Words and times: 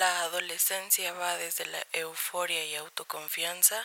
La 0.00 0.22
adolescencia 0.22 1.12
va 1.12 1.36
desde 1.36 1.66
la 1.66 1.78
euforia 1.92 2.64
y 2.64 2.74
autoconfianza 2.74 3.76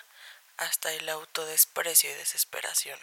hasta 0.56 0.94
el 0.94 1.10
autodesprecio 1.10 2.10
y 2.10 2.14
desesperación. 2.14 2.98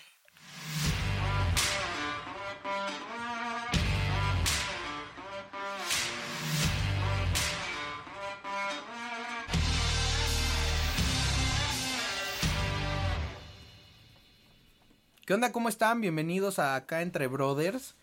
¿Qué 15.26 15.34
onda? 15.34 15.52
¿Cómo 15.52 15.68
están? 15.68 16.00
Bienvenidos 16.00 16.58
a 16.58 16.76
acá 16.76 17.02
entre 17.02 17.26
Brothers. 17.26 17.94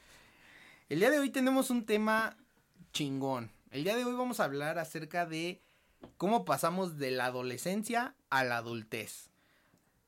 El 0.88 1.00
día 1.00 1.10
de 1.10 1.18
hoy 1.18 1.32
tenemos 1.32 1.71
un 1.71 1.88
tema 1.88 2.38
chingón. 2.94 3.52
El 3.72 3.84
día 3.84 3.96
de 3.96 4.04
hoy 4.04 4.16
vamos 4.16 4.40
a 4.40 4.46
hablar 4.46 4.80
acerca 4.80 5.28
de 5.28 5.62
cómo 6.18 6.44
pasamos 6.44 6.98
de 6.98 7.12
la 7.12 7.26
adolescencia 7.26 8.16
a 8.32 8.44
la 8.44 8.58
adultez. 8.58 9.30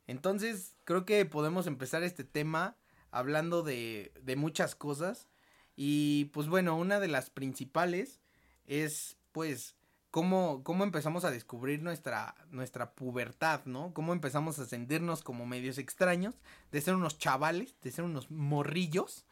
Entonces, 0.07 0.75
creo 0.83 1.05
que 1.05 1.23
podemos 1.25 1.67
empezar 1.67 2.01
este 2.01 2.23
tema 2.23 2.75
hablando 3.11 3.61
de, 3.61 4.13
de 4.23 4.35
muchas 4.35 4.73
cosas. 4.73 5.27
Y 5.75 6.25
pues 6.33 6.47
bueno, 6.47 6.75
una 6.75 6.99
de 6.99 7.07
las 7.07 7.29
principales 7.29 8.19
es 8.65 9.17
pues 9.31 9.75
cómo, 10.09 10.63
cómo 10.63 10.83
empezamos 10.83 11.23
a 11.23 11.29
descubrir 11.29 11.83
nuestra, 11.83 12.33
nuestra 12.49 12.95
pubertad, 12.95 13.61
¿no? 13.65 13.93
Cómo 13.93 14.13
empezamos 14.13 14.57
a 14.57 14.65
sentirnos 14.65 15.21
como 15.21 15.45
medios 15.45 15.77
extraños, 15.77 16.33
de 16.71 16.81
ser 16.81 16.95
unos 16.95 17.19
chavales, 17.19 17.75
de 17.81 17.91
ser 17.91 18.05
unos 18.05 18.31
morrillos, 18.31 19.27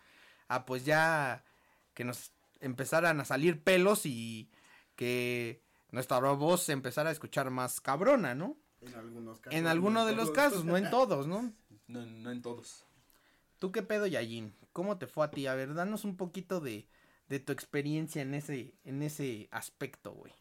a 0.47 0.67
pues 0.67 0.85
ya 0.85 1.43
que 1.95 2.03
nos 2.03 2.31
empezaran 2.59 3.19
a 3.19 3.25
salir 3.25 3.63
pelos 3.63 4.05
y 4.05 4.49
que 4.95 5.61
nuestra 5.91 6.19
voz 6.19 6.63
se 6.63 6.73
empezara 6.73 7.09
a 7.09 7.13
escuchar 7.13 7.49
más 7.49 7.81
cabrona, 7.81 8.35
¿no? 8.35 8.57
En 8.81 8.95
algunos 8.95 9.39
casos. 9.39 9.59
En 9.59 9.67
alguno 9.67 10.05
de 10.05 10.15
los 10.15 10.31
casos, 10.31 10.65
no 10.65 10.77
en 10.77 10.89
todos, 10.89 11.27
¿no? 11.27 11.53
No, 11.87 12.05
no 12.05 12.31
en 12.31 12.43
todos. 12.43 12.85
¿Tú 13.57 13.71
qué 13.71 13.81
pedo, 13.81 14.05
Yayin? 14.05 14.53
¿Cómo 14.73 14.99
te 14.99 15.07
fue 15.07 15.25
a 15.25 15.31
ti? 15.31 15.47
A 15.47 15.55
ver, 15.55 15.73
danos 15.73 16.05
un 16.05 16.17
poquito 16.17 16.59
de, 16.59 16.87
de 17.29 17.39
tu 17.39 17.51
experiencia 17.51 18.21
en 18.21 18.35
ese, 18.35 18.75
en 18.83 19.01
ese 19.01 19.47
aspecto, 19.49 20.11
güey. 20.11 20.33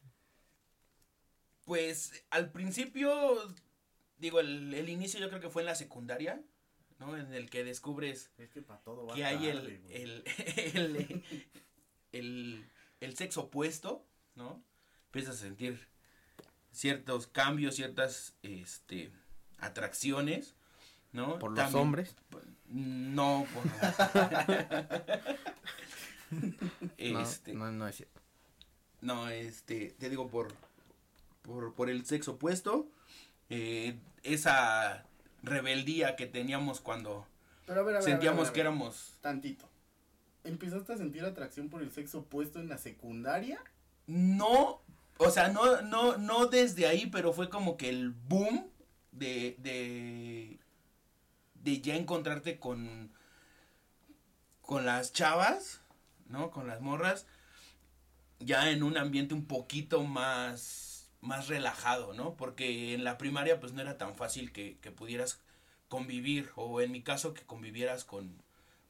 Pues 1.65 2.27
al 2.29 2.53
principio, 2.53 3.11
digo, 4.19 4.41
el, 4.41 4.75
el 4.75 4.91
inicio 4.91 5.21
yo 5.21 5.31
creo 5.31 5.41
que 5.41 5.49
fue 5.49 5.63
en 5.63 5.67
la 5.67 5.75
secundaria, 5.75 6.43
¿no? 6.99 7.17
En 7.17 7.33
el 7.33 7.51
que 7.51 7.65
descubres 7.65 8.31
Es 8.39 8.51
que 8.51 8.63
para 8.63 8.81
todo 8.81 9.07
va 9.07 9.15
que 9.15 9.25
hay 9.25 9.53
tarde, 9.53 9.81
el, 9.91 10.25
el, 10.75 11.25
el, 12.13 12.65
el 13.01 13.17
sexo 13.17 13.43
opuesto, 13.43 14.05
¿no? 14.35 14.63
Empiezas 15.07 15.37
a 15.37 15.39
sentir 15.41 15.87
ciertos 16.73 17.27
cambios, 17.27 17.75
ciertas 17.77 18.35
este, 18.43 19.11
atracciones, 19.59 20.55
¿no? 21.13 21.39
Por 21.39 21.51
los 21.51 21.59
También- 21.59 21.83
hombres. 21.83 22.17
No, 22.69 23.47
por... 23.55 23.63
No, 26.99 27.21
este, 27.21 27.55
no, 27.55 27.73
no 27.73 27.89
es 27.89 27.97
cierto. 27.97 28.21
No, 29.01 29.29
este, 29.29 29.95
te 29.99 30.11
digo 30.11 30.29
por, 30.29 30.53
por, 31.43 31.75
por 31.75 31.89
el 31.89 32.05
sexo 32.05 32.33
opuesto, 32.33 32.87
eh, 33.49 33.99
esa 34.23 35.07
rebeldía 35.43 36.17
que 36.17 36.27
teníamos 36.27 36.81
cuando 36.81 37.27
Pero 37.67 37.81
a 37.81 37.85
ver, 37.85 37.97
a 37.97 37.99
ver, 38.01 38.03
a 38.03 38.05
ver, 38.05 38.11
sentíamos 38.11 38.41
a 38.41 38.45
ver, 38.45 38.53
que 38.53 38.61
éramos, 38.61 39.17
Tantito. 39.21 39.68
¿Empezaste 40.49 40.93
a 40.93 40.97
sentir 40.97 41.25
atracción 41.25 41.69
por 41.69 41.83
el 41.83 41.93
sexo 41.93 42.21
opuesto 42.21 42.59
en 42.61 42.69
la 42.69 42.79
secundaria? 42.79 43.61
no, 44.09 44.81
o 45.19 45.31
sea, 45.31 45.49
no, 45.49 45.83
no, 45.83 46.17
no 46.17 46.47
desde 46.47 46.87
ahí, 46.87 47.07
pero 47.07 47.33
fue 47.33 47.51
como 47.51 47.77
que 47.77 47.91
el 47.91 48.11
boom 48.11 48.71
de, 49.13 49.55
de, 49.59 50.59
de 51.63 51.81
ya 51.81 51.95
encontrarte 51.95 52.59
con, 52.59 53.13
con 54.63 54.87
las 54.87 55.13
chavas, 55.13 55.83
¿no? 56.29 56.51
Con 56.51 56.67
las 56.67 56.81
morras, 56.81 57.27
ya 58.41 58.71
en 58.71 58.83
un 58.83 58.97
ambiente 58.97 59.35
un 59.35 59.45
poquito 59.45 60.05
más, 60.05 61.11
más 61.21 61.49
relajado, 61.49 62.15
¿no? 62.15 62.35
Porque 62.35 62.95
en 62.95 63.05
la 63.05 63.19
primaria 63.19 63.61
pues 63.61 63.73
no 63.75 63.83
era 63.83 63.99
tan 63.99 64.17
fácil 64.17 64.53
que, 64.53 64.79
que 64.81 64.91
pudieras 64.91 65.41
convivir, 65.89 66.51
o 66.57 66.81
en 66.81 66.93
mi 66.93 67.03
caso 67.03 67.35
que 67.35 67.43
convivieras 67.43 68.05
con, 68.05 68.43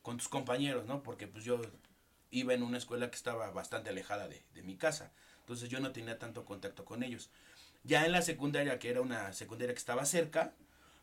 con 0.08 0.16
tus 0.16 0.28
compañeros, 0.30 0.86
¿no? 0.86 1.02
Porque 1.02 1.26
pues 1.26 1.44
yo 1.44 1.60
iba 2.30 2.54
en 2.54 2.62
una 2.62 2.78
escuela 2.78 3.10
que 3.10 3.16
estaba 3.16 3.50
bastante 3.50 3.90
alejada 3.90 4.26
de, 4.26 4.42
de 4.54 4.62
mi 4.62 4.74
casa, 4.74 5.12
entonces 5.40 5.68
yo 5.68 5.80
no 5.80 5.92
tenía 5.92 6.18
tanto 6.18 6.46
contacto 6.46 6.86
con 6.86 7.02
ellos. 7.02 7.28
Ya 7.84 8.06
en 8.06 8.12
la 8.12 8.22
secundaria, 8.22 8.78
que 8.78 8.88
era 8.88 9.02
una 9.02 9.34
secundaria 9.34 9.74
que 9.74 9.78
estaba 9.78 10.06
cerca, 10.06 10.54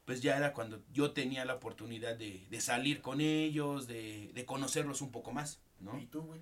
pues 0.06 0.24
ya 0.24 0.36
era 0.38 0.54
cuando 0.54 0.82
yo 0.92 1.12
tenía 1.12 1.46
la 1.46 1.54
oportunidad 1.54 2.16
de, 2.16 2.48
de 2.50 2.62
salir 2.62 3.04
con 3.04 3.22
ellos, 3.22 3.86
de, 3.86 4.32
de 4.34 4.46
conocerlos 4.46 5.02
un 5.02 5.12
poco 5.12 5.32
más, 5.32 5.60
¿no? 5.82 6.00
¿Y 6.00 6.08
tú, 6.08 6.24
güey? 6.24 6.42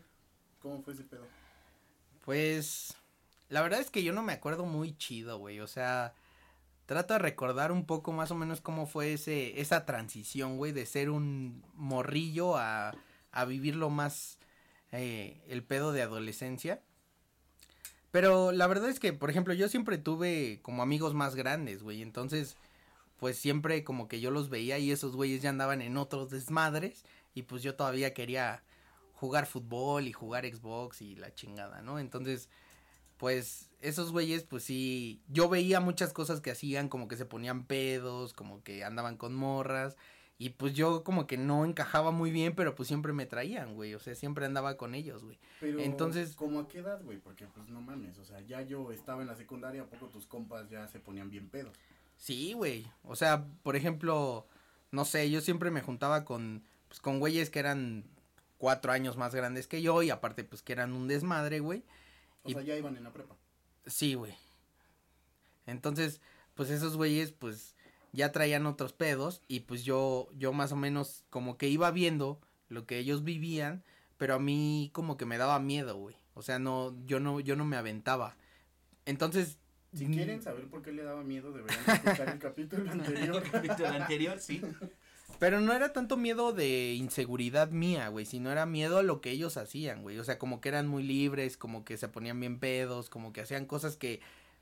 ¿Cómo 0.62 0.82
fue 0.84 0.94
ese 0.94 1.04
pedo? 1.04 1.28
Pues 2.24 2.96
la 3.50 3.62
verdad 3.62 3.82
es 3.82 3.90
que 3.90 4.04
yo 4.04 4.14
no 4.14 4.24
me 4.24 4.32
acuerdo 4.32 4.64
muy 4.64 4.96
chido, 4.96 5.38
güey. 5.38 5.60
O 5.60 5.68
sea, 5.68 6.14
trato 6.86 7.14
de 7.14 7.20
recordar 7.20 7.72
un 7.72 7.86
poco 7.86 8.12
más 8.12 8.32
o 8.32 8.36
menos 8.36 8.62
cómo 8.62 8.86
fue 8.86 9.14
ese 9.14 9.60
esa 9.62 9.86
transición, 9.86 10.58
güey, 10.58 10.72
de 10.72 10.86
ser 10.86 11.10
un 11.10 11.64
morrillo 11.76 12.58
a, 12.58 12.94
a 13.32 13.46
vivirlo 13.46 13.90
más 13.90 14.38
eh, 14.92 15.42
el 15.48 15.64
pedo 15.64 15.92
de 15.92 16.04
adolescencia. 16.04 16.82
Pero 18.12 18.52
la 18.52 18.68
verdad 18.68 18.90
es 18.90 19.00
que, 19.00 19.12
por 19.12 19.32
ejemplo, 19.32 19.56
yo 19.56 19.68
siempre 19.68 19.98
tuve 19.98 20.60
como 20.62 20.84
amigos 20.84 21.16
más 21.16 21.34
grandes, 21.34 21.82
güey. 21.82 22.04
Entonces, 22.04 22.58
pues 23.18 23.40
siempre 23.40 23.84
como 23.84 24.08
que 24.08 24.22
yo 24.22 24.30
los 24.30 24.50
veía 24.50 24.78
y 24.78 24.92
esos 24.92 25.16
güeyes 25.16 25.42
ya 25.42 25.50
andaban 25.50 25.82
en 25.82 25.98
otros 25.98 26.30
desmadres. 26.30 27.06
Y 27.34 27.42
pues 27.44 27.64
yo 27.64 27.74
todavía 27.76 28.14
quería 28.14 28.62
jugar 29.16 29.48
fútbol 29.48 30.08
y 30.08 30.14
jugar 30.14 30.46
Xbox 30.46 31.02
y 31.02 31.16
la 31.16 31.34
chingada, 31.34 31.82
¿no? 31.82 31.98
Entonces, 31.98 32.50
pues 33.24 33.70
esos 33.80 34.12
güeyes, 34.12 34.44
pues 34.44 34.66
sí, 34.66 35.22
yo 35.30 35.48
veía 35.48 35.80
muchas 35.80 36.12
cosas 36.12 36.42
que 36.42 36.52
hacían, 36.52 36.90
como 36.90 37.08
que 37.08 37.16
se 37.16 37.24
ponían 37.26 37.64
pedos, 37.64 38.34
como 38.34 38.62
que 38.64 38.84
andaban 38.84 39.16
con 39.16 39.34
morras. 39.34 39.96
Y 40.38 40.50
pues 40.50 40.74
yo 40.74 41.06
como 41.06 41.26
que 41.26 41.38
no 41.38 41.64
encajaba 41.64 42.12
muy 42.12 42.32
bien, 42.32 42.54
pero 42.54 42.76
pues 42.76 42.90
siempre 42.90 43.14
me 43.14 43.26
traían, 43.26 43.76
güey. 43.76 43.94
O 43.94 44.00
sea, 44.00 44.14
siempre 44.14 44.46
andaba 44.46 44.76
con 44.76 44.94
ellos, 44.94 45.24
güey. 45.24 45.40
Pero, 45.62 45.80
Entonces- 45.80 46.36
¿cómo 46.36 46.60
a 46.60 46.68
qué 46.68 46.80
edad, 46.80 47.02
güey? 47.02 47.18
Porque, 47.18 47.48
pues, 47.48 47.70
no 47.70 47.80
mames, 47.80 48.18
o 48.18 48.26
sea, 48.26 48.42
ya 48.42 48.62
yo 48.62 48.92
estaba 48.92 49.22
en 49.22 49.30
la 49.30 49.38
secundaria, 49.38 49.84
¿a 49.84 49.86
poco 49.86 50.08
tus 50.08 50.28
compas 50.28 50.70
ya 50.70 50.86
se 50.90 51.00
ponían 51.00 51.30
bien 51.30 51.48
pedos? 51.48 51.78
Sí, 52.18 52.52
güey. 52.52 52.86
O 53.04 53.16
sea, 53.16 53.46
por 53.64 53.78
ejemplo, 53.78 54.48
no 54.92 55.06
sé, 55.06 55.32
yo 55.32 55.40
siempre 55.40 55.72
me 55.72 55.80
juntaba 55.80 56.26
con, 56.26 56.66
pues, 56.90 57.00
con 57.00 57.22
güeyes 57.22 57.50
que 57.50 57.60
eran 57.60 58.04
cuatro 58.58 58.92
años 58.92 59.16
más 59.16 59.34
grandes 59.34 59.68
que 59.68 59.82
yo 59.82 60.04
y 60.04 60.10
aparte, 60.10 60.44
pues, 60.44 60.62
que 60.62 60.74
eran 60.74 60.92
un 60.92 61.08
desmadre, 61.08 61.62
güey. 61.62 61.86
O 62.44 62.50
Y- 62.50 62.54
sea, 62.54 62.62
ya 62.62 62.76
iban 62.78 62.96
en 62.98 63.04
la 63.04 63.12
prepa. 63.14 63.36
Sí, 63.86 64.14
güey. 64.16 64.34
Entonces, 65.66 66.22
pues 66.56 66.70
esos 66.70 66.98
güeyes, 66.98 67.32
pues, 67.32 67.76
ya 68.12 68.32
traían 68.32 68.66
otros 68.66 68.94
pedos 68.94 69.42
y 69.48 69.62
pues 69.62 69.84
yo, 69.84 70.30
yo 70.34 70.54
más 70.54 70.72
o 70.72 70.76
menos 70.76 71.24
como 71.30 71.58
que 71.58 71.68
iba 71.68 71.90
viendo 71.92 72.40
lo 72.70 72.86
que 72.86 72.98
ellos 73.00 73.24
vivían, 73.24 73.84
pero 74.18 74.36
a 74.36 74.40
mí 74.40 74.90
como 74.94 75.18
que 75.18 75.26
me 75.26 75.38
daba 75.38 75.60
miedo, 75.60 75.98
güey. 75.98 76.16
O 76.36 76.42
sea, 76.42 76.60
no, 76.60 76.96
yo 77.06 77.20
no, 77.20 77.40
yo 77.40 77.56
no 77.56 77.66
me 77.66 77.76
aventaba. 77.78 78.36
Entonces, 79.06 79.58
Si 79.96 80.06
quieren 80.08 80.42
saber 80.42 80.68
por 80.68 80.82
qué 80.82 80.92
le 80.92 81.04
daba 81.04 81.24
miedo, 81.24 81.52
deberían 81.52 81.80
escuchar 81.88 82.30
el 82.30 82.40
capítulo 82.40 82.92
anterior. 82.92 83.44
El 83.44 83.52
capítulo 83.52 83.88
anterior, 83.90 84.40
sí. 84.40 84.62
Pero 85.40 85.60
no 85.60 85.74
era 85.74 85.94
tanto 85.94 86.18
miedo 86.18 86.54
de 86.54 86.94
inseguridad 86.94 87.70
mía, 87.70 88.08
güey, 88.08 88.26
sino 88.26 88.52
era 88.52 88.66
miedo 88.66 89.00
a 89.00 89.04
lo 89.04 89.22
que 89.22 89.32
ellos 89.32 89.58
hacían, 89.58 90.02
güey. 90.02 90.18
O 90.20 90.24
sea, 90.24 90.40
como 90.40 90.62
que 90.62 90.70
eran 90.70 90.88
muy 90.88 91.04
libres, 91.04 91.58
como 91.58 91.84
que 91.84 91.98
se 91.98 92.08
ponían 92.08 92.40
bien 92.40 92.60
pedos, 92.60 93.10
como 93.10 93.34
que 93.34 93.42
hacían 93.42 93.66
cosas 93.66 93.98
que 93.98 94.22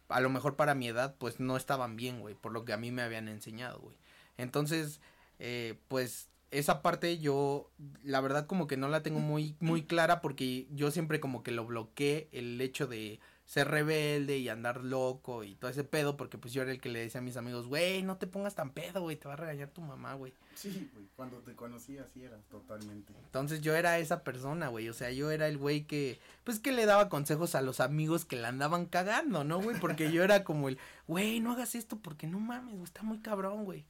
a 0.09 0.19
lo 0.21 0.29
mejor 0.29 0.55
para 0.55 0.75
mi 0.75 0.87
edad, 0.87 1.15
pues 1.17 1.39
no 1.39 1.55
estaban 1.55 1.95
bien, 1.95 2.19
güey, 2.19 2.35
por 2.35 2.51
lo 2.51 2.65
que 2.65 2.73
a 2.73 2.77
mí 2.77 2.91
me 2.91 3.01
habían 3.01 3.27
enseñado, 3.27 3.79
güey. 3.79 3.95
Entonces, 4.37 4.99
eh, 5.39 5.77
pues 5.87 6.29
esa 6.51 6.81
parte 6.81 7.17
yo, 7.19 7.69
la 8.03 8.19
verdad, 8.21 8.45
como 8.45 8.67
que 8.67 8.77
no 8.77 8.89
la 8.89 9.03
tengo 9.03 9.19
muy, 9.19 9.55
muy 9.59 9.83
clara 9.83 10.19
porque 10.21 10.67
yo 10.71 10.91
siempre 10.91 11.19
como 11.19 11.43
que 11.43 11.51
lo 11.51 11.65
bloqueé 11.65 12.27
el 12.31 12.59
hecho 12.59 12.87
de 12.87 13.19
ser 13.51 13.67
rebelde 13.67 14.37
y 14.37 14.47
andar 14.47 14.81
loco 14.81 15.43
y 15.43 15.55
todo 15.55 15.69
ese 15.69 15.83
pedo, 15.83 16.15
porque 16.15 16.37
pues 16.37 16.53
yo 16.53 16.61
era 16.61 16.71
el 16.71 16.79
que 16.79 16.87
le 16.87 17.01
decía 17.01 17.19
a 17.19 17.21
mis 17.21 17.35
amigos, 17.35 17.67
güey, 17.67 18.01
no 18.01 18.15
te 18.15 18.25
pongas 18.25 18.55
tan 18.55 18.69
pedo, 18.69 19.01
güey, 19.01 19.17
te 19.17 19.27
va 19.27 19.33
a 19.33 19.35
regañar 19.35 19.67
tu 19.67 19.81
mamá, 19.81 20.13
güey. 20.13 20.31
Sí, 20.55 20.89
güey, 20.93 21.09
cuando 21.17 21.39
te 21.39 21.53
conocí 21.53 21.97
así 21.97 22.23
eras 22.23 22.45
totalmente. 22.45 23.11
Entonces 23.25 23.59
yo 23.59 23.75
era 23.75 23.99
esa 23.99 24.23
persona, 24.23 24.69
güey. 24.69 24.87
O 24.87 24.93
sea, 24.93 25.11
yo 25.11 25.31
era 25.31 25.49
el 25.49 25.57
güey 25.57 25.83
que, 25.83 26.17
pues 26.45 26.61
que 26.61 26.71
le 26.71 26.85
daba 26.85 27.09
consejos 27.09 27.53
a 27.53 27.61
los 27.61 27.81
amigos 27.81 28.23
que 28.23 28.37
la 28.37 28.47
andaban 28.47 28.85
cagando, 28.85 29.43
¿no, 29.43 29.61
güey? 29.61 29.77
Porque 29.81 30.13
yo 30.13 30.23
era 30.23 30.45
como 30.45 30.69
el, 30.69 30.77
güey, 31.05 31.41
no 31.41 31.51
hagas 31.51 31.75
esto 31.75 31.97
porque 31.97 32.27
no 32.27 32.39
mames, 32.39 32.75
güey, 32.75 32.85
está 32.85 33.03
muy 33.03 33.19
cabrón, 33.19 33.65
güey. 33.65 33.85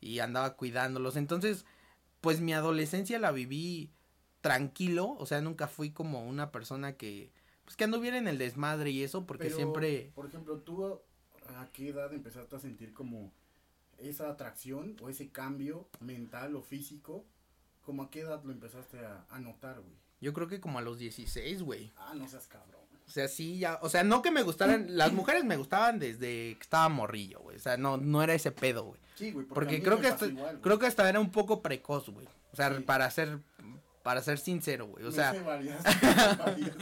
Y 0.00 0.18
andaba 0.18 0.56
cuidándolos. 0.56 1.14
Entonces, 1.14 1.66
pues 2.20 2.40
mi 2.40 2.52
adolescencia 2.52 3.20
la 3.20 3.30
viví 3.30 3.92
tranquilo. 4.40 5.14
O 5.20 5.24
sea, 5.24 5.40
nunca 5.40 5.68
fui 5.68 5.92
como 5.92 6.26
una 6.28 6.50
persona 6.50 6.94
que, 6.94 7.30
pues 7.64 7.76
que 7.76 7.84
anduviera 7.84 8.18
en 8.18 8.28
el 8.28 8.38
desmadre 8.38 8.90
y 8.90 9.02
eso, 9.02 9.26
porque 9.26 9.44
Pero, 9.44 9.56
siempre, 9.56 10.12
Por 10.14 10.26
ejemplo, 10.26 10.58
tú 10.58 11.00
a 11.56 11.68
qué 11.72 11.88
edad 11.88 12.12
empezaste 12.12 12.56
a 12.56 12.58
sentir 12.58 12.92
como 12.94 13.32
esa 13.98 14.28
atracción 14.30 14.96
o 15.00 15.08
ese 15.08 15.30
cambio 15.30 15.88
mental 16.00 16.56
o 16.56 16.62
físico? 16.62 17.24
¿Como 17.82 18.02
a 18.02 18.10
qué 18.10 18.20
edad 18.20 18.42
lo 18.44 18.52
empezaste 18.52 18.98
a, 19.04 19.24
a 19.28 19.38
notar, 19.38 19.80
güey? 19.80 19.94
yo 20.20 20.32
creo 20.32 20.48
que 20.48 20.58
como 20.58 20.78
a 20.78 20.82
los 20.82 20.98
16, 20.98 21.62
güey. 21.62 21.92
Ah, 21.96 22.14
no 22.16 22.26
seas 22.26 22.46
cabrón. 22.46 22.80
O 23.06 23.10
sea, 23.10 23.28
sí, 23.28 23.58
ya, 23.58 23.78
o 23.82 23.90
sea, 23.90 24.02
no 24.04 24.22
que 24.22 24.30
me 24.30 24.42
gustaran, 24.42 24.96
las 24.96 25.12
mujeres 25.12 25.44
me 25.44 25.58
gustaban 25.58 25.98
desde 25.98 26.54
que 26.54 26.62
estaba 26.62 26.88
morrillo, 26.88 27.40
güey. 27.40 27.56
O 27.58 27.60
sea, 27.60 27.76
no, 27.76 27.98
no 27.98 28.22
era 28.22 28.32
ese 28.32 28.50
pedo, 28.50 28.84
güey. 28.84 29.00
Sí, 29.16 29.32
güey, 29.32 29.44
porque, 29.46 29.54
Porque 29.76 29.82
creo 29.82 30.00
que 30.00 30.06
hasta, 30.06 30.24
igual, 30.26 30.60
creo 30.62 30.78
que 30.78 30.86
hasta 30.86 31.06
era 31.06 31.20
un 31.20 31.30
poco 31.30 31.60
precoz, 31.60 32.08
güey. 32.08 32.26
O 32.52 32.56
sea, 32.56 32.74
Sí. 32.74 32.82
para 32.84 33.10
ser, 33.10 33.38
para 34.04 34.22
ser 34.22 34.38
sincero, 34.38 34.86
güey. 34.86 35.04
O 35.06 35.10
sea, 35.10 35.32
sé 35.32 35.40
varias, 35.40 35.82
varias. 36.38 36.76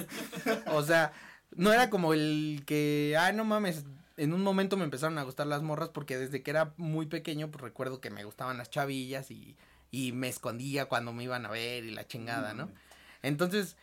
o 0.66 0.82
sea, 0.82 1.12
no 1.54 1.72
era 1.72 1.88
como 1.88 2.12
el 2.12 2.64
que, 2.66 3.16
ay, 3.18 3.34
no 3.34 3.44
mames, 3.44 3.86
en 4.16 4.34
un 4.34 4.42
momento 4.42 4.76
me 4.76 4.84
empezaron 4.84 5.16
a 5.18 5.22
gustar 5.22 5.46
las 5.46 5.62
morras 5.62 5.88
porque 5.88 6.18
desde 6.18 6.42
que 6.42 6.50
era 6.50 6.74
muy 6.76 7.06
pequeño, 7.06 7.48
pues 7.50 7.62
recuerdo 7.62 8.00
que 8.00 8.10
me 8.10 8.24
gustaban 8.24 8.58
las 8.58 8.70
chavillas 8.70 9.30
y, 9.30 9.56
y 9.92 10.10
me 10.10 10.28
escondía 10.28 10.86
cuando 10.86 11.12
me 11.12 11.22
iban 11.22 11.46
a 11.46 11.50
ver 11.50 11.84
y 11.84 11.92
la 11.92 12.08
chingada, 12.08 12.54
¿no? 12.54 12.68
Entonces, 13.22 13.76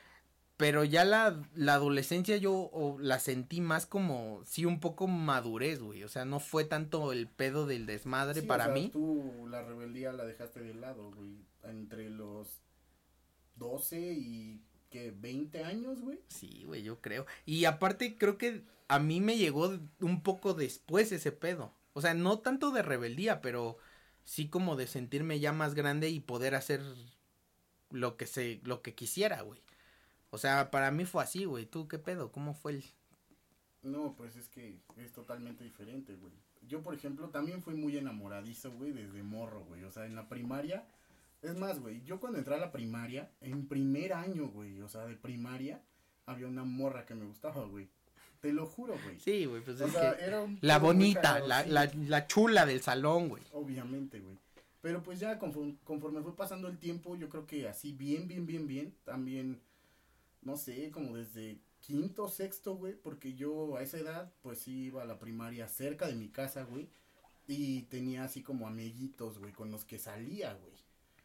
pero 0.57 0.83
ya 0.83 1.05
la, 1.05 1.41
la 1.55 1.75
adolescencia 1.75 2.35
yo 2.35 2.51
o, 2.53 2.97
la 2.99 3.19
sentí 3.19 3.61
más 3.61 3.85
como, 3.85 4.41
sí, 4.43 4.65
un 4.65 4.81
poco 4.81 5.07
madurez, 5.07 5.79
güey. 5.79 6.03
O 6.03 6.09
sea, 6.09 6.25
no 6.25 6.41
fue 6.41 6.65
tanto 6.65 7.13
el 7.13 7.29
pedo 7.29 7.65
del 7.65 7.85
desmadre 7.85 8.41
Sí, 8.41 8.45
para 8.45 8.65
o 8.65 8.67
sea, 8.67 8.73
mí. 8.73 8.89
Tú 8.89 9.47
la 9.49 9.63
rebeldía 9.63 10.11
la 10.11 10.25
dejaste 10.25 10.59
de 10.59 10.73
lado, 10.73 11.09
güey. 11.11 11.37
Entre 11.63 12.09
los 12.09 12.59
12 13.59 14.13
y 14.13 14.61
que 14.89 15.11
20 15.11 15.63
años, 15.63 16.01
güey. 16.01 16.19
Sí, 16.27 16.63
güey, 16.65 16.81
yo 16.81 16.99
creo. 16.99 17.25
Y 17.45 17.65
aparte 17.65 18.17
creo 18.17 18.37
que 18.37 18.63
a 18.87 18.99
mí 18.99 19.21
me 19.21 19.37
llegó 19.37 19.77
un 19.99 20.23
poco 20.23 20.53
después 20.53 21.11
ese 21.11 21.31
pedo. 21.31 21.73
O 21.93 22.01
sea, 22.01 22.13
no 22.13 22.39
tanto 22.39 22.71
de 22.71 22.81
rebeldía, 22.81 23.41
pero 23.41 23.77
sí 24.23 24.49
como 24.49 24.75
de 24.75 24.87
sentirme 24.87 25.39
ya 25.39 25.53
más 25.53 25.75
grande 25.75 26.09
y 26.09 26.19
poder 26.19 26.55
hacer 26.55 26.81
lo 27.91 28.17
que 28.17 28.25
se, 28.25 28.61
lo 28.63 28.81
que 28.81 28.95
quisiera, 28.95 29.41
güey. 29.41 29.61
O 30.31 30.37
sea, 30.37 30.71
para 30.71 30.91
mí 30.91 31.05
fue 31.05 31.23
así, 31.23 31.45
güey. 31.45 31.65
¿Tú 31.65 31.87
qué 31.87 31.99
pedo? 31.99 32.31
¿Cómo 32.31 32.53
fue 32.53 32.73
el...? 32.73 32.83
No, 33.81 34.15
pues 34.15 34.35
es 34.35 34.49
que 34.49 34.79
es 34.97 35.11
totalmente 35.13 35.63
diferente, 35.63 36.15
güey. 36.15 36.33
Yo, 36.67 36.83
por 36.83 36.93
ejemplo, 36.93 37.29
también 37.29 37.61
fui 37.63 37.73
muy 37.73 37.97
enamoradizo, 37.97 38.71
güey, 38.71 38.91
desde 38.91 39.23
morro, 39.23 39.63
güey. 39.65 39.83
O 39.83 39.91
sea, 39.91 40.05
en 40.05 40.15
la 40.15 40.27
primaria. 40.27 40.85
Es 41.41 41.55
más, 41.55 41.79
güey, 41.79 42.01
yo 42.03 42.19
cuando 42.19 42.37
entré 42.37 42.55
a 42.55 42.59
la 42.59 42.71
primaria, 42.71 43.31
en 43.41 43.67
primer 43.67 44.13
año, 44.13 44.49
güey, 44.49 44.81
o 44.81 44.89
sea, 44.89 45.05
de 45.05 45.15
primaria, 45.15 45.81
había 46.25 46.47
una 46.47 46.63
morra 46.63 47.05
que 47.05 47.15
me 47.15 47.25
gustaba, 47.25 47.63
güey. 47.65 47.87
Te 48.41 48.53
lo 48.53 48.65
juro, 48.65 48.95
güey. 49.03 49.19
Sí, 49.19 49.45
güey, 49.45 49.61
pues 49.61 49.79
o 49.81 49.85
es 49.85 49.91
sea, 49.91 50.15
que... 50.15 50.25
era 50.25 50.41
un 50.41 50.59
La 50.61 50.79
bonita, 50.79 51.21
cagado, 51.21 51.47
la, 51.47 51.63
sí, 51.63 51.69
la, 51.69 51.91
la 52.07 52.27
chula 52.27 52.65
del 52.65 52.81
salón, 52.81 53.29
güey. 53.29 53.43
Obviamente, 53.53 54.19
güey. 54.19 54.37
Pero 54.81 55.03
pues 55.03 55.19
ya 55.19 55.37
conforme, 55.39 55.75
conforme 55.83 56.21
fue 56.21 56.35
pasando 56.35 56.67
el 56.69 56.77
tiempo, 56.77 57.15
yo 57.15 57.27
creo 57.27 57.45
que 57.45 57.67
así 57.67 57.91
bien, 57.91 58.27
bien, 58.27 58.45
bien, 58.45 58.65
bien, 58.65 58.95
también, 59.03 59.59
no 60.41 60.55
sé, 60.55 60.89
como 60.91 61.17
desde 61.17 61.59
quinto, 61.81 62.29
sexto, 62.29 62.75
güey, 62.75 62.93
porque 62.93 63.33
yo 63.33 63.75
a 63.75 63.83
esa 63.83 63.97
edad, 63.97 64.31
pues 64.41 64.59
sí 64.59 64.85
iba 64.85 65.03
a 65.03 65.05
la 65.05 65.19
primaria 65.19 65.67
cerca 65.67 66.07
de 66.07 66.15
mi 66.15 66.29
casa, 66.29 66.63
güey, 66.63 66.89
y 67.47 67.83
tenía 67.83 68.23
así 68.23 68.41
como 68.41 68.67
amiguitos, 68.67 69.39
güey, 69.39 69.51
con 69.51 69.69
los 69.71 69.83
que 69.83 69.99
salía, 69.99 70.53
güey. 70.53 70.78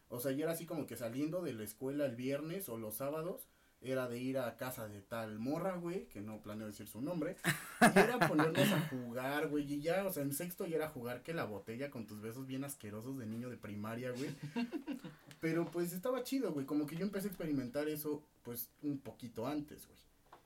O 0.09 0.21
sea, 0.21 0.33
yo 0.33 0.45
era 0.45 0.53
así 0.53 0.67
como 0.67 0.87
que 0.87 0.97
saliendo 0.97 1.43
de 1.43 1.53
la 1.53 1.65
escuela 1.65 2.07
el 2.07 2.17
viernes 2.17 2.69
o 2.69 2.79
los 2.79 2.97
sábados, 2.97 3.49
era 3.81 4.09
de 4.09 4.19
ir 4.19 4.39
a 4.39 4.57
casa 4.57 4.89
de 4.89 5.03
tal 5.03 5.39
morra, 5.39 5.77
güey, 5.77 6.07
que 6.09 6.21
no 6.23 6.41
planeo 6.41 6.67
decir 6.67 6.87
su 6.87 7.03
nombre, 7.03 7.37
y 7.83 7.99
era 7.99 8.19
ponernos 8.19 8.73
a 8.73 8.89
jugar, 8.89 9.49
güey, 9.49 9.71
y 9.71 9.81
ya, 9.81 10.07
o 10.07 10.13
sea, 10.13 10.23
en 10.23 10.33
sexto 10.33 10.67
ya 10.67 10.77
era 10.77 10.89
jugar 10.89 11.23
que 11.23 11.35
la 11.35 11.45
botella 11.45 11.91
con 11.91 12.07
tus 12.07 12.21
besos 12.23 12.47
bien 12.47 12.65
asquerosos 12.65 13.19
de 13.19 13.27
niño 13.27 13.51
de 13.51 13.59
primaria, 13.59 14.11
güey. 14.13 14.31
Pero 15.41 15.71
pues 15.71 15.93
estaba 15.93 16.23
chido, 16.23 16.53
güey, 16.53 16.65
como 16.65 16.87
que 16.87 16.97
yo 16.97 17.05
empecé 17.05 17.29
a 17.29 17.31
experimentar 17.31 17.89
eso, 17.89 18.23
pues, 18.43 18.71
un 18.83 18.99
poquito 18.99 19.47
antes, 19.47 19.87
güey. 19.87 19.99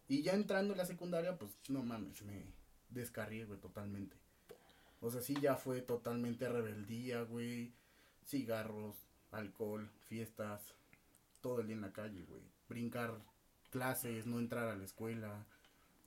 Y 0.08 0.22
ya 0.22 0.32
entrando 0.32 0.72
en 0.72 0.78
la 0.78 0.86
secundaria, 0.86 1.38
pues, 1.38 1.52
no 1.68 1.84
mames, 1.84 2.22
me 2.22 2.46
descarrié, 2.90 3.44
güey, 3.44 3.60
totalmente. 3.60 4.16
O 5.00 5.10
sea, 5.12 5.20
sí, 5.20 5.36
ya 5.40 5.54
fue 5.54 5.80
totalmente 5.80 6.48
rebeldía, 6.48 7.22
güey, 7.22 7.72
cigarros, 8.24 8.96
alcohol, 9.32 9.90
fiestas, 10.08 10.74
todo 11.40 11.60
el 11.60 11.66
día 11.68 11.76
en 11.76 11.82
la 11.82 11.92
calle, 11.92 12.24
güey. 12.24 12.42
Brincar 12.68 13.14
clases, 13.70 14.26
no 14.26 14.38
entrar 14.38 14.68
a 14.68 14.76
la 14.76 14.84
escuela. 14.84 15.46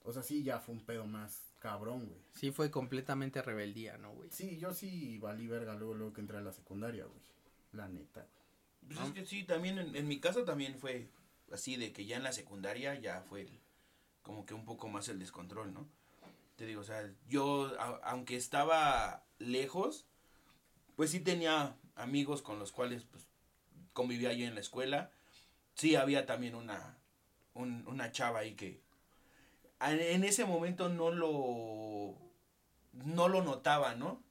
O 0.04 0.12
sea, 0.12 0.24
sí, 0.24 0.44
ya 0.44 0.60
fue 0.60 0.76
un 0.76 0.86
pedo 0.86 1.06
más 1.06 1.54
cabrón, 1.60 2.08
güey. 2.08 2.20
Sí 2.36 2.52
fue 2.52 2.72
completamente 2.72 3.42
rebeldía, 3.42 3.98
¿no, 3.98 4.14
güey? 4.14 4.30
Sí, 4.32 4.58
yo 4.58 4.74
sí 4.74 5.20
valí 5.20 5.48
verga 5.48 5.76
luego, 5.76 5.94
luego 5.94 6.14
que 6.14 6.22
entré 6.22 6.38
a 6.38 6.42
la 6.42 6.52
secundaria, 6.54 7.06
güey. 7.06 7.22
La 7.74 7.88
neta, 7.88 8.22
güey. 8.22 8.96
Pues 8.96 9.08
es 9.08 9.14
que 9.14 9.26
sí, 9.26 9.44
también 9.44 9.78
en, 9.78 9.96
en 9.96 10.08
mi 10.08 10.20
caso 10.20 10.44
también 10.44 10.80
fue 10.80 11.08
así 11.52 11.76
de 11.76 11.94
que 11.94 12.06
ya 12.06 12.18
en 12.18 12.24
la 12.24 12.34
secundaria 12.34 13.00
ya 13.00 13.22
fue 13.22 13.42
el- 13.42 13.60
como 14.24 14.46
que 14.46 14.54
un 14.56 14.66
poco 14.66 14.88
más 14.88 15.08
el 15.10 15.20
descontrol, 15.20 15.72
¿no? 15.74 15.88
Te 16.56 16.66
digo, 16.66 16.82
o 16.82 16.84
sea, 16.84 17.12
yo 17.28 17.72
a- 17.80 18.00
aunque 18.04 18.36
estaba 18.36 19.24
lejos, 19.40 20.08
pues 20.96 21.12
sí 21.12 21.20
tenía 21.20 21.78
amigos 21.96 22.42
con 22.42 22.60
los 22.60 22.72
cuales 22.72 23.04
pues 23.12 23.28
convivía 23.94 24.34
yo 24.34 24.46
en 24.48 24.56
la 24.56 24.62
escuela. 24.62 25.12
Sí 25.76 25.96
había 25.96 26.26
también 26.26 26.56
una 26.56 26.98
un- 27.54 27.86
una 27.88 28.12
chava 28.12 28.40
ahí 28.40 28.56
que 28.56 28.82
en, 29.82 30.24
ese 30.24 30.46
momento 30.46 30.90
no 30.90 31.12
lo 31.12 32.16
no 32.94 33.28
lo 33.28 33.42
notaba, 33.44 33.96
¿no? 33.96 34.22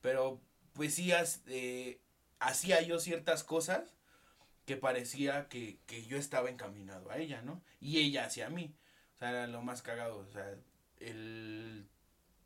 Pero 0.00 0.40
pues 0.72 0.94
sí 0.94 1.12
eh, 1.46 2.00
hacía 2.40 2.80
yo 2.82 2.98
ciertas 2.98 3.44
cosas 3.44 3.94
que 4.66 4.76
parecía 4.76 5.48
que, 5.48 5.78
que 5.86 6.04
yo 6.06 6.16
estaba 6.18 6.50
encaminado 6.50 7.10
a 7.10 7.18
ella, 7.18 7.42
¿no? 7.42 7.62
Y 7.80 7.98
ella 8.00 8.24
hacia 8.26 8.50
mí. 8.50 8.74
O 9.16 9.18
sea, 9.18 9.30
era 9.30 9.46
lo 9.46 9.62
más 9.62 9.82
cagado. 9.82 10.18
O 10.18 10.26
sea, 10.32 10.56
el 11.00 11.86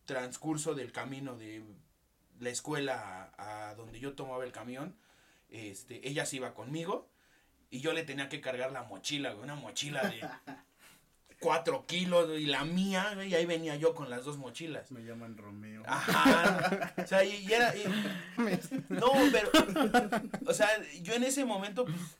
transcurso 0.06 0.74
del 0.74 0.92
camino 0.92 1.36
de 1.36 1.62
la 2.40 2.50
escuela 2.50 3.32
a, 3.36 3.68
a 3.70 3.74
donde 3.74 4.00
yo 4.00 4.14
tomaba 4.14 4.44
el 4.44 4.52
camión, 4.52 4.96
este, 5.50 6.06
ella 6.08 6.26
se 6.26 6.36
iba 6.36 6.54
conmigo 6.54 7.08
y 7.70 7.80
yo 7.80 7.92
le 7.92 8.04
tenía 8.04 8.28
que 8.28 8.40
cargar 8.40 8.72
la 8.72 8.82
mochila, 8.82 9.30
güey, 9.32 9.44
una 9.44 9.54
mochila 9.54 10.02
de 10.08 10.20
cuatro 11.40 11.86
kilos 11.86 12.26
güey, 12.28 12.44
y 12.44 12.46
la 12.46 12.64
mía, 12.64 13.12
güey, 13.14 13.28
y 13.28 13.34
ahí 13.34 13.46
venía 13.46 13.76
yo 13.76 13.94
con 13.94 14.10
las 14.10 14.24
dos 14.24 14.38
mochilas. 14.38 14.90
Me 14.90 15.04
llaman 15.04 15.36
Romeo. 15.36 15.82
Ajá. 15.86 16.94
O 16.96 17.06
sea, 17.06 17.24
y, 17.24 17.46
y 17.46 17.52
era. 17.52 17.74
y- 17.76 17.84
no, 18.88 19.12
pero. 19.32 19.50
O 20.46 20.52
sea, 20.54 20.68
yo 21.02 21.14
en 21.14 21.24
ese 21.24 21.44
momento, 21.44 21.84
pues. 21.84 22.18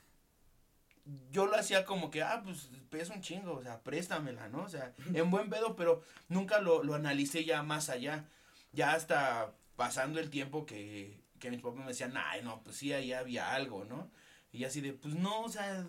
Yo 1.31 1.47
lo 1.47 1.57
hacía 1.57 1.87
como 1.87 2.11
que, 2.11 2.23
ah, 2.23 2.43
pues 2.45 2.69
pesa 2.91 3.15
un 3.15 3.23
chingo, 3.23 3.55
o 3.55 3.63
sea, 3.63 3.81
préstamela, 3.83 4.49
¿no? 4.51 4.65
O 4.65 4.69
sea, 4.69 4.93
en 5.15 5.31
buen 5.31 5.49
pedo, 5.49 5.75
pero 5.75 6.03
nunca 6.29 6.61
lo, 6.61 6.83
lo 6.85 6.95
analicé 6.95 7.45
ya 7.47 7.63
más 7.63 7.89
allá. 7.89 8.27
Ya 8.73 8.93
hasta 8.93 9.55
pasando 9.79 10.19
el 10.19 10.29
tiempo 10.29 10.67
que, 10.67 11.23
que 11.39 11.53
mis 11.53 11.61
papás 11.61 11.79
me 11.79 11.87
decían, 11.87 12.13
ay, 12.17 12.43
no, 12.43 12.61
pues 12.65 12.75
sí, 12.75 12.93
ahí 12.93 13.13
había 13.13 13.55
algo, 13.55 13.85
¿no? 13.85 14.11
Y 14.51 14.65
así 14.65 14.81
de, 14.81 14.93
pues 14.93 15.15
no, 15.15 15.43
o 15.43 15.49
sea, 15.49 15.87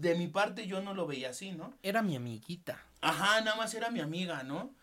de 0.00 0.14
mi 0.14 0.28
parte 0.28 0.66
yo 0.66 0.80
no 0.80 0.94
lo 0.94 1.06
veía 1.06 1.28
así, 1.28 1.52
¿no? 1.52 1.74
Era 1.82 2.00
mi 2.00 2.16
amiguita. 2.16 2.82
Ajá, 3.02 3.42
nada 3.42 3.54
más 3.54 3.74
era 3.74 3.90
mi 3.90 4.00
amiga, 4.00 4.44
¿no? 4.44 4.74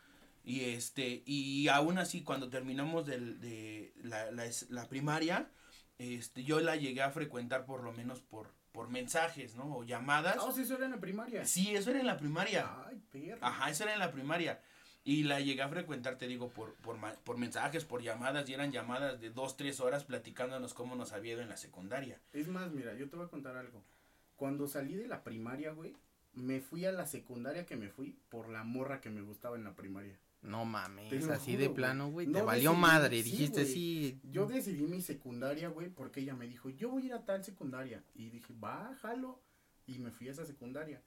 Y 0.43 0.61
este, 0.61 1.23
y 1.25 1.69
aún 1.69 1.97
así 1.97 2.21
cuando 2.21 2.51
terminamos 2.51 3.07
del, 3.07 3.41
de 3.41 3.95
la, 4.03 4.29
la, 4.69 4.87
primaria, 4.89 5.49
este, 5.97 6.43
yo 6.43 6.59
la 6.59 6.75
llegué 6.75 7.01
a 7.01 7.09
frecuentar 7.09 7.65
por 7.65 7.83
lo 7.83 7.93
menos 7.93 8.21
por, 8.21 8.53
por 8.71 8.89
mensajes, 8.89 9.55
¿no? 9.55 9.77
O 9.77 9.83
llamadas. 9.83 10.37
Ah, 10.39 10.51
sí, 10.53 10.61
eso 10.61 10.75
era 10.75 10.85
en 10.85 10.91
la 10.91 10.99
primaria. 10.99 11.45
Sí, 11.45 11.75
eso 11.75 11.89
era 11.89 11.99
en 11.99 12.05
la 12.05 12.17
primaria. 12.17 12.71
Ay, 12.87 13.01
perro. 13.11 13.39
Ajá, 13.43 13.71
eso 13.71 13.85
era 13.85 13.93
en 13.93 13.99
la 13.99 14.11
primaria. 14.11 14.61
Y 15.07 15.23
la 15.23 15.39
llegué 15.39 15.61
a 15.61 15.69
frecuentar, 15.69 16.17
te 16.17 16.27
digo, 16.27 16.49
por, 16.49 16.73
por, 16.77 16.97
por 17.23 17.37
mensajes, 17.37 17.85
por 17.85 18.01
llamadas, 18.01 18.49
y 18.49 18.53
eran 18.55 18.71
llamadas 18.71 19.21
de 19.21 19.29
dos, 19.29 19.55
tres 19.55 19.79
horas 19.79 20.03
platicándonos 20.03 20.73
cómo 20.73 20.95
nos 20.95 21.13
había 21.13 21.33
ido 21.33 21.41
en 21.43 21.49
la 21.49 21.57
secundaria. 21.57 22.19
Es 22.33 22.47
más, 22.47 22.71
mira, 22.71 22.93
yo 22.95 23.07
te 23.07 23.15
voy 23.15 23.25
a 23.27 23.29
contar 23.29 23.55
algo. 23.55 23.83
Cuando 24.35 24.67
salí 24.67 24.95
de 24.95 25.07
la 25.07 25.23
primaria, 25.23 25.71
güey, 25.71 25.95
me 26.33 26.59
fui 26.59 26.85
a 26.85 26.91
la 26.91 27.05
secundaria 27.05 27.65
que 27.67 27.77
me 27.77 27.89
fui 27.89 28.17
por 28.29 28.49
la 28.49 28.63
morra 28.63 28.99
que 28.99 29.11
me 29.11 29.21
gustaba 29.21 29.55
en 29.55 29.63
la 29.63 29.75
primaria. 29.75 30.19
No 30.41 30.65
mames, 30.65 31.11
así 31.29 31.51
juro, 31.51 31.59
de 31.59 31.65
güey. 31.67 31.75
plano, 31.75 32.09
güey. 32.09 32.27
No 32.27 32.39
te 32.39 32.41
valió 32.45 32.71
decidí- 32.71 32.79
madre. 32.81 33.23
sí, 33.23 33.31
Dijiste, 33.31 33.61
güey. 33.61 33.73
sí. 33.73 34.19
Yo 34.23 34.45
decidí 34.47 34.83
mi 34.87 35.01
secundaria, 35.01 35.69
güey, 35.69 35.89
porque 35.89 36.19
ella 36.21 36.33
me 36.35 36.47
dijo, 36.47 36.69
yo 36.71 36.89
voy 36.89 37.03
a 37.03 37.05
ir 37.05 37.13
a 37.13 37.25
tal 37.25 37.43
secundaria. 37.43 38.03
Y 38.15 38.29
dije, 38.31 38.53
bájalo. 38.57 39.39
Y 39.87 39.99
me 39.99 40.09
fui 40.11 40.27
a 40.27 40.31
esa 40.31 40.45
secundaria. 40.45 41.01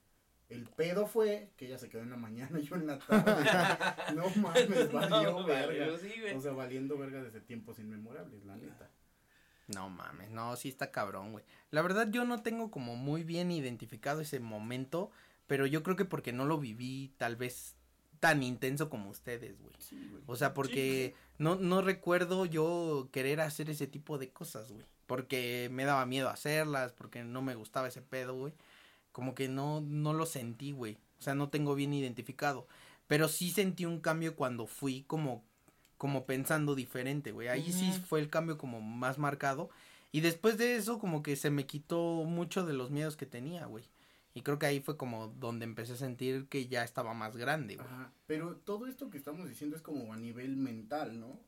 El 0.49 0.65
pedo 0.65 1.07
fue 1.07 1.51
que 1.57 1.67
ella 1.67 1.79
se 1.79 1.89
quedó 1.91 2.03
en 2.03 2.11
la 2.11 2.17
mañana 2.17 2.59
y 2.59 2.63
yo 2.63 2.77
en 2.77 2.87
la 2.87 2.99
tarde. 2.99 4.15
no 4.15 4.31
mames, 4.41 4.91
valió 4.93 5.31
No, 5.33 5.45
verga. 5.45 5.67
valió, 5.87 5.99
sí, 5.99 6.13
güey. 6.21 6.35
o 6.35 6.41
sea, 6.41 6.53
valiendo 6.53 6.97
verga 6.97 7.23
desde 7.23 7.41
tiempos 7.41 7.79
inmemorables, 7.79 8.45
la 8.47 8.57
neta. 8.57 8.91
No 9.69 9.91
mames, 9.91 10.31
no, 10.31 10.57
sí 10.57 10.71
está 10.71 10.91
cabrón, 10.91 11.33
güey. 11.33 11.45
La 11.71 11.83
verdad 11.83 12.09
yo 12.11 12.25
no 12.25 12.43
tengo 12.43 12.71
como 12.71 12.97
muy 12.97 13.23
bien 13.25 13.51
identificado 13.51 14.23
ese 14.23 14.41
momento, 14.41 15.11
pero 15.47 15.67
yo 15.67 15.83
creo 15.83 15.97
que 15.97 16.07
porque 16.07 16.33
no 16.33 16.47
lo 16.47 16.59
viví 16.59 17.13
tal 17.19 17.37
vez 17.37 17.77
tan 18.21 18.43
intenso 18.43 18.89
como 18.89 19.11
ustedes, 19.11 19.61
güey. 19.61 19.77
Sí, 19.79 20.09
güey. 20.11 20.23
O 20.27 20.37
sea, 20.37 20.55
porque 20.55 21.15
no, 21.37 21.57
no 21.57 21.83
recuerdo 21.83 22.47
yo 22.47 23.11
querer 23.13 23.43
hacer 23.43 23.69
ese 23.69 23.87
tipo 23.87 24.17
de 24.17 24.31
cosas, 24.31 24.73
güey. 24.73 24.87
Porque 25.07 25.69
me 25.71 25.85
daba 25.85 26.05
miedo 26.07 26.29
hacerlas, 26.31 26.93
porque 26.93 27.23
no 27.23 27.43
me 27.43 27.55
gustaba 27.55 27.89
ese 27.89 28.01
pedo, 28.03 28.35
güey. 28.35 28.55
Como 29.19 29.35
que 29.35 29.49
no, 29.49 29.81
no 29.81 30.13
lo 30.13 30.27
sentí, 30.27 30.71
güey. 30.71 30.97
O 31.19 31.23
sea, 31.23 31.35
no 31.35 31.49
tengo 31.49 31.75
bien 31.75 31.93
identificado. 31.93 32.69
Pero 33.09 33.27
sí 33.27 33.51
sentí 33.51 33.85
un 33.85 33.99
cambio 33.99 34.37
cuando 34.37 34.69
fui 34.69 35.03
como, 35.09 35.43
como 35.97 36.25
pensando 36.25 36.77
diferente, 36.77 37.33
güey. 37.33 37.49
Ahí 37.49 37.73
sí 37.73 37.91
fue 38.07 38.21
el 38.21 38.31
cambio 38.31 38.59
como 38.59 38.81
más 38.81 39.19
marcado. 39.19 39.71
Y 40.13 40.21
después 40.21 40.57
de 40.57 40.77
eso, 40.77 41.01
como 41.01 41.25
que 41.25 41.35
se 41.35 41.51
me 41.51 41.67
quitó 41.67 42.23
mucho 42.27 42.65
de 42.65 42.75
los 42.75 42.93
miedos 42.93 43.17
que 43.17 43.27
tenía, 43.27 43.67
güey. 43.67 43.83
Y 44.35 44.43
creo 44.43 44.61
que 44.61 44.67
ahí 44.67 44.79
fue 44.79 44.97
como 44.97 45.27
donde 45.41 45.65
empecé 45.65 45.95
a 45.95 45.97
sentir 45.97 46.47
que 46.47 46.69
ya 46.69 46.85
estaba 46.85 47.13
más 47.13 47.37
grande, 47.37 47.75
güey. 47.75 47.89
Ajá, 47.89 48.13
pero 48.29 48.55
todo 48.59 48.87
esto 48.87 49.11
que 49.11 49.19
estamos 49.19 49.49
diciendo 49.49 49.75
es 49.75 49.83
como 49.83 50.13
a 50.13 50.17
nivel 50.17 50.57
mental, 50.57 51.19
¿no? 51.19 51.41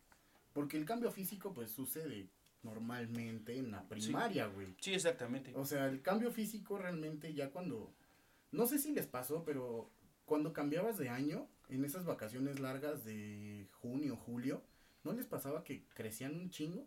Porque 0.53 0.77
el 0.77 0.87
cambio 0.87 1.13
físico 1.13 1.55
pues 1.55 1.71
sucede 1.71 2.27
normalmente 2.63 3.57
en 3.57 3.71
la 3.71 3.83
primaria, 3.85 4.47
güey. 4.47 4.75
Sí, 4.81 4.95
exactamente. 4.95 5.53
O 5.55 5.65
sea, 5.65 5.87
el 5.87 6.03
cambio 6.03 6.31
físico 6.31 6.79
realmente 6.79 7.33
ya 7.35 7.51
cuando, 7.51 7.93
no 8.53 8.67
sé 8.67 8.79
si 8.79 8.93
les 8.93 9.07
pasó, 9.07 9.45
pero 9.45 9.91
cuando 10.25 10.53
cambiabas 10.53 10.99
de 10.99 11.09
año, 11.09 11.49
en 11.69 11.85
esas 11.85 12.05
vacaciones 12.05 12.61
largas 12.61 13.05
de 13.05 13.67
junio, 13.81 14.17
julio, 14.17 14.63
¿no 15.05 15.13
les 15.13 15.27
pasaba 15.27 15.65
que 15.65 15.85
crecían 15.95 16.37
un 16.37 16.51
chingo? 16.51 16.87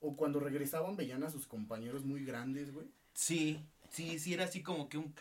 O 0.00 0.16
cuando 0.16 0.40
regresaban 0.40 0.96
veían 0.96 1.24
a 1.24 1.30
sus 1.30 1.46
compañeros 1.46 2.04
muy 2.04 2.24
grandes, 2.24 2.72
güey. 2.72 2.86
Sí, 3.14 3.64
sí, 3.90 4.18
sí, 4.18 4.34
era 4.34 4.44
así 4.44 4.62
como 4.62 4.88
que 4.88 4.98
un, 4.98 5.14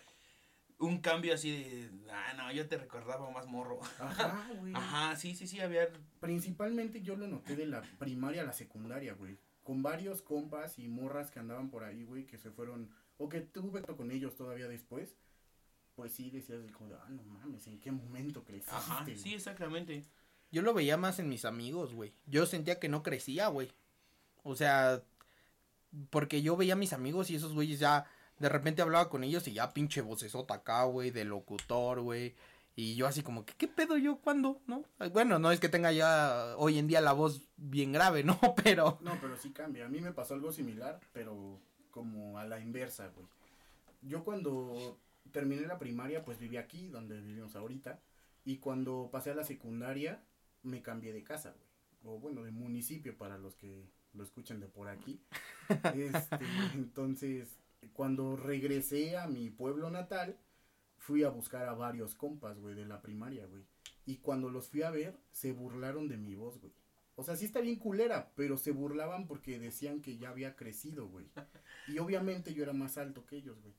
un 0.80 1.00
cambio 1.00 1.34
así 1.34 1.52
de, 1.52 1.90
ah, 2.12 2.34
no, 2.36 2.52
yo 2.52 2.68
te 2.68 2.78
recordaba 2.78 3.30
más 3.32 3.48
morro. 3.48 3.80
Ajá, 4.00 4.50
güey. 4.60 4.74
Ajá, 4.76 5.16
sí, 5.16 5.36
sí, 5.36 5.48
sí, 5.48 5.60
había, 5.60 5.90
Principalmente 6.20 7.02
yo 7.02 7.16
lo 7.16 7.28
noté 7.28 7.56
de 7.56 7.68
la 7.68 7.82
primaria 8.00 8.42
a 8.42 8.46
la 8.46 8.54
secundaria, 8.54 9.14
güey. 9.14 9.38
Con 9.66 9.84
varios 9.84 10.22
compas 10.22 10.80
y 10.80 10.88
morras 10.88 11.30
que 11.30 11.40
andaban 11.40 11.70
por 11.70 11.84
ahí, 11.84 12.04
güey, 12.06 12.26
que 12.26 12.38
se 12.38 12.52
fueron, 12.52 12.90
o 13.18 13.28
que 13.28 13.42
tuve 13.42 13.72
contacto 13.72 13.98
con 13.98 14.12
ellos 14.12 14.36
todavía 14.36 14.70
después. 14.70 15.18
Pues 15.96 16.14
sí, 16.14 16.30
decías 16.30 16.64
de 16.64 16.72
como 16.72 16.92
de, 16.92 16.96
ah, 16.96 17.10
no 17.10 17.24
mames, 17.24 17.68
¿en 17.68 17.80
qué 17.80 17.92
momento 17.92 18.44
creciste? 18.44 18.76
ajá, 18.76 19.04
güey?" 19.04 19.18
sí, 19.18 19.34
exactamente. 19.34 20.06
Yo 20.52 20.62
lo 20.62 20.74
veía 20.74 20.98
más 20.98 21.20
en 21.20 21.28
mis 21.28 21.46
amigos, 21.46 21.94
güey. 21.94 22.14
Yo 22.28 22.46
sentía 22.46 22.80
que 22.80 22.90
no 22.90 23.02
crecía, 23.04 23.48
güey. 23.48 23.72
O 24.44 24.56
sea, 24.56 25.02
porque 26.12 26.44
yo 26.44 26.56
veía 26.56 26.74
a 26.74 26.78
mis 26.78 26.94
amigos 26.94 27.32
y 27.32 27.36
esos 27.36 27.54
güeyes 27.54 27.80
ya, 27.80 28.06
de 28.38 28.50
repente 28.50 28.84
hablaba 28.84 29.10
con 29.10 29.24
ellos 29.24 29.48
y 29.48 29.54
ya 29.54 29.74
pinche 29.74 30.02
vocesota 30.02 30.54
acá, 30.54 30.84
güey, 30.84 31.10
de 31.10 31.26
locutor, 31.26 32.02
güey. 32.02 32.36
Y 32.76 32.96
yo 32.96 33.08
así 33.08 33.24
como 33.24 33.46
que, 33.46 33.54
¿qué 33.54 33.68
pedo 33.70 33.98
yo 33.98 34.18
cuándo? 34.18 34.62
¿No? 34.68 34.84
Bueno, 35.14 35.40
no 35.40 35.52
es 35.52 35.62
que 35.62 35.70
tenga 35.70 35.94
ya 35.94 36.56
hoy 36.58 36.78
en 36.78 36.88
día 36.88 37.00
la 37.00 37.14
voz 37.14 37.48
bien 37.56 37.94
grave, 37.94 38.24
¿no? 38.24 38.38
Pero... 38.64 39.00
No, 39.02 39.18
pero 39.22 39.38
sí 39.38 39.52
cambia. 39.52 39.86
A 39.86 39.90
mí 39.90 40.02
me 40.02 40.12
pasó 40.12 40.34
algo 40.34 40.52
similar, 40.52 41.00
pero 41.14 41.62
como 41.90 42.38
a 42.38 42.46
la 42.46 42.60
inversa, 42.60 43.08
güey. 43.08 43.26
Yo 44.02 44.26
cuando 44.26 45.00
terminé 45.32 45.66
la 45.66 45.80
primaria, 45.80 46.26
pues 46.26 46.38
viví 46.38 46.58
aquí, 46.58 46.88
donde 46.88 47.22
vivimos 47.22 47.56
ahorita. 47.56 48.02
Y 48.44 48.58
cuando 48.58 49.10
pasé 49.12 49.32
a 49.32 49.36
la 49.36 49.46
secundaria, 49.46 50.22
me 50.62 50.82
cambié 50.82 51.14
de 51.14 51.24
casa, 51.24 51.56
güey. 51.58 52.16
O 52.16 52.20
bueno, 52.20 52.44
de 52.44 52.52
municipio 52.52 53.18
para 53.18 53.38
los 53.38 53.56
que 53.56 53.86
lo 54.14 54.24
escuchen 54.24 54.60
de 54.60 54.68
por 54.68 54.90
aquí. 54.90 55.22
Este, 55.96 56.46
entonces, 56.76 57.58
cuando 57.94 58.36
regresé 58.36 59.18
a 59.18 59.28
mi 59.28 59.50
pueblo 59.50 59.90
natal, 59.90 60.38
fui 61.06 61.24
a 61.24 61.30
buscar 61.30 61.68
a 61.68 61.76
varios 61.76 62.16
compas, 62.16 62.58
güey, 62.60 62.74
de 62.74 62.84
la 62.84 63.04
primaria, 63.04 63.46
güey. 63.46 63.64
Y 64.08 64.18
cuando 64.18 64.50
los 64.50 64.70
fui 64.70 64.82
a 64.82 64.90
ver, 64.90 65.16
se 65.32 65.52
burlaron 65.52 66.08
de 66.08 66.18
mi 66.18 66.34
voz, 66.34 66.60
güey. 66.60 66.74
O 67.14 67.24
sea, 67.24 67.36
sí 67.36 67.46
está 67.46 67.62
bien 67.62 67.76
culera, 67.76 68.32
pero 68.36 68.58
se 68.58 68.72
burlaban 68.72 69.28
porque 69.28 69.60
decían 69.60 70.02
que 70.02 70.18
ya 70.18 70.30
había 70.30 70.56
crecido, 70.56 71.08
güey. 71.08 71.28
Y 71.88 72.00
obviamente 72.00 72.56
yo 72.56 72.64
era 72.64 72.74
más 72.74 72.98
alto 72.98 73.24
que 73.24 73.38
ellos, 73.38 73.62
güey. 73.62 73.76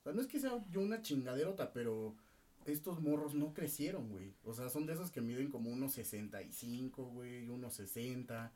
O 0.00 0.02
sea, 0.02 0.14
no 0.14 0.22
es 0.22 0.26
que 0.26 0.40
sea 0.40 0.64
yo 0.70 0.80
una 0.80 1.02
chingaderota, 1.02 1.74
pero 1.74 2.16
estos 2.64 3.02
morros 3.02 3.34
no 3.34 3.52
crecieron, 3.52 4.08
güey. 4.08 4.34
O 4.42 4.54
sea, 4.54 4.70
son 4.70 4.86
de 4.86 4.94
esos 4.94 5.10
que 5.10 5.20
miden 5.20 5.50
como 5.50 5.70
unos 5.70 5.92
65, 5.92 7.04
güey, 7.04 7.50
unos 7.50 7.74
60. 7.74 8.50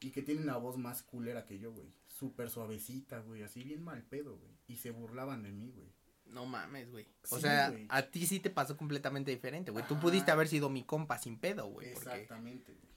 Y 0.00 0.10
que 0.10 0.22
tienen 0.22 0.46
la 0.46 0.56
voz 0.56 0.78
más 0.78 1.02
culera 1.02 1.44
que 1.44 1.58
yo, 1.58 1.70
güey. 1.70 1.92
Súper 2.06 2.48
suavecita, 2.48 3.20
güey. 3.20 3.42
Así 3.42 3.62
bien 3.62 3.84
mal 3.84 4.02
pedo, 4.04 4.38
güey. 4.38 4.54
Y 4.68 4.76
se 4.76 4.90
burlaban 4.90 5.42
de 5.42 5.52
mí, 5.52 5.70
güey. 5.70 5.92
No 6.32 6.46
mames, 6.46 6.90
güey. 6.90 7.06
O 7.30 7.36
Sí, 7.36 7.42
sea, 7.42 7.72
a 7.88 8.02
ti 8.02 8.26
sí 8.26 8.40
te 8.40 8.50
pasó 8.50 8.76
completamente 8.76 9.30
diferente, 9.30 9.70
güey. 9.70 9.86
Tú 9.86 9.98
pudiste 10.00 10.30
haber 10.30 10.48
sido 10.48 10.70
mi 10.70 10.82
compa 10.82 11.18
sin 11.18 11.38
pedo, 11.38 11.66
güey. 11.66 11.88
Exactamente, 11.88 12.72
güey. 12.72 12.92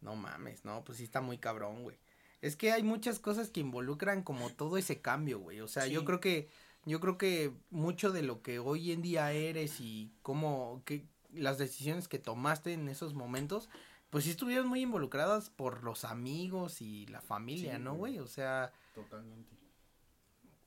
No 0.00 0.16
mames, 0.16 0.64
no, 0.64 0.84
pues 0.84 0.98
sí 0.98 1.04
está 1.04 1.20
muy 1.20 1.38
cabrón, 1.38 1.82
güey. 1.82 1.96
Es 2.40 2.56
que 2.56 2.72
hay 2.72 2.82
muchas 2.82 3.18
cosas 3.18 3.50
que 3.50 3.60
involucran 3.60 4.22
como 4.22 4.50
todo 4.50 4.78
ese 4.78 5.00
cambio, 5.00 5.40
güey. 5.40 5.60
O 5.60 5.68
sea, 5.68 5.86
yo 5.86 6.04
creo 6.04 6.20
que, 6.20 6.48
yo 6.86 7.00
creo 7.00 7.18
que 7.18 7.52
mucho 7.70 8.10
de 8.12 8.22
lo 8.22 8.40
que 8.42 8.58
hoy 8.58 8.92
en 8.92 9.02
día 9.02 9.30
eres 9.32 9.80
y 9.80 10.12
cómo, 10.22 10.82
que 10.86 11.06
las 11.32 11.58
decisiones 11.58 12.08
que 12.08 12.18
tomaste 12.18 12.72
en 12.72 12.88
esos 12.88 13.12
momentos, 13.12 13.68
pues 14.08 14.24
sí 14.24 14.30
estuvieron 14.30 14.68
muy 14.68 14.80
involucradas 14.80 15.50
por 15.50 15.84
los 15.84 16.04
amigos 16.04 16.80
y 16.80 17.06
la 17.06 17.20
familia, 17.20 17.76
Sí, 17.76 17.82
¿no, 17.82 17.94
güey? 17.94 18.18
O 18.18 18.26
sea, 18.26 18.72
Totalmente. 18.94 19.59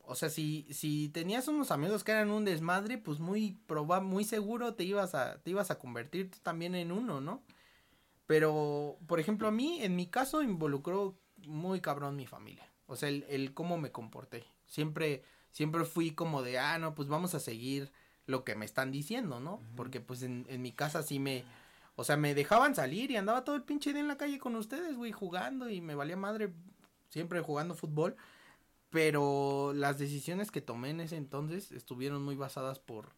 O 0.06 0.16
sea, 0.16 0.30
si, 0.30 0.68
si 0.72 1.10
tenías 1.10 1.48
unos 1.48 1.72
amigos 1.72 2.04
que 2.04 2.12
eran 2.12 2.30
un 2.30 2.46
desmadre, 2.46 2.98
pues 2.98 3.20
muy 3.20 3.58
proba 3.68 4.02
muy 4.02 4.24
seguro 4.24 4.76
te 4.76 4.84
ibas 4.84 5.16
a, 5.16 5.40
te 5.40 5.52
ibas 5.52 5.72
a 5.72 5.80
convertir 5.80 6.30
tú 6.30 6.40
también 6.42 6.76
en 6.76 6.92
uno, 6.92 7.22
¿no? 7.22 7.42
Pero, 8.26 8.98
por 9.08 9.20
ejemplo, 9.20 9.48
a 9.48 9.52
mí, 9.52 9.82
en 9.82 9.96
mi 9.96 10.08
caso, 10.08 10.42
involucró 10.42 11.18
muy 11.46 11.82
cabrón 11.82 12.16
mi 12.16 12.26
familia. 12.26 12.70
O 12.86 12.96
sea, 12.96 13.10
el, 13.10 13.26
el 13.30 13.54
cómo 13.54 13.78
me 13.78 13.92
comporté. 13.92 14.46
Siempre, 14.66 15.24
siempre 15.52 15.86
fui 15.86 16.12
como 16.12 16.42
de, 16.42 16.60
ah, 16.60 16.78
no, 16.80 16.96
pues 16.96 17.08
vamos 17.08 17.36
a 17.36 17.40
seguir 17.40 17.92
lo 18.26 18.44
que 18.44 18.56
me 18.56 18.66
están 18.66 18.92
diciendo, 18.92 19.40
¿no? 19.40 19.62
Porque 19.76 20.00
pues 20.00 20.24
en, 20.24 20.46
en 20.50 20.62
mi 20.62 20.72
casa 20.72 21.04
sí 21.04 21.20
me, 21.20 21.44
o 21.96 22.04
sea, 22.04 22.18
me 22.18 22.34
dejaban 22.34 22.76
salir 22.76 23.12
y 23.12 23.18
andaba 23.18 23.44
todo 23.44 23.56
el 23.56 23.64
pinche 23.64 23.92
día 23.92 24.02
en 24.02 24.08
la 24.08 24.18
calle 24.18 24.40
con 24.40 24.56
ustedes, 24.56 24.96
güey, 24.96 25.12
jugando 25.12 25.70
y 25.70 25.82
me 25.82 25.96
valía 25.96 26.18
madre 26.18 26.54
siempre 27.10 27.42
jugando 27.42 27.76
fútbol. 27.76 28.16
Pero 28.94 29.74
las 29.74 29.98
decisiones 29.98 30.52
que 30.52 30.62
tomé 30.62 30.92
en 30.92 31.00
ese 31.00 31.18
entonces 31.18 31.72
estuvieron 31.72 32.22
muy 32.22 32.36
basadas 32.36 32.78
por, 32.78 33.10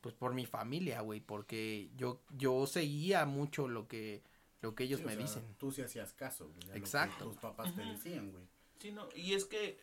pues 0.00 0.14
por 0.14 0.34
mi 0.34 0.46
familia, 0.46 1.00
güey, 1.00 1.18
porque 1.18 1.90
yo, 1.96 2.22
yo 2.30 2.64
seguía 2.68 3.26
mucho 3.26 3.66
lo 3.66 3.88
que, 3.88 4.22
lo 4.60 4.76
que 4.76 4.84
ellos 4.84 5.00
Sí, 5.00 5.06
me 5.06 5.14
sea, 5.14 5.22
dicen. 5.22 5.42
Tú 5.58 5.72
sí 5.72 5.82
hacías 5.82 6.12
caso, 6.12 6.46
güey. 6.46 6.62
a 6.62 6.66
lo 6.66 6.72
que 6.74 6.78
Exacto. 6.78 7.24
Tus 7.24 7.38
papás 7.38 7.74
te 7.74 7.82
decían, 7.82 8.30
güey. 8.30 8.44
Sí, 8.78 8.92
no, 8.92 9.08
y 9.16 9.34
es 9.34 9.46
que, 9.46 9.80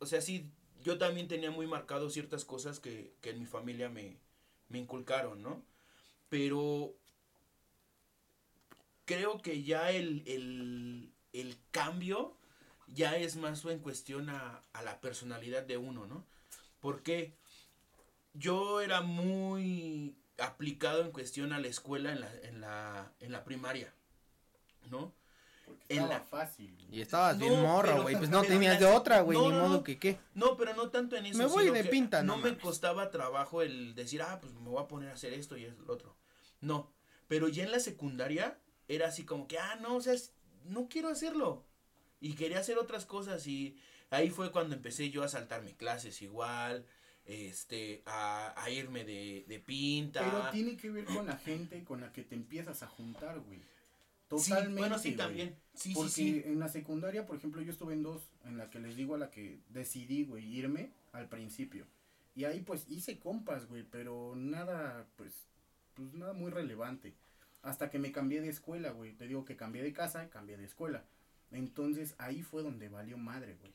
o 0.00 0.04
sea, 0.04 0.20
sí, 0.20 0.50
yo 0.82 0.98
también 0.98 1.28
tenía 1.28 1.50
muy 1.50 1.66
marcado 1.66 2.10
ciertas 2.10 2.44
cosas 2.44 2.78
que, 2.78 3.14
que 3.22 3.30
en 3.30 3.38
mi 3.40 3.46
familia 3.46 3.88
me, 3.88 4.18
me 4.68 4.78
inculcaron, 4.80 5.42
¿no? 5.42 5.62
Pero 6.28 6.94
creo 9.06 9.40
que 9.40 9.62
ya 9.62 9.90
el, 9.92 10.22
el, 10.26 11.10
el 11.32 11.56
cambio 11.70 12.36
ya 12.88 13.16
es 13.16 13.36
más 13.36 13.64
en 13.64 13.78
cuestión 13.80 14.28
a, 14.30 14.62
a 14.72 14.82
la 14.82 15.00
personalidad 15.00 15.62
de 15.62 15.76
uno, 15.76 16.06
¿no? 16.06 16.24
Porque 16.80 17.34
yo 18.34 18.80
era 18.80 19.00
muy 19.00 20.16
aplicado 20.38 21.02
en 21.02 21.10
cuestión 21.10 21.52
a 21.52 21.58
la 21.60 21.68
escuela 21.68 22.12
en 22.12 22.20
la, 22.20 22.32
en 22.42 22.60
la, 22.60 23.12
en 23.20 23.32
la 23.32 23.44
primaria, 23.44 23.92
¿no? 24.90 25.12
Porque 25.66 25.84
En 25.88 26.02
estaba 26.04 26.18
la- 26.20 26.24
fácil. 26.24 26.76
Y 26.90 27.00
estabas 27.00 27.36
No, 27.38 27.46
bien 27.46 27.60
morro, 27.62 28.02
güey, 28.02 28.16
pues 28.16 28.30
no 28.30 28.42
tenías 28.42 28.78
de 28.78 28.86
otra, 28.86 29.20
güey, 29.20 29.36
no, 29.36 29.44
ni 29.50 29.56
no, 29.56 29.62
modo 29.62 29.76
no. 29.78 29.84
que 29.84 29.98
qué. 29.98 30.18
No, 30.34 30.56
pero 30.56 30.74
no 30.74 30.90
tanto 30.90 31.16
en 31.16 31.26
eso. 31.26 31.38
Me 31.38 31.46
voy 31.46 31.64
sino 31.64 31.74
de 31.74 31.82
que 31.82 31.88
pinta, 31.90 32.22
No 32.22 32.36
no 32.36 32.42
me 32.42 32.56
costaba 32.56 33.10
trabajo 33.10 33.62
el 33.62 33.94
decir, 33.94 34.22
ah, 34.22 34.38
pues 34.40 34.54
me 34.54 34.68
voy 34.70 34.82
a 34.82 34.88
poner 34.88 35.10
a 35.10 35.14
hacer 35.14 35.32
esto 35.34 35.56
y 35.56 35.64
es 35.64 35.76
lo 35.78 35.92
otro. 35.92 36.16
No, 36.60 36.92
pero 37.26 37.48
ya 37.48 37.64
en 37.64 37.72
la 37.72 37.80
secundaria 37.80 38.58
era 38.86 39.08
así 39.08 39.24
como 39.24 39.46
que, 39.46 39.58
ah, 39.58 39.76
no, 39.82 39.96
o 39.96 40.00
sea, 40.00 40.14
no 40.64 40.88
quiero 40.88 41.08
hacerlo. 41.08 41.64
Y 42.20 42.34
quería 42.34 42.58
hacer 42.60 42.78
otras 42.78 43.06
cosas 43.06 43.46
y 43.46 43.76
ahí 44.10 44.30
fue 44.30 44.50
cuando 44.50 44.74
empecé 44.74 45.10
yo 45.10 45.22
a 45.22 45.28
saltarme 45.28 45.74
clases 45.76 46.20
igual, 46.22 46.84
este, 47.26 48.02
a, 48.06 48.54
a 48.60 48.70
irme 48.70 49.04
de, 49.04 49.44
de 49.46 49.60
pinta. 49.60 50.24
Pero 50.24 50.50
tiene 50.50 50.76
que 50.76 50.90
ver 50.90 51.04
con 51.04 51.26
la 51.26 51.36
gente 51.36 51.84
con 51.84 52.00
la 52.00 52.12
que 52.12 52.22
te 52.24 52.34
empiezas 52.34 52.82
a 52.82 52.86
juntar, 52.88 53.38
güey. 53.40 53.60
Sí, 54.36 54.50
Totalmente. 54.50 54.78
bueno, 54.80 54.98
sí, 54.98 55.08
güey. 55.10 55.16
también. 55.16 55.56
Sí, 55.74 55.94
Porque 55.94 56.10
sí, 56.10 56.32
sí. 56.32 56.42
en 56.44 56.58
la 56.58 56.68
secundaria, 56.68 57.24
por 57.24 57.36
ejemplo, 57.36 57.62
yo 57.62 57.70
estuve 57.72 57.94
en 57.94 58.02
dos, 58.02 58.22
en 58.44 58.58
la 58.58 58.68
que 58.68 58.78
les 58.78 58.96
digo 58.96 59.14
a 59.14 59.18
la 59.18 59.30
que 59.30 59.60
decidí, 59.70 60.24
güey, 60.24 60.44
irme 60.44 60.90
al 61.12 61.28
principio. 61.28 61.86
Y 62.34 62.44
ahí 62.44 62.60
pues 62.60 62.86
hice 62.88 63.18
compas, 63.18 63.66
güey, 63.66 63.84
pero 63.84 64.34
nada, 64.36 65.06
pues, 65.16 65.32
pues 65.94 66.12
nada 66.14 66.32
muy 66.34 66.50
relevante. 66.50 67.14
Hasta 67.62 67.90
que 67.90 67.98
me 67.98 68.12
cambié 68.12 68.40
de 68.40 68.48
escuela, 68.50 68.90
güey. 68.90 69.12
Te 69.14 69.26
digo 69.26 69.44
que 69.44 69.56
cambié 69.56 69.82
de 69.82 69.92
casa 69.92 70.24
y 70.24 70.28
cambié 70.28 70.56
de 70.56 70.64
escuela. 70.64 71.04
Entonces 71.50 72.14
ahí 72.18 72.42
fue 72.42 72.62
donde 72.62 72.88
valió 72.88 73.18
madre, 73.18 73.56
güey. 73.60 73.74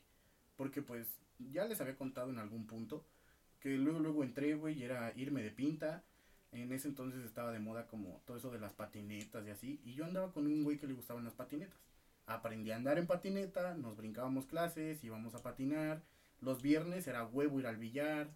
Porque 0.56 0.82
pues 0.82 1.18
ya 1.38 1.64
les 1.64 1.80
había 1.80 1.96
contado 1.96 2.30
en 2.30 2.38
algún 2.38 2.66
punto 2.66 3.04
que 3.60 3.76
luego, 3.76 3.98
luego 3.98 4.24
entré, 4.24 4.54
güey, 4.54 4.78
y 4.78 4.84
era 4.84 5.12
irme 5.16 5.42
de 5.42 5.50
pinta. 5.50 6.04
En 6.52 6.70
ese 6.72 6.86
entonces 6.86 7.24
estaba 7.24 7.50
de 7.50 7.58
moda 7.58 7.86
como 7.88 8.20
todo 8.26 8.36
eso 8.36 8.50
de 8.50 8.60
las 8.60 8.74
patinetas 8.74 9.46
y 9.46 9.50
así. 9.50 9.80
Y 9.84 9.94
yo 9.94 10.04
andaba 10.04 10.32
con 10.32 10.46
un 10.46 10.62
güey 10.62 10.78
que 10.78 10.86
le 10.86 10.92
gustaban 10.92 11.24
las 11.24 11.34
patinetas. 11.34 11.80
Aprendí 12.26 12.70
a 12.70 12.76
andar 12.76 12.98
en 12.98 13.06
patineta, 13.06 13.74
nos 13.74 13.96
brincábamos 13.96 14.46
clases, 14.46 15.02
íbamos 15.02 15.34
a 15.34 15.42
patinar. 15.42 16.02
Los 16.40 16.62
viernes 16.62 17.06
era 17.06 17.24
huevo 17.24 17.58
ir 17.58 17.66
al 17.66 17.76
billar 17.76 18.28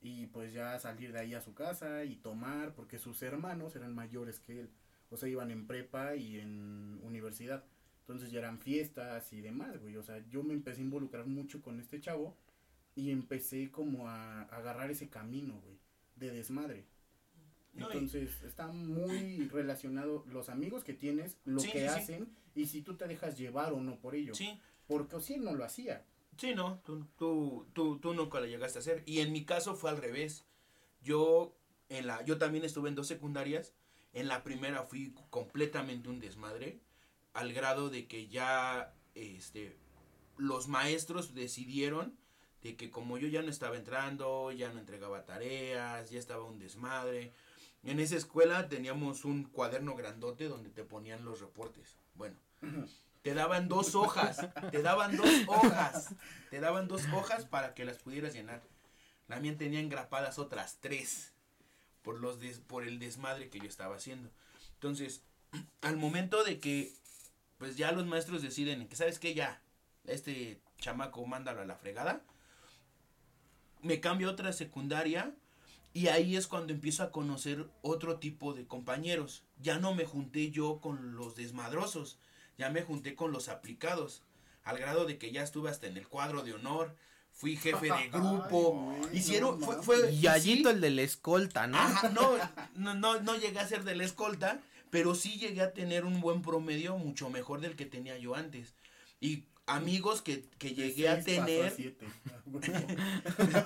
y 0.00 0.26
pues 0.28 0.52
ya 0.52 0.78
salir 0.78 1.12
de 1.12 1.18
ahí 1.18 1.34
a 1.34 1.40
su 1.40 1.52
casa 1.54 2.04
y 2.04 2.16
tomar, 2.16 2.74
porque 2.74 2.98
sus 2.98 3.22
hermanos 3.22 3.74
eran 3.76 3.94
mayores 3.94 4.40
que 4.40 4.60
él. 4.60 4.70
O 5.10 5.16
sea, 5.16 5.28
iban 5.28 5.50
en 5.50 5.66
prepa 5.66 6.16
y 6.16 6.38
en 6.38 7.00
universidad. 7.02 7.64
Entonces 8.06 8.30
ya 8.30 8.38
eran 8.38 8.60
fiestas 8.60 9.32
y 9.32 9.40
demás, 9.40 9.80
güey. 9.80 9.96
O 9.96 10.02
sea, 10.04 10.24
yo 10.28 10.44
me 10.44 10.54
empecé 10.54 10.80
a 10.80 10.84
involucrar 10.84 11.26
mucho 11.26 11.60
con 11.60 11.80
este 11.80 12.00
chavo 12.00 12.36
y 12.94 13.10
empecé 13.10 13.70
como 13.72 14.08
a, 14.08 14.42
a 14.42 14.56
agarrar 14.56 14.90
ese 14.92 15.08
camino, 15.08 15.60
güey, 15.60 15.76
de 16.14 16.30
desmadre. 16.30 16.84
No, 17.74 17.88
y- 17.88 17.92
Entonces 17.94 18.42
está 18.42 18.68
muy 18.68 19.48
relacionado 19.48 20.24
los 20.28 20.48
amigos 20.50 20.84
que 20.84 20.94
tienes, 20.94 21.36
lo 21.44 21.58
Sí, 21.58 21.72
que 21.72 21.80
sí, 21.80 21.84
sí. 21.84 22.00
hacen 22.00 22.28
y 22.54 22.66
si 22.66 22.80
tú 22.82 22.94
te 22.96 23.08
dejas 23.08 23.36
llevar 23.36 23.72
o 23.72 23.80
no 23.80 23.98
por 23.98 24.14
ello. 24.14 24.34
Sí, 24.36 24.58
Porque 24.86 25.20
si 25.20 25.34
él 25.34 25.42
no 25.44 25.54
lo 25.56 25.64
hacía. 25.64 26.04
sí, 26.38 26.54
no, 26.54 26.78
tú, 26.84 27.04
tú, 27.18 27.66
tú, 27.72 27.98
tú 27.98 28.14
nunca 28.14 28.38
lo 28.38 28.46
llegaste 28.46 28.78
a 28.78 28.82
hacer. 28.82 29.02
Y 29.04 29.18
en 29.18 29.32
mi 29.32 29.44
caso 29.44 29.74
fue 29.74 29.90
al 29.90 29.96
revés. 29.98 30.46
Yo, 31.02 31.56
en 31.88 32.06
la, 32.06 32.24
yo 32.24 32.38
también 32.38 32.64
estuve 32.64 32.88
en 32.88 32.94
dos 32.94 33.08
secundarias. 33.08 33.74
En 34.12 34.28
la 34.28 34.44
primera 34.44 34.84
fui 34.84 35.12
completamente 35.28 36.08
un 36.08 36.20
desmadre, 36.20 36.80
al 37.36 37.52
grado 37.52 37.90
de 37.90 38.06
que 38.06 38.28
ya 38.28 38.92
este, 39.14 39.76
los 40.36 40.68
maestros 40.68 41.34
decidieron 41.34 42.16
de 42.62 42.76
que 42.76 42.90
como 42.90 43.16
yo 43.18 43.28
ya 43.28 43.42
no 43.42 43.50
estaba 43.50 43.76
entrando, 43.76 44.50
ya 44.52 44.72
no 44.72 44.80
entregaba 44.80 45.24
tareas, 45.24 46.10
ya 46.10 46.18
estaba 46.18 46.44
un 46.44 46.58
desmadre. 46.58 47.32
En 47.84 48.00
esa 48.00 48.16
escuela 48.16 48.68
teníamos 48.68 49.24
un 49.24 49.44
cuaderno 49.44 49.94
grandote 49.94 50.48
donde 50.48 50.70
te 50.70 50.82
ponían 50.82 51.24
los 51.24 51.40
reportes. 51.40 51.96
Bueno, 52.14 52.36
te 53.22 53.34
daban 53.34 53.68
dos 53.68 53.94
hojas, 53.94 54.48
te 54.72 54.82
daban 54.82 55.16
dos 55.16 55.30
hojas, 55.46 56.14
te 56.50 56.58
daban 56.58 56.88
dos 56.88 57.02
hojas 57.12 57.44
para 57.44 57.74
que 57.74 57.84
las 57.84 57.98
pudieras 57.98 58.34
llenar. 58.34 58.62
La 59.28 59.38
mía 59.40 59.56
tenía 59.56 59.80
engrapadas 59.80 60.38
otras 60.38 60.78
tres 60.80 61.32
por 62.02 62.18
los 62.18 62.40
des- 62.40 62.60
por 62.60 62.84
el 62.84 62.98
desmadre 62.98 63.50
que 63.50 63.58
yo 63.60 63.66
estaba 63.68 63.96
haciendo. 63.96 64.30
Entonces, 64.74 65.22
al 65.82 65.96
momento 65.96 66.42
de 66.44 66.58
que 66.58 66.92
pues 67.58 67.76
ya 67.76 67.92
los 67.92 68.06
maestros 68.06 68.42
deciden 68.42 68.86
que 68.88 68.96
sabes 68.96 69.18
qué 69.18 69.34
ya 69.34 69.60
este 70.04 70.60
chamaco 70.78 71.26
mándalo 71.26 71.62
a 71.62 71.64
la 71.64 71.76
fregada, 71.76 72.22
me 73.82 74.00
cambio 74.00 74.28
a 74.28 74.32
otra 74.32 74.52
secundaria 74.52 75.34
y 75.92 76.08
ahí 76.08 76.36
es 76.36 76.46
cuando 76.46 76.72
empiezo 76.72 77.02
a 77.02 77.10
conocer 77.10 77.66
otro 77.82 78.18
tipo 78.18 78.52
de 78.52 78.66
compañeros. 78.66 79.44
Ya 79.60 79.78
no 79.78 79.94
me 79.94 80.04
junté 80.04 80.50
yo 80.50 80.80
con 80.80 81.16
los 81.16 81.36
desmadrosos, 81.36 82.18
ya 82.58 82.68
me 82.70 82.82
junté 82.82 83.14
con 83.14 83.32
los 83.32 83.48
aplicados, 83.48 84.22
al 84.62 84.78
grado 84.78 85.06
de 85.06 85.16
que 85.16 85.32
ya 85.32 85.42
estuve 85.42 85.70
hasta 85.70 85.86
en 85.86 85.96
el 85.96 86.06
cuadro 86.08 86.42
de 86.42 86.52
honor, 86.52 86.94
fui 87.32 87.56
jefe 87.56 87.86
de 87.86 88.08
grupo, 88.12 88.90
Ay, 88.92 89.00
güey, 89.00 89.16
hicieron, 89.18 89.58
no 89.60 89.66
fue, 89.66 89.76
mames. 89.76 89.86
fue, 89.86 90.12
Y 90.12 90.26
Allito 90.26 90.68
sí, 90.68 90.74
el 90.74 90.80
de 90.80 90.90
la 90.90 91.02
escolta, 91.02 91.66
¿no? 91.66 91.78
Ajá, 91.78 92.10
no, 92.10 92.32
no, 92.74 92.94
no, 92.94 93.20
no 93.20 93.36
llegué 93.36 93.58
a 93.60 93.66
ser 93.68 93.84
de 93.84 93.94
la 93.94 94.04
escolta, 94.04 94.60
pero 94.90 95.14
sí 95.14 95.38
llegué 95.38 95.62
a 95.62 95.72
tener 95.72 96.04
un 96.04 96.20
buen 96.20 96.42
promedio, 96.42 96.96
mucho 96.96 97.30
mejor 97.30 97.60
del 97.60 97.76
que 97.76 97.86
tenía 97.86 98.16
yo 98.18 98.34
antes. 98.34 98.74
Y 99.20 99.44
amigos 99.66 100.22
que, 100.22 100.44
que 100.58 100.74
llegué 100.74 101.08
a 101.08 101.22
tener, 101.22 101.72
siete. 101.74 102.06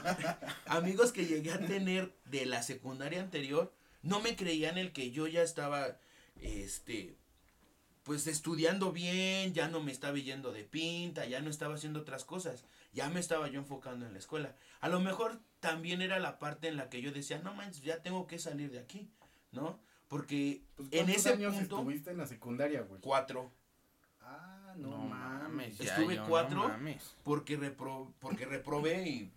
amigos 0.67 1.13
que 1.13 1.27
llegué 1.27 1.53
a 1.53 1.67
tener 1.67 2.15
de 2.25 2.47
la 2.47 2.63
secundaria 2.63 3.21
anterior, 3.21 3.73
no 4.03 4.21
me 4.21 4.37
creían 4.37 4.79
el 4.79 4.93
que 4.93 5.11
yo 5.11 5.27
ya 5.27 5.43
estaba, 5.43 5.99
este, 6.41 7.17
pues 8.03 8.27
estudiando 8.27 8.93
bien, 8.93 9.53
ya 9.53 9.69
no 9.69 9.81
me 9.81 9.93
estaba 9.93 10.17
yendo 10.17 10.53
de 10.53 10.65
pinta, 10.65 11.27
ya 11.27 11.41
no 11.41 11.51
estaba 11.51 11.75
haciendo 11.75 12.01
otras 12.01 12.25
cosas, 12.25 12.65
ya 12.93 13.09
me 13.11 13.21
estaba 13.21 13.49
yo 13.49 13.61
enfocando 13.61 14.07
en 14.07 14.15
la 14.15 14.19
escuela. 14.19 14.57
A 14.81 14.89
lo 14.89 15.01
mejor 15.01 15.41
también 15.61 16.01
era 16.01 16.19
la 16.19 16.39
parte 16.39 16.69
en 16.69 16.77
la 16.77 16.89
que 16.89 17.03
yo 17.03 17.13
decía, 17.13 17.39
no 17.39 17.55
manches, 17.55 17.83
ya 17.83 18.03
tengo 18.03 18.27
que 18.27 18.39
salir 18.39 18.71
de 18.71 18.79
aquí, 18.79 19.11
¿no? 19.53 19.79
Porque 20.11 20.65
Pues, 20.75 20.89
en 20.91 21.05
¿cuántos 21.07 21.17
ese 21.17 21.29
años 21.35 21.55
punto, 21.55 21.77
estuviste 21.77 22.11
en 22.11 22.17
la 22.19 22.27
secundaria, 22.27 22.83
güey? 22.83 23.01
cuatro, 23.01 23.53
Ah, 24.21 24.75
no, 24.77 24.99
mames. 24.99 25.79
ya, 25.79 25.85
Estuve 25.97 26.17
yo, 26.17 26.23
no 26.23 26.29
cuatro. 26.29 26.69
mames. 26.69 27.15
porque, 27.25 27.57
repro, 27.57 28.13
porque 28.19 28.45
reprobé 28.45 29.09
y 29.09 29.33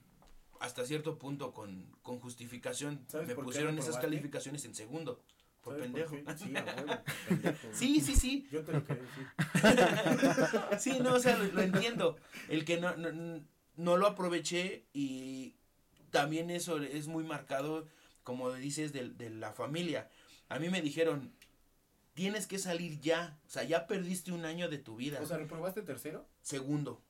hasta 0.59 0.83
cierto 0.86 1.17
punto 1.19 1.53
con, 1.53 1.86
con 2.01 2.19
justificación 2.19 3.05
¿Sabes 3.07 3.27
me 3.27 3.36
pusieron 3.36 3.77
esas 3.77 3.97
calificaciones 3.97 4.65
en 4.65 4.73
segundo, 4.73 5.21
por 5.62 5.75
¿Sabes 5.75 5.91
pendejo. 5.91 6.15
Sí, 6.38 6.55
a 6.57 6.63
huevo, 6.63 7.03
pendejo, 7.27 7.59
güey. 7.67 7.75
Sí, 7.75 8.01
sí, 8.01 8.15
sí. 8.15 8.47
Yo 8.51 8.63
te 8.63 8.73
lo 8.73 8.83
quería 8.83 9.03
decir. 9.03 9.27
Sí, 10.79 10.99
no, 10.99 11.13
o 11.13 11.19
sea, 11.19 11.38
lo, 11.38 11.45
lo 11.45 11.62
entiendo. 11.62 12.17
El 12.49 12.65
que 12.65 12.79
no, 12.79 12.95
no, 12.97 13.43
no 13.75 13.97
lo 13.97 14.07
aproveché 14.07 14.86
y 14.91 15.55
también 16.12 16.49
eso 16.49 16.77
es 16.81 17.07
muy 17.07 17.23
marcado, 17.23 17.88
como 18.23 18.51
dices, 18.53 18.91
de, 18.91 19.09
de 19.09 19.29
la 19.29 19.51
familia. 19.53 20.09
A 20.53 20.59
mí 20.59 20.69
me 20.69 20.83
dijeron, 20.83 21.33
tienes 22.13 22.45
que 22.45 22.59
salir 22.59 22.99
ya. 23.01 23.39
O 23.47 23.49
sea, 23.49 23.63
ya 23.63 23.87
perdiste 23.87 24.31
un 24.31 24.45
año 24.45 24.69
de 24.69 24.77
tu 24.77 24.95
vida. 24.95 25.19
O 25.21 25.25
sea, 25.25 25.37
¿reprobaste 25.37 25.81
tercero? 25.81 26.27
segundo. 26.43 27.01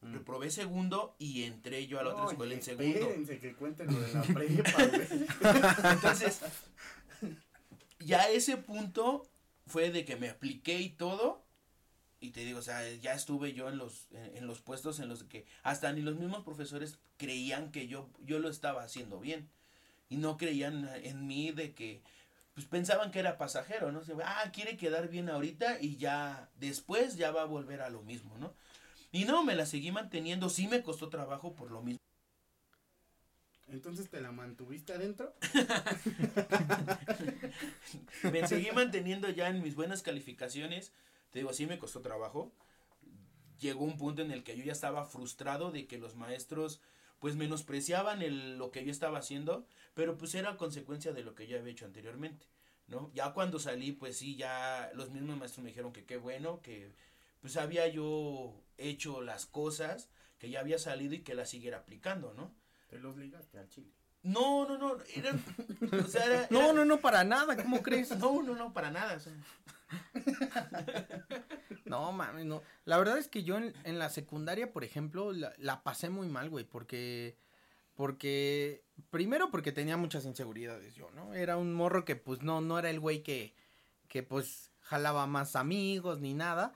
Mm. 0.00 0.14
Reprobé 0.14 0.50
segundo 0.50 1.14
y 1.18 1.42
entré 1.42 1.86
yo 1.86 2.00
a 2.00 2.04
la 2.04 2.10
otra 2.10 2.24
Oye, 2.24 2.32
escuela 2.32 2.54
en 2.54 2.62
segundo. 2.62 3.38
Que 3.38 3.54
cuenten 3.54 3.92
lo 3.92 4.00
de 4.00 4.14
la 4.14 4.22
prepa, 4.22 4.86
güey. 4.86 5.08
Entonces, 5.92 6.40
ya 7.98 8.30
ese 8.30 8.56
punto 8.56 9.28
fue 9.66 9.90
de 9.90 10.06
que 10.06 10.16
me 10.16 10.30
apliqué 10.30 10.80
y 10.80 10.88
todo. 10.88 11.44
Y 12.18 12.30
te 12.30 12.46
digo, 12.46 12.60
o 12.60 12.62
sea, 12.62 12.90
ya 12.94 13.12
estuve 13.12 13.52
yo 13.52 13.68
en 13.68 13.76
los, 13.76 14.08
en, 14.12 14.38
en 14.38 14.46
los 14.46 14.62
puestos 14.62 15.00
en 15.00 15.08
los 15.10 15.24
que 15.24 15.44
hasta 15.62 15.92
ni 15.92 16.00
los 16.00 16.16
mismos 16.16 16.44
profesores 16.44 16.98
creían 17.18 17.72
que 17.72 17.88
yo, 17.88 18.08
yo 18.24 18.38
lo 18.38 18.48
estaba 18.48 18.82
haciendo 18.82 19.20
bien. 19.20 19.50
Y 20.08 20.16
no 20.16 20.38
creían 20.38 20.88
en 21.04 21.26
mí 21.26 21.52
de 21.52 21.74
que, 21.74 22.02
pues 22.54 22.66
pensaban 22.66 23.10
que 23.10 23.20
era 23.20 23.38
pasajero, 23.38 23.92
¿no? 23.92 24.00
O 24.00 24.04
sea, 24.04 24.16
ah, 24.24 24.50
quiere 24.52 24.76
quedar 24.76 25.08
bien 25.08 25.28
ahorita 25.28 25.80
y 25.80 25.96
ya 25.96 26.50
después 26.58 27.16
ya 27.16 27.30
va 27.30 27.42
a 27.42 27.46
volver 27.46 27.80
a 27.80 27.90
lo 27.90 28.02
mismo, 28.02 28.36
¿no? 28.38 28.54
Y 29.12 29.24
no, 29.24 29.44
me 29.44 29.54
la 29.54 29.66
seguí 29.66 29.90
manteniendo, 29.90 30.48
sí 30.48 30.68
me 30.68 30.82
costó 30.82 31.08
trabajo 31.08 31.54
por 31.54 31.70
lo 31.70 31.82
mismo. 31.82 32.00
Entonces 33.68 34.08
te 34.08 34.20
la 34.20 34.32
mantuviste 34.32 34.92
adentro. 34.92 35.34
me 38.24 38.46
seguí 38.46 38.70
manteniendo 38.72 39.28
ya 39.30 39.48
en 39.48 39.62
mis 39.62 39.74
buenas 39.74 40.02
calificaciones. 40.02 40.92
Te 41.30 41.40
digo, 41.40 41.52
sí 41.52 41.66
me 41.66 41.78
costó 41.78 42.00
trabajo. 42.00 42.52
Llegó 43.60 43.84
un 43.84 43.96
punto 43.96 44.22
en 44.22 44.32
el 44.32 44.42
que 44.42 44.56
yo 44.56 44.64
ya 44.64 44.72
estaba 44.72 45.04
frustrado 45.04 45.70
de 45.70 45.86
que 45.86 45.98
los 45.98 46.16
maestros 46.16 46.80
pues 47.20 47.36
menospreciaban 47.36 48.22
el, 48.22 48.58
lo 48.58 48.72
que 48.72 48.84
yo 48.84 48.90
estaba 48.90 49.18
haciendo, 49.18 49.66
pero 49.94 50.18
pues 50.18 50.34
era 50.34 50.56
consecuencia 50.56 51.12
de 51.12 51.22
lo 51.22 51.34
que 51.34 51.46
yo 51.46 51.58
había 51.58 51.72
hecho 51.72 51.86
anteriormente, 51.86 52.46
¿no? 52.88 53.12
Ya 53.14 53.32
cuando 53.32 53.58
salí, 53.60 53.92
pues 53.92 54.16
sí, 54.18 54.36
ya 54.36 54.90
los 54.94 55.10
mismos 55.10 55.38
maestros 55.38 55.62
me 55.62 55.70
dijeron 55.70 55.92
que 55.92 56.06
qué 56.06 56.16
bueno, 56.16 56.60
que 56.62 56.92
pues 57.40 57.56
había 57.56 57.86
yo 57.88 58.54
hecho 58.78 59.20
las 59.22 59.46
cosas, 59.46 60.10
que 60.38 60.50
ya 60.50 60.60
había 60.60 60.78
salido 60.78 61.14
y 61.14 61.20
que 61.22 61.34
las 61.34 61.50
siguiera 61.50 61.78
aplicando, 61.78 62.32
¿no? 62.34 62.54
Te 62.88 62.98
los 62.98 63.16
ligaste 63.16 63.58
al 63.58 63.68
chile. 63.68 63.92
No, 64.22 64.66
no, 64.68 64.76
no, 64.76 64.98
era, 65.14 65.32
o 66.02 66.06
sea, 66.06 66.24
era- 66.26 66.46
No, 66.50 66.60
era- 66.64 66.72
no, 66.74 66.84
no, 66.84 67.00
para 67.00 67.24
nada, 67.24 67.56
¿cómo 67.56 67.82
crees? 67.82 68.10
no, 68.18 68.42
no, 68.42 68.54
no, 68.54 68.72
para 68.72 68.90
nada, 68.90 69.16
o 69.16 69.20
sea. 69.20 69.32
No, 71.84 72.12
mames, 72.12 72.44
no. 72.44 72.62
La 72.84 72.98
verdad 72.98 73.18
es 73.18 73.28
que 73.28 73.42
yo 73.42 73.56
en, 73.56 73.74
en 73.84 73.98
la 73.98 74.10
secundaria, 74.10 74.72
por 74.72 74.84
ejemplo, 74.84 75.32
la, 75.32 75.52
la 75.58 75.82
pasé 75.82 76.08
muy 76.10 76.28
mal, 76.28 76.48
güey, 76.50 76.64
porque, 76.64 77.36
porque, 77.94 78.84
primero 79.10 79.50
porque 79.50 79.72
tenía 79.72 79.96
muchas 79.96 80.24
inseguridades 80.24 80.94
yo, 80.94 81.10
¿no? 81.12 81.34
Era 81.34 81.56
un 81.56 81.74
morro 81.74 82.04
que, 82.04 82.16
pues, 82.16 82.42
no, 82.42 82.60
no 82.60 82.78
era 82.78 82.90
el 82.90 83.00
güey 83.00 83.22
que, 83.22 83.54
que, 84.08 84.22
pues, 84.22 84.70
jalaba 84.80 85.26
más 85.26 85.56
amigos 85.56 86.20
ni 86.20 86.34
nada, 86.34 86.72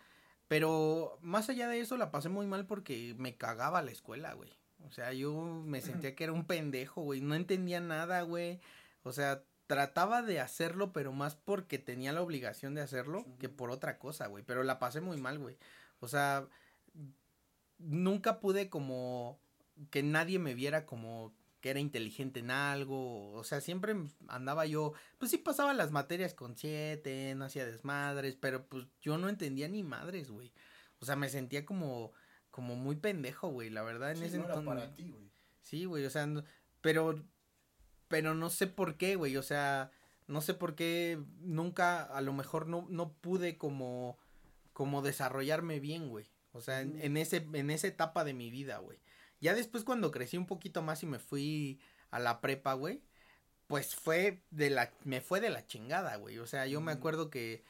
pero 0.49 1.19
más 1.21 1.49
allá 1.49 1.69
de 1.69 1.81
eso 1.81 1.97
la 1.97 2.11
pasé 2.11 2.29
muy 2.29 2.47
mal 2.47 2.67
porque 2.67 3.15
me 3.19 3.37
cagaba 3.37 3.83
la 3.83 3.91
escuela, 3.91 4.33
güey. 4.35 4.51
O 4.87 4.93
sea, 4.93 5.13
yo 5.13 5.33
me 5.65 5.81
sentía 5.81 6.15
que 6.15 6.25
era 6.25 6.33
un 6.33 6.47
pendejo, 6.47 7.03
güey, 7.03 7.21
no 7.21 7.35
entendía 7.35 7.81
nada, 7.81 8.23
güey. 8.23 8.61
O 9.03 9.13
sea, 9.13 9.43
trataba 9.67 10.23
de 10.23 10.41
hacerlo, 10.41 10.93
pero 10.93 11.13
más 11.13 11.35
porque 11.37 11.79
tenía 11.79 12.13
la 12.13 12.23
obligación 12.23 12.75
de 12.75 12.83
hacerlo 12.83 13.27
que 13.39 13.49
por 13.49 13.71
otra 13.71 13.99
cosa, 13.99 14.27
güey. 14.27 14.45
Pero 14.45 14.63
la 14.63 14.79
pasé 14.79 15.01
muy 15.01 15.17
mal, 15.17 15.39
güey. 15.39 15.57
O 16.01 16.09
sea, 16.09 16.47
nunca 17.79 18.41
pude 18.41 18.69
como 18.69 19.39
que 19.91 20.03
nadie 20.03 20.39
me 20.39 20.55
viera 20.55 20.87
como 20.87 21.35
que 21.61 21.71
era 21.71 21.81
inteligente 21.81 22.41
en 22.41 22.51
algo. 22.51 23.33
O 23.33 23.43
sea, 23.43 23.63
siempre 23.63 23.97
andaba 24.29 24.67
yo, 24.67 24.93
pues 25.19 25.31
sí 25.31 25.39
pasaba 25.39 25.73
las 25.73 25.93
materias 25.93 26.35
con 26.35 26.57
siete, 26.57 27.35
no 27.35 27.47
hacía 27.47 27.65
desmadres, 27.65 28.37
pero 28.37 28.67
pues 28.67 28.87
yo 29.01 29.17
no 29.17 29.31
entendía 29.31 29.69
ni 29.69 29.83
madres, 29.83 30.31
güey. 30.31 30.53
O 31.01 31.07
sea, 31.07 31.17
me 31.17 31.31
sentía 31.31 31.65
como, 31.65 32.13
como 32.55 32.77
muy 32.77 32.95
pendejo, 32.95 33.49
güey, 33.49 33.69
la 33.69 33.83
verdad, 33.83 34.13
en 34.13 34.19
Sí, 34.19 34.25
ese 34.27 34.39
no 34.39 34.45
era 34.45 34.63
para 34.63 34.95
ti, 34.95 35.11
güey. 35.11 35.29
Sí, 35.61 35.87
güey, 35.87 36.07
o 36.07 36.11
sea, 36.11 36.25
no- 36.29 36.45
pero, 36.81 37.21
pero 38.07 38.33
no 38.37 38.49
sé 38.49 38.69
por 38.69 38.97
qué, 38.97 39.17
güey, 39.17 39.37
o 39.37 39.43
sea, 39.43 39.91
no 40.29 40.41
sé 40.41 40.55
por 40.55 40.77
qué 40.77 41.19
nunca, 41.41 42.05
a 42.05 42.21
lo 42.21 42.33
mejor 42.33 42.69
no, 42.69 42.87
no 42.91 43.13
pude 43.13 43.59
como, 43.59 44.19
como 44.73 45.03
desarrollarme 45.03 45.81
bien, 45.81 46.09
güey. 46.09 46.31
O 46.53 46.61
sea, 46.61 46.81
en, 46.83 46.97
en, 47.03 47.17
ese, 47.17 47.45
en 47.55 47.71
esa 47.71 47.89
etapa 47.89 48.23
de 48.23 48.35
mi 48.35 48.51
vida, 48.51 48.79
güey. 48.79 49.01
Ya 49.41 49.53
después 49.57 49.83
cuando 49.83 50.13
crecí 50.13 50.37
un 50.37 50.47
poquito 50.47 50.81
más 50.81 51.03
y 51.03 51.07
me 51.07 51.19
fui 51.19 51.81
a 52.13 52.21
la 52.21 52.41
prepa, 52.41 52.75
güey, 52.75 53.03
pues 53.67 53.97
fue 53.97 54.45
de 54.53 54.71
la, 54.71 54.93
me 55.03 55.21
fue 55.21 55.41
de 55.41 55.51
la 55.51 55.67
chingada, 55.67 56.15
güey. 56.19 56.39
O 56.39 56.47
sea, 56.47 56.69
yo 56.69 56.81
me 56.81 56.93
acuerdo 56.93 57.31
que, 57.31 57.65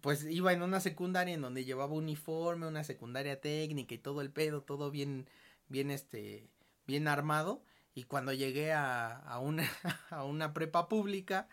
pues 0.00 0.24
iba 0.24 0.52
en 0.52 0.62
una 0.62 0.80
secundaria 0.80 1.34
en 1.34 1.40
donde 1.40 1.64
llevaba 1.64 1.92
uniforme, 1.92 2.66
una 2.66 2.84
secundaria 2.84 3.40
técnica 3.40 3.94
y 3.94 3.98
todo 3.98 4.20
el 4.20 4.30
pedo, 4.30 4.62
todo 4.62 4.90
bien, 4.90 5.28
bien 5.68 5.90
este, 5.90 6.48
bien 6.86 7.08
armado. 7.08 7.62
Y 7.94 8.04
cuando 8.04 8.32
llegué 8.32 8.72
a, 8.72 9.16
a 9.16 9.38
una, 9.38 9.68
a 10.10 10.24
una 10.24 10.54
prepa 10.54 10.88
pública, 10.88 11.48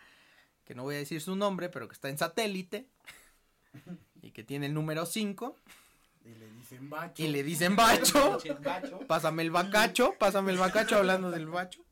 que 0.64 0.74
no 0.74 0.84
voy 0.84 0.94
a 0.94 0.98
decir 0.98 1.20
su 1.20 1.36
nombre, 1.36 1.68
pero 1.68 1.88
que 1.88 1.94
está 1.94 2.08
en 2.08 2.18
satélite, 2.18 2.86
y 4.22 4.30
que 4.30 4.44
tiene 4.44 4.66
el 4.66 4.74
número 4.74 5.06
5. 5.06 5.56
Y 6.24 6.34
le 6.34 6.50
dicen 6.52 6.90
bacho. 6.90 7.22
Y 7.22 7.28
le 7.28 7.42
dicen 7.42 7.76
bacho. 7.76 8.38
pásame 9.06 9.42
el 9.42 9.50
bacacho, 9.50 10.14
pásame 10.18 10.52
el 10.52 10.58
bacacho 10.58 10.96
hablando 10.96 11.30
del 11.30 11.46
bacho. 11.46 11.82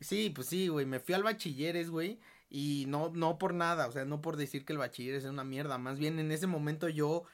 Sí, 0.00 0.30
pues 0.30 0.48
sí, 0.48 0.68
güey, 0.68 0.84
me 0.84 1.00
fui 1.00 1.14
al 1.14 1.22
bachilleres, 1.22 1.88
güey, 1.88 2.18
y 2.48 2.84
no, 2.88 3.10
no 3.14 3.38
por 3.38 3.54
nada, 3.54 3.86
o 3.88 3.92
sea, 3.92 4.04
no 4.04 4.20
por 4.20 4.36
decir 4.36 4.64
que 4.64 4.72
el 4.72 4.78
bachilleres 4.78 5.24
es 5.24 5.30
una 5.30 5.44
mierda, 5.44 5.78
más 5.78 5.98
bien 5.98 6.18
en 6.18 6.30
ese 6.32 6.46
momento 6.46 6.88
yo, 6.88 7.24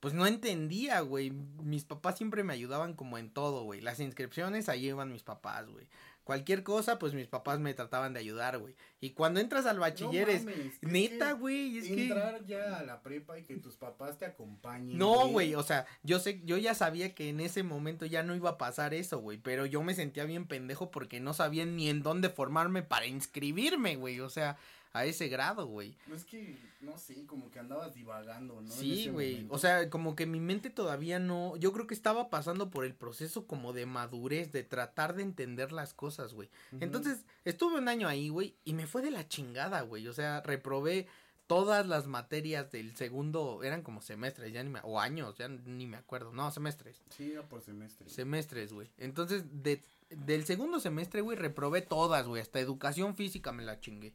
pues 0.00 0.14
no 0.14 0.26
entendía, 0.26 1.00
güey, 1.00 1.30
mis 1.30 1.84
papás 1.84 2.16
siempre 2.16 2.44
me 2.44 2.52
ayudaban 2.52 2.94
como 2.94 3.18
en 3.18 3.30
todo, 3.30 3.64
güey, 3.64 3.80
las 3.80 4.00
inscripciones, 4.00 4.68
ahí 4.68 4.86
iban 4.88 5.12
mis 5.12 5.22
papás, 5.22 5.68
güey, 5.68 5.88
Cualquier 6.28 6.62
cosa, 6.62 6.98
pues 6.98 7.14
mis 7.14 7.26
papás 7.26 7.58
me 7.58 7.72
trataban 7.72 8.12
de 8.12 8.20
ayudar, 8.20 8.58
güey. 8.58 8.74
Y 9.00 9.12
cuando 9.12 9.40
entras 9.40 9.64
al 9.64 9.78
bachiller 9.78 10.28
es 10.28 10.44
neta, 10.82 11.32
güey, 11.32 11.78
es 11.78 11.86
que 11.86 12.02
entrar 12.02 12.44
ya 12.44 12.76
a 12.76 12.82
la 12.82 13.00
prepa 13.00 13.38
y 13.38 13.44
que 13.44 13.56
tus 13.56 13.76
papás 13.76 14.18
te 14.18 14.26
acompañen. 14.26 14.98
No, 14.98 15.28
güey, 15.28 15.54
o 15.54 15.62
sea, 15.62 15.86
yo 16.02 16.18
sé, 16.18 16.42
yo 16.44 16.58
ya 16.58 16.74
sabía 16.74 17.14
que 17.14 17.30
en 17.30 17.40
ese 17.40 17.62
momento 17.62 18.04
ya 18.04 18.24
no 18.24 18.36
iba 18.36 18.50
a 18.50 18.58
pasar 18.58 18.92
eso, 18.92 19.20
güey, 19.20 19.38
pero 19.38 19.64
yo 19.64 19.82
me 19.82 19.94
sentía 19.94 20.26
bien 20.26 20.46
pendejo 20.46 20.90
porque 20.90 21.18
no 21.18 21.32
sabía 21.32 21.64
ni 21.64 21.88
en 21.88 22.02
dónde 22.02 22.28
formarme 22.28 22.82
para 22.82 23.06
inscribirme, 23.06 23.96
güey, 23.96 24.20
o 24.20 24.28
sea, 24.28 24.58
a 24.92 25.04
ese 25.04 25.28
grado, 25.28 25.66
güey. 25.66 25.94
Es 26.14 26.24
que, 26.24 26.56
no 26.80 26.98
sé, 26.98 27.26
como 27.26 27.50
que 27.50 27.58
andabas 27.58 27.94
divagando, 27.94 28.60
¿no? 28.60 28.70
Sí, 28.70 29.08
güey. 29.08 29.46
O 29.50 29.58
sea, 29.58 29.90
como 29.90 30.16
que 30.16 30.26
mi 30.26 30.40
mente 30.40 30.70
todavía 30.70 31.18
no. 31.18 31.56
Yo 31.56 31.72
creo 31.72 31.86
que 31.86 31.94
estaba 31.94 32.30
pasando 32.30 32.70
por 32.70 32.84
el 32.84 32.94
proceso 32.94 33.46
como 33.46 33.72
de 33.72 33.86
madurez, 33.86 34.52
de 34.52 34.64
tratar 34.64 35.14
de 35.14 35.22
entender 35.22 35.72
las 35.72 35.94
cosas, 35.94 36.34
güey. 36.34 36.48
Entonces, 36.80 37.24
estuve 37.44 37.78
un 37.78 37.88
año 37.88 38.08
ahí, 38.08 38.28
güey, 38.28 38.54
y 38.64 38.74
me 38.74 38.86
fue 38.86 39.02
de 39.02 39.10
la 39.10 39.28
chingada, 39.28 39.82
güey. 39.82 40.08
O 40.08 40.12
sea, 40.12 40.40
reprobé 40.40 41.06
todas 41.48 41.86
las 41.86 42.06
materias 42.06 42.70
del 42.70 42.94
segundo, 42.94 43.62
eran 43.64 43.82
como 43.82 44.02
semestres, 44.02 44.52
ya 44.52 44.62
ni 44.62 44.68
me, 44.68 44.80
o 44.82 45.00
años, 45.00 45.34
ya 45.36 45.48
ni 45.48 45.86
me 45.86 45.96
acuerdo, 45.96 46.30
no, 46.30 46.50
semestres. 46.50 47.02
Sí, 47.08 47.32
era 47.32 47.42
por 47.42 47.62
semestres. 47.62 48.12
Semestres, 48.12 48.72
güey. 48.72 48.88
Entonces, 48.98 49.44
de, 49.50 49.82
del 50.10 50.44
segundo 50.44 50.78
semestre, 50.78 51.22
güey, 51.22 51.38
reprobé 51.38 51.80
todas, 51.80 52.28
güey, 52.28 52.42
hasta 52.42 52.60
educación 52.60 53.16
física 53.16 53.50
me 53.50 53.64
la 53.64 53.80
chingué. 53.80 54.12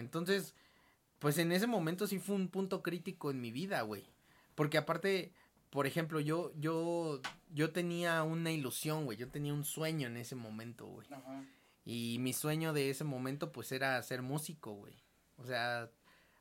Entonces, 0.00 0.54
pues 1.20 1.38
en 1.38 1.52
ese 1.52 1.66
momento 1.66 2.06
sí 2.06 2.18
fue 2.18 2.34
un 2.34 2.48
punto 2.48 2.82
crítico 2.82 3.30
en 3.30 3.40
mi 3.40 3.52
vida, 3.52 3.82
güey. 3.82 4.04
Porque 4.54 4.78
aparte, 4.78 5.32
por 5.70 5.86
ejemplo, 5.86 6.18
yo, 6.18 6.52
yo, 6.56 7.20
yo 7.50 7.72
tenía 7.72 8.22
una 8.22 8.50
ilusión, 8.50 9.04
güey. 9.04 9.16
Yo 9.18 9.28
tenía 9.28 9.54
un 9.54 9.64
sueño 9.64 10.08
en 10.08 10.16
ese 10.16 10.34
momento, 10.34 10.86
güey. 10.86 11.06
Y 11.84 12.18
mi 12.20 12.32
sueño 12.32 12.72
de 12.72 12.90
ese 12.90 13.04
momento, 13.04 13.52
pues, 13.52 13.70
era 13.72 14.02
ser 14.02 14.22
músico, 14.22 14.72
güey. 14.72 14.94
O 15.36 15.46
sea, 15.46 15.90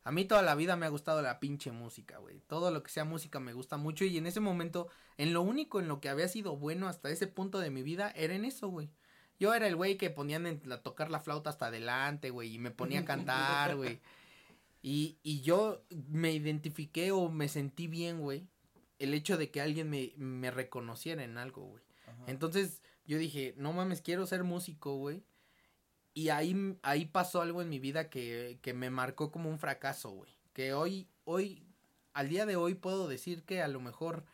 a 0.04 0.12
mí 0.12 0.26
toda 0.26 0.41
la 0.41 0.56
vida 0.56 0.76
me 0.76 0.86
ha 0.86 0.89
gustado 0.89 1.22
la 1.22 1.39
pinche 1.39 1.72
música, 1.72 2.17
güey. 2.17 2.39
Todo 2.48 2.72
lo 2.72 2.82
que 2.82 2.89
sea 2.89 3.06
música 3.06 3.39
me 3.39 3.54
gusta 3.54 3.78
mucho. 3.78 4.06
Y 4.06 4.17
en 4.17 4.28
ese 4.28 4.39
momento, 4.39 4.88
en 5.17 5.34
lo 5.34 5.41
único 5.41 5.80
en 5.80 5.88
lo 5.88 6.00
que 6.00 6.10
había 6.10 6.28
sido 6.28 6.56
bueno 6.58 6.88
hasta 6.88 7.10
ese 7.10 7.28
punto 7.28 7.60
de 7.60 7.69
mi 7.69 7.84
vida, 7.84 8.12
era 8.15 8.34
en 8.34 8.45
eso, 8.45 8.69
güey. 8.69 8.89
Yo 9.39 9.54
era 9.54 9.67
el 9.67 9.75
güey 9.75 9.97
que 9.97 10.10
ponían 10.10 10.45
en 10.45 10.62
la, 10.65 10.82
tocar 10.84 11.10
la 11.10 11.21
flauta 11.21 11.49
hasta 11.49 11.67
adelante, 11.67 12.30
güey, 12.30 12.56
y 12.56 12.60
me 12.60 12.71
ponía 12.71 12.99
a 12.99 13.06
cantar, 13.06 13.78
güey. 13.78 13.99
Y, 14.82 15.17
y 15.23 15.41
yo 15.41 15.82
me 16.10 16.34
identifiqué 16.34 17.12
o 17.12 17.30
me 17.30 17.47
sentí 17.47 17.88
bien, 17.88 18.19
güey, 18.19 18.47
el 18.97 19.13
hecho 19.13 19.38
de 19.38 19.49
que 19.49 19.62
alguien 19.62 19.89
me, 19.89 20.13
me 20.17 20.52
reconociera 20.52 21.23
en 21.23 21.38
algo, 21.38 21.63
güey. 21.63 21.84
Entonces 22.28 22.82
yo 23.06 23.17
dije, 23.17 23.54
no 23.58 23.71
mames, 23.71 24.02
quiero 24.02 24.28
ser 24.28 24.43
músico, 24.43 24.97
güey. 24.97 25.23
Y 26.13 26.30
ahí, 26.30 26.78
ahí 26.82 27.06
pasó 27.06 27.41
algo 27.41 27.62
en 27.62 27.69
mi 27.69 27.80
vida 27.80 28.10
que, 28.10 28.60
que 28.62 28.73
me 28.73 28.89
marcó 28.89 29.32
como 29.32 29.49
un 29.49 29.60
fracaso, 29.60 30.10
güey. 30.12 30.32
Que 30.54 30.73
hoy, 30.73 31.08
hoy, 31.23 31.63
al 32.13 32.28
día 32.28 32.45
de 32.45 32.58
hoy 32.58 32.75
puedo 32.75 33.08
decir 33.08 33.43
que 33.43 33.62
a 33.62 33.67
lo 33.69 33.80
mejor, 33.80 34.25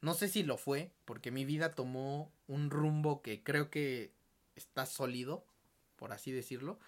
no 0.00 0.14
sé 0.14 0.28
si 0.28 0.42
lo 0.42 0.56
fue, 0.56 0.90
porque 1.04 1.30
mi 1.30 1.44
vida 1.44 1.72
tomó 1.72 2.32
un 2.46 2.70
rumbo 2.70 3.20
que 3.20 3.42
creo 3.42 3.70
que 3.70 4.13
está 4.56 4.86
sólido, 4.86 5.46
por 5.96 6.12
así 6.12 6.32
decirlo. 6.32 6.78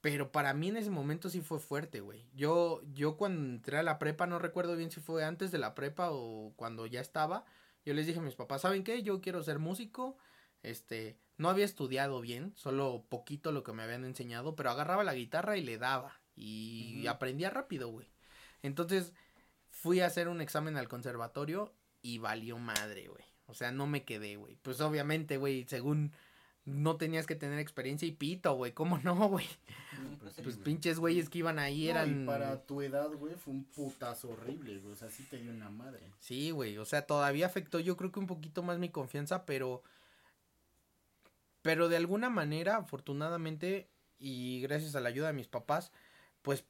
Pero 0.00 0.30
para 0.30 0.54
mí 0.54 0.68
en 0.68 0.76
ese 0.76 0.90
momento 0.90 1.28
sí 1.28 1.40
fue 1.40 1.58
fuerte, 1.58 2.00
güey. 2.00 2.28
Yo, 2.32 2.82
yo 2.94 3.16
cuando 3.16 3.40
entré 3.40 3.78
a 3.78 3.82
la 3.82 3.98
prepa, 3.98 4.26
no 4.26 4.38
recuerdo 4.38 4.76
bien 4.76 4.90
si 4.90 5.00
fue 5.00 5.24
antes 5.24 5.50
de 5.50 5.58
la 5.58 5.74
prepa 5.74 6.10
o 6.12 6.52
cuando 6.56 6.86
ya 6.86 7.00
estaba. 7.00 7.44
Yo 7.84 7.94
les 7.94 8.06
dije 8.06 8.20
a 8.20 8.22
mis 8.22 8.36
papás, 8.36 8.62
¿saben 8.62 8.84
qué? 8.84 9.02
Yo 9.02 9.20
quiero 9.20 9.42
ser 9.42 9.58
músico. 9.58 10.16
Este, 10.62 11.18
no 11.36 11.48
había 11.48 11.64
estudiado 11.64 12.20
bien, 12.20 12.52
solo 12.56 13.06
poquito 13.08 13.50
lo 13.50 13.64
que 13.64 13.72
me 13.72 13.82
habían 13.82 14.04
enseñado, 14.04 14.54
pero 14.54 14.70
agarraba 14.70 15.04
la 15.04 15.14
guitarra 15.14 15.56
y 15.56 15.62
le 15.62 15.78
daba. 15.78 16.20
Y 16.36 17.06
aprendía 17.08 17.50
rápido, 17.50 17.88
güey. 17.88 18.08
Entonces, 18.62 19.12
fui 19.70 20.00
a 20.00 20.06
hacer 20.06 20.28
un 20.28 20.40
examen 20.40 20.76
al 20.76 20.88
conservatorio 20.88 21.74
y 22.02 22.18
valió 22.18 22.58
madre, 22.58 23.08
güey. 23.08 23.24
O 23.46 23.54
sea, 23.54 23.72
no 23.72 23.86
me 23.86 24.04
quedé, 24.04 24.36
güey. 24.36 24.56
Pues 24.56 24.80
obviamente, 24.80 25.36
güey, 25.36 25.64
según 25.64 26.12
no 26.68 26.96
tenías 26.96 27.26
que 27.26 27.34
tener 27.34 27.58
experiencia 27.58 28.06
y 28.06 28.12
pito, 28.12 28.54
güey. 28.54 28.72
¿Cómo 28.72 28.98
no, 28.98 29.28
güey? 29.28 29.46
Pues, 30.20 30.34
pues 30.42 30.56
pinches 30.56 30.98
güeyes 30.98 31.28
que 31.28 31.38
iban 31.38 31.58
ahí 31.58 31.88
eran. 31.88 32.22
Y 32.22 32.26
para 32.26 32.64
tu 32.64 32.82
edad, 32.82 33.10
güey, 33.12 33.34
fue 33.34 33.54
un 33.54 33.64
putazo 33.64 34.30
horrible, 34.30 34.78
güey. 34.78 34.92
O 34.92 34.96
sea, 34.96 35.10
sí 35.10 35.24
te 35.24 35.38
dio 35.38 35.50
una 35.50 35.70
madre. 35.70 36.00
Sí, 36.20 36.50
güey. 36.50 36.78
O 36.78 36.84
sea, 36.84 37.02
todavía 37.02 37.46
afectó, 37.46 37.80
yo 37.80 37.96
creo 37.96 38.12
que 38.12 38.20
un 38.20 38.26
poquito 38.26 38.62
más 38.62 38.78
mi 38.78 38.90
confianza, 38.90 39.46
pero. 39.46 39.82
Pero 41.62 41.88
de 41.88 41.96
alguna 41.96 42.30
manera, 42.30 42.76
afortunadamente, 42.76 43.88
y 44.18 44.60
gracias 44.60 44.94
a 44.94 45.00
la 45.00 45.08
ayuda 45.08 45.28
de 45.28 45.32
mis 45.32 45.48
papás, 45.48 45.90
pues 46.42 46.64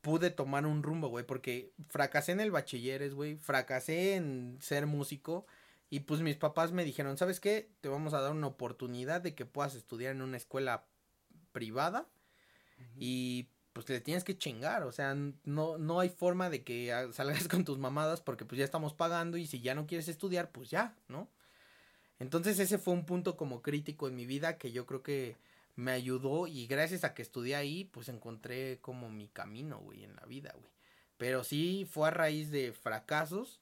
pude 0.00 0.30
tomar 0.30 0.64
un 0.64 0.82
rumbo, 0.82 1.08
güey. 1.08 1.26
Porque 1.26 1.72
fracasé 1.88 2.32
en 2.32 2.40
el 2.40 2.50
bachilleres, 2.50 3.14
güey. 3.14 3.36
Fracasé 3.36 4.14
en 4.14 4.58
ser 4.60 4.86
músico 4.86 5.46
y 5.90 6.00
pues 6.00 6.20
mis 6.20 6.36
papás 6.36 6.70
me 6.70 6.84
dijeron, 6.84 7.18
¿sabes 7.18 7.40
qué? 7.40 7.68
Te 7.80 7.88
vamos 7.88 8.14
a 8.14 8.20
dar 8.20 8.30
una 8.30 8.46
oportunidad 8.46 9.20
de 9.20 9.34
que 9.34 9.44
puedas 9.44 9.74
estudiar 9.74 10.12
en 10.14 10.22
una 10.22 10.36
escuela 10.36 10.86
privada 11.50 12.06
y 12.96 13.48
pues 13.72 13.88
le 13.88 14.00
tienes 14.00 14.24
que 14.24 14.38
chingar, 14.38 14.84
o 14.84 14.92
sea, 14.92 15.14
no, 15.44 15.78
no 15.78 16.00
hay 16.00 16.08
forma 16.08 16.48
de 16.48 16.62
que 16.62 17.08
salgas 17.12 17.48
con 17.48 17.64
tus 17.64 17.78
mamadas 17.78 18.20
porque 18.20 18.44
pues 18.44 18.60
ya 18.60 18.64
estamos 18.64 18.94
pagando 18.94 19.36
y 19.36 19.46
si 19.46 19.60
ya 19.60 19.74
no 19.74 19.86
quieres 19.86 20.08
estudiar, 20.08 20.50
pues 20.52 20.70
ya, 20.70 20.96
¿no? 21.08 21.28
Entonces 22.20 22.60
ese 22.60 22.78
fue 22.78 22.94
un 22.94 23.04
punto 23.04 23.36
como 23.36 23.60
crítico 23.60 24.06
en 24.06 24.14
mi 24.14 24.26
vida 24.26 24.58
que 24.58 24.70
yo 24.70 24.86
creo 24.86 25.02
que 25.02 25.36
me 25.74 25.90
ayudó 25.90 26.46
y 26.46 26.66
gracias 26.68 27.02
a 27.02 27.14
que 27.14 27.22
estudié 27.22 27.56
ahí, 27.56 27.84
pues 27.84 28.08
encontré 28.08 28.78
como 28.80 29.10
mi 29.10 29.26
camino, 29.26 29.78
güey, 29.80 30.04
en 30.04 30.14
la 30.14 30.26
vida, 30.26 30.52
güey. 30.56 30.70
Pero 31.16 31.42
sí 31.42 31.86
fue 31.90 32.08
a 32.08 32.10
raíz 32.12 32.50
de 32.50 32.72
fracasos 32.72 33.60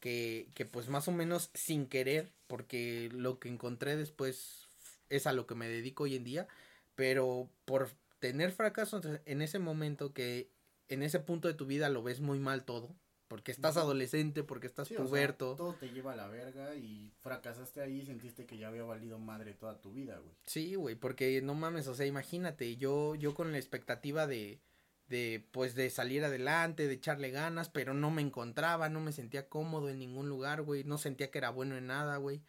que, 0.00 0.50
que 0.54 0.66
pues 0.66 0.88
más 0.88 1.08
o 1.08 1.12
menos 1.12 1.50
sin 1.54 1.86
querer, 1.86 2.32
porque 2.46 3.08
lo 3.12 3.38
que 3.38 3.48
encontré 3.48 3.96
después 3.96 4.68
es 5.08 5.26
a 5.26 5.32
lo 5.32 5.46
que 5.46 5.54
me 5.54 5.68
dedico 5.68 6.04
hoy 6.04 6.16
en 6.16 6.24
día, 6.24 6.48
pero 6.94 7.50
por 7.64 7.90
tener 8.18 8.52
fracaso 8.52 9.00
en 9.24 9.42
ese 9.42 9.58
momento 9.58 10.12
que 10.12 10.50
en 10.88 11.02
ese 11.02 11.20
punto 11.20 11.48
de 11.48 11.54
tu 11.54 11.66
vida 11.66 11.88
lo 11.88 12.02
ves 12.02 12.20
muy 12.20 12.38
mal 12.38 12.64
todo, 12.64 12.96
porque 13.28 13.52
estás 13.52 13.76
adolescente, 13.76 14.42
porque 14.42 14.66
estás 14.66 14.88
puberto. 14.88 15.54
todo 15.54 15.74
te 15.74 15.90
lleva 15.90 16.14
a 16.14 16.16
la 16.16 16.28
verga 16.28 16.74
y 16.74 17.12
fracasaste 17.20 17.82
ahí 17.82 18.00
y 18.00 18.06
sentiste 18.06 18.46
que 18.46 18.56
ya 18.56 18.68
había 18.68 18.84
valido 18.84 19.18
madre 19.18 19.52
toda 19.52 19.80
tu 19.80 19.92
vida, 19.92 20.18
güey. 20.18 20.34
Sí, 20.46 20.74
güey, 20.74 20.96
porque 20.96 21.40
no 21.42 21.54
mames, 21.54 21.86
o 21.88 21.94
sea, 21.94 22.06
imagínate, 22.06 22.76
yo, 22.76 23.14
yo 23.14 23.34
con 23.34 23.52
la 23.52 23.58
expectativa 23.58 24.26
de, 24.26 24.60
de 25.08 25.46
pues 25.52 25.74
de 25.74 25.90
salir 25.90 26.24
adelante, 26.24 26.86
de 26.86 26.94
echarle 26.94 27.30
ganas, 27.30 27.68
pero 27.68 27.94
no 27.94 28.10
me 28.10 28.22
encontraba, 28.22 28.88
no 28.88 29.00
me 29.00 29.12
sentía 29.12 29.48
cómodo 29.48 29.88
en 29.88 29.98
ningún 29.98 30.28
lugar, 30.28 30.62
güey, 30.62 30.84
no 30.84 30.98
sentía 30.98 31.30
que 31.30 31.38
era 31.38 31.50
bueno 31.50 31.76
en 31.76 31.86
nada, 31.88 32.16
güey. 32.18 32.42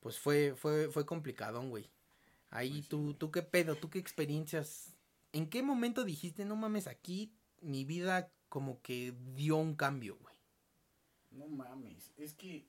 Pues 0.00 0.18
fue 0.18 0.54
fue 0.56 0.90
fue 0.90 1.06
complicadón, 1.06 1.70
güey. 1.70 1.90
Ahí 2.50 2.70
pues 2.70 2.88
tú 2.88 3.14
tú 3.14 3.30
qué 3.30 3.42
pedo, 3.42 3.76
tú 3.76 3.90
qué 3.90 3.98
experiencias 3.98 4.94
¿En 5.34 5.48
qué 5.50 5.64
momento 5.64 6.04
dijiste, 6.04 6.44
"No 6.44 6.54
mames, 6.54 6.86
aquí 6.86 7.32
mi 7.60 7.84
vida 7.84 8.30
como 8.48 8.80
que 8.82 9.12
dio 9.34 9.56
un 9.56 9.74
cambio, 9.74 10.16
güey"? 10.16 10.36
No 11.32 11.48
mames, 11.48 12.12
es 12.16 12.34
que 12.34 12.64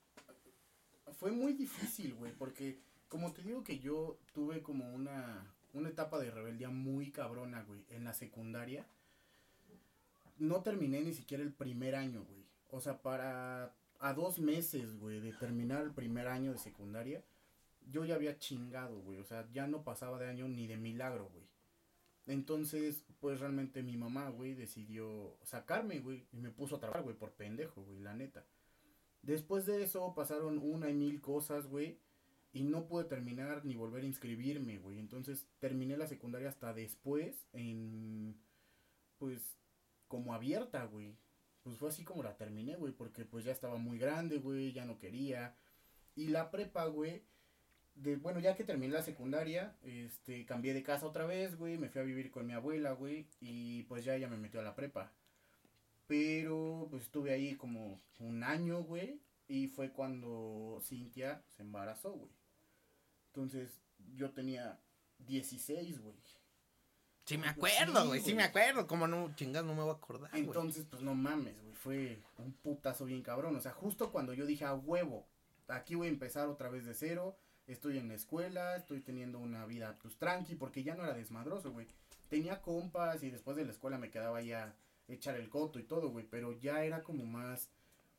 fue 1.19 1.31
muy 1.31 1.53
difícil, 1.53 2.15
güey, 2.15 2.33
porque 2.33 2.79
como 3.07 3.31
te 3.33 3.43
digo 3.43 3.63
que 3.63 3.77
yo 3.77 4.17
tuve 4.33 4.63
como 4.63 4.91
una, 4.95 5.53
una 5.73 5.89
etapa 5.89 6.17
de 6.17 6.31
rebeldía 6.31 6.71
muy 6.71 7.11
cabrona, 7.11 7.61
güey, 7.61 7.85
en 7.89 8.03
la 8.03 8.15
secundaria. 8.15 8.87
No 10.37 10.61
terminé 10.61 11.01
ni 11.01 11.13
siquiera 11.13 11.43
el 11.43 11.53
primer 11.53 11.95
año, 11.95 12.23
güey. 12.23 12.45
O 12.69 12.81
sea, 12.81 13.01
para 13.01 13.73
a 13.99 14.13
dos 14.13 14.39
meses, 14.39 14.97
güey, 14.97 15.19
de 15.19 15.33
terminar 15.33 15.83
el 15.83 15.91
primer 15.91 16.27
año 16.27 16.51
de 16.51 16.57
secundaria, 16.57 17.23
yo 17.89 18.05
ya 18.05 18.15
había 18.15 18.37
chingado, 18.37 18.99
güey. 19.01 19.19
O 19.19 19.23
sea, 19.23 19.47
ya 19.51 19.67
no 19.67 19.83
pasaba 19.83 20.19
de 20.19 20.27
año 20.27 20.47
ni 20.47 20.67
de 20.67 20.77
milagro, 20.77 21.29
güey. 21.29 21.45
Entonces, 22.27 23.05
pues 23.19 23.39
realmente 23.39 23.83
mi 23.83 23.97
mamá, 23.97 24.29
güey, 24.29 24.55
decidió 24.55 25.37
sacarme, 25.43 25.99
güey, 25.99 26.25
y 26.31 26.37
me 26.37 26.49
puso 26.49 26.75
a 26.75 26.79
trabajar, 26.79 27.03
güey, 27.03 27.15
por 27.15 27.33
pendejo, 27.33 27.83
güey, 27.83 27.99
la 27.99 28.15
neta. 28.15 28.45
Después 29.21 29.65
de 29.65 29.83
eso 29.83 30.13
pasaron 30.15 30.59
una 30.59 30.89
y 30.89 30.93
mil 30.93 31.21
cosas, 31.21 31.67
güey, 31.67 31.99
y 32.51 32.63
no 32.63 32.87
pude 32.87 33.05
terminar 33.05 33.65
ni 33.65 33.75
volver 33.75 34.03
a 34.03 34.07
inscribirme, 34.07 34.79
güey. 34.79 34.97
Entonces, 34.99 35.47
terminé 35.59 35.97
la 35.97 36.07
secundaria 36.07 36.49
hasta 36.49 36.73
después 36.73 37.47
en 37.53 38.35
pues 39.17 39.55
como 40.07 40.33
abierta, 40.33 40.85
güey. 40.85 41.17
Pues 41.63 41.77
fue 41.77 41.89
así 41.89 42.03
como 42.03 42.23
la 42.23 42.37
terminé, 42.37 42.75
güey, 42.75 42.93
porque 42.93 43.25
pues 43.25 43.43
ya 43.45 43.51
estaba 43.51 43.77
muy 43.77 43.97
grande, 43.97 44.37
güey, 44.37 44.71
ya 44.71 44.85
no 44.85 44.99
quería. 44.99 45.55
Y 46.15 46.27
la 46.27 46.51
prepa, 46.51 46.85
güey, 46.85 47.23
de, 47.95 48.17
bueno, 48.17 48.39
ya 48.39 48.55
que 48.55 48.63
terminé 48.63 48.93
la 48.93 49.01
secundaria, 49.01 49.75
este, 49.83 50.45
cambié 50.45 50.73
de 50.73 50.83
casa 50.83 51.07
otra 51.07 51.25
vez, 51.25 51.57
güey, 51.57 51.77
me 51.77 51.89
fui 51.89 52.01
a 52.01 52.05
vivir 52.05 52.29
con 52.31 52.45
mi 52.45 52.53
abuela, 52.53 52.91
güey, 52.91 53.27
y 53.39 53.83
pues 53.83 54.05
ya 54.05 54.15
ella 54.15 54.27
me 54.27 54.37
metió 54.37 54.59
a 54.59 54.63
la 54.63 54.75
prepa. 54.75 55.11
Pero, 56.07 56.87
pues 56.91 57.03
estuve 57.03 57.33
ahí 57.33 57.55
como 57.55 58.01
un 58.19 58.43
año, 58.43 58.83
güey, 58.83 59.21
y 59.47 59.67
fue 59.67 59.91
cuando 59.91 60.79
Cintia 60.83 61.43
se 61.55 61.63
embarazó, 61.63 62.13
güey. 62.13 62.31
Entonces, 63.27 63.81
yo 64.15 64.31
tenía 64.31 64.79
16, 65.19 65.99
güey. 66.01 66.15
Sí 67.25 67.37
me 67.39 67.47
acuerdo, 67.47 68.01
Sí, 68.01 68.07
güey, 68.07 68.21
sí, 68.21 68.33
me 68.35 68.43
acuerdo. 68.43 68.85
Como 68.85 69.07
no, 69.07 69.33
chingas, 69.35 69.63
no 69.65 69.73
me 69.73 69.81
voy 69.81 69.89
a 69.89 69.93
acordar, 69.93 70.29
güey. 70.29 70.43
Entonces, 70.43 70.85
pues 70.89 71.01
no 71.01 71.15
mames, 71.15 71.59
güey, 71.61 71.73
fue 71.73 72.19
un 72.37 72.53
putazo 72.53 73.05
bien 73.05 73.23
cabrón. 73.23 73.55
O 73.55 73.61
sea, 73.61 73.71
justo 73.71 74.11
cuando 74.11 74.33
yo 74.33 74.45
dije 74.45 74.65
a 74.65 74.75
huevo, 74.75 75.25
aquí 75.67 75.95
voy 75.95 76.07
a 76.07 76.11
empezar 76.11 76.47
otra 76.47 76.69
vez 76.69 76.85
de 76.85 76.93
cero, 76.93 77.35
estoy 77.67 77.97
en 77.97 78.07
la 78.07 78.13
escuela, 78.13 78.75
estoy 78.75 79.01
teniendo 79.01 79.39
una 79.39 79.65
vida 79.65 79.97
pues 80.01 80.17
tranqui, 80.17 80.55
porque 80.55 80.83
ya 80.83 80.95
no 80.95 81.03
era 81.03 81.13
desmadroso, 81.13 81.71
güey. 81.71 81.87
Tenía 82.29 82.61
compas 82.61 83.23
y 83.23 83.31
después 83.31 83.57
de 83.57 83.65
la 83.65 83.71
escuela 83.71 83.97
me 83.97 84.11
quedaba 84.11 84.41
ya 84.41 84.75
echar 85.07 85.35
el 85.35 85.49
coto 85.49 85.79
y 85.79 85.83
todo, 85.83 86.09
güey, 86.09 86.25
pero 86.29 86.51
ya 86.53 86.83
era 86.83 87.03
como 87.03 87.25
más, 87.25 87.69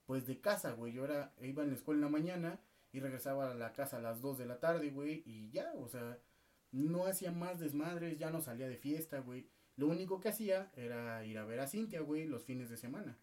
pues 0.06 0.26
de 0.26 0.40
casa, 0.40 0.72
güey. 0.72 0.92
Yo 0.92 1.04
era, 1.04 1.32
iba 1.40 1.62
en 1.62 1.70
la 1.70 1.76
escuela 1.76 1.98
en 1.98 2.04
la 2.04 2.18
mañana 2.18 2.60
y 2.92 3.00
regresaba 3.00 3.50
a 3.50 3.54
la 3.54 3.72
casa 3.72 3.98
a 3.98 4.00
las 4.00 4.20
2 4.20 4.38
de 4.38 4.46
la 4.46 4.58
tarde, 4.58 4.90
güey, 4.90 5.22
y 5.26 5.50
ya, 5.50 5.72
o 5.76 5.88
sea, 5.88 6.18
no 6.72 7.06
hacía 7.06 7.32
más 7.32 7.58
desmadres, 7.60 8.18
ya 8.18 8.30
no 8.30 8.40
salía 8.40 8.68
de 8.68 8.76
fiesta, 8.76 9.20
güey. 9.20 9.46
Lo 9.76 9.88
único 9.88 10.20
que 10.20 10.28
hacía 10.30 10.70
era 10.74 11.24
ir 11.24 11.38
a 11.38 11.44
ver 11.44 11.60
a 11.60 11.68
Cintia, 11.68 12.00
güey, 12.00 12.26
los 12.26 12.44
fines 12.44 12.70
de 12.70 12.76
semana. 12.76 13.18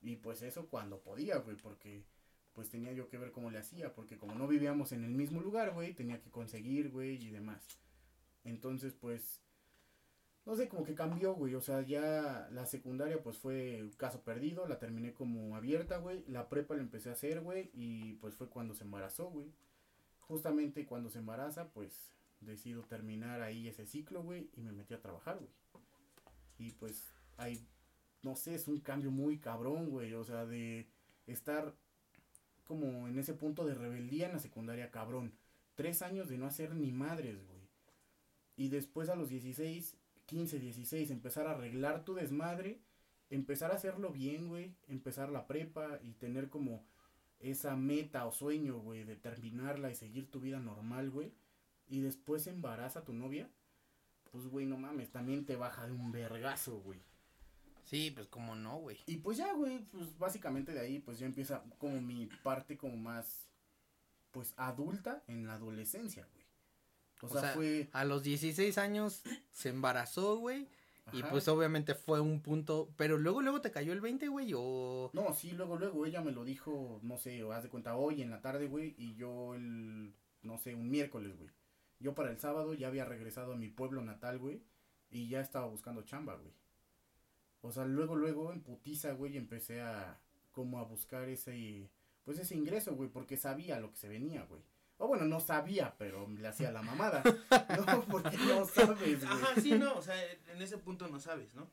Y 0.00 0.16
pues 0.16 0.42
eso 0.42 0.68
cuando 0.68 1.00
podía, 1.00 1.38
güey, 1.38 1.56
porque 1.56 2.04
pues 2.52 2.70
tenía 2.70 2.92
yo 2.92 3.08
que 3.08 3.18
ver 3.18 3.30
cómo 3.30 3.52
le 3.52 3.58
hacía, 3.58 3.94
porque 3.94 4.18
como 4.18 4.34
no 4.34 4.48
vivíamos 4.48 4.90
en 4.90 5.04
el 5.04 5.12
mismo 5.12 5.40
lugar, 5.40 5.72
güey, 5.74 5.94
tenía 5.94 6.20
que 6.20 6.30
conseguir, 6.30 6.90
güey, 6.90 7.24
y 7.24 7.30
demás. 7.30 7.64
Entonces, 8.42 8.94
pues, 8.94 9.42
no 10.44 10.56
sé, 10.56 10.68
como 10.68 10.82
que 10.82 10.96
cambió, 10.96 11.34
güey, 11.34 11.54
o 11.54 11.60
sea, 11.60 11.82
ya 11.82 12.48
la 12.50 12.66
secundaria, 12.66 13.22
pues 13.22 13.38
fue 13.38 13.88
caso 13.96 14.22
perdido, 14.24 14.66
la 14.66 14.80
terminé 14.80 15.12
como 15.14 15.54
abierta, 15.54 15.98
güey, 15.98 16.24
la 16.26 16.48
prepa 16.48 16.74
la 16.74 16.82
empecé 16.82 17.10
a 17.10 17.12
hacer, 17.12 17.42
güey, 17.42 17.70
y 17.74 18.14
pues 18.14 18.34
fue 18.34 18.48
cuando 18.48 18.74
se 18.74 18.82
embarazó, 18.82 19.30
güey. 19.30 19.52
Justamente 20.18 20.84
cuando 20.84 21.10
se 21.10 21.20
embaraza, 21.20 21.68
pues, 21.70 22.12
decido 22.40 22.82
terminar 22.82 23.42
ahí 23.42 23.68
ese 23.68 23.86
ciclo, 23.86 24.22
güey, 24.22 24.50
y 24.56 24.62
me 24.62 24.72
metí 24.72 24.94
a 24.94 25.00
trabajar, 25.00 25.38
güey. 25.38 25.50
Y 26.58 26.72
pues, 26.72 27.12
hay, 27.36 27.66
no 28.22 28.36
sé, 28.36 28.54
es 28.54 28.68
un 28.68 28.80
cambio 28.80 29.10
muy 29.10 29.38
cabrón, 29.38 29.90
güey, 29.90 30.14
o 30.14 30.24
sea, 30.24 30.46
de 30.46 30.88
estar 31.26 31.74
como 32.64 33.08
en 33.08 33.18
ese 33.18 33.34
punto 33.34 33.64
de 33.64 33.74
rebeldía 33.74 34.26
en 34.26 34.34
la 34.34 34.38
secundaria, 34.38 34.90
cabrón. 34.90 35.32
Tres 35.74 36.02
años 36.02 36.28
de 36.28 36.38
no 36.38 36.46
hacer 36.46 36.74
ni 36.74 36.92
madres, 36.92 37.44
güey. 37.46 37.60
Y 38.56 38.68
después 38.68 39.08
a 39.08 39.14
los 39.14 39.28
16, 39.28 39.96
15, 40.26 40.58
16, 40.58 41.10
empezar 41.10 41.46
a 41.46 41.52
arreglar 41.52 42.04
tu 42.04 42.14
desmadre, 42.14 42.82
empezar 43.30 43.70
a 43.70 43.76
hacerlo 43.76 44.10
bien, 44.10 44.48
güey, 44.48 44.74
empezar 44.88 45.30
la 45.30 45.46
prepa 45.46 46.00
y 46.02 46.12
tener 46.14 46.50
como 46.50 46.84
esa 47.40 47.76
meta 47.76 48.26
o 48.26 48.32
sueño, 48.32 48.80
güey, 48.80 49.04
de 49.04 49.16
terminarla 49.16 49.90
y 49.90 49.94
seguir 49.94 50.30
tu 50.30 50.40
vida 50.40 50.58
normal, 50.58 51.10
güey. 51.10 51.32
Y 51.88 52.00
después 52.00 52.46
embaraza 52.46 53.00
a 53.00 53.04
tu 53.04 53.12
novia, 53.12 53.48
pues, 54.30 54.46
güey, 54.46 54.66
no 54.66 54.76
mames, 54.76 55.10
también 55.10 55.46
te 55.46 55.56
baja 55.56 55.86
de 55.86 55.92
un 55.92 56.12
vergazo, 56.12 56.80
güey. 56.80 57.00
Sí, 57.84 58.10
pues 58.10 58.26
como 58.26 58.54
no, 58.54 58.76
güey. 58.78 58.98
Y 59.06 59.16
pues 59.16 59.38
ya, 59.38 59.52
güey, 59.54 59.78
pues 59.78 60.18
básicamente 60.18 60.72
de 60.72 60.80
ahí 60.80 60.98
pues 60.98 61.18
ya 61.18 61.24
empieza 61.24 61.64
como 61.78 62.02
mi 62.02 62.26
parte 62.42 62.76
como 62.76 62.98
más, 62.98 63.48
pues 64.30 64.52
adulta 64.58 65.24
en 65.26 65.46
la 65.46 65.54
adolescencia, 65.54 66.28
güey. 66.34 66.44
O, 67.22 67.26
O 67.26 67.28
sea, 67.30 67.40
sea, 67.40 67.52
fue... 67.54 67.88
A 67.92 68.04
los 68.04 68.22
16 68.22 68.76
años 68.76 69.22
se 69.50 69.70
embarazó, 69.70 70.36
güey. 70.36 70.68
Y 71.12 71.22
pues 71.22 71.48
obviamente 71.48 71.94
fue 71.94 72.20
un 72.20 72.40
punto. 72.40 72.90
Pero 72.96 73.16
luego, 73.16 73.40
luego 73.40 73.62
te 73.62 73.70
cayó 73.70 73.94
el 73.94 74.02
20, 74.02 74.28
güey. 74.28 74.52
O. 74.54 75.10
No, 75.14 75.32
sí, 75.32 75.52
luego, 75.52 75.76
luego 75.76 76.04
ella 76.04 76.20
me 76.20 76.32
lo 76.32 76.44
dijo, 76.44 77.00
no 77.02 77.16
sé, 77.16 77.42
o 77.42 77.52
haz 77.52 77.62
de 77.62 77.70
cuenta 77.70 77.96
hoy 77.96 78.20
en 78.22 78.30
la 78.30 78.42
tarde, 78.42 78.66
güey, 78.66 78.94
y 78.98 79.14
yo 79.14 79.54
el, 79.54 80.14
no 80.42 80.58
sé, 80.58 80.74
un 80.74 80.90
miércoles, 80.90 81.36
güey. 81.38 81.50
Yo 82.00 82.14
para 82.14 82.30
el 82.30 82.38
sábado 82.38 82.74
ya 82.74 82.88
había 82.88 83.04
regresado 83.04 83.52
a 83.52 83.56
mi 83.56 83.68
pueblo 83.68 84.02
natal, 84.02 84.38
güey, 84.38 84.62
y 85.10 85.28
ya 85.28 85.40
estaba 85.40 85.66
buscando 85.66 86.02
chamba, 86.02 86.36
güey. 86.36 86.52
O 87.60 87.72
sea, 87.72 87.84
luego, 87.86 88.14
luego 88.14 88.52
en 88.52 88.60
putiza, 88.62 89.12
güey, 89.12 89.36
empecé 89.36 89.80
a, 89.80 90.20
como 90.52 90.78
a 90.78 90.84
buscar 90.84 91.28
ese, 91.28 91.90
pues 92.24 92.38
ese 92.38 92.54
ingreso, 92.54 92.94
güey, 92.94 93.08
porque 93.10 93.36
sabía 93.36 93.80
lo 93.80 93.90
que 93.90 93.96
se 93.98 94.08
venía, 94.08 94.44
güey. 94.44 94.62
O 94.98 95.06
bueno, 95.08 95.24
no 95.26 95.38
sabía, 95.40 95.94
pero 95.98 96.28
le 96.28 96.46
hacía 96.48 96.70
la 96.72 96.82
mamada. 96.82 97.22
No, 97.86 98.04
porque 98.06 98.36
no 98.36 98.64
sabes, 98.66 98.98
güey. 98.98 99.14
Ajá, 99.24 99.60
sí, 99.60 99.72
no, 99.72 99.94
o 99.96 100.02
sea, 100.02 100.14
en 100.52 100.60
ese 100.62 100.78
punto 100.78 101.08
no 101.08 101.20
sabes, 101.20 101.54
¿no? 101.54 101.70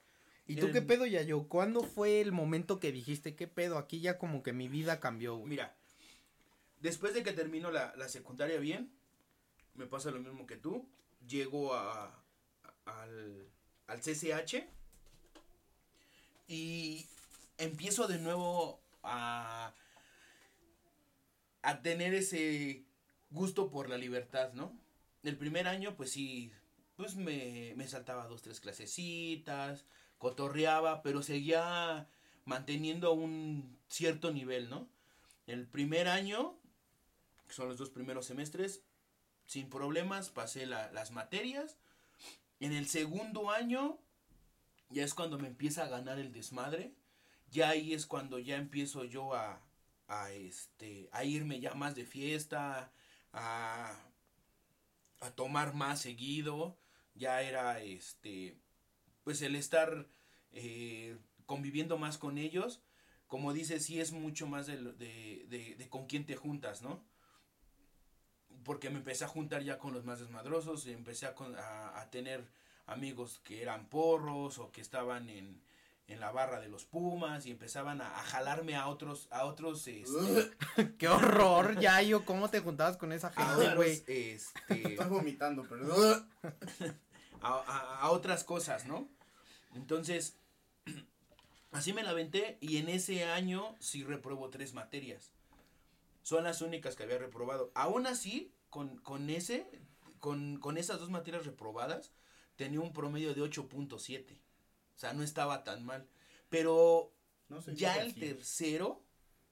¿Y 0.47 0.55
tú 0.57 0.67
El- 0.67 0.73
qué 0.73 0.81
pedo, 0.81 1.05
ya 1.07 1.21
yo? 1.23 1.47
¿Cuándo 1.47 1.81
fue 1.83 2.21
el 2.21 2.31
momento 2.31 2.79
que 2.79 2.91
dijiste, 2.91 3.35
qué 3.35 3.47
pedo? 3.47 3.77
Aquí 3.79 3.99
ya 3.99 4.17
como 4.19 4.43
que 4.43 4.53
mi 4.53 4.67
vida 4.67 4.99
cambió, 4.99 5.35
güey. 5.37 5.49
Mira, 5.49 5.75
después 6.81 7.13
de 7.13 7.23
que 7.23 7.31
termino 7.31 7.71
la, 7.71 7.95
la 7.95 8.07
secundaria 8.09 8.59
bien, 8.59 8.91
me 9.75 9.85
pasa 9.87 10.11
lo 10.11 10.19
mismo 10.19 10.45
que 10.45 10.57
tú. 10.57 10.87
Llego 11.27 11.73
a, 11.73 12.23
al, 12.85 13.49
al 13.87 13.99
CCH 13.99 14.67
y 16.47 17.07
empiezo 17.57 18.07
de 18.07 18.19
nuevo 18.19 18.79
a, 19.03 19.73
a 21.61 21.81
tener 21.81 22.13
ese 22.13 22.83
gusto 23.31 23.69
por 23.69 23.89
la 23.89 23.97
libertad, 23.97 24.53
¿no? 24.53 24.77
El 25.23 25.37
primer 25.37 25.67
año, 25.67 25.95
pues 25.95 26.11
sí, 26.11 26.51
pues 26.95 27.15
me, 27.15 27.73
me 27.75 27.87
saltaba 27.87 28.27
dos, 28.27 28.43
tres 28.43 28.59
clasecitas, 28.59 29.85
cotorreaba, 30.19 31.01
pero 31.01 31.23
seguía 31.23 32.07
manteniendo 32.45 33.13
un 33.13 33.77
cierto 33.89 34.31
nivel, 34.31 34.69
¿no? 34.69 34.87
El 35.47 35.67
primer 35.67 36.07
año, 36.07 36.55
que 37.47 37.53
son 37.53 37.67
los 37.67 37.77
dos 37.77 37.89
primeros 37.89 38.27
semestres, 38.27 38.83
sin 39.45 39.69
problemas, 39.69 40.29
pasé 40.29 40.65
la- 40.65 40.91
las 40.91 41.11
materias. 41.11 41.77
En 42.59 42.73
el 42.73 42.87
segundo 42.87 43.51
año, 43.51 43.99
ya 44.89 45.03
es 45.03 45.13
cuando 45.13 45.37
me 45.39 45.47
empieza 45.47 45.83
a 45.85 45.89
ganar 45.89 46.19
el 46.19 46.31
desmadre. 46.31 46.93
Ya 47.51 47.69
ahí 47.69 47.93
es 47.93 48.05
cuando 48.05 48.39
ya 48.39 48.57
empiezo 48.57 49.03
yo 49.05 49.33
a, 49.35 49.61
a, 50.07 50.31
este, 50.31 51.09
a 51.11 51.23
irme 51.25 51.59
ya 51.59 51.73
más 51.75 51.95
de 51.95 52.05
fiesta, 52.05 52.91
a, 53.33 53.95
a 55.21 55.31
tomar 55.31 55.73
más 55.73 56.01
seguido. 56.01 56.77
Ya 57.15 57.41
era, 57.41 57.79
este, 57.81 58.57
pues 59.23 59.41
el 59.41 59.55
estar 59.55 60.07
eh, 60.53 61.17
conviviendo 61.45 61.97
más 61.97 62.17
con 62.17 62.37
ellos 62.37 62.81
como 63.27 63.53
dices, 63.53 63.85
sí 63.85 63.99
es 63.99 64.11
mucho 64.13 64.47
más 64.47 64.67
de, 64.67 64.77
de, 64.77 65.45
de, 65.49 65.75
de 65.77 65.89
con 65.89 66.05
quién 66.07 66.25
te 66.25 66.35
juntas, 66.35 66.81
¿no? 66.83 67.03
Porque 68.65 68.89
me 68.89 68.97
empecé 68.97 69.23
a 69.23 69.29
juntar 69.29 69.63
ya 69.63 69.77
con 69.77 69.93
los 69.93 70.03
más 70.03 70.19
desmadrosos, 70.19 70.85
y 70.87 70.91
empecé 70.91 71.25
a, 71.27 71.35
a, 71.59 72.01
a 72.01 72.09
tener 72.09 72.43
amigos 72.87 73.39
que 73.45 73.61
eran 73.61 73.87
porros 73.87 74.57
o 74.59 74.71
que 74.71 74.81
estaban 74.81 75.29
en, 75.29 75.61
en 76.07 76.19
la 76.19 76.31
barra 76.31 76.59
de 76.59 76.67
los 76.67 76.83
Pumas 76.85 77.45
y 77.45 77.51
empezaban 77.51 78.01
a, 78.01 78.19
a 78.19 78.23
jalarme 78.23 78.75
a 78.75 78.87
otros, 78.87 79.27
a 79.31 79.45
otros, 79.45 79.87
este, 79.87 80.51
¡Qué 80.97 81.07
horror, 81.07 81.79
Yayo! 81.79 82.25
¿Cómo 82.25 82.49
te 82.49 82.59
juntabas 82.59 82.97
con 82.97 83.11
esa 83.13 83.31
gente, 83.31 83.75
güey? 83.75 83.91
este, 83.93 84.33
Estoy 84.69 84.95
vomitando, 85.09 85.63
perdón. 85.63 86.27
a, 87.41 87.53
a- 87.53 87.99
a 88.01 88.11
otras 88.11 88.43
cosas, 88.43 88.85
¿no? 88.85 89.07
Entonces, 89.75 90.37
así 91.71 91.93
me 91.93 92.03
la 92.03 92.11
aventé 92.11 92.57
y 92.61 92.77
en 92.77 92.89
ese 92.89 93.25
año 93.25 93.75
sí 93.79 94.03
repruebo 94.03 94.49
tres 94.49 94.73
materias. 94.73 95.31
Son 96.23 96.43
las 96.43 96.61
únicas 96.61 96.95
que 96.95 97.03
había 97.03 97.19
reprobado. 97.19 97.71
Aún 97.75 98.07
así, 98.07 98.51
con, 98.75 98.97
con 98.97 99.29
ese, 99.29 99.65
con, 100.19 100.57
con 100.57 100.77
esas 100.77 100.99
dos 100.99 101.09
materias 101.09 101.45
reprobadas, 101.45 102.11
tenía 102.57 102.81
un 102.81 102.91
promedio 102.91 103.33
de 103.33 103.41
8.7. 103.41 104.33
O 104.33 104.99
sea, 104.99 105.13
no 105.13 105.23
estaba 105.23 105.63
tan 105.63 105.85
mal. 105.85 106.09
Pero 106.49 107.13
No 107.47 107.61
ya 107.71 107.95
el 108.01 108.13
tercero, 108.15 109.01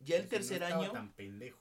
ya 0.02 0.18
el 0.18 0.28
tercer 0.28 0.66
año, 0.66 0.92
tan 0.92 1.14
pendejo. 1.14 1.58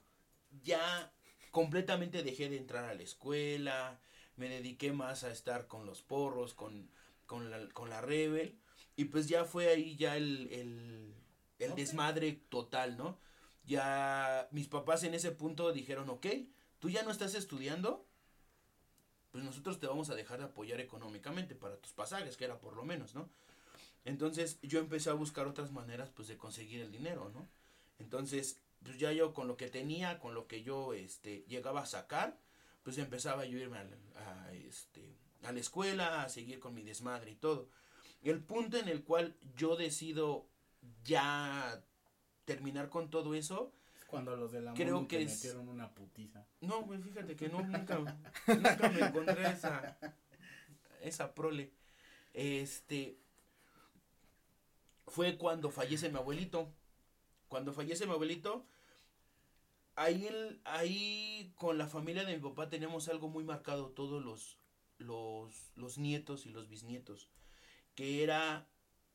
ya 0.64 1.12
completamente 1.53 2.25
dejé 2.25 2.48
de 2.48 2.57
entrar 2.57 2.85
a 2.85 2.94
la 2.94 3.03
escuela, 3.05 4.01
me 4.35 4.48
dediqué 4.48 4.92
más 4.92 5.22
a 5.22 5.31
estar 5.31 5.68
con 5.68 5.87
los 5.87 6.03
porros, 6.03 6.55
con, 6.55 6.90
con, 7.27 7.48
la, 7.48 7.68
con 7.68 7.90
la 7.90 8.01
rebel, 8.01 8.59
y 8.96 9.05
pues 9.05 9.29
ya 9.29 9.44
fue 9.44 9.68
ahí 9.68 9.94
ya 9.94 10.16
el, 10.16 11.14
el, 11.61 11.75
desmadre 11.77 12.33
total, 12.48 12.96
¿no? 12.96 13.20
Ya 13.64 14.48
mis 14.51 14.66
papás 14.66 15.05
en 15.05 15.14
ese 15.14 15.31
punto 15.31 15.72
dijeron, 15.72 16.11
ok, 16.11 16.27
tú 16.83 16.90
ya 16.90 17.05
no 17.05 17.12
estás 17.12 17.37
estudiando, 17.37 18.05
pues 19.31 19.45
nosotros 19.45 19.79
te 19.79 19.87
vamos 19.87 20.11
a 20.11 20.16
dejar 20.16 20.40
de 20.40 20.47
apoyar 20.47 20.81
económicamente 20.81 21.55
para 21.55 21.77
tus 21.77 21.92
pasajes, 21.92 22.37
que 22.37 22.45
era 22.45 22.59
por 22.59 22.75
lo 22.75 22.83
menos, 22.83 23.14
¿no? 23.14 23.31
Entonces 24.05 24.59
yo 24.62 24.81
empecé 24.81 25.09
a 25.09 25.12
buscar 25.12 25.47
otras 25.47 25.71
maneras 25.71 26.11
pues 26.11 26.27
de 26.27 26.37
conseguir 26.37 26.81
el 26.81 26.90
dinero, 26.90 27.31
¿no? 27.33 27.47
Entonces, 28.01 28.59
pues 28.83 28.99
ya 28.99 29.12
yo 29.12 29.33
con 29.33 29.47
lo 29.47 29.57
que 29.57 29.68
tenía, 29.68 30.18
con 30.18 30.35
lo 30.35 30.49
que 30.49 30.64
yo 30.64 30.92
este 30.92 31.45
llegaba 31.47 31.83
a 31.83 31.87
sacar, 31.87 32.37
pues 32.83 32.99
empezaba 32.99 33.45
yo 33.47 33.59
a 33.59 33.62
irme 33.62 33.79
a, 33.79 33.87
a, 34.16 34.53
este 34.53 35.14
a 35.45 35.53
la 35.53 35.61
escuela, 35.61 36.25
a 36.25 36.29
seguir 36.29 36.59
con 36.59 36.75
mi 36.75 36.83
desmadre 36.83 37.31
y 37.31 37.37
todo. 37.37 37.68
El 38.25 38.40
punto 38.40 38.77
en 38.77 38.88
el 38.88 39.05
cual 39.05 39.37
yo 39.55 39.77
decido 39.77 40.49
ya 41.05 41.81
terminar 42.45 42.88
con 42.88 43.09
todo 43.09 43.35
eso, 43.35 43.73
Es 43.73 43.82
Cuando 44.12 44.37
los 44.37 44.53
de 44.53 44.61
la 44.61 44.75
Creo 44.75 45.09
que 45.09 45.16
te 45.16 45.22
es- 45.22 45.37
metieron 45.37 45.68
una 45.70 45.88
putiza. 45.94 46.46
no, 46.61 46.83
güey, 46.83 47.01
fíjate 47.01 47.35
que 47.35 47.48
no, 47.48 47.62
nunca, 47.62 47.96
nunca 48.46 48.90
me 48.90 49.01
encontré 49.07 49.48
esa, 49.51 49.96
esa 51.01 51.35
prole. 51.35 51.72
Este, 52.35 53.16
fue 55.07 55.38
cuando 55.38 55.70
fallece 55.70 56.11
mi 56.11 56.18
abuelito. 56.18 56.70
Cuando 57.48 57.72
fallece 57.72 58.07
mi 58.07 58.12
abuelito, 58.12 58.66
ahí, 59.96 60.27
el- 60.27 60.61
ahí 60.64 61.53
con 61.57 61.79
la 61.79 61.87
familia 61.88 62.25
de 62.25 62.35
mi 62.37 62.42
papá 62.42 62.68
teníamos 62.68 63.09
algo 63.09 63.29
muy 63.29 63.44
marcado, 63.44 63.88
todos 63.92 64.22
los, 64.22 64.59
los, 64.98 65.72
los 65.75 65.96
nietos 65.96 66.44
y 66.44 66.51
los 66.51 66.68
bisnietos, 66.68 67.31
que 67.94 68.22
era 68.22 68.66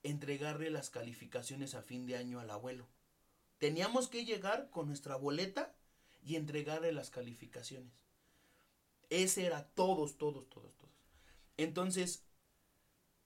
entregarle 0.01 0.69
las 0.71 0.89
calificaciones 0.89 1.75
a 1.75 1.83
fin 1.83 2.07
de 2.07 2.17
año 2.17 2.39
al 2.39 2.49
abuelo. 2.49 2.88
Teníamos 3.59 4.07
que 4.07 4.25
llegar 4.25 4.69
con 4.69 4.87
nuestra 4.87 5.15
boleta 5.15 5.73
y 6.23 6.35
entregarle 6.35 6.91
las 6.91 7.09
calificaciones. 7.09 7.91
Ese 9.09 9.45
era 9.45 9.63
todos, 9.63 10.17
todos, 10.17 10.49
todos, 10.49 10.75
todos. 10.77 10.93
Entonces, 11.57 12.23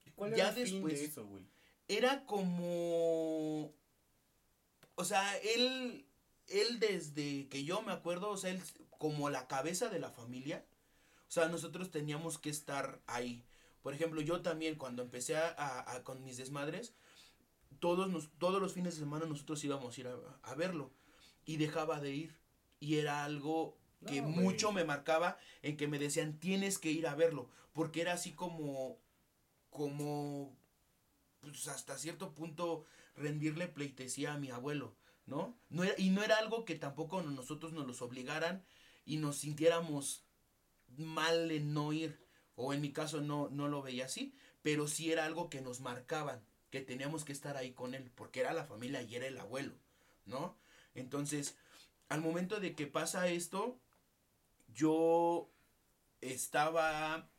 ¿Y 0.05 0.11
¿Cuál 0.11 0.31
Ya 0.35 0.49
era 0.49 0.57
el 0.59 0.65
fin 0.67 0.75
después- 0.75 0.99
de 0.99 1.05
eso, 1.05 1.25
güey? 1.25 1.43
era 1.87 2.25
como... 2.25 3.73
O 4.95 5.03
sea, 5.03 5.35
él, 5.37 6.05
él 6.47 6.79
desde 6.79 7.47
que 7.49 7.63
yo 7.63 7.81
me 7.81 7.91
acuerdo, 7.91 8.29
o 8.29 8.37
sea, 8.37 8.51
él 8.51 8.61
como 8.97 9.29
la 9.29 9.47
cabeza 9.47 9.89
de 9.89 9.99
la 9.99 10.11
familia, 10.11 10.63
o 11.27 11.31
sea, 11.31 11.47
nosotros 11.47 11.89
teníamos 11.91 12.37
que 12.37 12.49
estar 12.49 13.01
ahí. 13.07 13.43
Por 13.81 13.93
ejemplo, 13.93 14.21
yo 14.21 14.41
también 14.41 14.75
cuando 14.75 15.01
empecé 15.01 15.35
a, 15.37 15.47
a- 15.49 15.95
a- 15.95 16.03
con 16.03 16.23
mis 16.23 16.37
desmadres, 16.37 16.93
todos, 17.79 18.09
nos, 18.09 18.29
todos 18.37 18.61
los 18.61 18.73
fines 18.73 18.95
de 18.95 19.01
semana 19.01 19.25
nosotros 19.25 19.63
íbamos 19.63 19.97
a 19.97 20.01
ir 20.01 20.07
a, 20.07 20.15
a 20.43 20.55
verlo. 20.55 20.91
Y 21.45 21.57
dejaba 21.57 21.99
de 21.99 22.13
ir. 22.13 22.37
Y 22.79 22.97
era 22.97 23.23
algo 23.23 23.77
que 24.05 24.21
No, 24.21 24.29
mucho 24.29 24.71
me 24.71 24.83
marcaba 24.83 25.37
en 25.61 25.77
que 25.77 25.87
me 25.87 25.99
decían, 25.99 26.39
tienes 26.39 26.79
que 26.79 26.91
ir 26.91 27.07
a 27.07 27.15
verlo, 27.15 27.49
porque 27.73 28.01
era 28.01 28.13
así 28.13 28.31
como, 28.31 28.97
como, 29.69 30.55
pues 31.41 31.67
hasta 31.67 31.97
cierto 31.97 32.33
punto 32.33 32.85
rendirle 33.15 33.67
pleitesía 33.67 34.33
a 34.33 34.37
mi 34.37 34.49
abuelo, 34.49 34.95
¿no? 35.25 35.55
no 35.69 35.83
era, 35.83 35.93
y 35.97 36.09
no 36.09 36.23
era 36.23 36.37
algo 36.37 36.65
que 36.65 36.75
tampoco 36.75 37.21
nosotros 37.21 37.73
nos 37.73 37.85
los 37.85 38.01
obligaran 38.01 38.63
y 39.05 39.17
nos 39.17 39.37
sintiéramos 39.37 40.25
mal 40.97 41.51
en 41.51 41.73
no 41.73 41.93
ir, 41.93 42.19
o 42.55 42.73
en 42.73 42.81
mi 42.81 42.91
caso 42.91 43.21
no, 43.21 43.49
no 43.49 43.67
lo 43.67 43.81
veía 43.81 44.05
así, 44.05 44.33
pero 44.61 44.87
sí 44.87 45.11
era 45.11 45.25
algo 45.25 45.49
que 45.49 45.61
nos 45.61 45.79
marcaban, 45.79 46.43
que 46.71 46.81
teníamos 46.81 47.25
que 47.25 47.33
estar 47.33 47.57
ahí 47.57 47.73
con 47.73 47.93
él, 47.95 48.11
porque 48.15 48.41
era 48.41 48.53
la 48.53 48.65
familia 48.65 49.01
y 49.03 49.15
era 49.15 49.27
el 49.27 49.37
abuelo, 49.39 49.73
¿no? 50.25 50.57
Entonces, 50.95 51.57
al 52.09 52.21
momento 52.21 52.59
de 52.59 52.75
que 52.75 52.87
pasa 52.87 53.27
esto, 53.29 53.79
yo 54.73 55.49
estaba 56.21 57.29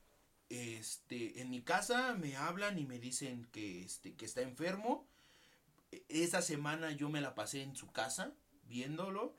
este 0.50 1.40
en 1.40 1.50
mi 1.50 1.62
casa 1.62 2.14
me 2.14 2.36
hablan 2.36 2.78
y 2.78 2.86
me 2.86 2.98
dicen 3.00 3.46
que 3.52 3.82
este 3.84 4.14
que 4.16 4.26
está 4.26 4.42
enfermo 4.42 5.08
E- 5.92 6.04
esa 6.08 6.42
semana 6.42 6.92
yo 6.92 7.08
me 7.10 7.20
la 7.20 7.34
pasé 7.34 7.62
en 7.62 7.76
su 7.76 7.92
casa 7.92 8.34
viéndolo 8.64 9.36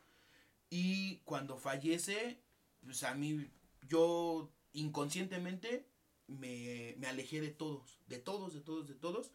y 0.69 1.17
cuando 1.25 1.57
fallece 1.57 2.39
pues 2.83 3.03
a 3.03 3.13
mí 3.15 3.49
yo 3.87 4.49
inconscientemente 4.73 5.87
me, 6.27 6.95
me 6.99 7.07
alejé 7.07 7.41
de 7.41 7.49
todos 7.51 7.99
de 8.07 8.19
todos 8.19 8.53
de 8.53 8.61
todos 8.61 8.87
de 8.87 8.95
todos 8.95 9.31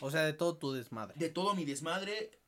O 0.00 0.10
sea, 0.10 0.22
de 0.22 0.32
todo 0.32 0.56
tu 0.56 0.72
desmadre. 0.72 1.14
de 1.18 1.28
todo 1.28 1.54
mi 1.54 1.64
desmadre. 1.64 2.38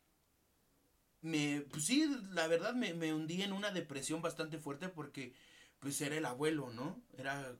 Me, 1.21 1.61
pues 1.71 1.85
sí, 1.85 2.05
la 2.31 2.49
verdad 2.49 2.75
me, 2.75 2.95
me 2.95 3.15
hundí 3.15 3.43
en 3.43 3.53
una 3.53 3.71
depresión 3.71 4.23
bastante 4.23 4.59
fuerte 4.59 4.89
porque 4.89 5.35
pues 5.79 6.01
era 6.01 6.17
el 6.17 6.25
abuelo, 6.25 6.71
¿no? 6.71 7.01
Era 7.17 7.57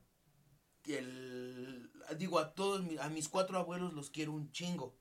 el, 0.85 1.91
digo, 2.17 2.39
a 2.39 2.53
todos, 2.53 2.83
a 2.99 3.09
mis 3.09 3.29
cuatro 3.29 3.57
abuelos 3.57 3.93
los 3.93 4.09
quiero 4.09 4.33
un 4.33 4.51
chingo, 4.51 4.95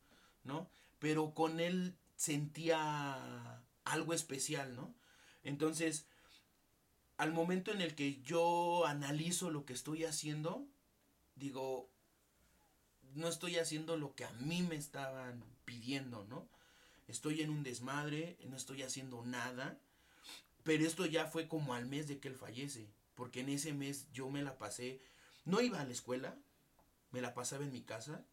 ¿no? 0.45 0.68
Pero 0.99 1.35
con 1.35 1.61
él 1.61 1.97
sentía 2.16 3.62
algo 3.85 4.14
especial, 4.14 4.77
¿no? 4.77 4.95
Entonces, 5.42 6.07
al 7.16 7.33
momento 7.33 7.73
en 7.73 7.81
el 7.81 7.95
que 7.95 8.21
yo 8.23 8.87
analizo 8.87 9.51
lo 9.51 9.64
que 9.64 9.73
estoy 9.73 10.05
haciendo, 10.05 10.66
digo, 11.35 11.91
no 13.14 13.29
estoy 13.29 13.59
haciendo 13.59 13.96
lo 13.96 14.14
que 14.14 14.25
a 14.25 14.33
mí 14.33 14.62
me 14.62 14.77
estaban 14.77 15.42
pidiendo, 15.64 16.25
¿no? 16.25 16.46
Estoy 17.09 17.42
en 17.42 17.51
un 17.51 17.62
desmadre, 17.62 18.38
no 18.48 18.57
estoy 18.57 18.83
haciendo 18.83 19.25
nada, 19.25 19.79
pero 20.62 20.85
esto 20.87 21.07
ya 21.07 21.27
fue 21.27 21.48
como 21.48 21.75
al 21.75 21.87
mes 21.87 22.09
de 22.09 22.18
que 22.18 22.29
él 22.29 22.37
fallece, 22.37 22.88
porque 23.14 23.40
en 23.40 23.48
ese 23.48 23.72
mes 23.72 24.07
yo 24.12 24.31
me 24.31 24.42
la 24.42 24.59
pasé, 24.59 25.01
no 25.44 25.61
iba 25.61 25.81
a 25.81 25.85
la 25.85 25.92
escuela, 25.92 26.37
me 27.11 27.20
la 27.20 27.35
pasaba 27.35 27.64
en 27.64 27.72
mi 27.72 27.83
casa, 27.83 28.25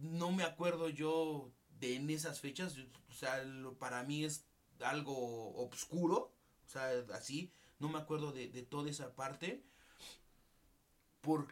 no 0.00 0.32
me 0.32 0.42
acuerdo 0.42 0.88
yo 0.88 1.50
de 1.80 1.96
esas 2.12 2.40
fechas, 2.40 2.76
o 3.08 3.12
sea, 3.12 3.42
para 3.78 4.02
mí 4.02 4.24
es 4.24 4.44
algo 4.80 5.54
obscuro, 5.56 6.32
o 6.66 6.68
sea, 6.68 6.90
así, 7.14 7.50
no 7.78 7.88
me 7.88 7.98
acuerdo 7.98 8.32
de, 8.32 8.48
de 8.48 8.62
toda 8.62 8.90
esa 8.90 9.14
parte, 9.14 9.62
por, 11.20 11.48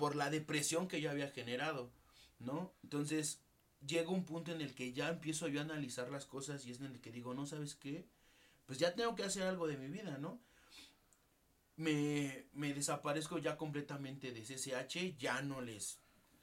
por 0.00 0.16
la 0.16 0.30
depresión 0.30 0.88
que 0.88 1.02
yo 1.02 1.10
había 1.10 1.28
generado, 1.30 1.90
¿no? 2.38 2.72
Entonces, 2.82 3.42
llega 3.86 4.08
un 4.08 4.24
punto 4.24 4.50
en 4.50 4.62
el 4.62 4.74
que 4.74 4.94
ya 4.94 5.10
empiezo 5.10 5.46
yo 5.46 5.60
a 5.60 5.64
analizar 5.64 6.10
las 6.10 6.24
cosas 6.24 6.64
y 6.64 6.70
es 6.70 6.80
en 6.80 6.86
el 6.86 7.00
que 7.02 7.12
digo, 7.12 7.34
no 7.34 7.44
sabes 7.44 7.74
qué, 7.74 8.06
pues 8.64 8.78
ya 8.78 8.94
tengo 8.94 9.14
que 9.14 9.24
hacer 9.24 9.42
algo 9.42 9.66
de 9.66 9.76
mi 9.76 9.88
vida, 9.88 10.16
¿no? 10.16 10.40
Me, 11.76 12.46
me 12.54 12.72
desaparezco 12.72 13.36
ya 13.38 13.58
completamente 13.58 14.32
de 14.32 14.42
CCH, 14.42 15.18
ya 15.18 15.42
no 15.42 15.60
les 15.60 15.98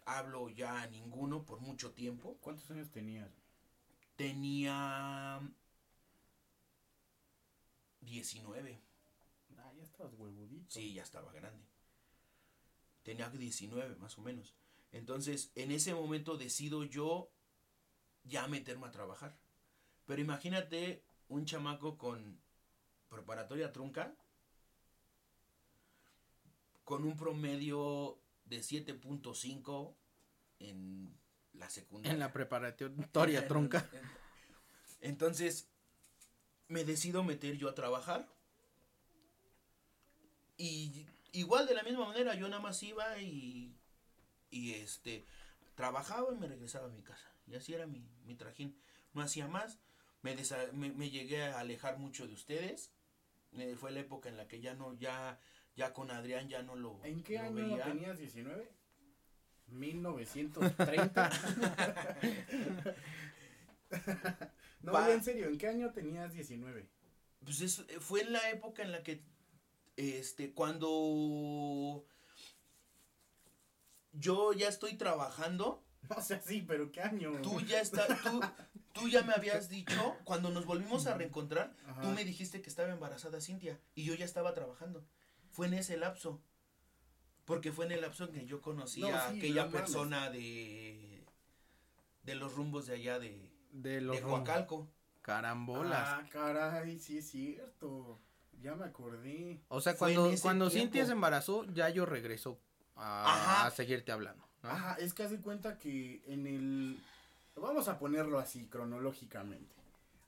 hablo 0.06 0.50
ya 0.50 0.84
a 0.84 0.88
ninguno 0.88 1.44
por 1.44 1.60
mucho 1.60 1.92
tiempo. 1.94 2.38
¿Cuántos 2.40 2.70
años 2.70 2.92
tenías? 2.92 3.32
Tenía 4.16 5.42
19, 8.02 8.80
Ah, 9.58 9.72
ya 9.76 9.84
estabas 9.84 10.14
huevudito. 10.14 10.70
sí, 10.70 10.94
ya 10.94 11.02
estaba 11.02 11.32
grande. 11.34 11.66
Tenía 13.08 13.30
19 13.30 13.96
más 13.96 14.18
o 14.18 14.22
menos. 14.22 14.54
Entonces, 14.92 15.54
en 15.56 15.72
ese 15.72 15.94
momento 15.94 16.36
decido 16.36 16.84
yo 16.84 17.32
ya 18.26 18.50
meterme 18.50 18.86
a 18.86 18.92
trabajar. 18.92 19.40
Pero 20.06 20.22
imagínate 20.22 21.06
un 21.30 21.46
chamaco 21.46 21.98
con 21.98 22.38
preparatoria 23.08 23.72
trunca, 23.72 24.14
con 26.84 27.06
un 27.06 27.16
promedio 27.16 28.20
de 28.44 28.60
7.5 28.60 29.96
en 30.60 31.18
la 31.54 31.70
secundaria. 31.70 32.12
En 32.12 32.20
la 32.20 32.34
preparatoria 32.34 33.48
tronca. 33.48 33.90
Entonces, 35.00 35.70
me 36.68 36.84
decido 36.84 37.24
meter 37.24 37.56
yo 37.56 37.70
a 37.70 37.74
trabajar. 37.74 38.28
Y 40.58 41.08
igual 41.40 41.66
de 41.68 41.74
la 41.76 41.84
misma 41.84 42.06
manera, 42.08 42.36
yo 42.36 42.48
nada 42.50 42.62
más 42.62 42.82
iba 42.84 43.20
y, 43.20 43.76
y 44.50 44.74
este, 44.74 45.26
trabajaba 45.76 46.34
y 46.34 46.38
me 46.38 46.48
regresaba 46.48 46.88
a 46.88 46.92
mi 46.92 47.02
casa. 47.04 47.32
Y 47.48 47.56
así 47.56 47.74
era 47.74 47.88
mi, 47.88 48.06
mi 48.26 48.36
trajín. 48.36 48.78
No 49.14 49.22
hacía 49.22 49.48
más. 49.48 49.80
Me, 50.22 50.36
desa- 50.36 50.72
me, 50.74 50.92
me 50.92 51.10
llegué 51.10 51.44
a 51.44 51.60
alejar 51.60 51.98
mucho 51.98 52.28
de 52.28 52.34
ustedes. 52.34 52.92
Eh, 53.54 53.76
fue 53.80 53.92
la 53.92 54.02
época 54.02 54.30
en 54.30 54.38
la 54.38 54.48
que 54.48 54.60
ya 54.60 54.74
no, 54.74 54.94
ya, 54.98 55.40
ya 55.76 55.94
con 55.94 56.12
Adrián 56.12 56.50
ya 56.50 56.62
no 56.64 56.76
lo, 56.76 57.00
¿En 57.04 57.24
qué 57.24 57.36
lo 57.36 57.42
año 57.46 57.54
veía. 57.56 57.84
tenías 57.86 58.18
19? 58.20 58.70
1930. 59.68 61.30
no, 64.82 64.92
Va. 64.94 65.12
en 65.12 65.24
serio, 65.24 65.48
¿en 65.48 65.58
qué 65.58 65.68
año 65.68 65.92
tenías 65.92 66.34
19? 66.34 66.88
Pues 67.44 67.62
es- 67.62 67.86
fue 68.00 68.22
en 68.22 68.34
la 68.34 68.50
época 68.50 68.84
en 68.84 68.92
la 68.92 69.04
que, 69.04 69.22
este, 69.98 70.54
cuando 70.54 72.06
yo 74.14 74.54
ya 74.54 74.68
estoy 74.70 74.96
trabajando, 74.96 75.84
O 76.18 76.22
sea, 76.22 76.40
sí, 76.42 76.62
pero 76.66 76.92
¿qué 76.92 77.02
año? 77.02 77.34
tú 77.42 77.60
ya 77.62 77.82
está, 77.82 78.08
tú, 78.24 78.40
tú 78.94 79.10
ya 79.10 79.24
me 79.24 79.34
habías 79.34 79.68
dicho, 79.68 80.16
cuando 80.24 80.50
nos 80.52 80.66
volvimos 80.66 81.06
a 81.08 81.16
reencontrar, 81.16 81.76
Ajá. 81.88 82.02
tú 82.02 82.08
me 82.10 82.24
dijiste 82.24 82.62
que 82.62 82.70
estaba 82.70 82.94
embarazada 82.94 83.42
Cintia 83.42 83.80
y 83.94 84.06
yo 84.06 84.14
ya 84.16 84.24
estaba 84.26 84.54
trabajando. 84.54 85.06
Fue 85.52 85.68
en 85.68 85.74
ese 85.74 85.98
lapso. 85.98 86.42
Porque 87.46 87.72
fue 87.72 87.86
en 87.86 87.94
el 87.94 88.02
lapso 88.02 88.26
en 88.26 88.32
que 88.34 88.46
yo 88.46 88.62
conocí 88.62 89.02
No, 89.02 89.08
a 89.16 89.32
sí, 89.32 89.38
aquella 89.38 89.64
no 89.66 89.72
mames. 89.72 89.82
persona 89.82 90.30
de 90.30 91.26
de 92.24 92.36
los 92.36 92.54
rumbos 92.54 92.86
de 92.88 92.96
allá 92.96 93.20
de, 93.20 93.50
De 93.72 94.02
los 94.02 94.16
de 94.18 94.22
rumbos. 94.22 94.40
Huacalco. 94.40 94.88
Carambolas. 95.22 96.08
Ah, 96.10 96.26
caray, 96.30 97.00
sí 97.00 97.18
es 97.18 97.30
cierto. 97.30 98.20
Ya 98.62 98.76
me 98.76 98.86
acordé. 98.86 99.62
o 99.68 99.82
sea, 99.82 99.94
fue 99.94 100.14
cuando, 100.14 100.42
cuando 100.42 100.70
tiempo. 100.70 100.86
Cintia 100.86 101.06
se 101.06 101.12
embarazó, 101.12 101.66
ya 101.74 101.90
yo 101.90 102.06
regreso 102.06 102.60
a, 102.96 103.66
a 103.66 103.72
seguirte 103.72 104.12
hablando. 104.12 104.48
¿no? 104.64 104.70
Ajá, 104.70 104.96
es 105.00 105.14
que 105.14 105.24
haz 105.24 105.32
de 105.32 105.40
cuenta 105.40 105.78
que 105.78 106.24
en 106.26 106.48
el... 106.48 107.00
Vamos 107.56 107.88
a 107.88 107.98
ponerlo 108.00 108.40
así, 108.40 108.68
cronológicamente. 108.68 109.76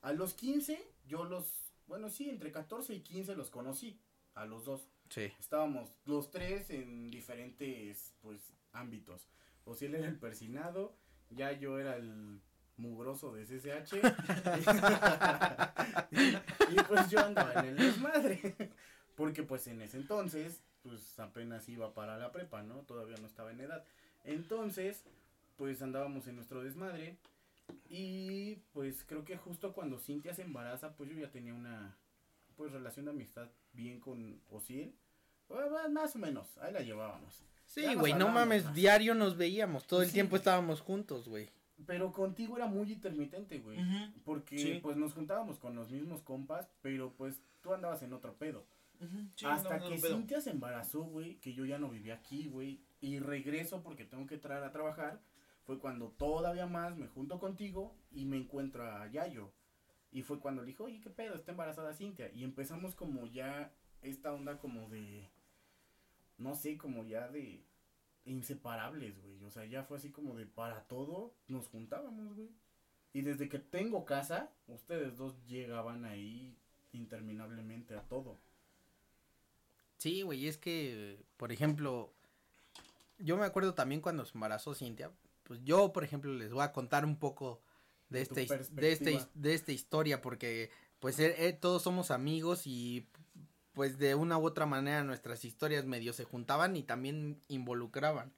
A 0.02 0.14
los 0.14 0.34
15, 0.34 0.82
yo 1.08 1.24
los... 1.26 1.46
Bueno, 1.88 2.10
sí, 2.10 2.30
entre 2.30 2.52
14 2.52 2.94
y 2.94 3.02
15 3.02 3.36
los 3.36 3.50
conocí. 3.50 4.00
A 4.36 4.46
los 4.46 4.66
dos. 4.66 4.88
Sí. 5.10 5.32
Estábamos 5.40 5.90
los 6.06 6.32
tres 6.32 6.70
en 6.70 7.10
diferentes, 7.10 8.14
pues, 8.22 8.54
ámbitos. 8.72 9.28
O 9.66 9.76
si 9.76 9.86
él 9.86 9.96
era 9.96 10.08
el 10.08 10.18
persinado, 10.18 10.96
ya 11.30 11.52
yo 11.52 11.80
era 11.80 11.96
el 11.98 12.42
mugroso 12.80 13.34
de 13.34 13.46
CCH. 13.46 13.94
y, 16.72 16.76
pues 16.88 17.10
yo 17.10 17.20
andaba 17.20 17.54
en 17.54 17.66
el 17.66 17.78
desmadre. 17.78 18.56
Porque 19.16 19.44
pues 19.44 19.68
en 19.68 19.82
ese 19.82 19.98
entonces, 19.98 20.62
pues 20.82 21.20
apenas 21.20 21.68
iba 21.70 21.94
para 21.94 22.18
la 22.18 22.32
prepa, 22.32 22.64
¿no? 22.64 22.84
Todavía 22.84 23.18
no 23.18 23.28
estaba 23.28 23.52
en 23.52 23.62
edad. 23.62 23.84
Entonces, 24.24 25.04
pues 25.58 25.82
andábamos 25.82 26.28
en 26.28 26.36
nuestro 26.36 26.64
desmadre. 26.64 27.18
Y 27.90 28.56
pues 28.74 29.04
creo 29.06 29.26
que 29.26 29.38
justo 29.38 29.74
cuando 29.74 30.00
Cintia 30.00 30.34
se 30.34 30.42
embaraza, 30.42 30.96
pues 30.96 31.10
yo 31.10 31.18
ya 31.18 31.30
tenía 31.30 31.54
una 31.54 31.98
pues 32.56 32.72
relación 32.72 33.06
de 33.06 33.12
amistad 33.12 33.50
bien 33.74 34.00
con 34.00 34.42
Osiel. 34.50 34.96
Bueno, 35.48 35.90
más 35.90 36.16
o 36.16 36.20
menos, 36.20 36.58
ahí 36.60 36.74
la 36.74 36.82
llevábamos. 36.82 37.44
Sí, 37.66 37.94
güey, 37.96 38.14
no 38.14 38.30
mames, 38.30 38.66
más. 38.66 38.74
diario 38.74 39.16
nos 39.16 39.38
veíamos, 39.38 39.86
todo 39.86 40.02
el 40.02 40.08
Sí, 40.08 40.14
tiempo 40.14 40.36
estábamos 40.36 40.82
juntos, 40.82 41.28
güey. 41.28 41.50
Pero 41.86 42.12
contigo 42.12 42.58
era 42.58 42.68
muy 42.68 42.92
intermitente, 42.92 43.60
güey. 43.60 43.80
Porque 44.26 44.58
Sí. 44.58 44.80
pues 44.82 44.98
nos 44.98 45.14
juntábamos 45.14 45.60
con 45.60 45.76
los 45.76 45.90
mismos 45.90 46.22
compas, 46.22 46.70
pero 46.82 47.14
pues 47.14 47.42
tú 47.62 47.74
andabas 47.74 48.04
en 48.04 48.14
otro 48.14 48.34
pedo. 48.36 48.66
sí, 49.36 49.46
Hasta 49.46 49.78
no, 49.78 49.86
no, 49.86 49.90
que. 49.92 49.98
Cintia 50.02 50.42
se 50.42 50.50
embarazó, 50.52 51.04
güey, 51.04 51.36
que 51.40 51.54
yo 51.54 51.66
ya 51.66 51.80
no 51.80 51.90
vivía 51.90 52.16
aquí, 52.16 52.48
güey, 52.50 52.82
y 53.00 53.20
regreso 53.20 53.82
porque 53.82 54.04
tengo 54.04 54.26
que 54.28 54.36
entrar 54.36 54.62
a 54.62 54.72
trabajar, 54.74 55.22
fue 55.64 55.80
cuando 55.80 56.10
todavía 56.10 56.66
más 56.68 56.98
me 56.98 57.08
junto 57.08 57.40
contigo 57.40 57.96
y 58.12 58.26
me 58.26 58.36
encuentro 58.38 58.84
a 58.84 59.08
Yayo. 59.10 59.54
Y 60.12 60.24
fue 60.24 60.40
cuando 60.40 60.64
le 60.64 60.68
dije, 60.70 60.84
oye, 60.84 61.00
¿qué 61.00 61.10
pedo? 61.10 61.36
Está 61.36 61.52
embarazada 61.52 61.94
Cintia. 61.94 62.30
Y 62.34 62.44
empezamos 62.44 62.94
como 62.96 63.26
ya 63.28 63.72
esta 64.02 64.34
onda 64.34 64.58
como 64.58 64.90
de, 64.90 65.30
no 66.38 66.56
sé, 66.56 66.78
como 66.78 67.06
ya 67.06 67.30
de 67.30 67.64
inseparables, 68.26 69.20
güey. 69.22 69.44
O 69.46 69.50
sea, 69.52 69.66
ya 69.66 69.84
fue 69.84 69.98
así 69.98 70.10
como 70.12 70.36
de 70.36 70.46
para 70.46 70.82
todo 70.84 71.34
nos 71.48 71.68
juntábamos, 71.68 72.36
güey. 72.36 72.50
Y 73.14 73.22
desde 73.22 73.50
que 73.50 73.58
tengo 73.60 74.06
casa, 74.06 74.52
ustedes 74.68 75.18
dos 75.18 75.34
llegaban 75.48 76.06
ahí 76.06 76.56
interminablemente 76.94 77.96
a 77.96 78.02
todo. 78.04 78.38
Sí, 79.98 80.22
güey, 80.22 80.48
es 80.48 80.58
que, 80.58 81.20
por 81.38 81.52
ejemplo, 81.52 82.12
yo 83.18 83.36
me 83.38 83.46
acuerdo 83.46 83.74
también 83.74 84.00
cuando 84.02 84.26
se 84.26 84.34
embarazó 84.38 84.74
Cintia, 84.74 85.12
pues 85.44 85.60
yo, 85.64 85.92
por 85.92 86.04
ejemplo, 86.04 86.34
les 86.34 86.52
voy 86.52 86.64
a 86.64 86.72
contar 86.72 87.04
un 87.06 87.18
poco 87.18 87.62
de, 88.10 88.22
his- 88.44 88.46
de, 88.76 89.12
his- 89.12 89.28
de 89.34 89.54
esta 89.56 89.72
historia, 89.72 90.22
porque 90.22 90.70
pues 91.00 91.20
eh, 91.20 91.48
eh, 91.48 91.54
todos 91.54 91.82
somos 91.82 92.12
amigos 92.12 92.66
y 92.68 93.08
pues 93.74 93.98
de 93.98 94.16
una 94.16 94.38
u 94.38 94.46
otra 94.46 94.66
manera 94.66 95.04
nuestras 95.04 95.46
historias 95.46 95.86
medio 95.86 96.14
se 96.14 96.24
juntaban 96.24 96.76
y 96.76 96.84
también 96.84 97.40
involucraban 97.48 98.34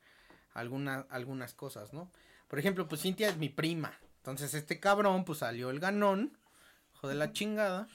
alguna, 0.54 1.06
algunas 1.10 1.54
cosas, 1.54 1.94
¿no? 1.94 2.12
Por 2.48 2.60
ejemplo, 2.60 2.88
pues 2.88 3.02
Cintia 3.02 3.30
es 3.30 3.38
mi 3.38 3.50
prima, 3.50 3.98
entonces 4.18 4.54
este 4.54 4.80
cabrón 4.80 5.24
pues 5.24 5.40
salió 5.40 5.70
el 5.70 5.80
ganón, 5.80 6.38
hijo 6.94 7.08
de 7.08 7.16
la 7.16 7.32
chingada. 7.34 7.88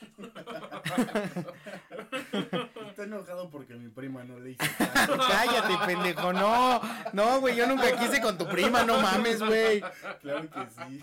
Está 2.89 3.05
enojado 3.05 3.51
porque 3.51 3.74
mi 3.74 3.89
prima 3.91 4.24
no 4.24 4.39
le 4.41 4.53
hizo 4.53 4.64
caso. 4.78 5.16
Cállate, 5.18 5.74
pendejo, 5.87 6.32
no, 6.32 6.80
no, 7.12 7.41
güey, 7.41 7.55
yo 7.55 7.66
nunca 7.66 7.97
quise 7.99 8.20
con 8.20 8.39
tu 8.39 8.49
prima, 8.49 8.82
no 8.84 9.01
mames, 9.01 9.43
güey. 9.43 9.82
claro 10.20 10.49
que 10.51 10.66
sí. 10.70 11.01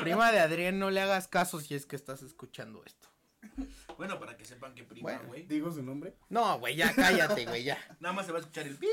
Prima 0.00 0.30
de 0.30 0.38
Adrián, 0.38 0.78
no 0.78 0.90
le 0.90 1.00
hagas 1.00 1.26
caso 1.26 1.60
si 1.60 1.74
es 1.74 1.86
que 1.86 1.96
estás 1.96 2.22
escuchando 2.22 2.84
esto. 2.86 3.08
Bueno, 3.96 4.18
para 4.20 4.36
que 4.36 4.44
sepan 4.44 4.74
que 4.74 4.84
prima, 4.84 5.02
Bueno. 5.12 5.28
güey. 5.28 5.46
¿Digo 5.46 5.72
su 5.72 5.82
nombre? 5.82 6.14
No, 6.28 6.58
güey, 6.58 6.76
ya 6.76 6.94
cállate, 6.94 7.46
güey, 7.46 7.64
ya. 7.64 7.78
Nada 8.00 8.14
más 8.14 8.26
se 8.26 8.32
va 8.32 8.38
a 8.38 8.40
escuchar 8.42 8.66
el 8.66 8.76
pip. 8.78 8.90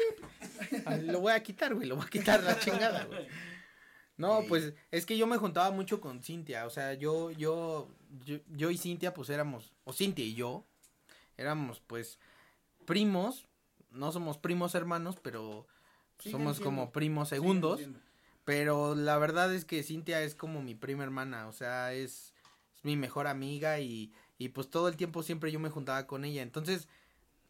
Lo 1.03 1.19
voy 1.19 1.33
a 1.33 1.43
quitar, 1.43 1.73
güey, 1.75 1.87
lo 1.87 1.97
voy 1.97 2.05
a 2.05 2.09
quitar 2.09 2.41
la 2.43 2.57
chingada, 2.59 3.03
güey. 3.05 3.27
No, 4.15 4.41
Sí. 4.41 4.45
pues 4.47 4.73
es 4.91 5.05
que 5.05 5.17
yo 5.17 5.27
me 5.27 5.37
juntaba 5.37 5.71
mucho 5.71 5.99
con 5.99 6.21
Cintia, 6.21 6.65
o 6.65 6.69
sea, 6.69 6.93
yo, 6.93 7.31
yo, 7.31 7.89
yo, 8.25 8.37
yo 8.55 8.69
y 8.69 8.77
Cintia 8.77 9.13
pues 9.13 9.29
éramos, 9.29 9.73
o 9.83 9.91
Cintia 9.91 10.23
y 10.23 10.35
yo, 10.35 10.65
éramos 11.35 11.81
pues 11.81 12.19
primos, 12.85 13.47
no 13.91 14.11
somos 14.11 14.37
primos 14.37 14.75
hermanos, 14.75 15.17
pero 15.21 15.67
Sí, 16.19 16.31
somos 16.31 16.57
entiendo. 16.57 16.63
como 16.81 16.91
primos 16.91 17.29
segundos. 17.29 17.81
Pero 18.45 18.93
la 18.95 19.17
verdad 19.17 19.53
es 19.53 19.65
que 19.65 19.83
Cintia 19.83 20.21
es 20.21 20.35
como 20.35 20.61
mi 20.61 20.75
prima 20.75 21.03
hermana, 21.03 21.47
o 21.47 21.53
sea, 21.53 21.93
es, 21.93 22.33
es 22.75 22.83
mi 22.83 22.95
mejor 22.95 23.25
amiga 23.27 23.79
y, 23.79 24.13
y 24.37 24.49
pues 24.49 24.69
todo 24.69 24.87
el 24.87 24.97
tiempo 24.97 25.23
siempre 25.23 25.51
yo 25.51 25.59
me 25.59 25.69
juntaba 25.69 26.07
con 26.07 26.25
ella. 26.25 26.41
Entonces, 26.41 26.87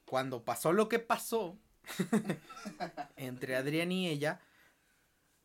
cuando 0.06 0.44
pasó 0.44 0.74
lo 0.74 0.90
que 0.90 1.00
pasó 1.00 1.58
entre 3.16 3.56
Adrián 3.56 3.92
y 3.92 4.08
ella, 4.08 4.40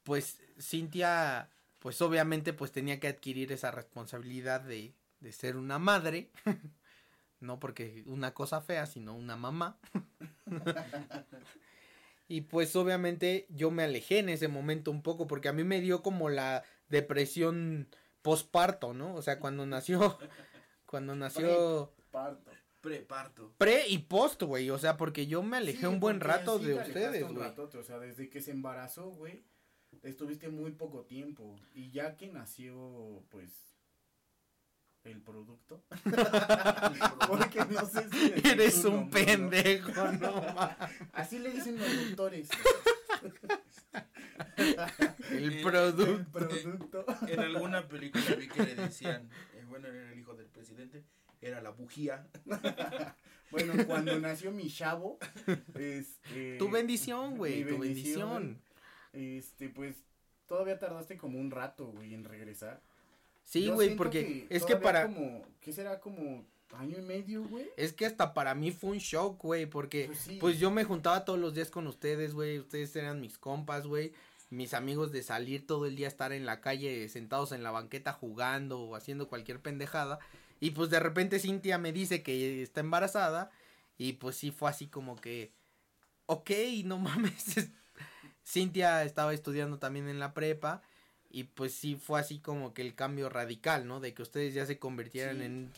pues 0.02 0.40
Cintia, 0.60 1.50
pues 1.78 2.00
obviamente 2.02 2.52
pues 2.52 2.72
tenía 2.72 3.00
que 3.00 3.08
adquirir 3.08 3.52
esa 3.52 3.70
responsabilidad 3.70 4.60
de, 4.60 4.94
de 5.20 5.32
ser 5.32 5.56
una 5.56 5.78
madre. 5.78 6.30
No 7.40 7.60
porque 7.60 8.02
una 8.06 8.34
cosa 8.34 8.60
fea, 8.60 8.84
sino 8.86 9.14
una 9.14 9.36
mamá. 9.36 9.78
Y 12.30 12.42
pues 12.42 12.76
obviamente 12.76 13.46
yo 13.48 13.70
me 13.70 13.84
alejé 13.84 14.18
en 14.18 14.28
ese 14.28 14.48
momento 14.48 14.90
un 14.90 15.02
poco 15.02 15.26
porque 15.26 15.48
a 15.48 15.54
mí 15.54 15.64
me 15.64 15.80
dio 15.80 16.02
como 16.02 16.28
la 16.28 16.62
depresión 16.90 17.88
posparto, 18.20 18.92
¿no? 18.92 19.14
O 19.14 19.22
sea, 19.22 19.38
cuando 19.40 19.64
nació, 19.64 20.18
cuando 20.88 21.14
nació 21.14 21.92
Parto. 22.10 22.50
Preparto. 22.80 23.52
pre 23.58 23.86
y 23.88 23.98
post, 23.98 24.42
güey, 24.44 24.70
o 24.70 24.78
sea, 24.78 24.96
porque 24.96 25.26
yo 25.26 25.42
me 25.42 25.56
alejé 25.58 25.80
Sí, 25.80 25.86
un 25.86 25.98
buen 26.00 26.20
rato 26.20 26.58
de 26.58 26.74
ustedes, 26.74 27.22
un 27.24 27.34
güey. 27.34 27.46
ratote, 27.48 27.76
O 27.76 27.82
sea, 27.82 27.98
desde 27.98 28.30
que 28.30 28.40
se 28.40 28.52
embarazó, 28.52 29.10
güey, 29.10 29.44
estuviste 30.02 30.48
muy 30.48 30.70
poco 30.70 31.04
tiempo. 31.04 31.56
Y 31.74 31.90
ya 31.90 32.16
que 32.16 32.28
nació, 32.28 33.24
pues, 33.30 33.50
el 35.04 35.20
producto. 35.22 35.82
Porque 37.28 37.64
no 37.64 37.84
sé 37.86 38.08
si 38.10 38.48
Eres 38.48 38.84
un 38.84 38.94
nombre, 38.94 39.20
¿no? 39.22 39.26
pendejo, 39.50 40.12
no 40.12 40.32
ma- 40.54 40.76
Así 41.12 41.38
le 41.40 41.50
dicen 41.50 41.78
los 41.78 42.06
doctores. 42.08 42.48
El 45.30 45.52
El 45.52 45.62
producto. 45.62 46.30
producto. 46.32 47.04
En 47.26 47.40
alguna 47.40 47.86
película 47.88 48.24
vi 48.36 48.48
que 48.48 48.62
le 48.62 48.74
decían, 48.76 49.28
eh, 49.54 49.57
bueno, 49.68 49.88
era 49.88 50.12
el 50.12 50.18
hijo 50.18 50.34
del 50.34 50.46
presidente, 50.46 51.04
era 51.40 51.60
la 51.60 51.70
bujía. 51.70 52.26
Bueno, 53.50 53.72
cuando 53.86 54.18
nació 54.18 54.50
mi 54.50 54.70
chavo, 54.70 55.18
este... 55.74 56.58
Tu 56.58 56.70
bendición, 56.70 57.38
güey, 57.38 57.64
tu 57.64 57.78
bendición. 57.78 58.60
Este, 59.14 59.70
pues, 59.70 59.96
todavía 60.46 60.78
tardaste 60.78 61.16
como 61.16 61.38
un 61.38 61.50
rato, 61.50 61.86
güey, 61.86 62.12
en 62.12 62.24
regresar. 62.24 62.82
Sí, 63.44 63.70
güey, 63.70 63.96
porque 63.96 64.46
es 64.50 64.66
que 64.66 64.76
para 64.76 65.04
Como, 65.04 65.42
¿Qué 65.60 65.72
será? 65.72 65.98
Como 65.98 66.44
año 66.74 66.98
y 66.98 67.02
medio, 67.02 67.44
güey. 67.44 67.70
Es 67.76 67.94
que 67.94 68.04
hasta 68.04 68.34
para 68.34 68.54
mí 68.54 68.70
fue 68.70 68.90
un 68.90 68.98
shock, 68.98 69.42
güey, 69.42 69.64
porque 69.64 70.06
Pues 70.06 70.38
pues, 70.38 70.58
yo 70.58 70.70
me 70.70 70.84
juntaba 70.84 71.24
todos 71.24 71.38
los 71.38 71.54
días 71.54 71.70
con 71.70 71.86
ustedes, 71.86 72.34
güey, 72.34 72.58
ustedes 72.58 72.94
eran 72.96 73.20
mis 73.20 73.38
compas, 73.38 73.86
güey, 73.86 74.12
mis 74.50 74.72
amigos 74.74 75.12
de 75.12 75.22
salir 75.22 75.66
todo 75.66 75.86
el 75.86 75.94
día, 75.96 76.08
estar 76.08 76.32
en 76.32 76.46
la 76.46 76.60
calle 76.60 77.08
sentados 77.08 77.52
en 77.52 77.62
la 77.62 77.70
banqueta 77.70 78.12
jugando 78.12 78.80
o 78.80 78.96
haciendo 78.96 79.28
cualquier 79.28 79.60
pendejada, 79.60 80.18
Y 80.60 80.70
pues 80.72 80.90
de 80.90 80.98
repente 81.00 81.38
Cintia 81.38 81.78
me 81.78 81.92
dice 81.92 82.22
que 82.22 82.62
está 82.62 82.80
embarazada. 82.80 83.50
Y 83.96 84.14
pues 84.14 84.36
sí 84.36 84.50
fue 84.50 84.70
así 84.70 84.86
como 84.88 85.16
que, 85.16 85.52
ok, 86.26 86.50
no 86.84 86.98
mames. 86.98 87.68
Cintia 88.44 89.04
estaba 89.04 89.34
estudiando 89.34 89.78
también 89.78 90.08
en 90.08 90.18
la 90.18 90.34
prepa. 90.34 90.82
Y 91.30 91.44
pues 91.44 91.74
sí 91.74 91.94
fue 91.96 92.18
así 92.20 92.38
como 92.40 92.72
que 92.72 92.82
el 92.82 92.94
cambio 92.94 93.28
radical, 93.28 93.86
¿no? 93.86 94.00
De 94.00 94.14
que 94.14 94.22
ustedes 94.22 94.54
ya 94.54 94.64
se 94.66 94.78
convirtieran 94.78 95.38
Sí. 95.38 95.44
en 95.44 95.70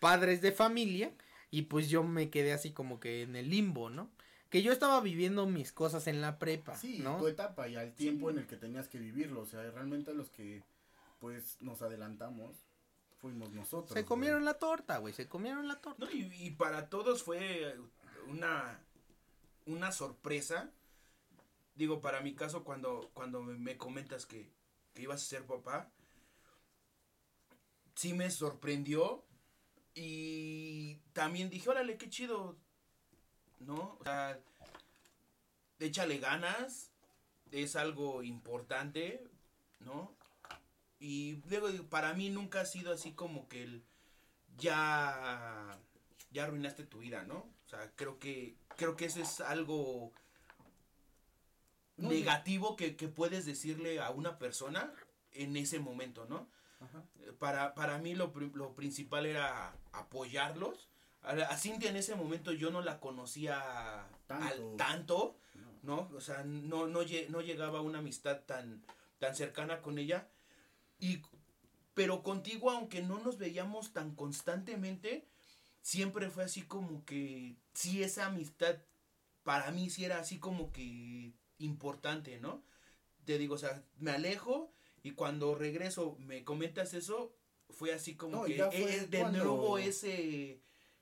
padres 0.00 0.40
de 0.42 0.52
familia. 0.52 1.10
Y 1.50 1.62
pues 1.62 1.88
yo 1.88 2.04
me 2.04 2.28
quedé 2.28 2.52
así 2.52 2.70
como 2.72 3.00
que 3.00 3.22
en 3.22 3.34
el 3.34 3.48
limbo, 3.48 3.88
¿no? 3.88 4.10
Que 4.50 4.62
yo 4.62 4.72
estaba 4.72 5.00
viviendo 5.00 5.46
mis 5.46 5.72
cosas 5.72 6.06
en 6.06 6.20
la 6.20 6.38
prepa, 6.38 6.76
Sí, 6.76 7.00
¿no? 7.00 7.18
tu 7.18 7.26
etapa 7.28 7.68
y 7.68 7.76
al 7.76 7.94
tiempo 7.94 8.30
en 8.30 8.38
el 8.38 8.46
que 8.46 8.56
tenías 8.56 8.88
que 8.88 8.98
vivirlo. 8.98 9.42
O 9.42 9.46
sea, 9.46 9.62
realmente 9.70 10.14
los 10.14 10.30
que 10.30 10.62
pues 11.20 11.56
nos 11.60 11.82
adelantamos 11.82 12.56
fuimos 13.20 13.50
nosotros. 13.52 13.88
Se 13.90 13.94
güey. 14.02 14.04
comieron 14.04 14.44
la 14.44 14.54
torta, 14.54 14.98
güey, 14.98 15.12
se 15.12 15.28
comieron 15.28 15.68
la 15.68 15.80
torta. 15.80 16.04
No, 16.04 16.10
y, 16.10 16.32
y 16.38 16.50
para 16.52 16.88
todos 16.88 17.22
fue 17.22 17.76
una, 18.28 18.80
una 19.66 19.92
sorpresa. 19.92 20.70
Digo, 21.74 22.00
para 22.00 22.20
mi 22.22 22.34
caso, 22.34 22.64
cuando, 22.64 23.10
cuando 23.14 23.42
me, 23.42 23.54
me 23.58 23.76
comentas 23.76 24.24
que, 24.26 24.50
que 24.94 25.02
ibas 25.02 25.22
a 25.22 25.26
ser 25.26 25.44
papá, 25.46 25.90
sí 27.94 28.14
me 28.14 28.30
sorprendió. 28.30 29.24
Y 29.94 30.96
también 31.12 31.50
dije, 31.50 31.68
órale, 31.68 31.96
qué 31.98 32.08
chido. 32.08 32.56
¿No? 33.60 33.98
O 34.00 34.04
sea, 34.04 34.40
échale 35.78 36.18
ganas. 36.18 36.90
Es 37.50 37.76
algo 37.76 38.22
importante, 38.22 39.24
¿no? 39.80 40.14
Y 41.00 41.42
luego, 41.48 41.68
para 41.88 42.12
mí 42.12 42.28
nunca 42.28 42.60
ha 42.60 42.66
sido 42.66 42.92
así 42.92 43.12
como 43.12 43.48
que 43.48 43.62
el 43.62 43.84
ya 44.58 45.78
ya 46.30 46.44
arruinaste 46.44 46.84
tu 46.84 46.98
vida, 46.98 47.22
¿no? 47.24 47.36
O 47.38 47.68
sea, 47.68 47.90
creo 47.94 48.18
que 48.18 48.56
creo 48.76 48.96
que 48.96 49.06
eso 49.06 49.20
es 49.20 49.40
algo 49.40 50.12
negativo 51.96 52.76
que, 52.76 52.96
que 52.96 53.08
puedes 53.08 53.46
decirle 53.46 54.00
a 54.00 54.10
una 54.10 54.38
persona 54.38 54.92
en 55.32 55.56
ese 55.56 55.78
momento, 55.78 56.26
¿no? 56.26 56.48
Ajá. 56.80 57.04
Para, 57.38 57.74
para 57.74 57.98
mí 57.98 58.14
lo, 58.14 58.32
lo 58.54 58.74
principal 58.74 59.26
era 59.26 59.74
apoyarlos. 59.92 60.88
A, 61.22 61.30
a 61.32 61.56
Cintia 61.56 61.90
en 61.90 61.96
ese 61.96 62.14
momento 62.14 62.52
yo 62.52 62.70
no 62.70 62.80
la 62.82 63.00
conocía 63.00 64.06
Tanto. 64.26 64.46
al 64.46 64.76
tanto, 64.76 65.36
No. 65.54 66.06
¿no? 66.08 66.16
O 66.16 66.20
sea, 66.20 66.44
no, 66.44 66.86
no, 66.86 67.00
no 67.28 67.40
llegaba 67.40 67.78
a 67.78 67.82
una 67.82 67.98
amistad 67.98 68.40
tan, 68.46 68.82
tan 69.18 69.34
cercana 69.34 69.82
con 69.82 69.98
ella. 69.98 70.28
Y, 71.00 71.22
pero 71.94 72.22
contigo, 72.22 72.70
aunque 72.70 73.02
no 73.02 73.18
nos 73.18 73.38
veíamos 73.38 73.92
tan 73.92 74.14
constantemente, 74.14 75.26
siempre 75.82 76.30
fue 76.30 76.44
así 76.44 76.62
como 76.62 77.04
que, 77.04 77.56
sí, 77.74 78.02
esa 78.02 78.26
amistad 78.26 78.76
para 79.42 79.70
mí 79.70 79.90
sí 79.90 80.04
era 80.04 80.18
así 80.18 80.38
como 80.38 80.72
que 80.72 81.32
importante, 81.58 82.38
¿no? 82.40 82.62
Te 83.24 83.38
digo, 83.38 83.54
o 83.54 83.58
sea, 83.58 83.82
me 83.98 84.10
alejo 84.12 84.72
y 85.02 85.12
cuando 85.12 85.54
regreso 85.54 86.16
me 86.20 86.44
comentas 86.44 86.94
eso, 86.94 87.32
fue 87.70 87.92
así 87.92 88.14
como 88.14 88.36
No, 88.38 88.44
que 88.44 88.62
fue 88.64 88.96
eh, 88.96 89.06
de 89.06 89.24
nuevo 89.24 89.78
ese 89.78 90.60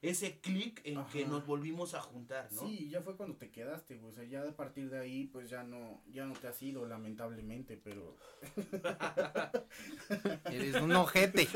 ese 0.09 0.41
clic 0.41 0.81
en 0.85 1.05
que 1.07 1.27
nos 1.27 1.47
volvimos 1.47 1.95
a 1.95 2.01
juntar, 2.01 2.53
¿no? 2.53 2.63
Sí, 2.63 2.89
ya 2.89 3.03
fue 3.03 3.17
cuando 3.17 3.37
te 3.37 3.51
quedaste, 3.51 3.97
güey. 3.97 4.13
O 4.13 4.15
sea, 4.15 4.25
ya 4.25 4.43
a 4.43 4.57
partir 4.57 4.91
de 4.91 4.99
ahí, 4.99 5.25
pues 5.25 5.51
ya 5.51 5.63
no, 5.63 6.03
ya 6.13 6.25
no 6.27 6.35
te 6.35 6.49
has 6.49 6.61
ido, 6.63 6.87
lamentablemente, 6.87 7.77
pero. 7.77 8.17
Eres 10.51 10.81
un 10.83 10.93
ojete. 10.93 11.49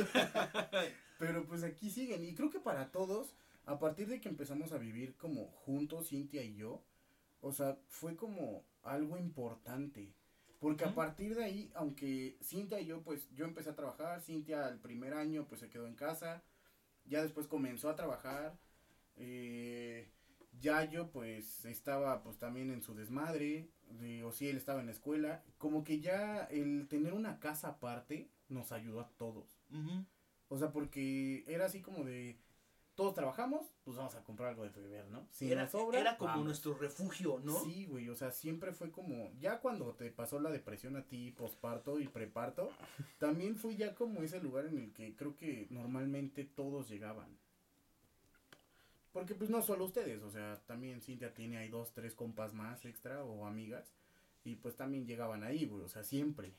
Pero 1.18 1.44
pues 1.46 1.62
aquí 1.62 1.90
siguen. 1.90 2.24
Y 2.24 2.34
creo 2.34 2.50
que 2.50 2.60
para 2.60 2.90
todos, 2.90 3.34
a 3.66 3.78
partir 3.78 4.08
de 4.08 4.20
que 4.20 4.28
empezamos 4.28 4.72
a 4.72 4.78
vivir 4.78 5.16
como 5.16 5.46
juntos, 5.48 6.08
Cintia 6.08 6.42
y 6.42 6.54
yo, 6.54 6.82
o 7.40 7.52
sea, 7.52 7.78
fue 7.88 8.16
como 8.16 8.64
algo 8.82 9.18
importante. 9.18 10.14
Porque 10.58 10.84
a 10.84 10.94
partir 10.94 11.34
de 11.34 11.44
ahí, 11.44 11.70
aunque 11.74 12.36
Cintia 12.42 12.80
y 12.80 12.86
yo, 12.86 13.02
pues 13.02 13.30
yo 13.34 13.46
empecé 13.46 13.70
a 13.70 13.76
trabajar, 13.76 14.20
Cintia 14.20 14.68
el 14.68 14.78
primer 14.78 15.14
año 15.14 15.46
pues 15.48 15.60
se 15.60 15.70
quedó 15.70 15.86
en 15.86 15.94
casa, 15.94 16.42
ya 17.10 17.22
después 17.22 17.46
comenzó 17.48 17.90
a 17.90 17.96
trabajar, 17.96 18.58
eh, 19.16 20.08
ya 20.60 20.84
yo 20.84 21.10
pues 21.10 21.64
estaba 21.66 22.22
pues 22.22 22.38
también 22.38 22.70
en 22.70 22.82
su 22.82 22.94
desmadre, 22.94 23.68
de- 24.00 24.24
o 24.24 24.32
si 24.32 24.48
él 24.48 24.56
estaba 24.56 24.80
en 24.80 24.86
la 24.86 24.92
escuela, 24.92 25.42
como 25.58 25.84
que 25.84 26.00
ya 26.00 26.44
el 26.44 26.88
tener 26.88 27.12
una 27.12 27.38
casa 27.40 27.68
aparte 27.68 28.30
nos 28.48 28.72
ayudó 28.72 29.00
a 29.00 29.10
todos. 29.16 29.60
O 30.48 30.58
sea, 30.58 30.72
porque 30.72 31.44
era 31.46 31.66
así 31.66 31.80
como 31.82 32.04
de, 32.04 32.38
todos 33.00 33.14
trabajamos, 33.14 33.66
pues 33.82 33.96
vamos 33.96 34.14
a 34.14 34.22
comprar 34.22 34.50
algo 34.50 34.62
de 34.62 34.68
beber, 34.78 35.08
¿no? 35.08 35.26
Si 35.30 35.50
era, 35.50 35.62
nos 35.62 35.70
sobra, 35.70 35.98
era 35.98 36.18
como 36.18 36.32
vamos. 36.32 36.44
nuestro 36.44 36.74
refugio, 36.74 37.40
¿no? 37.42 37.58
Sí, 37.60 37.86
güey, 37.86 38.10
o 38.10 38.14
sea, 38.14 38.30
siempre 38.30 38.74
fue 38.74 38.90
como, 38.90 39.32
ya 39.40 39.60
cuando 39.60 39.94
te 39.94 40.10
pasó 40.10 40.38
la 40.38 40.50
depresión 40.50 40.96
a 40.96 41.06
ti, 41.06 41.30
posparto 41.30 41.98
y 41.98 42.08
preparto, 42.08 42.68
también 43.18 43.56
fue 43.56 43.74
ya 43.74 43.94
como 43.94 44.22
ese 44.22 44.38
lugar 44.38 44.66
en 44.66 44.76
el 44.76 44.92
que 44.92 45.16
creo 45.16 45.34
que 45.34 45.66
normalmente 45.70 46.44
todos 46.44 46.90
llegaban. 46.90 47.38
Porque 49.12 49.34
pues 49.34 49.48
no 49.48 49.62
solo 49.62 49.86
ustedes, 49.86 50.22
o 50.22 50.30
sea, 50.30 50.60
también 50.66 51.00
Cintia 51.00 51.32
tiene 51.32 51.56
ahí 51.56 51.70
dos, 51.70 51.94
tres 51.94 52.14
compas 52.14 52.52
más 52.52 52.84
extra 52.84 53.24
o 53.24 53.46
amigas, 53.46 53.94
y 54.44 54.56
pues 54.56 54.76
también 54.76 55.06
llegaban 55.06 55.42
ahí, 55.42 55.64
güey, 55.64 55.84
o 55.84 55.88
sea, 55.88 56.04
siempre. 56.04 56.52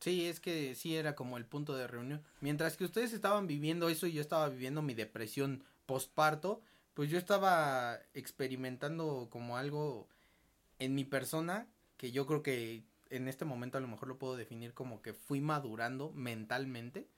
Sí, 0.00 0.26
es 0.26 0.40
que 0.40 0.74
sí 0.74 0.96
era 0.96 1.14
como 1.14 1.36
el 1.36 1.46
punto 1.46 1.74
de 1.76 1.86
reunión. 1.86 2.22
Mientras 2.40 2.76
que 2.76 2.84
ustedes 2.84 3.12
estaban 3.12 3.46
viviendo 3.46 3.88
eso 3.88 4.06
y 4.06 4.12
yo 4.12 4.20
estaba 4.20 4.48
viviendo 4.48 4.82
mi 4.82 4.94
depresión 4.94 5.64
postparto, 5.86 6.60
pues 6.94 7.10
yo 7.10 7.18
estaba 7.18 7.98
experimentando 8.14 9.28
como 9.30 9.56
algo 9.56 10.08
en 10.78 10.94
mi 10.94 11.04
persona 11.04 11.66
que 11.96 12.12
yo 12.12 12.26
creo 12.26 12.42
que 12.42 12.84
en 13.10 13.28
este 13.28 13.44
momento 13.44 13.78
a 13.78 13.80
lo 13.80 13.88
mejor 13.88 14.08
lo 14.08 14.18
puedo 14.18 14.36
definir 14.36 14.74
como 14.74 15.02
que 15.02 15.12
fui 15.12 15.40
madurando 15.40 16.12
mentalmente. 16.12 17.08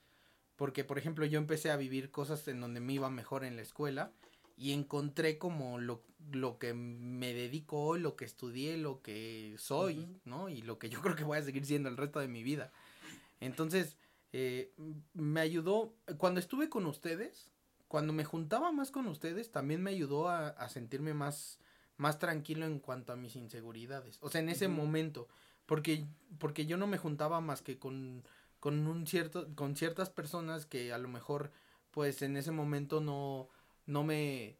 Porque, 0.57 0.83
por 0.83 0.99
ejemplo, 0.99 1.25
yo 1.25 1.39
empecé 1.39 1.71
a 1.71 1.77
vivir 1.77 2.11
cosas 2.11 2.47
en 2.49 2.61
donde 2.61 2.81
me 2.81 2.95
iba 2.95 3.11
mejor 3.11 3.45
en 3.45 3.55
la 3.55 3.63
escuela 3.63 4.11
y 4.59 4.73
encontré 4.73 5.39
como 5.39 5.79
lo, 5.79 6.03
lo 6.33 6.59
que 6.59 6.75
me 6.75 7.33
dedico 7.33 7.81
hoy, 7.81 8.01
lo 8.01 8.17
que 8.17 8.25
estudié, 8.25 8.77
lo 8.77 9.01
que 9.03 9.55
soy. 9.59 10.07
¿no? 10.25 10.49
Y 10.49 10.63
lo 10.63 10.79
que 10.79 10.89
yo 10.89 11.01
creo 11.01 11.15
que 11.17 11.25
voy 11.25 11.39
a 11.39 11.43
seguir 11.43 11.65
siendo 11.65 11.89
el 11.89 11.97
resto 11.97 12.19
de 12.19 12.29
mi 12.29 12.43
vida. 12.43 12.73
Entonces, 13.41 13.97
eh, 14.33 14.73
me 15.15 15.41
ayudó, 15.41 15.95
cuando 16.19 16.41
estuve 16.41 16.69
con 16.69 16.87
ustedes, 16.87 17.53
cuando 17.87 18.13
me 18.13 18.25
juntaba 18.25 18.73
más 18.73 18.91
con 18.91 19.07
ustedes, 19.07 19.51
también 19.53 19.83
me 19.83 19.91
ayudó 19.91 20.29
a, 20.29 20.49
a 20.49 20.69
sentirme 20.69 21.15
más, 21.15 21.61
más 21.97 22.19
tranquilo 22.19 22.67
en 22.67 22.81
cuanto 22.81 23.13
a 23.13 23.17
mis 23.17 23.37
inseguridades. 23.37 24.19
O 24.21 24.29
sea, 24.29 24.41
en 24.41 24.49
ese 24.49 24.69
momento, 24.69 25.29
porque, 25.67 26.05
porque 26.39 26.67
yo 26.67 26.77
no 26.77 26.87
me 26.87 26.99
juntaba 26.99 27.41
más 27.41 27.63
que 27.63 27.79
con, 27.79 28.25
con 28.61 28.87
un 28.87 29.07
cierto, 29.07 29.55
con 29.55 29.77
ciertas 29.77 30.11
personas 30.11 30.67
que 30.67 30.93
a 30.93 30.99
lo 30.99 31.09
mejor, 31.09 31.53
pues 31.93 32.23
en 32.23 32.37
ese 32.37 32.51
momento 32.51 33.01
no, 33.01 33.49
no 33.89 34.05
me, 34.05 34.57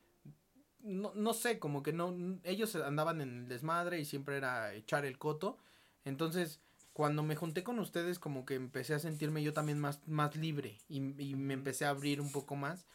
no, 0.81 1.13
no 1.15 1.35
sé, 1.35 1.59
como 1.59 1.83
que 1.83 1.93
no, 1.93 2.17
ellos 2.45 2.75
andaban 2.75 3.21
en 3.21 3.37
el 3.37 3.49
desmadre 3.49 4.01
y 4.01 4.05
siempre 4.05 4.37
era 4.39 4.75
echar 4.75 5.05
el 5.05 5.19
coto. 5.19 5.59
Entonces, 6.05 6.61
cuando 6.95 7.23
me 7.23 7.37
junté 7.37 7.63
con 7.63 7.79
ustedes, 7.79 8.19
como 8.19 8.47
que 8.47 8.55
empecé 8.55 8.95
a 8.95 8.99
sentirme 8.99 9.43
yo 9.43 9.53
también 9.53 9.79
más, 9.79 10.01
más 10.09 10.35
libre 10.35 10.79
y, 10.89 10.97
y 11.23 11.35
me 11.37 11.55
empecé 11.55 11.85
a 11.85 11.91
abrir 11.91 12.21
un 12.21 12.33
poco 12.33 12.57
más. 12.57 12.87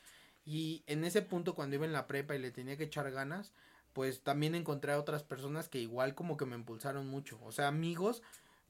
Y 0.44 0.84
en 0.88 1.06
ese 1.06 1.22
punto, 1.22 1.54
cuando 1.56 1.76
iba 1.76 1.86
en 1.86 1.94
la 1.94 2.08
prepa 2.08 2.36
y 2.36 2.40
le 2.40 2.52
tenía 2.52 2.78
que 2.78 2.86
echar 2.86 3.12
ganas, 3.12 3.54
pues 3.94 4.24
también 4.24 4.56
encontré 4.56 4.92
a 4.92 5.00
otras 5.00 5.24
personas 5.24 5.70
que 5.70 5.80
igual 5.80 6.16
como 6.16 6.36
que 6.36 6.46
me 6.46 6.56
impulsaron 6.56 7.08
mucho. 7.08 7.40
O 7.44 7.52
sea, 7.52 7.68
amigos, 7.68 8.24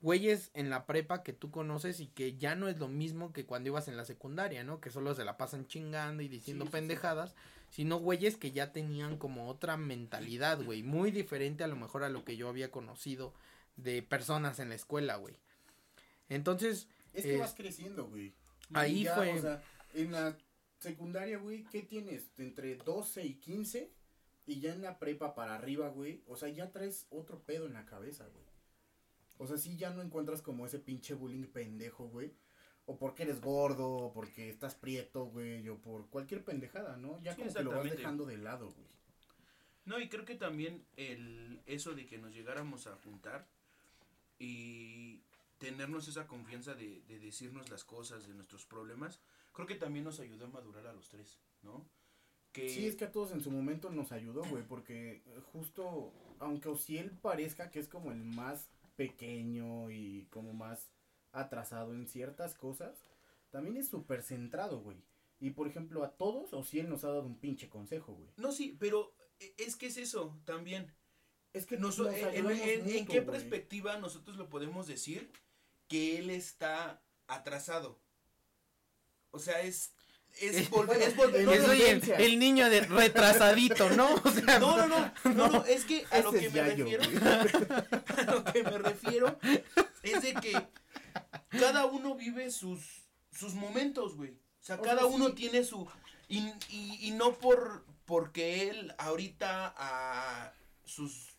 güeyes 0.03 0.51
en 0.53 0.69
la 0.69 0.85
prepa 0.85 1.23
que 1.23 1.33
tú 1.33 1.49
conoces 1.49 1.99
y 1.99 2.07
que 2.07 2.37
ya 2.37 2.53
no 2.55 2.67
es 2.67 2.77
lo 2.77 2.87
mismo 2.89 3.33
que 3.33 3.45
cuando 3.45 3.69
ibas 3.69 3.87
en 3.87 3.97
la 3.97 4.05
secundaria, 4.05 4.63
¿no? 4.63 4.79
Que 4.79 4.91
solo 4.91 5.15
se 5.15 5.23
la 5.25 5.37
pasan 5.37 5.65
chingando 5.65 6.21
y 6.21 6.27
diciendo 6.27 6.65
Sí, 6.65 6.67
sí, 6.67 6.71
sí. 6.71 6.79
pendejadas, 6.79 7.33
sino 7.71 7.97
güeyes 7.97 8.35
que 8.37 8.51
ya 8.51 8.71
tenían 8.71 9.17
como 9.17 9.47
otra 9.49 9.77
mentalidad, 9.77 10.61
güey, 10.63 10.83
muy 10.83 11.09
diferente 11.09 11.63
a 11.63 11.67
lo 11.67 11.75
mejor 11.77 12.03
a 12.03 12.09
lo 12.09 12.23
que 12.25 12.37
yo 12.37 12.49
había 12.49 12.69
conocido 12.69 13.33
de 13.77 14.03
personas 14.03 14.59
en 14.59 14.69
la 14.69 14.75
escuela, 14.75 15.15
güey. 15.15 15.35
Entonces, 16.29 16.87
Es 17.13 17.23
que 17.23 17.35
Es- 17.35 17.39
vas 17.39 17.53
creciendo, 17.53 18.07
güey. 18.07 18.33
Ahí 18.73 19.03
ya, 19.03 19.15
fue- 19.15 19.33
O 19.37 19.41
sea, 19.41 19.61
en 19.93 20.11
la 20.11 20.35
secundaria, 20.79 21.37
güey, 21.37 21.63
¿qué 21.71 21.83
tienes? 21.83 22.31
Entre 22.39 22.75
12 22.75 23.23
y 23.23 23.35
15. 23.35 23.91
Y 24.47 24.59
ya 24.59 24.73
en 24.73 24.81
la 24.81 24.97
prepa 24.99 25.35
para 25.35 25.53
arriba, 25.55 25.89
güey. 25.89 26.23
O 26.27 26.35
sea, 26.35 26.49
ya 26.49 26.71
traes 26.71 27.05
otro 27.11 27.39
pedo 27.43 27.67
en 27.67 27.73
la 27.73 27.85
cabeza, 27.85 28.25
güey. 28.25 28.43
O 29.37 29.47
sea, 29.47 29.57
sí 29.57 29.77
ya 29.77 29.89
no 29.89 30.01
encuentras 30.01 30.41
como 30.41 30.65
ese 30.65 30.79
pinche 30.79 31.13
bullying 31.13 31.47
pendejo, 31.47 32.07
güey. 32.07 32.33
O 32.85 32.97
porque 32.97 33.23
eres 33.23 33.39
gordo, 33.39 33.89
o 33.89 34.13
porque 34.13 34.49
estás 34.49 34.75
prieto, 34.75 35.25
güey. 35.25 35.67
O 35.69 35.77
por 35.77 36.07
cualquier 36.09 36.43
pendejada, 36.43 36.97
¿no? 36.97 37.21
Ya 37.21 37.33
Sí, 37.33 37.41
como 37.41 37.53
que 37.53 37.63
lo 37.63 37.71
vas 37.71 37.83
dejando 37.83 38.25
de 38.25 38.37
lado, 38.37 38.71
güey. 38.71 38.93
No, 39.85 39.99
y 39.99 40.07
creo 40.07 40.25
que 40.25 40.35
también 40.35 40.85
el 40.95 41.61
eso 41.65 41.93
de 41.93 42.05
que 42.05 42.17
nos 42.17 42.33
llegáramos 42.33 42.87
a 42.87 42.95
juntar 42.97 43.47
y 44.39 45.21
tenernos 45.57 46.07
esa 46.07 46.27
confianza 46.27 46.73
de, 46.73 47.01
de 47.07 47.19
decirnos 47.19 47.69
las 47.69 47.83
cosas, 47.83 48.27
de 48.27 48.33
nuestros 48.33 48.65
problemas, 48.65 49.21
creo 49.53 49.67
que 49.67 49.75
también 49.75 50.03
nos 50.03 50.19
ayudó 50.19 50.45
a 50.45 50.49
madurar 50.49 50.87
a 50.87 50.93
los 50.93 51.09
tres, 51.09 51.39
¿no? 51.61 51.85
Que, 52.51 52.69
Sí, 52.69 52.85
es 52.85 52.95
que 52.95 53.05
a 53.05 53.11
todos 53.11 53.31
en 53.31 53.41
su 53.41 53.49
momento 53.49 53.89
nos 53.89 54.11
ayudó, 54.11 54.43
güey, 54.43 54.63
porque 54.63 55.23
justo, 55.51 56.11
aunque 56.39 56.69
Ociel 56.69 57.11
parezca 57.11 57.71
que 57.71 57.79
es 57.79 57.87
como 57.87 58.11
el 58.11 58.23
más 58.23 58.69
pequeño 58.95 59.89
y 59.91 60.27
como 60.29 60.53
más 60.53 60.89
atrasado 61.31 61.93
en 61.93 62.07
ciertas 62.07 62.55
cosas, 62.55 62.95
también 63.51 63.77
es 63.77 63.87
súper 63.87 64.21
centrado, 64.21 64.79
güey. 64.79 64.97
Y 65.39 65.51
por 65.51 65.67
ejemplo, 65.67 66.03
a 66.03 66.11
todos 66.11 66.53
Ociel 66.53 66.89
nos 66.89 67.03
ha 67.03 67.09
dado 67.09 67.23
un 67.25 67.37
pinche 67.37 67.69
consejo, 67.69 68.13
güey. 68.13 68.29
No, 68.37 68.51
sí, 68.51 68.77
pero 68.79 69.13
e- 69.39 69.53
es 69.57 69.75
que 69.75 69.87
es 69.87 69.97
eso 69.97 70.39
también. 70.45 70.91
Es 71.53 71.65
que 71.65 71.77
Nos- 71.77 71.99
nos 71.99 72.07
en, 72.15 73.05
qué 73.05 73.21
perspectiva 73.21 73.97
nosotros 73.97 74.37
lo 74.37 74.49
podemos 74.49 74.87
decir 74.87 75.31
que 75.87 76.17
él 76.17 76.29
está 76.29 77.03
atrasado? 77.27 77.99
O 79.31 79.39
sea, 79.39 79.61
es... 79.61 79.93
Es 80.39 80.69
volver... 80.69 81.01
Es 81.01 81.15
volver 81.15 81.45
No, 81.45 81.65
soy 81.65 81.81
el, 81.81 82.39
niño 82.39 82.69
de 82.69 82.81
retrasadito, 82.81 83.89
¿no? 83.91 84.15
O 84.23 84.31
sea, 84.31 84.59
No, 84.59 84.77
no, 84.77 84.87
no, 84.87 85.13
no, 85.25 85.47
no, 85.47 85.65
es 85.65 85.85
que 85.85 86.05
a 86.11 86.19
lo 86.19 86.31
que 86.31 86.49
me 86.49 86.63
refiero, 86.63 87.03
güey. 87.03 87.17
a 88.27 88.31
lo 88.31 88.43
que 88.43 88.63
me 88.63 88.77
refiero 88.77 89.39
es 90.01 90.21
de 90.21 90.33
que 90.35 90.67
cada 91.59 91.85
uno 91.85 92.15
vive 92.15 92.49
sus, 92.51 93.03
sus 93.31 93.53
momentos, 93.53 94.15
güey. 94.15 94.31
O 94.31 94.65
sea, 94.65 94.79
cada 94.79 95.05
uno 95.05 95.27
sí. 95.29 95.33
tiene 95.33 95.63
su, 95.63 95.87
y, 96.27 96.39
y, 96.69 96.97
y 97.01 97.11
no 97.11 97.33
por, 97.33 97.85
porque 98.05 98.69
él 98.69 98.93
ahorita 98.97 99.73
a 99.77 100.53
sus 100.85 101.35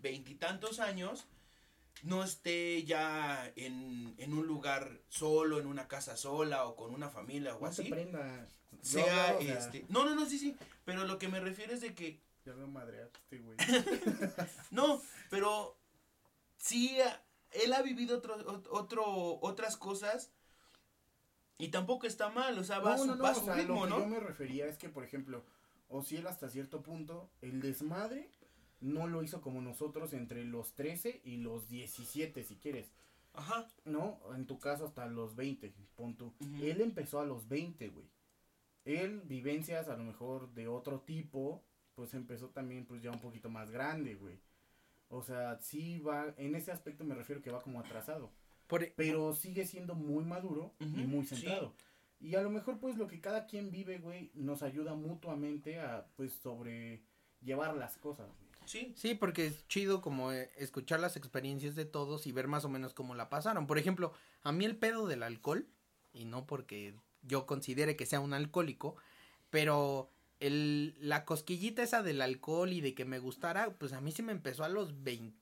veintitantos 0.00 0.80
años 0.80 1.26
no 2.02 2.22
esté 2.22 2.84
ya 2.84 3.50
en, 3.56 4.14
en 4.18 4.32
un 4.32 4.46
lugar 4.46 5.00
solo, 5.08 5.58
en 5.60 5.66
una 5.66 5.88
casa 5.88 6.16
sola 6.16 6.64
o 6.66 6.76
con 6.76 6.94
una 6.94 7.08
familia 7.10 7.54
o 7.56 7.60
No 7.60 7.66
así. 7.66 7.90
Sea, 8.82 9.36
o 9.38 9.42
sea, 9.42 9.58
este, 9.58 9.84
no, 9.88 10.04
no, 10.04 10.14
no, 10.14 10.26
sí, 10.26 10.38
sí, 10.38 10.56
pero 10.84 11.04
lo 11.04 11.18
que 11.18 11.28
me 11.28 11.40
refiero 11.40 11.72
es 11.72 11.80
de 11.80 11.94
que 11.94 12.20
Ya 12.44 12.52
veo 12.52 12.66
madrear 12.68 13.10
este 13.14 13.38
güey. 13.38 13.56
No, 14.70 15.00
pero 15.30 15.76
sí, 16.58 16.96
él 17.52 17.72
ha 17.72 17.82
vivido 17.82 18.18
otro, 18.18 18.38
ot- 18.46 18.68
otro, 18.70 19.38
otras 19.40 19.76
cosas 19.76 20.30
y 21.58 21.68
tampoco 21.68 22.06
está 22.06 22.28
mal, 22.28 22.56
o 22.58 22.62
sea, 22.64 22.78
va, 22.78 22.94
a 22.94 22.98
su, 22.98 23.18
va 23.18 23.30
a 23.30 23.34
su 23.34 23.40
o 23.40 23.44
sea, 23.46 23.54
ritmo, 23.54 23.74
lo 23.74 23.82
que 23.84 23.90
¿no? 23.90 23.98
yo 24.00 24.06
me 24.06 24.20
refería 24.20 24.66
es 24.66 24.78
que, 24.78 24.88
por 24.88 25.02
ejemplo, 25.04 25.44
Ociel 25.88 26.26
hasta 26.26 26.48
cierto 26.50 26.82
punto, 26.82 27.28
el 27.40 27.60
desmadre 27.60 28.30
no 28.80 29.06
lo 29.06 29.22
hizo 29.22 29.40
como 29.40 29.60
nosotros 29.60 30.12
entre 30.12 30.44
los 30.44 30.74
13 30.74 31.20
y 31.24 31.38
los 31.38 31.68
17, 31.68 32.42
si 32.44 32.56
quieres. 32.56 32.92
Ajá, 33.34 33.68
No, 33.84 34.18
en 34.34 34.46
tu 34.46 34.58
caso 34.58 34.86
hasta 34.86 35.06
los 35.06 35.36
20, 35.36 35.72
pon 35.96 36.16
tú. 36.16 36.32
Él 36.60 36.80
empezó 36.80 37.20
a 37.20 37.24
los 37.26 37.48
20, 37.48 37.88
güey. 37.88 38.06
Él, 38.84 39.20
vivencias 39.24 39.88
a 39.88 39.96
lo 39.96 40.04
mejor 40.04 40.52
de 40.54 40.66
otro 40.66 41.00
tipo, 41.00 41.62
pues 41.94 42.14
empezó 42.14 42.48
también 42.48 42.86
pues 42.86 43.02
ya 43.02 43.10
un 43.10 43.20
poquito 43.20 43.50
más 43.50 43.70
grande, 43.70 44.14
güey. 44.14 44.38
O 45.08 45.22
sea, 45.22 45.58
sí 45.60 45.98
va, 46.00 46.34
en 46.36 46.54
ese 46.54 46.70
aspecto 46.72 47.04
me 47.04 47.14
refiero 47.14 47.42
que 47.42 47.50
va 47.50 47.62
como 47.62 47.80
atrasado. 47.80 48.30
por- 48.66 48.92
Pero 48.96 49.32
sigue 49.34 49.64
siendo 49.66 49.94
muy 49.94 50.24
maduro 50.24 50.74
y 50.80 50.84
muy 51.06 51.24
sí. 51.24 51.36
centrado. 51.36 51.74
Y 52.20 52.34
a 52.34 52.42
lo 52.42 52.50
mejor 52.50 52.78
pues 52.80 52.96
lo 52.96 53.06
que 53.06 53.20
cada 53.20 53.46
quien 53.46 53.70
vive, 53.70 53.98
güey, 53.98 54.30
nos 54.34 54.62
ayuda 54.62 54.94
mutuamente 54.94 55.78
a 55.80 56.06
pues 56.16 56.32
sobrellevar 56.34 57.76
las 57.76 57.96
cosas, 57.98 58.26
güey. 58.38 58.47
Sí, 58.68 58.92
Sí, 58.96 59.14
porque 59.14 59.46
es 59.46 59.66
chido 59.68 60.00
como 60.00 60.32
eh, 60.32 60.50
escuchar 60.56 61.00
las 61.00 61.16
experiencias 61.16 61.74
de 61.74 61.84
todos 61.84 62.26
y 62.26 62.32
ver 62.32 62.46
más 62.48 62.64
o 62.64 62.68
menos 62.68 62.94
cómo 62.94 63.14
la 63.14 63.28
pasaron. 63.28 63.66
Por 63.66 63.78
ejemplo, 63.78 64.12
a 64.42 64.52
mí 64.52 64.64
el 64.64 64.76
pedo 64.76 65.06
del 65.06 65.22
alcohol, 65.22 65.66
y 66.12 66.24
no 66.24 66.46
porque 66.46 66.94
yo 67.22 67.46
considere 67.46 67.96
que 67.96 68.06
sea 68.06 68.20
un 68.20 68.34
alcohólico, 68.34 68.96
pero 69.50 70.10
el, 70.40 70.94
la 71.00 71.24
cosquillita 71.24 71.82
esa 71.82 72.02
del 72.02 72.20
alcohol 72.20 72.72
y 72.72 72.80
de 72.80 72.94
que 72.94 73.04
me 73.04 73.18
gustara, 73.18 73.74
pues 73.78 73.92
a 73.92 74.00
mí 74.00 74.12
sí 74.12 74.22
me 74.22 74.32
empezó 74.32 74.64
a 74.64 74.68
los 74.68 75.02
20, 75.02 75.36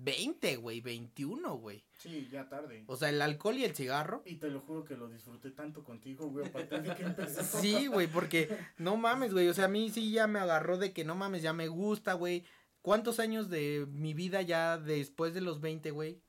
20, 0.00 0.56
güey, 0.56 0.80
21, 0.80 1.56
güey. 1.56 1.84
Sí, 1.98 2.28
ya 2.30 2.48
tarde. 2.48 2.84
O 2.86 2.96
sea, 2.96 3.10
el 3.10 3.20
alcohol 3.20 3.56
y 3.56 3.64
el 3.64 3.74
cigarro. 3.74 4.22
Y 4.24 4.36
te 4.36 4.48
lo 4.48 4.60
juro 4.60 4.84
que 4.84 4.96
lo 4.96 5.08
disfruté 5.08 5.50
tanto 5.50 5.82
contigo, 5.82 6.28
güey, 6.28 6.46
a 6.46 6.52
partir 6.52 6.82
de 6.82 6.94
que 6.94 7.02
empezó. 7.02 7.42
Sí, 7.60 7.88
güey, 7.88 8.06
porque 8.06 8.56
no 8.76 8.96
mames, 8.96 9.32
güey. 9.32 9.48
O 9.48 9.54
sea, 9.54 9.64
a 9.64 9.68
mí 9.68 9.90
sí 9.90 10.12
ya 10.12 10.26
me 10.26 10.38
agarró 10.38 10.78
de 10.78 10.92
que 10.92 11.04
no 11.04 11.14
mames, 11.14 11.42
ya 11.42 11.52
me 11.52 11.68
gusta, 11.68 12.14
güey. 12.14 12.44
¿Cuántos 12.82 13.18
años 13.18 13.50
de 13.50 13.86
mi 13.90 14.14
vida 14.14 14.40
ya 14.42 14.78
después 14.78 15.34
de 15.34 15.40
los 15.40 15.60
20, 15.60 15.90
güey? 15.90 16.22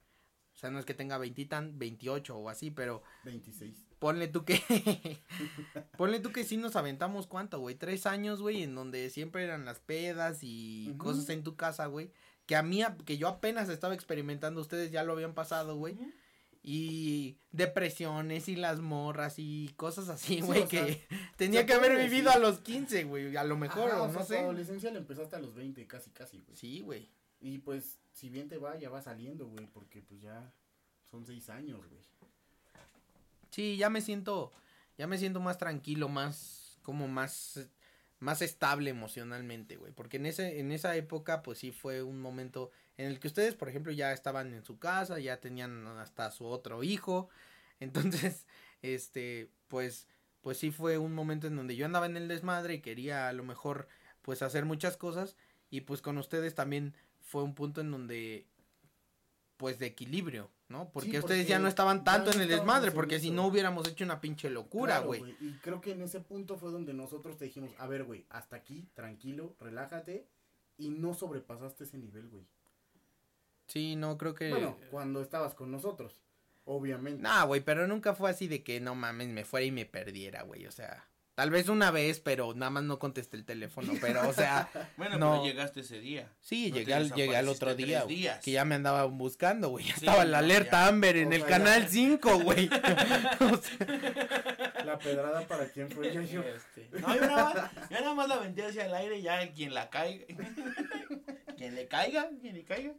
O 0.56 0.58
sea, 0.60 0.72
no 0.72 0.80
es 0.80 0.86
que 0.86 0.94
tenga 0.94 1.18
20 1.18 1.42
y 1.42 1.46
tan, 1.46 1.80
28 1.80 2.38
o 2.38 2.50
así, 2.50 2.70
pero 2.72 3.02
26. 3.24 3.86
ponle 4.00 4.28
tú 4.28 4.44
que. 4.44 4.60
ponle 5.98 6.20
tú 6.20 6.32
que 6.34 6.44
sí 6.44 6.58
nos 6.58 6.76
aventamos 6.76 7.28
cuánto, 7.28 7.60
güey. 7.60 7.76
Tres 7.76 8.06
años, 8.06 8.42
güey, 8.42 8.64
en 8.64 8.76
donde 8.76 9.10
siempre 9.10 9.44
eran 9.44 9.64
las 9.64 9.80
pedas 9.80 10.40
y 10.42 10.94
cosas 10.98 11.30
en 11.30 11.44
tu 11.44 11.56
casa, 11.56 11.86
güey. 11.86 12.12
Que 12.50 12.56
a 12.56 12.64
mí, 12.64 12.82
que 13.06 13.20
yo 13.20 13.28
apenas 13.28 13.70
estaba 13.70 13.94
experimentando, 13.94 14.60
ustedes 14.60 14.90
ya 14.90 15.04
lo 15.04 15.14
habían 15.14 15.36
pasado, 15.36 15.76
güey. 15.76 15.96
Y 16.64 17.38
depresiones 17.52 18.50
y 18.50 18.56
las 18.56 18.80
morras 18.80 19.36
y 19.38 19.72
cosas 19.76 20.10
así, 20.10 20.38
Sí, 20.38 20.42
güey, 20.42 20.62
sea, 20.62 20.68
que 20.68 21.04
tenía 21.38 21.68
que 21.68 21.74
haber 21.74 21.96
vivido 21.96 22.32
a 22.32 22.40
los 22.40 22.60
15, 22.62 23.04
güey, 23.04 23.38
a 23.38 23.44
lo 23.44 23.56
mejor, 23.56 23.92
Ajá, 23.92 24.02
o 24.02 24.06
o 24.06 24.10
sea, 24.10 24.20
no 24.22 24.26
sé. 24.26 24.40
adolescencia 24.40 24.90
la 24.90 24.98
empezaste 24.98 25.36
a 25.36 25.40
los 25.40 25.54
20, 25.54 25.86
casi, 25.86 26.10
casi, 26.10 26.40
güey. 26.40 26.58
Sí, 26.58 26.82
güey. 26.82 27.08
Y 27.40 27.60
pues, 27.60 28.00
si 28.14 28.30
bien 28.30 28.50
te 28.50 28.58
va, 28.58 28.76
ya 28.80 28.90
va 28.90 29.04
saliendo, 29.04 29.46
güey, 29.46 29.68
porque 29.68 30.02
pues 30.02 30.20
ya 30.20 30.52
son 31.12 31.28
seis 31.28 31.52
años, 31.52 31.78
güey. 31.88 32.02
Sí, 33.52 33.78
ya 33.78 33.92
me 33.92 34.02
siento, 34.02 34.54
ya 34.98 35.06
me 35.06 35.20
siento 35.20 35.40
más 35.40 35.60
tranquilo, 35.60 36.10
más, 36.10 36.80
como 36.82 37.08
más, 37.08 37.70
más 38.20 38.42
estable 38.42 38.90
emocionalmente, 38.90 39.78
güey. 39.78 39.92
Porque 39.94 40.18
en 40.18 40.26
ese, 40.26 40.60
en 40.60 40.72
esa 40.72 40.96
época, 40.96 41.42
pues 41.42 41.60
sí 41.60 41.72
fue 41.72 42.04
un 42.04 42.20
momento 42.22 42.72
en 42.98 43.08
el 43.08 43.20
que 43.20 43.28
ustedes, 43.28 43.56
por 43.56 43.70
ejemplo, 43.70 43.92
ya 43.92 44.12
estaban 44.12 44.54
en 44.54 44.64
su 44.64 44.80
casa, 44.80 45.20
ya 45.20 45.40
tenían 45.40 45.88
hasta 45.88 46.32
su 46.32 46.46
otro 46.46 46.84
hijo. 46.84 47.30
Entonces, 47.80 48.46
este, 48.82 49.50
pues, 49.68 50.08
pues 50.42 50.58
sí 50.58 50.72
fue 50.72 50.98
un 50.98 51.14
momento 51.14 51.48
en 51.48 51.56
donde 51.56 51.76
yo 51.76 51.86
andaba 51.86 52.06
en 52.06 52.18
el 52.18 52.28
desmadre 52.28 52.76
y 52.76 52.82
quería 52.82 53.30
a 53.30 53.34
lo 53.34 53.44
mejor, 53.44 53.88
pues, 54.22 54.42
hacer 54.42 54.66
muchas 54.66 54.98
cosas. 54.98 55.36
Y 55.70 55.82
pues 55.82 56.02
con 56.02 56.18
ustedes 56.18 56.56
también 56.56 56.96
fue 57.22 57.44
un 57.44 57.54
punto 57.56 57.82
en 57.82 57.92
donde, 57.92 58.48
pues, 59.58 59.80
de 59.80 59.86
equilibrio, 59.88 60.52
¿no? 60.70 60.90
Porque, 60.92 61.12
Sí, 61.12 61.18
ustedes 61.18 61.48
ya 61.48 61.60
no 61.60 61.68
estaban 61.68 62.04
tanto 62.04 62.32
en 62.32 62.42
el 62.42 62.48
desmadre, 62.48 62.92
porque 62.92 63.20
si 63.20 63.32
no 63.32 63.48
hubiéramos 63.48 63.88
hecho 63.88 64.06
una 64.06 64.22
pinche 64.22 64.50
locura, 64.50 64.96
Claro, 64.98 65.08
güey. 65.08 65.36
Y 65.42 65.54
creo 65.62 65.82
que 65.82 65.92
en 65.92 66.02
ese 66.04 66.20
punto 66.22 66.58
fue 66.58 66.72
donde 66.72 66.94
nosotros 66.94 67.38
te 67.38 67.46
dijimos, 67.46 67.72
a 67.80 67.88
ver, 67.88 68.04
güey, 68.04 68.26
hasta 68.30 68.56
aquí, 68.56 68.88
tranquilo, 68.94 69.56
relájate. 69.60 70.28
Y 70.78 70.92
no 70.92 71.14
sobrepasaste 71.14 71.84
ese 71.84 71.98
nivel, 71.98 72.30
güey. 72.30 72.46
sí, 73.68 73.96
no 73.98 74.18
creo 74.18 74.34
que... 74.34 74.50
Bueno, 74.50 74.78
cuando 74.92 75.22
estabas 75.22 75.54
con 75.54 75.72
nosotros, 75.72 76.22
obviamente. 76.64 77.22
Nah, 77.22 77.44
güey, 77.44 77.62
pero 77.62 77.86
nunca 77.88 78.14
fue 78.16 78.30
así 78.30 78.48
de 78.48 78.64
que 78.64 78.80
no 78.80 78.96
mames, 78.96 79.28
me 79.28 79.44
fuera 79.44 79.66
y 79.66 79.72
me 79.72 79.86
perdiera, 79.86 80.44
güey. 80.44 80.66
O 80.68 80.72
sea, 80.72 81.09
tal 81.40 81.52
vez 81.52 81.70
una 81.70 81.90
vez, 81.90 82.20
pero 82.20 82.54
nada 82.54 82.70
más 82.70 82.84
no 82.84 83.00
contesté 83.00 83.38
el 83.38 83.46
teléfono. 83.46 83.94
Pero, 84.02 84.28
o 84.28 84.34
sea, 84.34 84.70
Bueno, 84.98 85.18
No. 85.18 85.32
pero 85.32 85.46
llegaste 85.46 85.80
ese 85.80 86.02
día. 86.02 86.30
sí, 86.42 86.70
No 86.70 86.76
llegué, 86.76 86.94
al, 86.94 87.14
llegué 87.14 87.38
al 87.38 87.48
otro 87.48 87.76
día, 87.76 87.86
tres 88.00 88.04
güey, 88.04 88.16
días. 88.18 88.44
Que 88.44 88.52
ya 88.52 88.66
me 88.66 88.76
andaban 88.76 89.18
buscando, 89.18 89.70
güey. 89.70 89.86
Ya 89.86 89.94
Sí, 89.96 90.00
estaba 90.06 90.26
la 90.26 90.40
no, 90.42 90.46
alerta 90.46 90.72
ya. 90.82 90.88
Amber 90.88 91.16
en 91.16 91.30
O 91.32 91.36
el 91.36 91.46
canal 91.46 91.84
ya. 91.84 91.88
5, 91.88 92.40
güey. 92.40 92.70
O 93.40 93.56
sea, 93.58 94.84
La 94.84 95.00
pedrada 95.00 95.48
para 95.48 95.70
quién 95.70 95.90
fue 95.90 96.14
yo, 96.14 96.22
yo. 96.24 96.42
Este, 96.44 96.90
No, 97.00 97.16
yo 97.16 97.22
nada, 97.22 97.54
más, 97.54 97.90
yo 97.90 98.00
nada 98.02 98.14
más 98.16 98.28
la 98.28 98.36
aventé 98.36 98.66
hacia 98.66 98.86
el 98.88 98.94
aire, 98.94 99.22
ya 99.22 99.50
quien 99.54 99.74
la 99.74 99.90
caiga. 99.90 100.26
quien 101.56 101.74
le 101.76 101.88
caiga, 101.88 102.30
quien 102.42 102.56
le 102.56 102.66
caiga. 102.66 102.92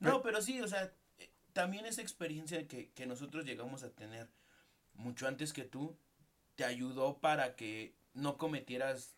No, 0.00 0.20
pero 0.20 0.42
sí, 0.42 0.60
o 0.60 0.68
sea, 0.68 0.92
eh, 1.18 1.30
también 1.54 1.86
esa 1.86 2.02
experiencia 2.02 2.68
que, 2.68 2.90
que 2.90 3.06
nosotros 3.06 3.46
llegamos 3.46 3.84
a 3.84 3.88
tener 3.90 4.28
mucho 4.92 5.26
antes 5.26 5.54
que 5.54 5.62
tú, 5.64 5.96
te 6.58 6.64
ayudó 6.64 7.20
para 7.20 7.54
que 7.54 7.94
no 8.14 8.36
cometieras 8.36 9.14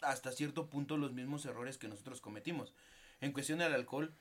hasta 0.00 0.32
cierto 0.32 0.70
punto 0.70 0.96
los 0.96 1.12
mismos 1.12 1.44
errores 1.44 1.76
que 1.76 1.88
nosotros 1.88 2.22
cometimos. 2.22 2.72
En 3.20 3.32
cuestión 3.32 3.58
del 3.58 3.74
alcohol, 3.74 4.14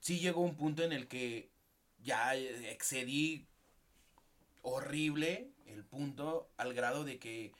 sí 0.00 0.18
llegó 0.18 0.40
un 0.40 0.56
punto 0.56 0.82
en 0.82 0.92
el 0.92 1.08
que 1.08 1.50
ya 2.02 2.34
excedí 2.34 3.46
horrible 4.62 5.50
el 5.66 5.84
punto 5.84 6.48
al 6.56 6.72
grado 6.72 7.04
de 7.04 7.18
que 7.18 7.52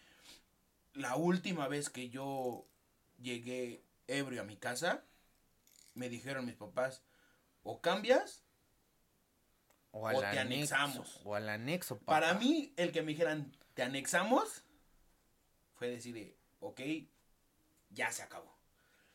la 0.94 1.16
última 1.16 1.68
vez 1.68 1.90
que 1.90 2.08
yo 2.08 2.64
llegué 3.20 3.82
ebrio 4.06 4.40
a 4.40 4.46
mi 4.46 4.56
casa, 4.56 5.04
me 5.92 6.08
dijeron 6.08 6.46
mis 6.46 6.56
papás, 6.56 7.02
o 7.62 7.82
cambias, 7.82 8.42
o, 9.90 10.08
O 10.08 10.20
te 10.20 10.38
anexamos. 10.38 11.20
O 11.24 11.34
al 11.34 11.50
anexo, 11.50 11.98
papá. 11.98 12.20
para 12.20 12.34
mí 12.38 12.72
el 12.78 12.90
que 12.92 13.02
me 13.02 13.12
dijeran, 13.12 13.52
te 13.74 13.82
anexamos, 13.82 14.64
fue 15.74 15.88
decir, 15.88 16.14
de, 16.14 16.36
ok, 16.60 16.80
ya 17.90 18.10
se 18.12 18.22
acabó. 18.22 18.52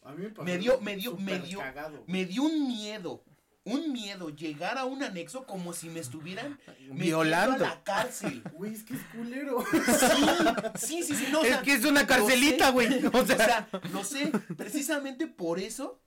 A 0.03 0.11
mí 0.13 0.27
me 0.35 0.43
Me 0.43 0.57
dio, 0.57 0.79
me 0.79 0.95
dio, 0.95 1.17
me 1.17 1.39
dio, 1.39 1.59
cagado, 1.59 2.03
me 2.07 2.25
dio 2.25 2.43
un 2.43 2.67
miedo, 2.67 3.23
un 3.63 3.91
miedo 3.91 4.29
llegar 4.29 4.77
a 4.77 4.85
un 4.85 5.03
anexo 5.03 5.45
como 5.45 5.73
si 5.73 5.89
me 5.89 5.99
estuvieran 5.99 6.59
Violando. 6.91 7.65
a 7.65 7.69
la 7.69 7.83
cárcel. 7.83 8.41
Güey, 8.53 8.73
es 8.73 8.83
que 8.83 8.93
es 8.95 9.03
culero. 9.15 9.63
Sí, 10.77 11.03
sí, 11.03 11.03
sí, 11.03 11.15
sí, 11.15 11.27
no, 11.31 11.41
o 11.41 11.43
es 11.43 11.49
sea, 11.49 11.61
que 11.61 11.73
es 11.73 11.83
una 11.85 12.07
carcelita, 12.07 12.69
güey. 12.69 13.05
O 13.05 13.09
O 13.19 13.25
sea, 13.25 13.35
sea, 13.37 13.69
lo 13.91 14.03
sé, 14.03 14.31
precisamente 14.55 15.27
por 15.27 15.59
eso 15.59 15.99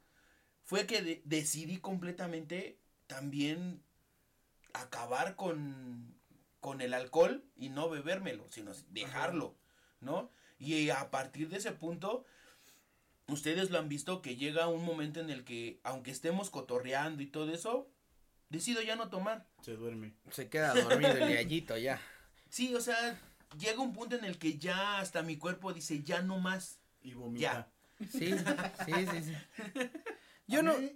fue 0.65 0.87
que 0.87 1.03
de- 1.03 1.23
decidí 1.25 1.79
completamente 1.79 2.79
también 3.07 3.83
acabar 4.73 5.35
con, 5.37 6.15
con 6.61 6.81
el 6.81 6.95
alcohol 6.95 7.45
y 7.57 7.69
no 7.71 7.89
bebérmelo, 7.89 8.47
sino 8.49 8.73
dejarlo, 8.91 9.57
¿no? 10.01 10.31
Y 10.59 10.91
a 10.91 11.11
partir 11.11 11.49
de 11.49 11.57
ese 11.59 11.73
punto, 11.73 12.25
ustedes 13.29 13.71
lo 13.71 13.79
han 13.79 13.89
visto 13.89 14.21
que 14.23 14.37
llega 14.37 14.69
un 14.69 14.85
momento 14.85 15.21
en 15.21 15.31
el 15.31 15.45
que, 15.45 15.81
aunque 15.85 16.11
estemos 16.11 16.51
cotorreando 16.51 17.23
y 17.23 17.27
todo 17.27 17.53
eso, 17.53 17.89
decido 18.51 18.83
ya 18.83 18.97
no 18.97 19.09
tomar. 19.09 19.47
Se 19.63 19.75
duerme. 19.77 20.13
se 20.31 20.49
queda 20.49 20.75
dormido 20.75 21.13
el 21.13 21.35
gallito 21.35 21.77
ya. 21.79 22.01
Sí, 22.51 22.75
o 22.75 22.81
sea, 22.81 23.19
llega 23.59 23.81
un 23.81 23.93
punto 23.93 24.17
en 24.17 24.25
el 24.25 24.39
que 24.39 24.59
ya 24.59 24.99
hasta 24.99 25.23
mi 25.23 25.37
cuerpo 25.39 25.73
dice, 25.73 26.03
ya 26.03 26.21
no 26.23 26.39
más. 26.41 26.79
Y 27.03 27.15
vomita. 27.15 27.69
Sí, 28.11 28.33
sí, 28.37 28.95
sí, 29.11 29.23
sí. 29.25 29.35
Yo 30.47 30.61
A 30.61 30.63
no. 30.63 30.79
mí- 30.79 30.93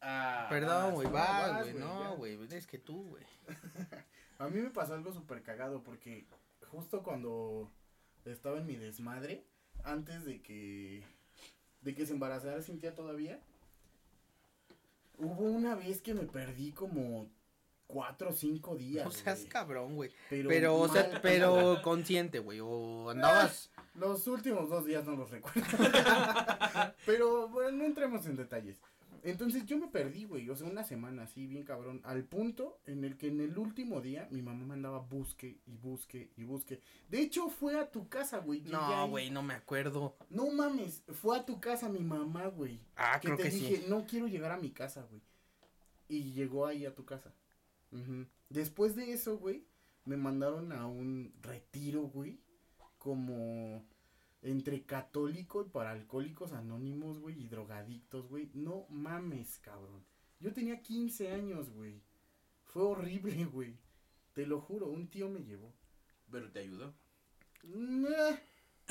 Ah, 0.00 0.46
Perdón, 0.48 0.94
güey, 0.94 1.08
vas, 1.08 1.62
güey. 1.62 1.74
ya. 1.74 1.80
No, 1.80 2.16
güey, 2.16 2.38
es 2.52 2.66
que 2.68 2.78
tú, 2.78 3.02
güey. 3.08 3.24
A 4.38 4.48
mí 4.48 4.60
me 4.60 4.70
pasó 4.70 4.94
algo 4.94 5.12
súper 5.12 5.42
cagado 5.42 5.82
porque 5.82 6.26
justo 6.70 7.02
cuando 7.02 7.70
estaba 8.24 8.58
en 8.58 8.66
mi 8.66 8.76
desmadre, 8.76 9.44
antes 9.84 10.24
de 10.24 10.40
que 10.40 11.02
de 11.80 11.94
que 11.94 12.06
se 12.06 12.12
embarazara 12.12 12.62
Cintia 12.62 12.94
todavía, 12.94 13.40
hubo 15.16 15.44
una 15.44 15.74
vez 15.74 16.00
que 16.02 16.14
me 16.14 16.24
perdí 16.24 16.72
como 16.72 17.28
cuatro 17.86 18.30
o 18.30 18.32
cinco 18.32 18.76
días. 18.76 19.04
No 19.04 19.10
seas 19.10 19.40
güey. 19.40 19.48
cabrón, 19.48 19.96
güey. 19.96 20.10
Pero, 20.30 20.48
Pero, 20.48 20.76
o 20.76 20.88
sea, 20.88 21.20
mal, 21.22 21.82
consciente, 21.82 22.38
güey. 22.38 22.60
O 22.60 23.10
andabas. 23.10 23.70
Los 23.94 24.26
últimos 24.28 24.68
dos 24.68 24.86
días 24.86 25.04
no 25.04 25.16
los 25.16 25.30
recuerdo. 25.30 25.62
Pero 27.06 27.48
bueno, 27.48 27.72
no 27.72 27.84
entremos 27.84 28.24
en 28.26 28.36
detalles. 28.36 28.78
Entonces 29.22 29.66
yo 29.66 29.78
me 29.78 29.88
perdí, 29.88 30.24
güey. 30.24 30.48
O 30.50 30.56
sea, 30.56 30.66
una 30.66 30.84
semana 30.84 31.24
así, 31.24 31.46
bien 31.46 31.64
cabrón. 31.64 32.00
Al 32.04 32.24
punto 32.24 32.80
en 32.86 33.04
el 33.04 33.16
que 33.16 33.28
en 33.28 33.40
el 33.40 33.58
último 33.58 34.00
día 34.00 34.28
mi 34.30 34.42
mamá 34.42 34.64
me 34.64 34.74
andaba 34.74 34.98
busque 34.98 35.60
y 35.66 35.76
busque 35.76 36.30
y 36.36 36.44
busque. 36.44 36.80
De 37.08 37.20
hecho, 37.20 37.48
fue 37.48 37.78
a 37.78 37.90
tu 37.90 38.08
casa, 38.08 38.38
güey. 38.38 38.60
No, 38.62 39.08
güey, 39.08 39.30
no 39.30 39.42
me 39.42 39.54
acuerdo. 39.54 40.16
No 40.30 40.50
mames, 40.50 41.02
fue 41.08 41.38
a 41.38 41.44
tu 41.44 41.60
casa 41.60 41.88
mi 41.88 42.00
mamá, 42.00 42.46
güey. 42.46 42.80
Ah, 42.96 43.18
que 43.20 43.28
creo 43.28 43.36
te 43.36 43.42
que 43.44 43.50
dije, 43.50 43.76
sí. 43.78 43.84
no 43.88 44.06
quiero 44.06 44.26
llegar 44.26 44.52
a 44.52 44.58
mi 44.58 44.70
casa, 44.70 45.02
güey. 45.08 45.22
Y 46.08 46.32
llegó 46.32 46.66
ahí 46.66 46.86
a 46.86 46.94
tu 46.94 47.04
casa. 47.04 47.32
Después 48.48 48.96
de 48.96 49.12
eso, 49.12 49.38
güey, 49.38 49.64
me 50.04 50.16
mandaron 50.16 50.72
a 50.72 50.86
un 50.86 51.32
retiro, 51.42 52.02
güey. 52.02 52.40
Como 52.98 53.84
entre 54.42 54.84
católico 54.84 55.62
y 55.62 55.68
para 55.68 55.90
alcohólicos 55.90 56.52
anónimos, 56.52 57.18
güey, 57.18 57.40
y 57.40 57.48
drogadictos, 57.48 58.28
güey. 58.28 58.50
No 58.54 58.86
mames, 58.90 59.58
cabrón. 59.58 60.04
Yo 60.40 60.52
tenía 60.52 60.80
15 60.80 61.32
años, 61.32 61.70
güey. 61.70 62.02
Fue 62.64 62.82
horrible, 62.82 63.44
güey. 63.52 63.76
Te 64.34 64.46
lo 64.46 64.60
juro, 64.60 64.86
un 64.86 65.08
tío 65.08 65.28
me 65.28 65.40
llevó. 65.40 65.74
Pero 66.30 66.50
te 66.50 66.60
ayudó. 66.60 66.94
Nah, 67.64 68.36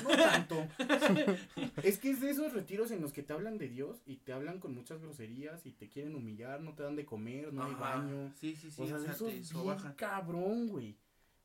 no 0.03 0.09
tanto. 0.09 0.67
es 1.83 1.97
que 1.97 2.11
es 2.11 2.21
de 2.21 2.31
esos 2.31 2.53
retiros 2.53 2.91
en 2.91 3.01
los 3.01 3.13
que 3.13 3.23
te 3.23 3.33
hablan 3.33 3.57
de 3.57 3.69
Dios 3.69 4.01
y 4.05 4.17
te 4.17 4.33
hablan 4.33 4.59
con 4.59 4.73
muchas 4.73 5.01
groserías 5.01 5.65
y 5.65 5.71
te 5.71 5.89
quieren 5.89 6.15
humillar, 6.15 6.61
no 6.61 6.73
te 6.73 6.83
dan 6.83 6.95
de 6.95 7.05
comer, 7.05 7.53
no 7.53 7.63
hay 7.63 7.73
baño. 7.75 8.33
Sí, 8.35 8.55
sí, 8.55 8.69
sí. 8.71 8.81
o 8.81 8.87
sea, 8.87 8.97
o 8.97 8.99
sea, 8.99 9.11
eso 9.11 9.27
es 9.27 9.53
bien 9.53 9.93
cabrón, 9.95 10.67
güey. 10.67 10.97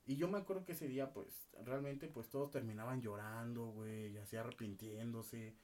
Y 0.06 0.16
yo 0.16 0.28
me 0.28 0.38
acuerdo 0.38 0.64
que 0.64 0.72
ese 0.72 0.88
día, 0.88 1.12
pues, 1.12 1.48
realmente, 1.64 2.08
pues, 2.08 2.28
todos 2.28 2.50
terminaban 2.50 3.00
llorando, 3.00 3.66
güey, 3.66 4.12
y 4.12 4.18
así 4.18 4.36
arrepintiéndose. 4.36 5.54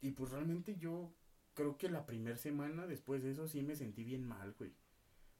Y 0.00 0.10
pues, 0.10 0.30
realmente 0.30 0.76
yo 0.76 1.12
creo 1.54 1.76
que 1.78 1.88
la 1.88 2.04
primera 2.06 2.36
semana 2.36 2.86
después 2.86 3.22
de 3.22 3.30
eso 3.32 3.48
sí 3.48 3.62
me 3.62 3.76
sentí 3.76 4.04
bien 4.04 4.24
mal, 4.26 4.54
güey. 4.58 4.72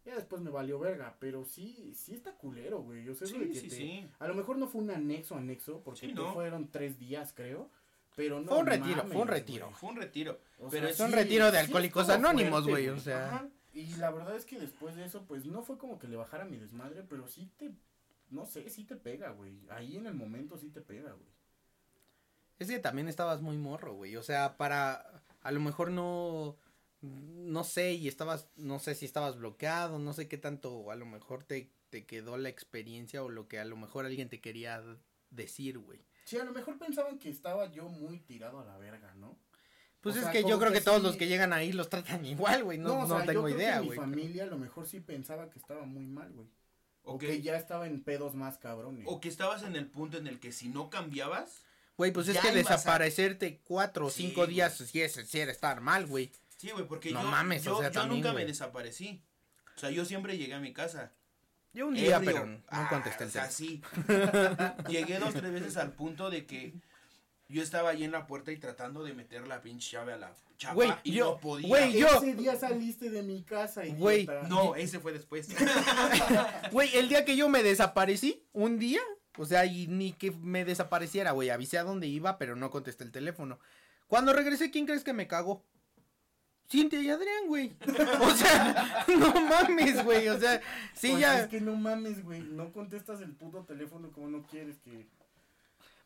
Ya 0.05 0.15
después 0.17 0.43
me 0.43 0.51
valió 0.51 0.79
verga, 0.79 1.17
pero 1.21 1.45
sí, 1.45 1.95
sí 1.95 2.13
está 2.15 2.33
culero, 2.37 2.83
güey. 2.83 3.05
Yo 3.05 3.15
sé 3.15 3.25
eso 3.25 3.39
de 3.39 3.47
Sí, 3.47 3.53
que 3.53 3.61
sí, 3.61 3.69
te- 3.69 3.77
sí. 3.77 4.09
a 4.19 4.27
lo 4.27 4.35
mejor 4.35 4.57
no 4.59 4.67
fue 4.67 4.81
un 4.83 4.91
anexo, 4.91 5.37
anexo, 5.37 5.81
porque 5.85 6.01
Sí, 6.01 6.13
no. 6.13 6.33
fueron 6.33 6.69
tres 6.71 6.99
días, 6.99 7.33
creo. 7.33 7.71
Pero 8.17 8.41
no. 8.41 8.49
Fue 8.49 8.59
un 8.59 8.67
retiro, 8.67 8.97
mames, 8.97 9.13
fue 9.13 9.23
un 9.23 9.29
retiro. 9.29 9.67
güey. 9.67 9.77
Fue 9.79 9.91
un 9.91 9.97
retiro. 9.97 10.41
O 10.59 10.69
Pero 10.69 10.83
sea, 10.87 10.91
Es 10.91 11.01
un 11.01 11.11
sí, 11.11 11.15
retiro 11.15 11.47
de 11.47 11.53
sí 11.53 11.57
Alcohólicos 11.67 12.09
Anónimos, 12.11 12.65
fuerte, 12.65 12.71
güey, 12.71 12.89
o 12.89 12.99
sea. 13.01 13.27
Ajá, 13.37 13.49
Y 13.75 13.87
la 13.97 14.11
verdad 14.11 14.37
es 14.37 14.45
que 14.45 14.59
después 14.59 14.97
de 14.97 15.05
eso, 15.05 15.25
pues 15.27 15.47
no 15.47 15.63
fue 15.63 15.79
como 15.79 15.99
que 15.99 16.09
le 16.09 16.17
bajara 16.17 16.45
mi 16.45 16.59
desmadre, 16.59 17.05
pero 17.09 17.27
sí 17.29 17.49
te. 17.57 17.71
No 18.33 18.47
sé, 18.47 18.69
sí 18.71 18.85
te 18.85 18.97
pega, 18.97 19.31
güey. 19.31 19.53
Ahí 19.71 19.97
en 19.97 20.07
el 20.07 20.15
momento 20.15 20.57
sí 20.57 20.71
te 20.71 20.81
pega, 20.81 21.13
güey. 21.13 21.31
Es 22.59 22.69
que 22.69 22.79
también 22.79 23.09
estabas 23.09 23.41
muy 23.43 23.57
morro, 23.57 23.95
güey. 23.95 24.17
O 24.17 24.23
sea, 24.23 24.57
para. 24.57 25.23
A 25.43 25.51
lo 25.53 25.61
mejor 25.61 25.91
no. 25.91 26.57
No 27.01 27.65
sé, 27.65 27.93
y 27.93 28.09
estabas. 28.09 28.49
No 28.57 28.79
sé 28.79 28.95
si 28.95 29.05
estabas 29.05 29.37
bloqueado, 29.37 29.99
no 29.99 30.13
sé 30.13 30.29
qué 30.29 30.39
tanto. 30.39 30.91
A 30.91 30.97
lo 30.97 31.05
mejor 31.07 31.43
te, 31.45 31.71
te 31.91 32.07
quedó 32.07 32.37
la 32.37 32.49
experiencia 32.49 33.23
o 33.23 33.29
lo 33.29 33.49
que 33.49 33.59
a 33.59 33.65
lo 33.65 33.77
mejor 33.77 34.07
alguien 34.07 34.29
te 34.29 34.41
quería 34.41 34.83
decir, 35.31 35.79
güey. 35.79 36.01
Sí, 36.25 36.39
a 36.39 36.45
lo 36.45 36.53
mejor 36.53 36.79
pensaban 36.79 37.19
que 37.19 37.29
estaba 37.29 37.71
yo 37.73 37.89
muy 37.89 38.21
tirado 38.21 38.61
a 38.61 38.65
la 38.65 38.79
verga, 38.79 39.13
¿no? 39.17 39.37
Pues 40.01 40.15
O 40.15 40.19
es 40.19 40.25
sea, 40.25 40.33
que 40.33 40.43
yo 40.43 40.59
creo 40.59 40.73
que 40.73 40.79
que 40.79 40.85
todos 40.85 40.99
sí- 41.01 41.07
los 41.07 41.17
que 41.17 41.27
llegan 41.29 41.53
ahí 41.53 41.73
los 41.73 41.89
tratan 41.89 42.25
igual, 42.27 42.65
güey. 42.65 42.79
No, 42.79 42.95
o 42.95 43.01
no, 43.03 43.09
sea, 43.09 43.19
yo 43.21 43.27
tengo 43.33 43.45
creo 43.45 43.57
que 43.57 43.63
idea, 43.63 43.81
Mi 43.81 43.87
güey. 43.87 43.99
familia 43.99 44.45
a 44.45 44.47
lo 44.47 44.59
mejor 44.59 44.87
sí 44.87 45.01
pensaba 45.01 45.51
que 45.51 45.59
estaba 45.59 45.85
muy 45.85 46.07
mal, 46.07 46.33
güey. 46.33 46.49
O 47.05 47.19
que 47.19 47.41
ya 47.43 47.57
estaba 47.57 47.87
en 47.87 48.03
pedos 48.03 48.35
más 48.35 48.59
cabrones. 48.59 49.05
O 49.09 49.21
que 49.21 49.29
estabas 49.29 49.63
en 49.65 49.75
el 49.77 49.87
punto 49.87 50.19
en 50.19 50.27
el 50.27 50.39
que 50.39 50.53
si 50.53 50.69
no 50.69 50.89
cambiabas. 50.91 51.65
Güey, 51.97 52.13
pues 52.13 52.29
es 52.29 52.39
que 52.39 52.49
a- 52.49 52.53
desaparecerte 52.53 53.61
cuatro 53.65 54.07
o 54.07 54.11
Sí, 54.11 54.29
cinco 54.29 54.47
días 54.47 54.77
sí 54.77 55.01
es, 55.03 55.13
sí 55.13 55.39
era 55.41 55.53
estar 55.53 55.81
mal, 55.81 56.07
güey. 56.07 56.31
Sí, 56.57 56.71
güey, 56.71 56.87
porque 56.87 57.11
No 57.11 57.23
yo, 57.23 57.29
mames, 57.29 57.65
yo, 57.65 57.77
o 57.77 57.81
sea, 57.81 57.89
yo 57.91 58.01
también, 58.01 58.21
nunca 58.21 58.33
güey. 58.33 58.45
me 58.45 58.49
desaparecí. 58.49 59.21
O 59.77 59.79
sea, 59.81 59.91
yo 59.91 60.05
siempre 60.05 60.39
llegué 60.39 60.55
a 60.55 60.61
mi 60.61 60.73
casa. 60.73 61.13
Yo 61.75 61.87
un 61.89 61.95
día, 61.95 62.17
ebrio. 62.17 62.33
pero 62.33 62.47
no 62.47 62.63
Ah, 62.69 62.87
contesté 62.91 63.25
el 63.25 63.31
o 63.31 63.33
sea, 63.33 63.49
teléfono. 63.49 64.75
sí. 64.87 64.89
Llegué 64.89 65.19
dos, 65.19 65.35
tres 65.35 65.53
veces 65.53 65.77
al 65.77 65.93
punto 65.93 66.31
de 66.31 66.47
que 66.47 66.75
yo 67.49 67.63
estaba 67.63 67.91
ahí 67.91 68.05
en 68.05 68.13
la 68.13 68.27
puerta 68.27 68.51
y 68.53 68.57
tratando 68.57 69.05
de 69.05 69.13
meter 69.15 69.47
la 69.47 69.61
pinche 69.63 69.91
llave 69.97 70.13
a 70.15 70.17
la 70.17 70.35
chapa 70.57 70.75
Güey, 70.75 70.93
y 71.05 71.13
yo- 71.13 71.33
no 71.33 71.39
podía. 71.41 71.69
güey, 71.69 71.99
yo- 71.99 72.09
Ese 72.09 72.35
día 72.35 72.57
saliste 72.57 73.11
de 73.11 73.23
mi 73.23 73.43
casa, 73.43 73.85
y 73.85 73.93
Güey, 73.95 74.29
No, 74.49 74.75
ese 74.75 75.01
fue 75.01 75.13
después. 75.13 75.49
Güey, 76.73 76.97
el 76.97 77.09
día 77.09 77.25
que 77.25 77.37
yo 77.37 77.49
me 77.49 77.63
desaparecí, 77.63 78.43
un 78.53 78.79
día, 78.79 79.01
o 79.37 79.45
sea, 79.45 79.67
y 79.67 79.87
ni 79.87 80.13
que 80.13 80.31
me 80.31 80.65
desapareciera, 80.65 81.33
güey, 81.33 81.51
avisé 81.51 81.79
a 81.79 81.85
dónde 81.85 82.07
iba, 82.07 82.39
pero 82.39 82.57
no 82.57 82.71
contesté 82.71 83.05
el 83.05 83.13
teléfono. 83.13 83.59
Cuando 84.07 84.33
regresé, 84.33 84.71
¿quién 84.71 84.87
crees 84.87 85.05
que 85.05 85.13
me 85.13 85.27
cagó? 85.27 85.65
Cintia 86.71 87.01
y 87.03 87.11
Adrián, 87.11 87.49
güey. 87.49 87.73
O 88.21 88.31
sea, 88.31 89.05
no 89.19 89.41
mames, 89.43 90.03
güey, 90.05 90.29
o 90.29 90.39
sea, 90.39 90.61
sí 90.95 91.09
Pues 91.11 91.21
ya... 91.21 91.41
Es 91.43 91.49
que 91.49 91.61
no 91.61 91.75
mames, 91.75 92.25
güey. 92.25 92.41
No 92.41 92.73
contestas 92.73 93.21
el 93.21 93.33
puto 93.35 93.65
teléfono 93.65 94.11
como 94.13 94.29
no 94.29 94.43
quieres 94.47 94.79
que. 94.79 95.07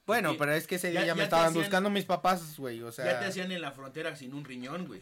Bueno, 0.07 0.29
Porque 0.31 0.39
pero 0.39 0.53
es 0.53 0.67
que 0.67 0.77
ese 0.77 0.91
día 0.91 1.01
ya- 1.01 1.07
ya, 1.09 1.15
me 1.17 1.25
estaban 1.25 1.47
hacían- 1.49 1.63
buscando 1.65 1.91
mis 1.91 2.05
papás, 2.05 2.57
güey, 2.59 2.81
o 2.83 2.93
sea... 2.93 3.05
ya 3.07 3.19
te 3.21 3.27
hacían 3.27 3.51
en 3.53 3.61
la 3.61 3.73
frontera 3.73 4.15
sin 4.17 4.33
un 4.35 4.45
riñón, 4.45 4.87
güey. 4.87 5.01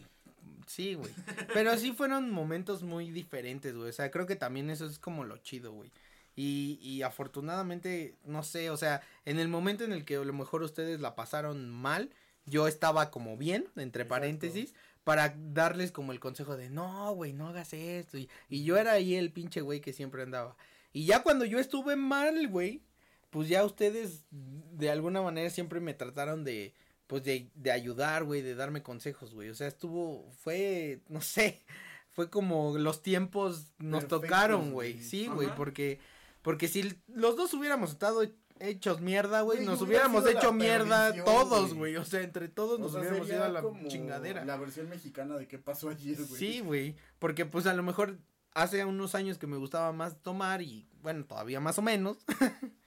Sí, 0.67 0.95
güey. 0.95 1.11
Pero 1.53 1.77
sí 1.77 1.91
fueron 1.91 2.31
momentos 2.31 2.81
muy 2.81 3.11
diferentes, 3.11 3.75
güey. 3.75 3.89
O 3.89 3.93
sea, 3.93 4.09
creo 4.09 4.25
que 4.25 4.35
también 4.35 4.71
eso 4.71 4.87
es 4.87 4.97
como 4.97 5.23
lo 5.23 5.37
chido, 5.37 5.71
güey. 5.71 5.91
Y, 6.35 6.79
y 6.81 7.03
afortunadamente, 7.03 8.15
no 8.25 8.41
sé, 8.43 8.69
o 8.71 8.77
sea, 8.77 9.01
en 9.25 9.39
el 9.39 9.47
momento 9.47 9.83
en 9.83 9.93
el 9.93 10.05
que 10.05 10.15
a 10.15 10.23
lo 10.23 10.33
mejor 10.33 10.63
ustedes 10.63 10.99
la 10.99 11.13
pasaron 11.15 11.69
mal, 11.69 12.09
yo 12.47 12.67
estaba 12.67 13.11
como 13.11 13.37
bien, 13.37 13.65
entre 13.75 14.01
Exacto. 14.03 14.07
paréntesis, 14.09 14.73
para 15.03 15.35
darles 15.37 15.91
como 15.91 16.11
el 16.13 16.19
consejo 16.19 16.57
de, 16.57 16.69
no, 16.71 17.13
güey, 17.13 17.31
no 17.31 17.47
hagas 17.49 17.73
esto. 17.73 18.17
Y, 18.17 18.27
y 18.49 18.63
yo 18.63 18.77
era 18.77 18.93
ahí 18.93 19.15
el 19.15 19.31
pinche 19.31 19.61
güey 19.61 19.81
que 19.81 19.93
siempre 19.93 20.23
andaba. 20.23 20.57
Y 20.93 21.05
ya 21.05 21.21
cuando 21.21 21.45
yo 21.45 21.59
estuve 21.59 21.95
mal, 21.95 22.47
güey, 22.47 22.81
pues 23.29 23.49
ya 23.49 23.63
ustedes 23.63 24.25
de 24.31 24.89
alguna 24.89 25.21
manera 25.21 25.49
siempre 25.49 25.79
me 25.79 25.93
trataron 25.93 26.43
de, 26.43 26.73
pues 27.07 27.23
de, 27.23 27.49
de 27.55 27.71
ayudar, 27.71 28.23
güey, 28.23 28.41
de 28.41 28.55
darme 28.55 28.83
consejos, 28.83 29.33
güey. 29.33 29.49
O 29.49 29.55
sea, 29.55 29.67
estuvo, 29.67 30.31
fue, 30.31 31.01
no 31.09 31.21
sé, 31.21 31.63
fue 32.11 32.29
como 32.29 32.77
los 32.77 33.01
tiempos 33.03 33.73
nos 33.77 34.05
Perfectos, 34.05 34.21
tocaron, 34.21 34.71
güey. 34.71 35.01
Sí, 35.01 35.27
güey, 35.27 35.53
porque, 35.55 35.99
porque 36.41 36.67
si 36.67 36.97
los 37.07 37.35
dos 37.35 37.53
hubiéramos 37.53 37.91
estado 37.91 38.23
hechos 38.59 39.01
mierda, 39.01 39.41
güey, 39.41 39.65
nos 39.65 39.81
hubiéramos 39.81 40.25
hecho 40.27 40.53
mierda 40.53 41.13
todos, 41.23 41.73
güey. 41.73 41.97
O 41.97 42.05
sea, 42.05 42.21
entre 42.21 42.47
todos 42.47 42.79
O 42.79 42.83
nos 42.83 42.91
sea, 42.93 43.01
hubiéramos 43.01 43.27
ido 43.27 43.43
a 43.43 43.49
la 43.49 43.61
como 43.61 43.87
chingadera. 43.87 44.45
La 44.45 44.57
versión 44.57 44.89
mexicana 44.89 45.37
de 45.37 45.47
qué 45.47 45.59
pasó 45.59 45.89
ayer, 45.89 46.15
güey. 46.15 46.39
Sí, 46.39 46.59
güey, 46.61 46.95
porque 47.19 47.45
pues 47.45 47.65
a 47.67 47.73
lo 47.73 47.83
mejor 47.83 48.17
hace 48.53 48.85
unos 48.85 49.13
años 49.15 49.37
que 49.37 49.47
me 49.47 49.57
gustaba 49.57 49.91
más 49.91 50.21
tomar 50.21 50.61
y 50.61 50.87
bueno, 51.01 51.25
todavía 51.25 51.59
más 51.59 51.77
o 51.77 51.81
menos. 51.81 52.17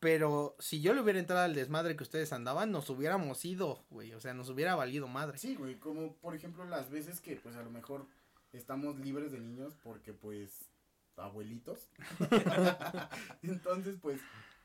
Pero 0.00 0.56
si 0.58 0.80
yo 0.80 0.94
le 0.94 1.02
hubiera 1.02 1.18
entrado 1.18 1.42
al 1.42 1.54
desmadre 1.54 1.94
que 1.94 2.02
ustedes 2.02 2.32
andaban, 2.32 2.72
nos 2.72 2.88
hubiéramos 2.90 3.44
ido, 3.44 3.84
güey. 3.90 4.12
O 4.14 4.20
sea, 4.20 4.32
nos 4.34 4.48
hubiera 4.48 4.74
valido 4.74 5.06
madre. 5.08 5.36
Sí, 5.38 5.54
güey, 5.54 5.76
como 5.78 6.14
por 6.16 6.34
ejemplo 6.34 6.64
las 6.64 6.90
veces 6.90 7.20
que 7.20 7.36
pues 7.36 7.54
a 7.56 7.62
lo 7.62 7.70
mejor 7.70 8.06
estamos 8.52 8.98
libres 8.98 9.30
de 9.32 9.40
niños 9.40 9.74
porque 9.82 10.12
pues 10.14 10.70
abuelitos. 11.16 11.88
Entonces 13.42 13.96
pues 14.00 14.20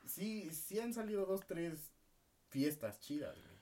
sí, 0.06 0.50
sí 0.52 0.78
han 0.80 0.94
salido 0.94 1.26
dos, 1.26 1.42
tres 1.46 1.92
fiestas 2.48 2.98
chidas, 3.00 3.34
güey. 3.36 3.56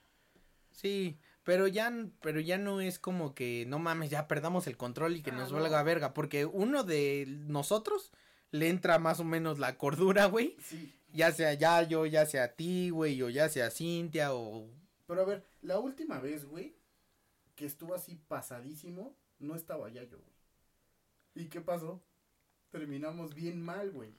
Sí, 0.70 1.18
pero 1.44 1.66
ya, 1.68 1.92
pero 2.20 2.40
ya 2.40 2.58
no 2.58 2.80
es 2.80 2.98
como 2.98 3.34
que, 3.34 3.64
no 3.68 3.78
mames, 3.78 4.10
ya 4.10 4.26
perdamos 4.26 4.66
el 4.66 4.76
control 4.76 5.16
y 5.16 5.22
que 5.22 5.30
Ah, 5.30 5.34
nos 5.36 5.52
no. 5.52 5.60
valga 5.60 5.82
verga, 5.84 6.14
porque 6.14 6.46
uno 6.46 6.82
de 6.84 7.26
nosotros 7.28 8.12
le 8.50 8.68
entra 8.68 8.98
más 8.98 9.20
o 9.20 9.24
menos 9.24 9.58
la 9.60 9.76
cordura, 9.78 10.26
güey, 10.26 10.56
Sí, 10.60 10.92
ya 11.14 11.32
sea 11.32 11.54
Yayo, 11.54 12.04
ya 12.06 12.26
sea 12.26 12.54
ti, 12.54 12.90
güey, 12.90 13.22
o 13.22 13.30
ya 13.30 13.48
sea 13.48 13.70
Cintia, 13.70 14.34
o... 14.34 14.68
pero 15.06 15.22
a 15.22 15.24
ver, 15.24 15.44
la 15.62 15.78
última 15.78 16.18
vez, 16.20 16.44
güey, 16.44 16.76
que 17.54 17.64
estuvo 17.66 17.94
así 17.94 18.16
pasadísimo, 18.28 19.16
no 19.38 19.54
estaba 19.54 19.88
Yayo, 19.88 20.18
güey. 20.18 20.34
¿Y 21.46 21.48
qué 21.48 21.60
pasó? 21.60 22.02
Terminamos 22.70 23.34
bien 23.34 23.62
mal, 23.62 23.90
güey. 23.90 24.12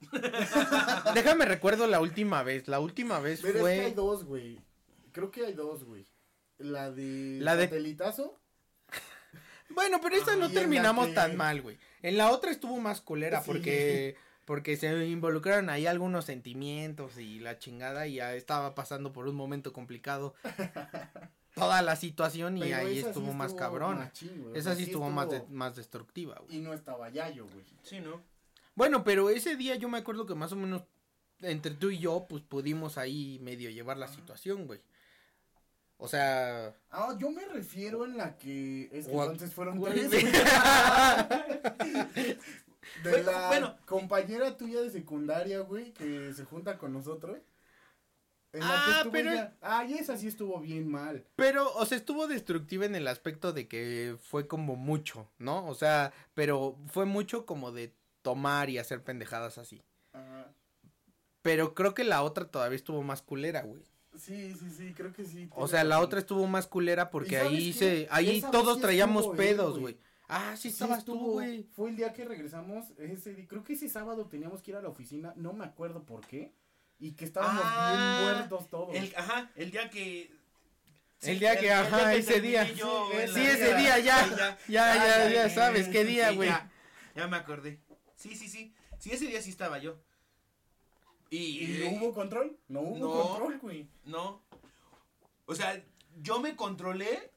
Déjame 1.14 1.44
recuerdo 1.44 1.86
la 1.86 2.00
última 2.00 2.42
vez, 2.42 2.68
la 2.68 2.80
última 2.80 3.18
vez 3.20 3.40
Pero 3.42 3.58
es 3.58 3.64
que 3.64 3.80
hay 3.84 3.92
fue... 3.92 3.94
dos, 3.94 4.24
güey. 4.24 4.60
Creo 5.12 5.30
que 5.30 5.44
hay 5.46 5.54
dos, 5.54 5.84
güey. 5.84 6.06
La 6.58 6.90
de 6.90 7.38
La 7.40 7.56
de- 7.56 7.64
satelitazo. 7.64 8.38
Bueno, 9.70 10.00
pero 10.02 10.16
esa 10.16 10.32
Ah, 10.32 10.36
no 10.36 10.50
terminamos 10.50 11.08
que- 11.08 11.14
tan 11.14 11.36
mal, 11.36 11.60
güey. 11.62 11.78
En 12.02 12.16
la 12.16 12.30
otra 12.30 12.50
estuvo 12.50 12.78
más 12.80 13.00
culera 13.00 13.42
Sí. 13.42 13.46
porque... 13.50 14.16
Porque 14.48 14.78
se 14.78 15.06
involucraron 15.06 15.68
ahí 15.68 15.86
algunos 15.86 16.24
sentimientos 16.24 17.18
y 17.18 17.38
la 17.38 17.58
chingada 17.58 18.06
y 18.06 18.14
ya 18.14 18.34
estaba 18.34 18.74
pasando 18.74 19.12
por 19.12 19.28
un 19.28 19.36
momento 19.36 19.74
complicado 19.74 20.34
toda 21.54 21.82
la 21.82 21.96
situación 21.96 22.56
y 22.56 22.62
pero 22.62 22.76
ahí 22.78 23.02
sí 23.02 23.06
estuvo 23.06 23.34
más 23.34 23.48
estuvo 23.48 23.58
cabrón. 23.58 23.98
machín, 23.98 24.40
güey. 24.40 24.54
O 24.54 24.56
Esa 24.56 24.74
sí 24.74 24.84
estuvo 24.84 25.10
más, 25.10 25.28
de- 25.28 25.44
más 25.50 25.76
destructiva, 25.76 26.40
güey. 26.46 26.56
Y 26.56 26.60
no 26.62 26.72
estaba 26.72 27.10
Yayo, 27.10 27.46
güey. 27.46 27.62
Sí, 27.82 28.00
¿no? 28.00 28.22
Bueno, 28.74 29.04
pero 29.04 29.28
ese 29.28 29.54
día 29.54 29.76
yo 29.76 29.90
me 29.90 29.98
acuerdo 29.98 30.24
que 30.24 30.34
más 30.34 30.50
o 30.52 30.56
menos 30.56 30.80
entre 31.42 31.74
tú 31.74 31.90
y 31.90 31.98
yo, 31.98 32.24
pues 32.26 32.42
pudimos 32.42 32.96
ahí 32.96 33.38
medio 33.42 33.68
llevar 33.68 33.98
la 33.98 34.08
situación, 34.08 34.66
güey. 34.66 34.80
O 35.98 36.08
sea... 36.08 36.74
Ah, 36.90 37.14
yo 37.18 37.30
me 37.30 37.44
refiero 37.44 38.06
en 38.06 38.16
la 38.16 38.38
que. 38.38 38.84
Es 38.92 39.08
que 39.08 39.12
entonces 39.12 39.52
fueron 39.52 39.78
tres. 39.84 40.10
De 43.02 43.10
Bueno, 43.10 43.30
la 43.30 43.46
bueno. 43.48 43.76
compañera 43.86 44.56
tuya 44.56 44.80
de 44.80 44.90
secundaria, 44.90 45.60
güey, 45.60 45.92
que 45.92 46.32
se 46.34 46.44
junta 46.44 46.78
con 46.78 46.92
nosotros. 46.92 47.38
En 48.52 48.60
la 48.60 49.00
Ah, 49.00 49.02
que 49.04 49.10
pero- 49.10 49.30
ella- 49.30 49.56
Ah, 49.60 49.84
y 49.84 49.94
esa 49.94 50.16
sí 50.16 50.26
estuvo 50.26 50.58
bien 50.60 50.90
mal. 50.90 51.24
Pero, 51.36 51.70
o 51.74 51.84
sea, 51.84 51.98
estuvo 51.98 52.26
destructiva 52.26 52.86
en 52.86 52.94
el 52.94 53.06
aspecto 53.06 53.52
de 53.52 53.68
que 53.68 54.16
fue 54.22 54.46
como 54.48 54.74
mucho, 54.76 55.28
¿no? 55.38 55.66
O 55.66 55.74
sea, 55.74 56.12
pero 56.34 56.76
fue 56.86 57.04
mucho 57.04 57.44
como 57.44 57.72
de 57.72 57.92
tomar 58.22 58.70
y 58.70 58.78
hacer 58.78 59.02
pendejadas 59.04 59.58
así. 59.58 59.82
Ajá. 60.12 60.46
Pero 61.42 61.74
creo 61.74 61.94
que 61.94 62.04
la 62.04 62.22
otra 62.22 62.46
todavía 62.46 62.76
estuvo 62.76 63.02
más 63.02 63.20
culera, 63.22 63.62
güey. 63.62 63.82
Sí, 64.16 64.54
sí, 64.58 64.70
sí, 64.70 64.94
creo 64.94 65.12
que 65.12 65.24
sí. 65.24 65.48
O 65.54 65.68
sea, 65.68 65.84
la 65.84 66.00
otra 66.00 66.18
estuvo 66.18 66.46
más 66.46 66.66
culera 66.66 67.10
porque 67.10 67.34
¿Y 67.36 67.38
sabes 67.38 67.52
ahí 67.52 67.72
qué? 67.72 67.78
se, 67.78 68.08
ahí 68.10 68.38
Esa 68.38 68.50
todos 68.50 68.80
traíamos 68.80 69.28
pedos, 69.36 69.78
güey. 69.78 69.96
Ah, 70.28 70.54
sí 70.56 70.62
Sí 70.62 70.68
estabas 70.68 71.04
tú, 71.04 71.18
güey. 71.32 71.64
Fue 71.74 71.90
el 71.90 71.96
día 71.96 72.12
que 72.12 72.24
regresamos. 72.24 72.84
Ese, 72.98 73.46
creo 73.46 73.64
que 73.64 73.72
ese 73.72 73.88
sábado 73.88 74.26
teníamos 74.26 74.62
que 74.62 74.70
ir 74.72 74.76
a 74.76 74.82
la 74.82 74.88
oficina. 74.88 75.32
No 75.36 75.52
me 75.54 75.64
acuerdo 75.64 76.04
por 76.04 76.26
qué. 76.26 76.52
Y 77.00 77.12
que 77.12 77.24
estábamos 77.24 77.62
Ah, 77.64 78.20
bien 78.22 78.34
muertos 78.36 78.68
todos. 78.68 78.94
El, 78.94 79.14
ajá, 79.16 79.50
el 79.56 79.70
día 79.70 79.88
que... 79.88 80.30
El 81.22 81.38
día 81.40 81.58
que, 81.58 81.72
ajá, 81.72 82.14
ese 82.14 82.40
día. 82.40 82.70
yo 82.74 83.08
Sí, 83.32 83.40
ese 83.40 83.74
día 83.74 83.98
ya. 83.98 84.26
Ya, 84.28 84.58
ya, 84.68 85.24
Ah, 85.24 85.28
ya 85.30 85.50
sabes 85.50 85.88
qué 85.88 86.04
día, 86.04 86.30
sí, 86.30 86.36
güey. 86.36 86.48
Ya, 86.48 86.70
ya 87.16 87.26
me 87.26 87.36
acordé. 87.36 87.80
Sí, 88.14 88.36
sí, 88.36 88.48
sí. 88.48 88.72
Sí, 88.98 89.10
ese 89.12 89.26
día 89.26 89.40
sí 89.42 89.50
estaba 89.50 89.78
yo. 89.78 89.96
Y, 91.30 91.64
¿Y 91.64 91.78
no 91.84 91.96
hubo 92.06 92.14
control? 92.14 92.56
No 92.68 92.80
hubo 92.80 92.98
No. 92.98 93.28
control, 93.28 93.58
güey. 93.60 93.88
No. 94.04 94.42
O 95.46 95.54
sea, 95.54 95.82
yo 96.20 96.40
me 96.40 96.54
controlé, 96.56 97.30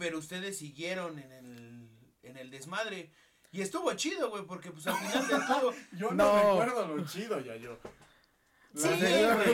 pero 0.00 0.18
ustedes 0.18 0.56
siguieron 0.58 1.18
en 1.18 1.30
el, 1.30 1.88
en 2.22 2.36
el 2.38 2.50
desmadre. 2.50 3.12
Y 3.52 3.60
estuvo 3.60 3.92
chido, 3.94 4.30
güey, 4.30 4.44
porque 4.46 4.70
pues 4.72 4.86
al 4.86 4.96
final 4.96 5.28
de 5.28 5.46
todo... 5.46 5.74
Yo 5.92 6.10
No. 6.12 6.32
no, 6.54 6.64
recuerdo 6.64 6.96
lo 6.96 7.06
chido, 7.06 7.38
ya 7.40 7.54
yo. 7.56 7.78
Sí, 8.74 8.88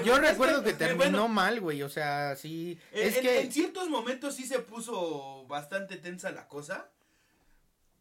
yo, 0.04 0.18
recuerdo 0.18 0.62
que 0.62 0.70
eh, 0.70 0.74
terminó 0.74 1.04
bueno. 1.22 1.28
mal, 1.28 1.60
güey. 1.60 1.82
O 1.82 1.88
sea, 1.88 2.36
sí. 2.36 2.78
Es 2.92 3.16
en- 3.16 3.22
que. 3.22 3.40
en 3.40 3.50
ciertos 3.52 3.88
momentos 3.88 4.36
sí 4.36 4.46
se 4.46 4.58
puso 4.60 5.46
bastante 5.48 5.96
tensa 5.96 6.30
la 6.30 6.46
cosa, 6.46 6.90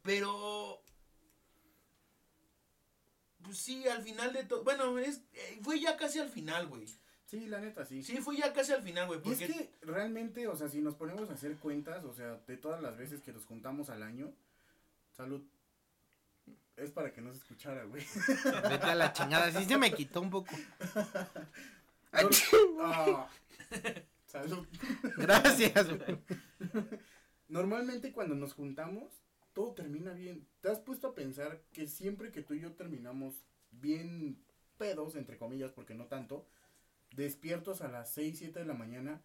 pero... 0.03 0.83
Pues 3.41 3.57
sí, 3.57 3.87
al 3.87 4.03
final 4.03 4.33
de 4.33 4.43
todo... 4.43 4.63
Bueno, 4.63 4.99
es, 4.99 5.21
eh, 5.33 5.59
fue 5.63 5.79
ya 5.79 5.95
casi 5.97 6.19
al 6.19 6.29
final, 6.29 6.67
güey. 6.67 6.85
Sí, 7.25 7.47
la 7.47 7.59
neta, 7.59 7.85
sí. 7.85 8.03
Sí, 8.03 8.17
fue 8.17 8.37
ya 8.37 8.53
casi 8.53 8.71
al 8.71 8.83
final, 8.83 9.07
güey, 9.07 9.19
Y 9.25 9.31
es 9.31 9.39
que 9.39 9.71
realmente, 9.81 10.47
o 10.47 10.55
sea, 10.55 10.69
si 10.69 10.81
nos 10.81 10.95
ponemos 10.95 11.29
a 11.29 11.33
hacer 11.33 11.57
cuentas, 11.57 12.03
o 12.05 12.13
sea, 12.13 12.39
de 12.47 12.57
todas 12.57 12.81
las 12.81 12.97
veces 12.97 13.21
que 13.21 13.33
nos 13.33 13.45
juntamos 13.45 13.89
al 13.89 14.03
año, 14.03 14.31
salud. 15.11 15.41
Es 16.77 16.91
para 16.91 17.13
que 17.13 17.21
no 17.21 17.31
se 17.31 17.39
escuchara, 17.39 17.83
güey. 17.85 18.03
Vete 18.69 18.85
a 18.85 18.95
la 18.95 19.13
chingada. 19.13 19.51
Sí 19.51 19.65
se 19.65 19.77
me 19.77 19.93
quitó 19.93 20.21
un 20.21 20.29
poco. 20.29 20.55
Ah, 22.17 23.27
salud. 24.25 24.65
Gracias, 25.17 25.87
güey. 25.89 26.17
Normalmente 27.49 28.13
cuando 28.13 28.35
nos 28.35 28.53
juntamos, 28.53 29.21
todo 29.51 29.73
termina 29.73 30.13
bien. 30.13 30.47
¿Te 30.61 30.69
has 30.69 30.79
puesto 30.79 31.07
a 31.07 31.13
pensar 31.13 31.61
que 31.73 31.87
siempre 31.87 32.31
que 32.31 32.41
tú 32.41 32.53
y 32.53 32.61
yo 32.61 32.71
terminamos 32.71 33.43
bien 33.71 34.41
pedos, 34.77 35.15
entre 35.15 35.37
comillas, 35.37 35.71
porque 35.71 35.93
no 35.93 36.05
tanto, 36.05 36.47
despiertos 37.15 37.81
a 37.81 37.87
las 37.87 38.11
6, 38.13 38.37
7 38.39 38.59
de 38.59 38.65
la 38.65 38.73
mañana, 38.73 39.21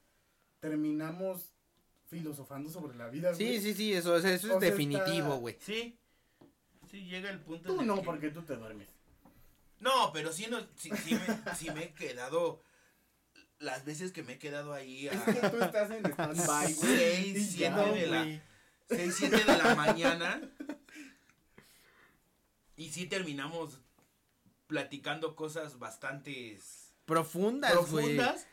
terminamos 0.61 1.53
filosofando 2.07 2.71
sobre 2.71 2.97
la 2.97 3.09
vida? 3.09 3.35
Sí, 3.35 3.45
güey? 3.45 3.61
sí, 3.61 3.75
sí, 3.75 3.93
eso, 3.93 4.17
eso 4.17 4.29
es 4.29 4.45
O 4.45 4.49
sea, 4.49 4.59
definitivo, 4.59 5.07
está- 5.29 5.35
güey. 5.37 5.57
Sí, 5.61 5.99
sí 6.91 7.05
llega 7.07 7.31
el 7.31 7.41
punto... 7.41 7.75
Tú 7.75 7.83
no, 7.83 7.97
que- 7.97 8.03
porque 8.03 8.31
tú 8.31 8.43
te 8.43 8.57
duermes. 8.57 8.89
No, 9.79 10.13
pero 10.13 10.33
sí, 10.33 10.47
no, 10.51 10.61
sí, 10.77 10.91
sí 11.05 11.15
me, 11.15 11.55
sí 11.55 11.71
me 11.71 11.85
he 11.85 11.93
quedado. 11.95 12.63
Las 13.59 13.85
veces 13.85 14.13
que 14.13 14.23
me 14.23 14.35
he 14.35 14.39
quedado 14.39 14.73
ahí 14.75 15.09
a 15.09 15.13
Es 15.13 15.23
que 15.23 15.49
tú 15.49 15.63
estás 15.63 15.91
en 15.91 16.05
stand-by, 16.05 16.75
güey. 16.75 16.97
Seis, 16.97 17.37
y 17.37 17.45
siete 17.45 17.77
ya, 17.77 17.93
de 17.93 18.07
la- 18.07 18.23
güey. 18.25 18.43
6, 18.91 19.15
7 19.19 19.37
de 19.45 19.57
la 19.59 19.75
mañana. 19.77 20.41
Y 22.77 22.91
sí 22.91 23.07
terminamos 23.07 23.79
platicando 24.67 25.37
cosas 25.37 25.79
bastantes 25.79 26.80
Profundas, 27.11 27.73
güey. 27.91 28.17
profundas. 28.17 28.47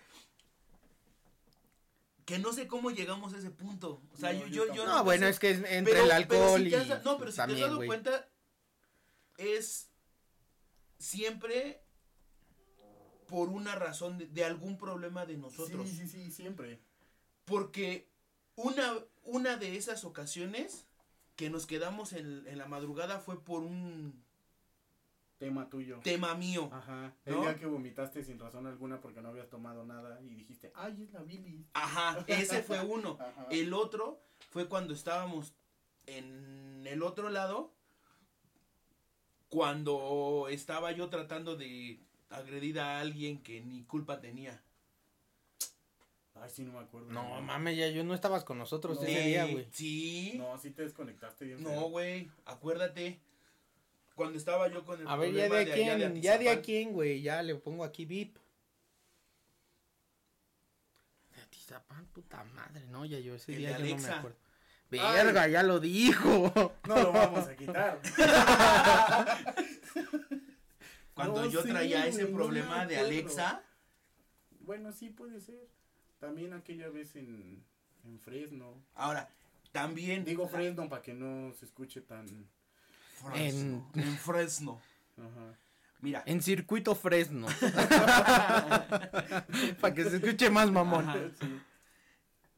Que 2.26 2.39
no 2.39 2.51
sé 2.51 2.68
cómo 2.68 2.91
llegamos 2.91 3.34
a 3.34 3.38
ese 3.38 3.51
punto. 3.51 4.01
O 4.14 4.18
sea, 4.18 4.34
No, 4.34 4.39
yo, 4.41 4.47
yo 4.47 4.66
yo, 4.68 4.74
yo 4.76 4.86
No, 4.86 5.03
bueno, 5.05 5.26
sé. 5.28 5.30
es 5.30 5.39
que 5.39 5.51
es 5.51 5.58
entre 5.64 5.93
Pero- 5.93 6.12
el 6.12 6.28
pero 6.28 6.43
alcohol 6.43 6.62
si 6.64 6.68
y 6.70 6.74
has 6.74 7.03
no, 7.05 7.18
pero 7.18 7.32
si 7.32 7.36
te 7.38 7.41
también, 7.41 7.60
has 7.60 7.68
dado 7.68 7.76
güey. 7.78 7.88
cuenta, 7.88 8.28
es 9.38 9.89
siempre 10.99 11.82
por 13.28 13.49
una 13.49 13.76
razón 13.76 14.18
de, 14.18 14.28
de 14.28 14.43
algún 14.43 14.78
problema 14.78 15.26
de 15.26 15.38
nosotros. 15.38 15.88
Sí, 15.89 15.95
sí, 15.95 16.08
sí, 16.08 16.32
siempre. 16.32 16.80
Porque 17.45 18.10
una, 18.55 18.93
una 19.24 19.55
de 19.58 19.78
esas 19.78 20.03
ocasiones 20.03 20.86
que 21.38 21.49
nos 21.49 21.66
quedamos 21.66 22.12
en, 22.14 22.45
en 22.47 22.58
la 22.58 22.66
madrugada 22.68 23.20
fue 23.20 23.41
por 23.43 23.64
un 23.64 24.22
Tema 25.38 25.69
tuyo. 25.69 25.99
tema 26.03 26.33
mío. 26.33 26.67
Ajá. 26.73 27.13
El 27.25 27.35
¿No? 27.35 27.41
día 27.41 27.55
que 27.55 27.67
vomitaste 27.67 28.23
sin 28.23 28.39
razón 28.39 28.65
alguna 28.65 28.99
porque 28.99 29.21
no 29.21 29.29
habías 29.29 29.49
tomado 29.49 29.85
nada 29.85 30.19
y 30.21 30.29
dijiste, 30.33 30.71
ay, 30.73 31.03
es 31.03 31.13
la 31.13 31.21
bilis. 31.21 31.65
Ajá, 31.73 32.23
ese 32.27 32.63
fue 32.63 32.79
uno. 32.85 33.17
Ajá. 33.19 33.45
El 33.51 33.73
otro 33.73 34.19
fue 34.49 34.67
cuando 34.67 34.93
estábamos 34.95 35.53
en 36.07 36.85
el 36.88 37.03
otro 37.03 37.29
lado, 37.29 37.71
cuando 39.49 40.47
estaba 40.49 40.91
yo 40.91 41.09
tratando 41.09 41.55
de 41.55 41.99
agredir 42.29 42.79
a 42.79 42.99
alguien 42.99 43.41
que 43.43 43.61
ni 43.61 43.83
culpa 43.83 44.19
tenía. 44.19 44.61
Ay, 46.35 46.49
sí, 46.51 46.63
no 46.63 46.73
me 46.73 46.79
acuerdo. 46.79 47.11
No, 47.11 47.41
mames, 47.41 47.77
ya 47.77 47.88
yo 47.89 48.03
no 48.03 48.13
estabas 48.13 48.43
con 48.43 48.57
nosotros 48.59 48.97
No. 49.01 49.07
ese 49.07 49.21
día, 49.21 49.45
güey. 49.45 49.67
Sí. 49.71 50.33
No, 50.38 50.57
sí 50.57 50.71
te 50.71 50.83
desconectaste 50.83 51.45
bien. 51.45 51.63
No, 51.63 51.89
güey, 51.89 52.29
acuérdate. 52.45 53.19
Cuando 54.18 54.39
estaba 54.39 54.68
yo 54.68 54.84
con 54.84 54.99
el 54.99 55.07
A 55.07 55.15
ver, 55.15 55.32
ya 55.32 55.43
de 55.43 55.49
problema 55.49 55.57
a 55.57 55.59
allá 55.59 55.74
quién, 55.76 56.22
ya 56.24 56.38
de 56.39 56.86
güey. 56.91 57.22
Ya 57.22 57.43
le 57.43 57.53
pongo 57.53 57.84
aquí 57.84 58.03
VIP. 58.05 58.36
De 61.36 61.41
Atizapán, 61.43 62.07
puta 62.07 62.43
madre, 62.55 62.84
no, 62.88 63.05
ya 63.05 63.20
yo 63.20 63.36
ese 63.36 63.51
El 63.53 63.59
día 63.59 63.70
yo 63.74 63.76
no 63.78 63.84
me 63.86 63.91
Alexa. 63.91 64.18
acuerdo. 64.18 64.38
Verga, 64.89 65.47
ya 65.47 65.61
lo 65.61 65.80
dijo. 65.80 66.51
No 66.88 66.95
lo 66.95 67.11
vamos 67.11 67.47
a 67.47 67.55
quitar. 67.55 68.01
Cuando 71.13 71.45
No 71.45 71.51
yo 71.51 71.63
traía 71.63 72.07
ese 72.07 72.24
no 72.24 72.36
problema 72.36 72.88
de. 72.88 72.97
Alexa. 72.97 73.61
bueno, 74.61 74.91
sí 74.93 75.09
puede 75.11 75.39
ser. 75.41 75.68
También 76.20 76.53
aquella 76.53 76.89
vez 76.89 77.15
en, 77.15 77.63
en 78.03 78.20
Fresno. 78.20 78.82
Ahora, 78.95 79.30
También. 79.72 80.26
Digo 80.26 80.47
Fresno 80.47 80.89
para 80.89 81.03
que 81.03 81.13
no 81.13 81.53
se 81.53 81.65
escuche 81.65 82.01
tan... 82.01 82.26
Fresno. 83.18 83.89
En, 83.95 84.18
Fresno. 84.18 84.82
Ajá. 85.18 85.57
Mira. 86.01 86.24
En 86.26 86.41
circuito 86.41 86.95
Fresno. 86.95 87.47
Para 89.82 89.93
que 89.93 90.03
se 90.03 90.18
escuche 90.18 90.49
más 90.49 90.72
mamón. 90.72 91.09
Ajá, 91.09 91.20
sí. 91.39 91.61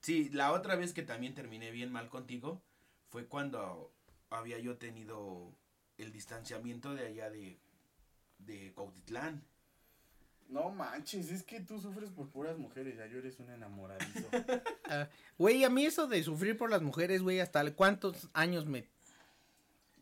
Sí, 0.01 0.29
la 0.29 0.51
otra 0.53 0.75
vez 0.75 0.93
que 0.93 1.03
también 1.03 1.33
terminé 1.33 1.71
bien 1.71 1.91
mal 1.91 2.09
contigo 2.09 2.61
fue 3.09 3.25
cuando 3.25 3.93
había 4.29 4.59
yo 4.59 4.77
tenido 4.77 5.53
el 5.97 6.11
distanciamiento 6.11 6.93
de 6.93 7.07
allá 7.07 7.29
de, 7.29 7.59
de 8.39 8.71
Cuautitlán. 8.73 9.43
No 10.47 10.69
manches, 10.71 11.31
es 11.31 11.43
que 11.43 11.59
tú 11.59 11.79
sufres 11.79 12.09
por 12.09 12.29
puras 12.29 12.57
mujeres, 12.57 12.97
ya 12.97 13.05
yo 13.05 13.19
eres 13.19 13.39
un 13.39 13.49
enamoradizo. 13.51 14.27
Ah, 14.91 15.07
Güey, 15.37 15.63
a 15.63 15.69
mí 15.69 15.85
eso 15.85 16.07
de 16.07 16.23
sufrir 16.23 16.57
por 16.57 16.71
las 16.71 16.81
mujeres, 16.81 17.21
güey, 17.21 17.39
hasta 17.39 17.71
cuántos 17.75 18.27
años 18.33 18.65
me, 18.65 18.87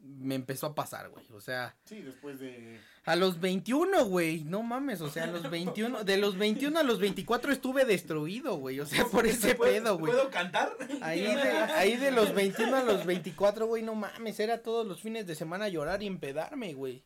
me 0.02 0.36
empezó 0.36 0.68
a 0.68 0.76
pasar, 0.76 1.10
güey. 1.10 1.26
O 1.34 1.42
sea, 1.42 1.76
Sí, 1.86 2.02
después 2.02 2.40
de... 2.40 2.80
a 3.06 3.16
los 3.16 3.40
21, 3.40 4.06
güey. 4.06 4.44
No 4.44 4.64
mames, 4.64 5.02
o 5.02 5.10
sea, 5.10 5.24
a 5.26 5.28
los 5.28 5.50
21, 5.50 6.04
de 6.04 6.18
los 6.18 6.38
21 6.38 6.80
a 6.80 6.84
los 6.84 7.00
24 7.00 7.52
estuve 7.52 7.86
destruido, 7.86 8.56
güey. 8.58 8.80
O 8.80 8.86
sea, 8.86 9.06
por 9.12 9.26
ese 9.28 9.56
¿Puedo- 9.56 9.72
pedo, 9.72 9.98
güey. 9.98 10.14
¿Puedo 10.14 10.30
cantar? 10.30 10.76
Ahí 11.02 11.22
de, 11.36 11.42
ahí 11.42 11.98
de 11.98 12.12
los 12.12 12.34
21 12.34 12.76
a 12.78 12.84
los 12.84 13.06
24, 13.06 13.68
güey, 13.68 13.84
no 13.84 13.96
mames, 13.96 14.40
era 14.40 14.62
todos 14.62 14.86
los 14.88 15.02
fines 15.02 15.28
de 15.28 15.36
semana 15.36 15.68
llorar 15.68 16.02
y 16.04 16.08
empedarme, 16.08 16.74
güey. 16.74 17.04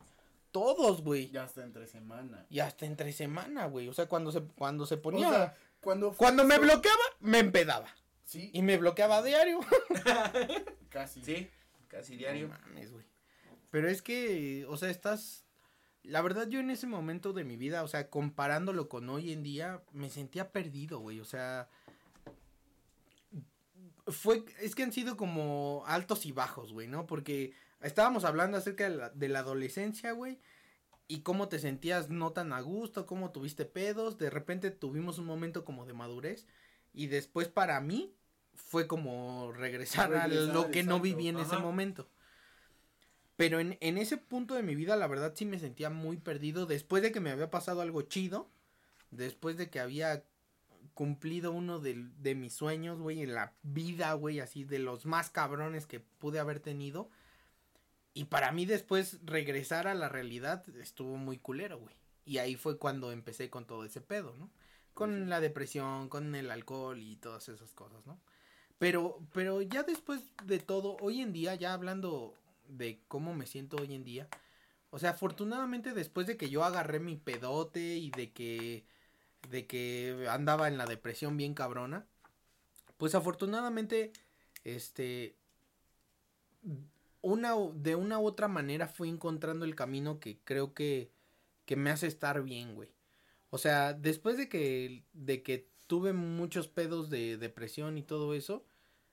Todos, 0.52 1.02
güey. 1.02 1.30
Ya 1.30 1.44
hasta 1.44 1.62
entre 1.62 1.86
semana. 1.86 2.44
Y 2.50 2.60
hasta 2.60 2.84
entre 2.84 3.12
semana, 3.12 3.66
güey. 3.66 3.88
O 3.88 3.94
sea, 3.94 4.06
cuando 4.06 4.30
se, 4.32 4.42
cuando 4.42 4.84
se 4.86 4.98
ponía. 4.98 5.28
O 5.28 5.32
sea, 5.32 5.56
cuando... 5.80 6.12
cuando 6.12 6.44
me 6.44 6.58
bloqueaba, 6.58 7.02
me 7.20 7.38
empedaba. 7.38 7.88
Sí, 8.24 8.50
Y 8.52 8.60
me 8.62 8.76
bloqueaba 8.76 9.16
a 9.18 9.22
diario. 9.22 9.60
casi. 10.90 11.22
Sí, 11.24 11.50
casi 11.92 12.16
diario. 12.16 12.48
No 12.48 12.58
mames, 12.58 12.90
güey. 12.90 13.04
Pero 13.70 13.88
es 13.88 14.02
que, 14.02 14.66
o 14.68 14.76
sea, 14.76 14.90
estás. 14.90 15.46
La 16.02 16.20
verdad, 16.20 16.48
yo 16.48 16.58
en 16.58 16.70
ese 16.70 16.86
momento 16.86 17.32
de 17.32 17.44
mi 17.44 17.56
vida, 17.56 17.84
o 17.84 17.88
sea, 17.88 18.10
comparándolo 18.10 18.88
con 18.88 19.08
hoy 19.08 19.30
en 19.32 19.44
día, 19.44 19.82
me 19.92 20.10
sentía 20.10 20.50
perdido, 20.50 20.98
güey. 20.98 21.20
O 21.20 21.24
sea. 21.24 21.68
Fue. 24.08 24.44
Es 24.60 24.74
que 24.74 24.82
han 24.82 24.92
sido 24.92 25.16
como 25.16 25.84
altos 25.86 26.26
y 26.26 26.32
bajos, 26.32 26.72
güey, 26.72 26.88
¿no? 26.88 27.06
Porque 27.06 27.52
estábamos 27.82 28.24
hablando 28.24 28.56
acerca 28.56 28.88
de 28.88 28.96
la, 28.96 29.10
de 29.10 29.28
la 29.28 29.40
adolescencia, 29.40 30.12
güey. 30.12 30.40
Y 31.08 31.20
cómo 31.20 31.48
te 31.48 31.58
sentías 31.58 32.08
no 32.08 32.32
tan 32.32 32.52
a 32.52 32.60
gusto, 32.60 33.06
cómo 33.06 33.32
tuviste 33.32 33.66
pedos. 33.66 34.18
De 34.18 34.30
repente 34.30 34.70
tuvimos 34.70 35.18
un 35.18 35.26
momento 35.26 35.64
como 35.64 35.84
de 35.84 35.92
madurez. 35.92 36.46
Y 36.94 37.06
después 37.06 37.48
para 37.48 37.80
mí 37.80 38.16
fue 38.54 38.86
como 38.86 39.52
regresar, 39.52 40.14
a 40.14 40.28
lo 40.28 40.70
que 40.70 40.82
no 40.82 41.00
viví 41.00 41.28
en 41.28 41.38
ese 41.38 41.56
momento. 41.56 42.08
Pero 43.36 43.60
en, 43.60 43.76
en 43.80 43.98
ese 43.98 44.16
punto 44.18 44.54
de 44.54 44.62
mi 44.62 44.74
vida, 44.74 44.96
la 44.96 45.06
verdad 45.06 45.32
sí 45.34 45.44
me 45.44 45.58
sentía 45.58 45.90
muy 45.90 46.16
perdido. 46.16 46.66
Después 46.66 47.02
de 47.02 47.12
que 47.12 47.20
me 47.20 47.30
había 47.30 47.50
pasado 47.50 47.80
algo 47.80 48.02
chido. 48.02 48.48
Después 49.10 49.56
de 49.56 49.68
que 49.68 49.80
había 49.80 50.24
cumplido 50.94 51.52
uno 51.52 51.78
de, 51.78 52.08
de 52.18 52.34
mis 52.34 52.54
sueños, 52.54 52.98
güey, 52.98 53.22
en 53.22 53.34
la 53.34 53.54
vida, 53.62 54.12
güey, 54.14 54.40
así 54.40 54.64
de 54.64 54.78
los 54.78 55.06
más 55.06 55.30
cabrones 55.30 55.86
que 55.86 56.00
pude 56.00 56.38
haber 56.38 56.60
tenido. 56.60 57.10
Y 58.14 58.24
para 58.24 58.52
mí 58.52 58.66
después 58.66 59.18
regresar 59.24 59.86
a 59.86 59.94
la 59.94 60.08
realidad 60.08 60.68
estuvo 60.76 61.16
muy 61.16 61.38
culero, 61.38 61.78
güey. 61.78 61.96
Y 62.24 62.38
ahí 62.38 62.56
fue 62.56 62.78
cuando 62.78 63.10
empecé 63.10 63.50
con 63.50 63.66
todo 63.66 63.84
ese 63.84 64.00
pedo, 64.00 64.36
¿no? 64.38 64.50
Con 64.94 65.28
la 65.28 65.40
depresión, 65.40 66.08
con 66.08 66.34
el 66.34 66.50
alcohol 66.50 67.00
y 67.00 67.16
todas 67.16 67.48
esas 67.48 67.72
cosas, 67.72 68.06
¿no? 68.06 68.20
Pero, 68.82 69.20
pero 69.32 69.62
ya 69.62 69.84
después 69.84 70.22
de 70.44 70.58
todo, 70.58 70.96
hoy 71.00 71.20
en 71.20 71.32
día, 71.32 71.54
ya 71.54 71.72
hablando 71.72 72.34
de 72.66 72.98
cómo 73.06 73.32
me 73.32 73.46
siento 73.46 73.76
hoy 73.76 73.94
en 73.94 74.02
día, 74.02 74.26
o 74.90 74.98
sea, 74.98 75.10
afortunadamente 75.10 75.92
después 75.92 76.26
de 76.26 76.36
que 76.36 76.50
yo 76.50 76.64
agarré 76.64 76.98
mi 76.98 77.14
pedote 77.14 77.80
y 77.80 78.10
de 78.10 78.32
que, 78.32 78.84
de 79.50 79.68
que 79.68 80.26
andaba 80.28 80.66
en 80.66 80.78
la 80.78 80.86
depresión 80.86 81.36
bien 81.36 81.54
cabrona, 81.54 82.08
pues 82.96 83.14
afortunadamente, 83.14 84.12
este, 84.64 85.36
una, 87.20 87.54
de 87.74 87.94
una 87.94 88.18
u 88.18 88.26
otra 88.26 88.48
manera 88.48 88.88
fui 88.88 89.08
encontrando 89.08 89.64
el 89.64 89.76
camino 89.76 90.18
que 90.18 90.40
creo 90.42 90.74
que, 90.74 91.12
que 91.66 91.76
me 91.76 91.90
hace 91.90 92.08
estar 92.08 92.42
bien, 92.42 92.74
güey. 92.74 92.88
O 93.50 93.58
sea, 93.58 93.92
después 93.92 94.36
de 94.36 94.48
que, 94.48 95.04
de 95.12 95.44
que 95.44 95.68
tuve 95.86 96.12
muchos 96.12 96.66
pedos 96.66 97.10
de 97.10 97.36
depresión 97.36 97.96
y 97.96 98.02
todo 98.02 98.34
eso, 98.34 98.64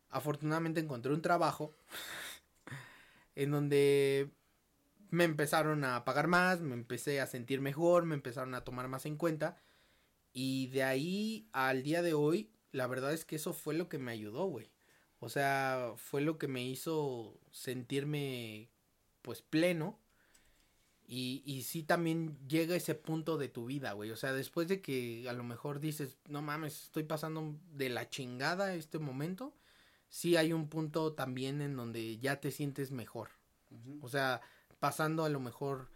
afortunadamente 0.10 0.80
encontré 0.80 1.14
un 1.14 1.22
trabajo 1.22 1.76
en 3.36 3.51
donde 3.51 4.30
me 5.10 5.24
empezaron 5.24 5.84
a 5.84 6.05
pagar 6.05 6.28
más, 6.28 6.62
me 6.62 6.74
empecé 6.74 7.22
a 7.22 7.28
sentir 7.28 7.62
mejor, 7.62 8.05
me 8.05 8.16
empezaron 8.16 8.53
a 8.55 8.64
tomar 8.64 8.88
más 8.88 9.05
en 9.05 9.18
cuenta. 9.18 9.57
Y 10.34 10.68
de 10.68 10.84
ahí 10.84 11.49
al 11.51 11.84
día 11.84 12.01
de 12.01 12.14
hoy, 12.14 12.51
la 12.72 12.88
verdad 12.88 13.14
es 13.14 13.26
que 13.26 13.36
eso 13.36 13.53
fue 13.53 13.74
lo 13.74 13.89
que 13.89 13.97
me 13.97 14.12
ayudó, 14.12 14.45
güey. 14.45 14.70
O 15.20 15.30
sea, 15.30 15.93
fue 15.97 16.22
lo 16.22 16.38
que 16.38 16.47
me 16.47 16.64
hizo 16.64 17.39
sentirme 17.51 18.70
pues 19.22 19.41
pleno. 19.41 19.99
Y, 21.07 21.41
y 21.43 21.64
sí 21.64 21.82
también 21.82 22.38
llega 22.47 22.76
ese 22.76 22.93
punto 22.93 23.38
de 23.39 23.49
tu 23.49 23.66
vida, 23.66 23.93
güey. 23.93 24.12
O 24.12 24.16
sea, 24.16 24.32
después 24.32 24.68
de 24.68 24.80
que 24.82 25.28
a 25.28 25.34
lo 25.34 25.43
mejor 25.43 25.80
dices, 25.80 26.18
no 26.28 26.43
mames, 26.43 26.84
estoy 26.84 27.03
pasando 27.03 27.55
de 27.72 27.89
la 27.89 28.10
chingada 28.10 28.76
este 28.76 28.99
momento. 28.99 29.55
Sí 30.10 30.36
hay 30.36 30.53
un 30.53 30.68
punto 30.68 31.14
también 31.14 31.62
en 31.62 31.76
donde 31.76 32.18
ya 32.18 32.39
te 32.39 32.51
sientes 32.51 32.91
mejor. 32.91 33.30
O 34.01 34.10
sea, 34.10 34.41
pasando 34.80 35.24
a 35.24 35.30
lo 35.30 35.39
mejor 35.39 35.89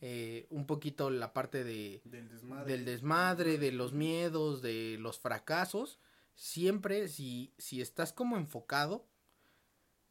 eh, 0.00 0.46
un 0.50 0.66
poquito 0.66 1.10
la 1.10 1.32
parte 1.32 1.64
de, 1.64 2.00
Del 2.04 2.28
desmadre. 2.28 2.72
del 2.72 2.84
desmadre, 2.84 3.58
de 3.58 3.72
los 3.72 3.92
miedos, 3.92 4.62
de 4.62 4.96
los 4.98 5.18
fracasos, 5.18 5.98
siempre 6.34 7.08
si, 7.08 7.52
si 7.58 7.80
estás 7.82 8.12
como 8.12 8.36
enfocado, 8.36 9.06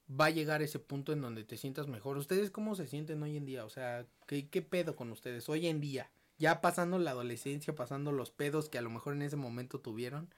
va 0.10 0.26
a 0.26 0.30
llegar 0.30 0.62
ese 0.62 0.80
punto 0.80 1.12
en 1.12 1.22
donde 1.22 1.44
te 1.44 1.58
sientas 1.58 1.88
mejor. 1.88 2.18
¿Ustedes 2.18 2.52
cómo 2.52 2.76
se 2.76 2.86
sienten 2.88 3.24
hoy 3.24 3.38
en 3.38 3.46
día? 3.46 3.66
O 3.66 3.70
sea, 3.70 4.06
¿qué, 4.28 4.50
qué 4.50 4.62
pedo 4.62 4.96
con 4.96 5.12
ustedes 5.12 5.50
hoy 5.50 5.68
en 5.68 5.82
día? 5.82 6.12
Ya 6.38 6.62
pasando 6.62 7.00
la 7.00 7.12
adolescencia, 7.12 7.74
pasando 7.74 8.12
los 8.12 8.30
pedos 8.30 8.70
que 8.70 8.78
a 8.78 8.82
lo 8.82 8.90
mejor 8.90 9.14
en 9.14 9.24
ese 9.24 9.38
momento 9.38 9.80
tuvieron, 9.80 10.30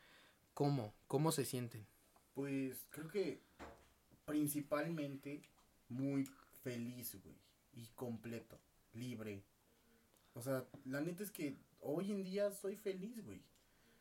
¿cómo? 0.53 0.93
¿Cómo 1.07 1.32
se 1.32 1.43
sienten? 1.43 1.86
Pues 2.40 2.86
creo 2.90 3.10
que 3.10 3.42
principalmente 4.24 5.42
muy 5.90 6.24
feliz, 6.64 7.18
güey. 7.22 7.36
Y 7.74 7.88
completo, 7.96 8.58
libre. 8.94 9.44
O 10.34 10.42
sea, 10.42 10.66
la 10.86 11.02
neta 11.02 11.22
es 11.22 11.32
que 11.32 11.58
hoy 11.82 12.14
en 12.14 12.24
día 12.24 12.50
soy 12.52 12.78
feliz, 12.78 13.26
güey. 13.26 13.42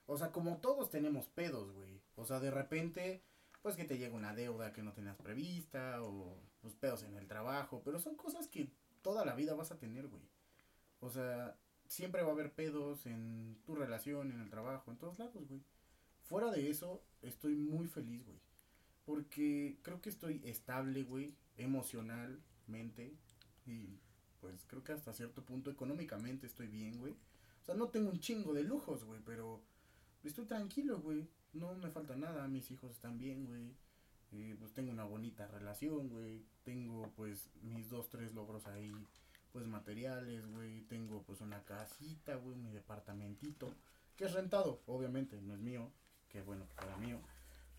O 0.06 0.16
sea, 0.16 0.30
como 0.30 0.58
todos 0.58 0.88
tenemos 0.88 1.26
pedos, 1.26 1.72
güey. 1.72 2.00
O 2.14 2.24
sea, 2.24 2.38
de 2.38 2.52
repente, 2.52 3.24
pues 3.60 3.74
que 3.74 3.84
te 3.84 3.98
llega 3.98 4.14
una 4.14 4.36
deuda 4.36 4.72
que 4.72 4.84
no 4.84 4.92
tenías 4.92 5.16
prevista 5.16 6.00
o 6.04 6.36
pues 6.60 6.76
pedos 6.76 7.02
en 7.02 7.16
el 7.16 7.26
trabajo. 7.26 7.82
Pero 7.84 7.98
son 7.98 8.14
cosas 8.14 8.46
que 8.46 8.70
toda 9.02 9.24
la 9.24 9.34
vida 9.34 9.54
vas 9.54 9.72
a 9.72 9.80
tener, 9.80 10.06
güey. 10.06 10.22
O 11.00 11.10
sea, 11.10 11.56
siempre 11.88 12.22
va 12.22 12.28
a 12.28 12.34
haber 12.34 12.52
pedos 12.52 13.04
en 13.06 13.58
tu 13.66 13.74
relación, 13.74 14.30
en 14.30 14.40
el 14.40 14.48
trabajo, 14.48 14.92
en 14.92 14.96
todos 14.96 15.18
lados, 15.18 15.48
güey. 15.48 15.60
Fuera 16.22 16.52
de 16.52 16.70
eso, 16.70 17.02
estoy 17.22 17.54
muy 17.54 17.86
feliz, 17.86 18.24
güey. 18.24 18.38
Porque 19.04 19.78
creo 19.82 20.00
que 20.00 20.10
estoy 20.10 20.40
estable, 20.44 21.02
güey, 21.02 21.34
emocionalmente. 21.56 23.14
Y 23.66 23.98
pues 24.40 24.64
creo 24.66 24.84
que 24.84 24.92
hasta 24.92 25.12
cierto 25.12 25.44
punto 25.44 25.70
económicamente 25.70 26.46
estoy 26.46 26.68
bien, 26.68 26.98
güey. 26.98 27.14
O 27.62 27.64
sea, 27.64 27.74
no 27.74 27.88
tengo 27.88 28.10
un 28.10 28.20
chingo 28.20 28.52
de 28.54 28.64
lujos, 28.64 29.04
güey, 29.04 29.20
pero 29.24 29.62
estoy 30.24 30.46
tranquilo, 30.46 31.00
güey. 31.00 31.28
No 31.52 31.74
me 31.74 31.90
falta 31.90 32.16
nada, 32.16 32.46
mis 32.48 32.70
hijos 32.70 32.92
están 32.92 33.18
bien, 33.18 33.46
güey. 33.46 33.74
Eh, 34.32 34.56
pues 34.58 34.72
tengo 34.72 34.90
una 34.90 35.04
bonita 35.04 35.46
relación, 35.48 36.08
güey. 36.08 36.44
Tengo 36.64 37.10
pues 37.16 37.50
mis 37.62 37.88
dos, 37.88 38.08
tres 38.10 38.34
logros 38.34 38.66
ahí, 38.66 38.92
pues 39.52 39.66
materiales, 39.66 40.46
güey. 40.46 40.82
Tengo 40.82 41.22
pues 41.22 41.40
una 41.40 41.64
casita, 41.64 42.36
güey, 42.36 42.56
mi 42.56 42.70
departamentito. 42.70 43.74
Que 44.16 44.24
es 44.24 44.32
rentado, 44.32 44.82
obviamente, 44.86 45.40
no 45.40 45.54
es 45.54 45.60
mío. 45.60 45.90
Que 46.28 46.42
bueno, 46.42 46.66
fuera 46.76 46.96
mío. 46.98 47.18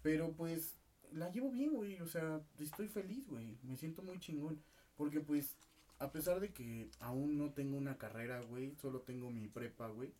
Pero 0.02 0.34
pues 0.34 0.78
la 1.12 1.30
llevo 1.32 1.52
bien, 1.52 1.74
güey. 1.74 2.00
O 2.02 2.08
sea, 2.08 2.41
estoy 2.60 2.88
feliz, 2.88 3.28
güey. 3.28 3.58
Me 3.64 3.78
siento 3.78 4.02
muy 4.02 4.20
chingón. 4.20 4.62
Porque 4.95 5.20
pues, 5.20 5.56
a 6.00 6.12
pesar 6.12 6.39
de 6.39 6.52
que 6.52 6.89
aún 7.00 7.38
no 7.38 7.52
tengo 7.52 7.78
una 7.78 7.97
carrera, 7.97 8.41
güey. 8.41 8.76
Solo 8.76 9.02
tengo 9.02 9.30
mi 9.30 9.47
prepa, 9.47 9.88
güey. 9.88 10.14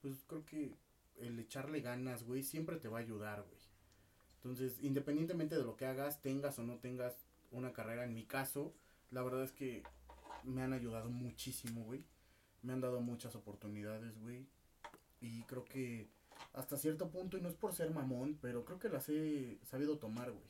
Pues 0.00 0.24
creo 0.26 0.44
que 0.44 0.74
el 1.20 1.38
echarle 1.38 1.80
ganas, 1.80 2.24
güey, 2.24 2.42
siempre 2.42 2.76
te 2.76 2.88
va 2.88 2.98
a 2.98 3.02
ayudar, 3.02 3.42
güey. 3.42 3.60
Entonces, 4.36 4.78
independientemente 4.82 5.56
de 5.56 5.64
lo 5.64 5.76
que 5.76 5.86
hagas, 5.86 6.22
tengas 6.22 6.58
o 6.58 6.62
no 6.62 6.78
tengas 6.78 7.14
una 7.50 7.72
carrera, 7.72 8.04
en 8.04 8.14
mi 8.14 8.24
caso, 8.24 8.72
la 9.10 9.22
verdad 9.22 9.42
es 9.44 9.52
que 9.52 9.82
me 10.44 10.62
han 10.62 10.72
ayudado 10.72 11.10
muchísimo, 11.10 11.84
güey. 11.84 12.04
Me 12.62 12.72
han 12.72 12.80
dado 12.80 13.00
muchas 13.00 13.34
oportunidades, 13.34 14.18
güey. 14.20 14.46
Y 15.20 15.42
creo 15.42 15.64
que 15.64 16.08
hasta 16.52 16.76
cierto 16.76 17.10
punto, 17.10 17.36
y 17.36 17.40
no 17.40 17.48
es 17.48 17.54
por 17.54 17.74
ser 17.74 17.90
mamón, 17.90 18.38
pero 18.40 18.64
creo 18.64 18.78
que 18.78 18.88
las 18.88 19.08
he 19.08 19.58
sabido 19.64 19.98
tomar, 19.98 20.30
güey. 20.30 20.44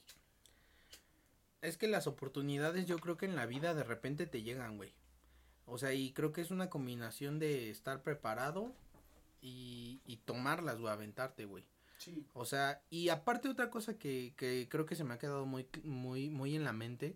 Es 1.62 1.76
que 1.76 1.88
las 1.88 2.07
oportunidades 2.07 2.86
yo 2.86 2.98
creo 2.98 3.16
que 3.16 3.26
en 3.26 3.36
la 3.36 3.46
vida 3.46 3.74
de 3.74 3.84
repente 3.84 4.26
te 4.26 4.42
llegan, 4.42 4.76
güey. 4.76 4.92
O 5.66 5.78
sea, 5.78 5.92
y 5.92 6.12
creo 6.12 6.32
que 6.32 6.40
es 6.40 6.51
una 6.51 6.70
combinación 6.70 7.38
de 7.38 7.70
estar 7.70 8.03
preparado 8.03 8.74
y, 9.42 10.01
y 10.07 10.16
tomarlas, 10.18 10.78
güey, 10.80 10.92
aventarte, 10.92 11.44
güey. 11.44 11.64
Sí. 11.98 12.26
O 12.32 12.46
sea, 12.46 12.82
y 12.88 13.11
aparte 13.11 13.48
otra 13.48 13.70
cosa 13.70 13.98
que, 13.98 14.32
que 14.36 14.68
creo 14.70 14.86
que 14.86 14.96
se 14.96 15.05
me 15.05 15.12
ha 15.14 15.18
quedado 15.18 15.44
muy, 15.44 15.68
muy, 15.84 16.30
muy 16.30 16.57
en 16.57 16.64
la 16.64 16.72
mente 16.72 17.14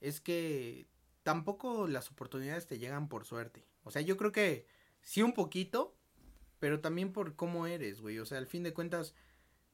es 0.00 0.20
que 0.20 0.86
tampoco 1.24 1.88
las 1.88 2.10
oportunidades 2.10 2.66
te 2.66 2.78
llegan 2.78 3.08
por 3.08 3.24
suerte. 3.24 3.64
O 3.82 3.90
sea, 3.90 4.02
yo 4.02 4.16
creo 4.16 4.32
que 4.32 4.66
sí 5.02 5.22
un 5.22 5.32
poquito, 5.32 5.94
pero 6.60 6.80
también 6.80 7.12
por 7.12 7.34
cómo 7.34 7.66
eres, 7.66 8.00
güey. 8.00 8.18
O 8.20 8.26
sea, 8.26 8.38
al 8.38 8.46
fin 8.46 8.62
de 8.62 8.72
cuentas, 8.72 9.14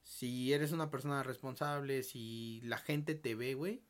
si 0.01 0.53
eres 0.53 0.71
una 0.71 0.89
persona 0.89 1.21
responsable, 1.21 2.01
si 2.01 2.61
la 2.63 2.77
gente 2.77 3.13
te 3.13 3.35
ve, 3.35 3.53
güey, 3.53 3.83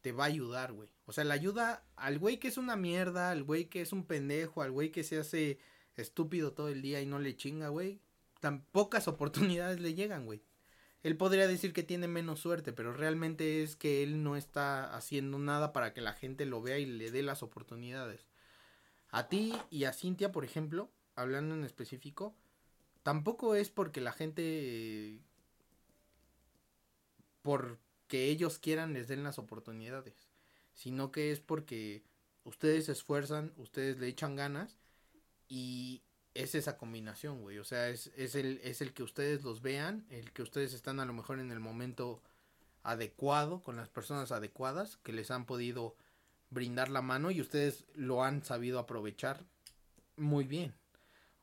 te 0.00 0.12
va 0.12 0.24
a 0.24 0.28
ayudar, 0.28 0.72
güey. 0.72 0.88
O 1.04 1.12
sea, 1.12 1.24
la 1.24 1.34
ayuda 1.34 1.84
al 1.96 2.18
güey 2.18 2.38
que 2.38 2.48
es 2.48 2.56
una 2.56 2.76
mierda, 2.76 3.30
al 3.32 3.42
güey 3.42 3.66
que 3.66 3.82
es 3.82 3.92
un 3.92 4.06
pendejo, 4.06 4.62
al 4.62 4.70
güey 4.70 4.92
que 4.92 5.02
se 5.02 5.18
hace 5.18 5.58
estúpido 5.96 6.52
todo 6.52 6.68
el 6.68 6.82
día 6.82 7.00
y 7.00 7.06
no 7.06 7.18
le 7.18 7.36
chinga, 7.36 7.68
güey. 7.68 8.00
Tan 8.40 8.64
pocas 8.66 9.08
oportunidades 9.08 9.80
le 9.80 9.94
llegan, 9.94 10.24
güey. 10.24 10.42
Él 11.02 11.16
podría 11.16 11.48
decir 11.48 11.72
que 11.72 11.82
tiene 11.82 12.08
menos 12.08 12.40
suerte, 12.40 12.72
pero 12.72 12.92
realmente 12.92 13.62
es 13.62 13.76
que 13.76 14.02
él 14.02 14.22
no 14.22 14.36
está 14.36 14.94
haciendo 14.96 15.38
nada 15.38 15.72
para 15.72 15.92
que 15.92 16.00
la 16.00 16.12
gente 16.12 16.46
lo 16.46 16.62
vea 16.62 16.78
y 16.78 16.86
le 16.86 17.10
dé 17.10 17.22
las 17.22 17.42
oportunidades. 17.42 18.26
A 19.10 19.28
ti 19.28 19.52
y 19.70 19.84
a 19.84 19.92
Cintia, 19.92 20.32
por 20.32 20.44
ejemplo, 20.44 20.90
hablando 21.16 21.54
en 21.54 21.64
específico, 21.64 22.34
tampoco 23.02 23.54
es 23.54 23.70
porque 23.70 24.00
la 24.00 24.12
gente 24.12 25.20
porque 27.42 28.24
ellos 28.28 28.58
quieran 28.58 28.92
les 28.92 29.08
den 29.08 29.22
las 29.22 29.38
oportunidades, 29.38 30.28
sino 30.74 31.10
que 31.12 31.32
es 31.32 31.40
porque 31.40 32.04
ustedes 32.44 32.86
se 32.86 32.92
esfuerzan, 32.92 33.52
ustedes 33.56 33.98
le 33.98 34.08
echan 34.08 34.36
ganas 34.36 34.78
y 35.48 36.02
es 36.34 36.54
esa 36.54 36.76
combinación, 36.76 37.40
güey. 37.40 37.58
O 37.58 37.64
sea, 37.64 37.88
es, 37.88 38.12
es, 38.16 38.34
el, 38.34 38.60
es 38.62 38.80
el 38.80 38.92
que 38.92 39.02
ustedes 39.02 39.42
los 39.42 39.62
vean, 39.62 40.06
el 40.10 40.32
que 40.32 40.42
ustedes 40.42 40.74
están 40.74 41.00
a 41.00 41.04
lo 41.04 41.12
mejor 41.12 41.40
en 41.40 41.50
el 41.50 41.60
momento 41.60 42.22
adecuado, 42.82 43.62
con 43.62 43.76
las 43.76 43.88
personas 43.88 44.32
adecuadas, 44.32 44.96
que 44.98 45.12
les 45.12 45.30
han 45.30 45.46
podido 45.46 45.96
brindar 46.50 46.88
la 46.88 47.02
mano 47.02 47.30
y 47.30 47.40
ustedes 47.40 47.84
lo 47.94 48.22
han 48.22 48.44
sabido 48.44 48.78
aprovechar 48.78 49.44
muy 50.16 50.44
bien. 50.44 50.74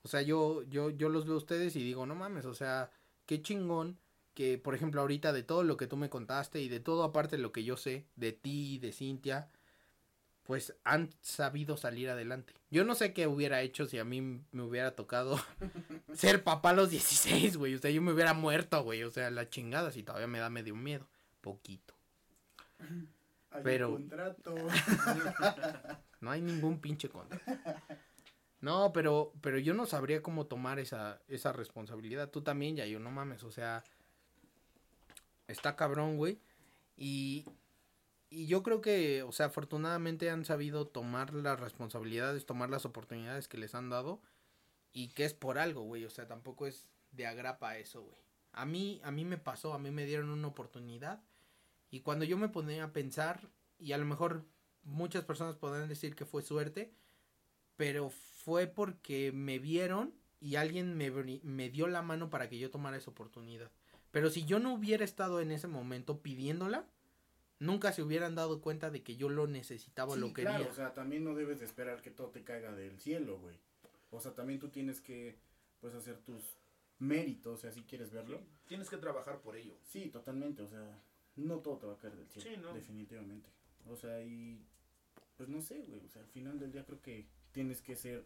O 0.04 0.08
sea, 0.08 0.22
yo, 0.22 0.64
yo, 0.64 0.89
yo 0.89 1.10
los 1.10 1.26
veo 1.26 1.36
a 1.36 1.38
ustedes 1.38 1.76
y 1.76 1.84
digo, 1.84 2.06
no 2.06 2.16
mames, 2.16 2.45
o 2.45 2.54
sea, 2.54 2.91
qué 3.26 3.41
chingón 3.41 3.97
que, 4.34 4.58
por 4.58 4.76
ejemplo, 4.76 5.01
ahorita 5.01 5.32
de 5.32 5.43
todo 5.43 5.64
lo 5.64 5.78
que 5.78 5.88
tú 5.88 5.95
me 5.97 6.10
contaste 6.10 6.60
y 6.62 6.68
de 6.70 6.80
todo 6.80 7.04
aparte 7.04 7.38
lo 7.38 7.51
que 7.51 7.64
yo 7.64 7.78
sé 7.78 8.06
de 8.16 8.32
ti, 8.34 8.80
de 8.80 8.91
Cintia, 8.91 9.47
pues 10.43 10.76
han 10.84 11.10
sabido 11.22 11.78
salir 11.78 12.10
adelante. 12.10 12.54
Yo 12.70 12.84
no 12.84 12.95
sé 12.95 13.14
qué 13.14 13.28
hubiera 13.28 13.62
hecho 13.62 13.86
si 13.86 13.97
a 13.99 14.04
mí 14.04 14.20
me 14.51 14.62
hubiera 14.64 14.95
tocado 14.95 15.39
ser 16.14 16.43
papá 16.43 16.72
a 16.72 16.74
los 16.74 16.89
16, 16.89 17.56
güey. 17.58 17.76
O 17.76 17.80
sea, 17.80 17.91
yo 17.91 18.01
me 18.01 18.12
hubiera 18.12 18.34
muerto, 18.34 18.84
güey. 18.84 19.04
O 19.04 19.12
sea, 19.12 19.30
la 19.32 19.49
chingada, 19.49 19.91
si 19.91 20.04
todavía 20.04 20.28
me 20.28 20.39
da 20.39 20.49
medio 20.49 20.76
miedo. 20.76 21.08
Poquito. 21.39 21.93
Hay 23.51 23.58
un 23.60 23.64
Pero- 23.64 23.91
contrato. 23.91 24.56
No 26.20 26.32
hay 26.32 26.41
ningún 26.41 26.80
pinche 26.80 27.10
contrato. 27.10 27.43
No, 28.64 28.93
pero, 28.93 29.34
pero 29.41 29.59
yo 29.59 29.74
no 29.74 29.86
sabría 29.86 30.24
cómo 30.24 30.45
tomar 30.45 30.80
esa, 30.80 31.22
esa 31.28 31.51
responsabilidad. 31.51 32.30
Tú 32.30 32.43
también, 32.43 32.78
ya 32.78 32.86
yo 32.86 32.97
no 32.97 33.11
mames. 33.11 33.43
O 33.43 33.51
sea, 33.51 33.84
está 35.49 35.76
cabrón, 35.76 36.16
güey. 36.16 36.39
Y, 36.95 37.45
y 38.30 38.47
yo 38.47 38.64
creo 38.64 38.80
que, 38.80 39.22
o 39.24 39.34
sea, 39.34 39.47
afortunadamente 39.47 40.30
han 40.30 40.45
sabido 40.45 40.88
tomar 40.88 41.34
las 41.34 41.59
responsabilidades, 41.59 42.45
tomar 42.45 42.70
las 42.70 42.86
oportunidades 42.86 43.49
que 43.49 43.57
les 43.57 43.76
han 43.76 43.89
dado. 43.89 44.22
Y 44.93 45.09
que 45.09 45.26
es 45.26 45.34
por 45.34 45.57
algo, 45.59 45.82
güey. 45.82 46.05
O 46.05 46.09
sea, 46.09 46.30
tampoco 46.30 46.66
es 46.66 46.88
de 47.11 47.28
agrapa 47.28 47.78
eso, 47.78 48.03
güey. 48.03 48.24
A 48.53 48.66
mí, 48.66 49.01
a 49.03 49.11
mí 49.11 49.26
me 49.26 49.38
pasó, 49.38 49.74
a 49.74 49.80
mí 49.80 49.91
me 49.91 50.05
dieron 50.05 50.30
una 50.30 50.47
oportunidad. 50.47 51.22
Y 51.91 51.99
cuando 51.99 52.24
yo 52.24 52.38
me 52.38 52.47
ponía 52.47 52.86
a 52.86 52.93
pensar, 52.93 53.41
y 53.78 53.91
a 53.91 53.97
lo 53.97 54.05
mejor 54.05 54.45
muchas 54.84 55.26
personas 55.26 55.57
podrán 55.57 55.89
decir 55.89 56.16
que 56.16 56.24
fue 56.24 56.43
suerte, 56.43 56.93
pero 57.78 58.09
fue 58.09 58.67
porque 58.67 59.32
me 59.32 59.59
vieron 59.59 60.13
y 60.39 60.55
alguien 60.55 60.95
me, 60.97 61.09
me 61.43 61.69
dio 61.69 61.88
la 61.88 62.01
mano 62.01 62.30
para 62.30 62.49
que 62.49 62.59
yo 62.59 62.69
tomara 62.69 62.97
esa 62.97 63.11
oportunidad. 63.11 63.71
Pero 64.11 64.30
si 64.30 64.45
yo 64.45 64.59
no 64.59 64.74
hubiera 64.74 65.03
estado 65.05 65.39
en 65.39 65.51
ese 65.51 65.67
momento 65.67 66.19
pidiéndola, 66.21 66.86
nunca 67.59 67.91
se 67.93 68.03
hubieran 68.03 68.36
dado 68.36 68.61
cuenta 68.61 68.91
de 68.91 69.01
que 69.01 69.15
yo 69.15 69.30
lo 69.30 69.47
necesitaba, 69.47 70.13
Sí, 70.15 70.19
lo 70.19 70.34
quería. 70.34 70.57
claro, 70.57 70.69
o 70.69 70.74
sea, 70.74 70.93
también 70.93 71.24
no 71.24 71.34
debes 71.34 71.59
de 71.59 71.65
esperar 71.65 72.01
que 72.01 72.11
todo 72.11 72.28
te 72.30 72.43
caiga 72.43 72.74
del 72.74 72.99
cielo, 72.99 73.39
güey. 73.39 73.57
O 74.11 74.19
sea, 74.19 74.34
también 74.36 74.59
tú 74.59 74.69
tienes 74.69 75.01
que, 75.01 75.38
pues, 75.80 75.95
hacer 75.95 76.17
tus 76.17 76.43
méritos, 76.99 77.53
o 77.53 77.61
sea, 77.61 77.71
si 77.71 77.82
quieres 77.84 78.11
verlo. 78.11 78.39
Tienes 78.67 78.89
que 78.89 78.97
trabajar 78.97 79.39
por 79.41 79.55
ello. 79.55 79.76
Sí, 79.84 80.09
totalmente, 80.09 80.61
o 80.61 80.67
sea, 80.67 81.01
no 81.38 81.59
todo 81.59 81.78
te 81.78 81.88
va 81.88 81.93
a 81.93 81.99
caer 81.99 82.15
del 82.15 82.28
cielo, 82.30 82.49
Sí, 82.49 82.61
no. 82.61 82.74
definitivamente. 82.74 83.49
O 83.89 83.95
sea, 83.95 84.21
y 84.21 84.61
pues 85.38 85.49
no 85.49 85.59
sé, 85.61 85.82
güey, 85.88 86.05
o 86.05 86.09
sea, 86.09 86.21
al 86.21 86.28
final 86.28 86.59
del 86.59 86.71
día 86.71 86.86
creo 86.86 87.01
que 87.01 87.26
tienes 87.54 87.82
que 87.82 87.95
ser 87.95 88.26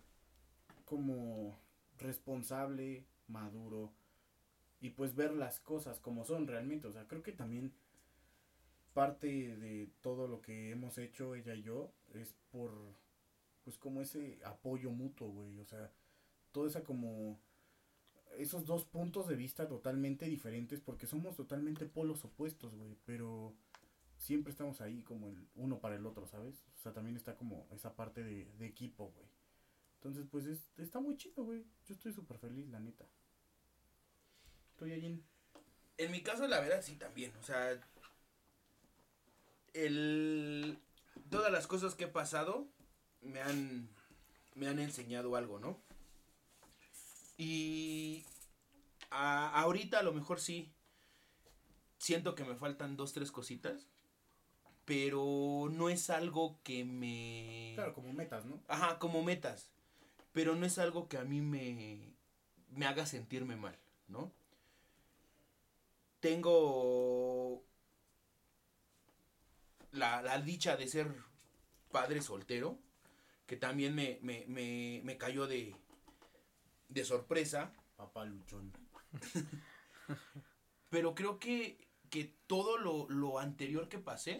como 0.85 1.59
responsable, 1.99 3.05
maduro 3.27 3.93
y 4.79 4.91
pues 4.91 5.15
ver 5.15 5.33
las 5.33 5.59
cosas 5.59 5.99
como 5.99 6.23
son 6.23 6.47
realmente, 6.47 6.87
o 6.87 6.91
sea, 6.91 7.07
creo 7.07 7.23
que 7.23 7.31
también 7.31 7.73
parte 8.93 9.27
de 9.57 9.91
todo 10.01 10.27
lo 10.27 10.41
que 10.41 10.71
hemos 10.71 10.97
hecho 10.97 11.35
ella 11.35 11.53
y 11.53 11.63
yo 11.63 11.91
es 12.13 12.35
por 12.51 12.71
pues 13.63 13.77
como 13.77 14.01
ese 14.01 14.39
apoyo 14.45 14.91
mutuo, 14.91 15.29
güey, 15.29 15.59
o 15.59 15.65
sea, 15.65 15.91
toda 16.51 16.69
esa 16.69 16.83
como 16.83 17.39
esos 18.37 18.65
dos 18.65 18.85
puntos 18.85 19.27
de 19.27 19.35
vista 19.35 19.67
totalmente 19.67 20.25
diferentes 20.25 20.79
porque 20.79 21.07
somos 21.07 21.35
totalmente 21.35 21.85
polos 21.85 22.23
opuestos, 22.23 22.75
güey, 22.75 22.95
pero 23.05 23.53
siempre 24.17 24.51
estamos 24.51 24.81
ahí 24.81 25.03
como 25.03 25.29
el 25.29 25.47
uno 25.55 25.79
para 25.79 25.95
el 25.95 26.05
otro, 26.05 26.27
¿sabes? 26.27 26.65
O 26.75 26.79
sea, 26.79 26.93
también 26.93 27.15
está 27.15 27.35
como 27.35 27.67
esa 27.71 27.95
parte 27.95 28.23
de, 28.23 28.47
equipo, 28.65 29.11
güey. 29.11 29.27
Entonces, 29.95 30.25
pues 30.29 30.45
es, 30.45 30.71
está 30.77 30.99
muy 30.99 31.17
chido, 31.17 31.43
güey. 31.43 31.65
Yo 31.85 31.93
estoy 31.95 32.13
súper 32.13 32.37
feliz, 32.37 32.67
la 32.69 32.79
neta. 32.79 33.05
Estoy 34.71 34.91
allí 34.93 35.05
en... 35.07 35.23
En 35.97 36.11
mi 36.11 36.21
caso, 36.21 36.47
la 36.47 36.59
verdad, 36.59 36.81
sí, 36.83 36.95
también. 36.95 37.33
O 37.37 37.43
sea, 37.43 37.71
el, 39.73 40.77
todas 41.29 41.51
las 41.51 41.65
cosas 41.65 41.95
que 41.95 42.03
he 42.05 42.07
pasado 42.07 42.67
me 43.21 43.41
han, 43.41 43.89
me 44.53 44.67
han 44.67 44.77
enseñado 44.77 45.35
algo, 45.35 45.59
¿no? 45.59 45.81
Y 47.37 48.23
a- 49.09 49.49
ahorita 49.61 49.99
a 49.99 50.03
lo 50.03 50.13
mejor 50.13 50.39
sí, 50.39 50.71
siento 51.97 52.35
que 52.35 52.43
me 52.43 52.55
faltan 52.55 52.95
dos, 52.95 53.13
tres 53.13 53.31
cositas, 53.31 53.87
pero 54.87 55.67
no 55.69 55.89
es 55.89 56.09
algo 56.09 56.61
que 56.63 56.85
me... 56.85 57.73
Claro, 57.75 57.93
como 57.93 58.13
metas, 58.13 58.45
¿no? 58.45 58.63
Ajá, 58.69 58.99
como 58.99 59.21
metas. 59.21 59.69
Pero 60.31 60.55
no 60.55 60.65
es 60.65 60.77
algo 60.77 61.09
que 61.09 61.17
a 61.17 61.25
mí 61.25 61.41
me, 61.41 62.13
me 62.69 62.85
haga 62.85 63.05
sentirme 63.05 63.57
mal, 63.57 63.77
¿no? 64.07 64.31
Tengo 66.21 67.65
la, 69.91 70.21
la 70.21 70.39
dicha 70.39 70.77
de 70.77 70.87
ser 70.87 71.13
padre 71.91 72.21
soltero, 72.21 72.79
que 73.45 73.57
también 73.57 73.93
me, 73.93 74.19
me, 74.21 74.45
me, 74.47 75.01
me 75.03 75.17
cayó 75.17 75.47
de, 75.47 75.75
de 76.87 77.03
sorpresa. 77.03 77.73
Papá 77.97 78.23
luchón. 78.23 78.71
Pero 80.89 81.13
creo 81.13 81.39
que, 81.39 81.77
que 82.09 82.33
todo 82.47 82.77
lo, 82.77 83.09
lo 83.09 83.39
anterior 83.39 83.89
que 83.89 83.99
pasé, 83.99 84.39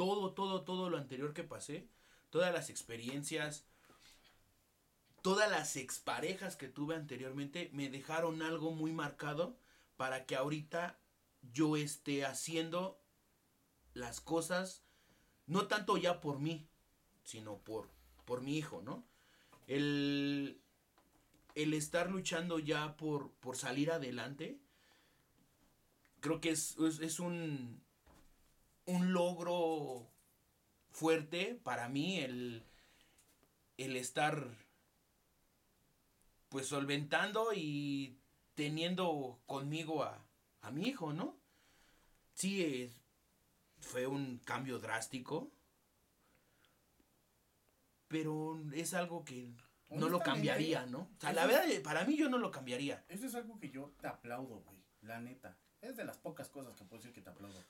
todo, 0.00 0.32
todo, 0.32 0.62
todo 0.62 0.88
lo 0.88 0.96
anterior 0.96 1.34
que 1.34 1.44
pasé, 1.44 1.86
todas 2.30 2.54
las 2.54 2.70
experiencias, 2.70 3.66
todas 5.20 5.50
las 5.50 5.76
exparejas 5.76 6.56
que 6.56 6.68
tuve 6.68 6.96
anteriormente, 6.96 7.68
me 7.74 7.90
dejaron 7.90 8.40
algo 8.40 8.70
muy 8.70 8.92
marcado 8.92 9.58
para 9.98 10.24
que 10.24 10.36
ahorita 10.36 10.98
yo 11.52 11.76
esté 11.76 12.24
haciendo 12.24 12.98
las 13.92 14.22
cosas, 14.22 14.86
no 15.46 15.66
tanto 15.66 15.98
ya 15.98 16.22
por 16.22 16.38
mí, 16.38 16.66
sino 17.22 17.58
por, 17.58 17.90
por 18.24 18.40
mi 18.40 18.56
hijo, 18.56 18.80
¿no? 18.80 19.04
El, 19.66 20.62
el 21.54 21.74
estar 21.74 22.10
luchando 22.10 22.58
ya 22.58 22.96
por, 22.96 23.32
por 23.32 23.58
salir 23.58 23.90
adelante, 23.90 24.58
creo 26.20 26.40
que 26.40 26.52
es, 26.52 26.78
es, 26.78 27.00
es 27.00 27.20
un, 27.20 27.82
un 28.86 29.12
logro 29.12 30.06
fuerte 30.90 31.60
para 31.62 31.88
mí 31.88 32.18
el, 32.18 32.64
el 33.76 33.96
estar 33.96 34.48
pues 36.48 36.66
solventando 36.66 37.52
y 37.54 38.18
teniendo 38.54 39.40
conmigo 39.46 40.02
a, 40.02 40.24
a 40.62 40.70
mi 40.70 40.88
hijo, 40.88 41.12
¿no? 41.12 41.36
Sí, 42.34 42.64
es, 42.64 43.00
fue 43.80 44.06
un 44.06 44.38
cambio 44.38 44.78
drástico. 44.78 45.50
Pero 48.08 48.60
es 48.72 48.92
algo 48.94 49.24
que 49.24 49.52
no 49.88 50.08
lo 50.08 50.18
cambiaría, 50.18 50.84
¿no? 50.86 51.08
O 51.16 51.20
sea, 51.20 51.32
la 51.32 51.46
verdad, 51.46 51.64
para 51.82 52.04
mí 52.04 52.16
yo 52.16 52.28
no 52.28 52.38
lo 52.38 52.50
cambiaría. 52.50 53.04
Eso 53.08 53.26
es 53.26 53.34
algo 53.36 53.58
que 53.58 53.70
yo 53.70 53.92
te 54.00 54.08
aplaudo, 54.08 54.60
güey. 54.60 54.82
La 55.02 55.20
neta. 55.20 55.56
Es 55.80 55.96
de 55.96 56.04
las 56.04 56.18
pocas 56.18 56.48
cosas 56.48 56.76
que 56.76 56.84
puedo 56.84 57.00
decir 57.00 57.14
que 57.14 57.22
te 57.22 57.30
aplaudo. 57.30 57.62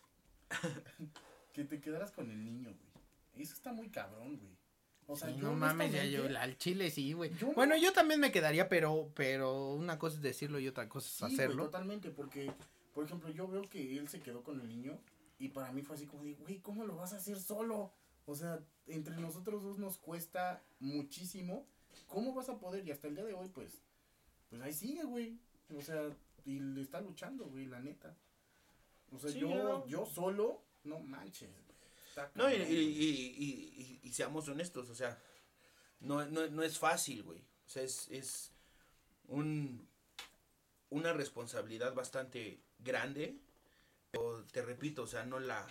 que 1.52 1.64
te 1.64 1.80
quedaras 1.80 2.10
con 2.12 2.30
el 2.30 2.44
niño, 2.44 2.68
güey. 2.70 3.42
Eso 3.44 3.54
está 3.54 3.72
muy 3.72 3.88
cabrón, 3.88 4.36
güey. 4.38 4.58
O 5.06 5.16
sea, 5.16 5.28
Sí, 5.28 5.36
yo 5.40 5.48
no 5.48 5.54
mames, 5.56 5.92
ya 5.92 6.04
yo, 6.04 6.22
al 6.38 6.56
chile 6.58 6.90
sí, 6.90 7.12
güey. 7.14 7.34
Yo 7.36 7.48
no- 7.48 7.54
Bueno, 7.54 7.76
yo 7.76 7.92
también 7.92 8.20
me 8.20 8.30
quedaría, 8.30 8.68
pero, 8.68 9.10
pero 9.14 9.70
una 9.74 9.98
cosa 9.98 10.16
es 10.16 10.22
decirlo 10.22 10.60
y 10.60 10.68
otra 10.68 10.88
cosa 10.88 11.08
es 11.26 11.32
Sí, 11.32 11.34
hacerlo. 11.38 11.64
totalmente, 11.64 12.10
porque, 12.10 12.52
por 12.94 13.04
ejemplo, 13.04 13.28
yo 13.30 13.48
veo 13.48 13.62
que 13.62 13.98
él 13.98 14.08
se 14.08 14.20
quedó 14.20 14.44
con 14.44 14.60
el 14.60 14.68
niño 14.68 14.98
y 15.38 15.48
para 15.48 15.72
mí 15.72 15.82
fue 15.82 15.96
así 15.96 16.06
como 16.06 16.22
de, 16.24 16.34
güey, 16.34 16.58
¿cómo 16.58 16.84
lo 16.84 16.96
vas 16.96 17.12
a 17.12 17.16
hacer 17.16 17.40
solo? 17.40 17.92
O 18.26 18.34
sea, 18.36 18.60
entre 18.86 19.16
nosotros 19.16 19.62
dos 19.64 19.78
nos 19.78 19.98
cuesta 19.98 20.62
muchísimo. 20.78 21.66
¿Cómo 22.06 22.32
vas 22.34 22.48
a 22.48 22.58
poder? 22.58 22.86
Y 22.86 22.92
hasta 22.92 23.08
el 23.08 23.16
día 23.16 23.24
de 23.24 23.34
hoy, 23.34 23.48
pues, 23.48 23.82
pues 24.48 24.62
ahí 24.62 24.72
sigue, 24.72 25.02
güey. 25.04 25.38
O 25.76 25.80
sea, 25.82 26.02
y 26.44 26.60
le 26.60 26.82
está 26.82 27.00
luchando, 27.00 27.46
güey, 27.46 27.66
la 27.66 27.80
neta. 27.80 28.16
O 29.12 29.18
sea, 29.18 29.30
Sí, 29.30 29.40
yo, 29.40 29.48
no. 29.54 29.86
yo 29.86 30.06
solo, 30.06 30.62
no 30.84 31.00
manches. 31.00 31.50
No, 32.34 32.50
y, 32.50 32.54
y- 32.54 32.58
y- 32.58 33.34
y- 33.38 33.82
y- 33.82 34.00
y 34.08 34.12
seamos 34.12 34.48
honestos, 34.48 34.90
o 34.90 34.94
sea, 34.94 35.18
no, 36.00 36.24
no, 36.26 36.46
no 36.48 36.62
es 36.62 36.78
fácil, 36.78 37.22
güey. 37.22 37.40
O 37.40 37.68
sea, 37.68 37.82
es, 37.82 38.08
es 38.10 38.52
un, 39.28 39.88
una 40.90 41.12
responsabilidad 41.12 41.94
bastante 41.94 42.60
grande. 42.78 43.38
Pero 44.10 44.44
te 44.46 44.60
repito, 44.62 45.02
o 45.04 45.06
sea, 45.06 45.24
no 45.24 45.38
la, 45.38 45.66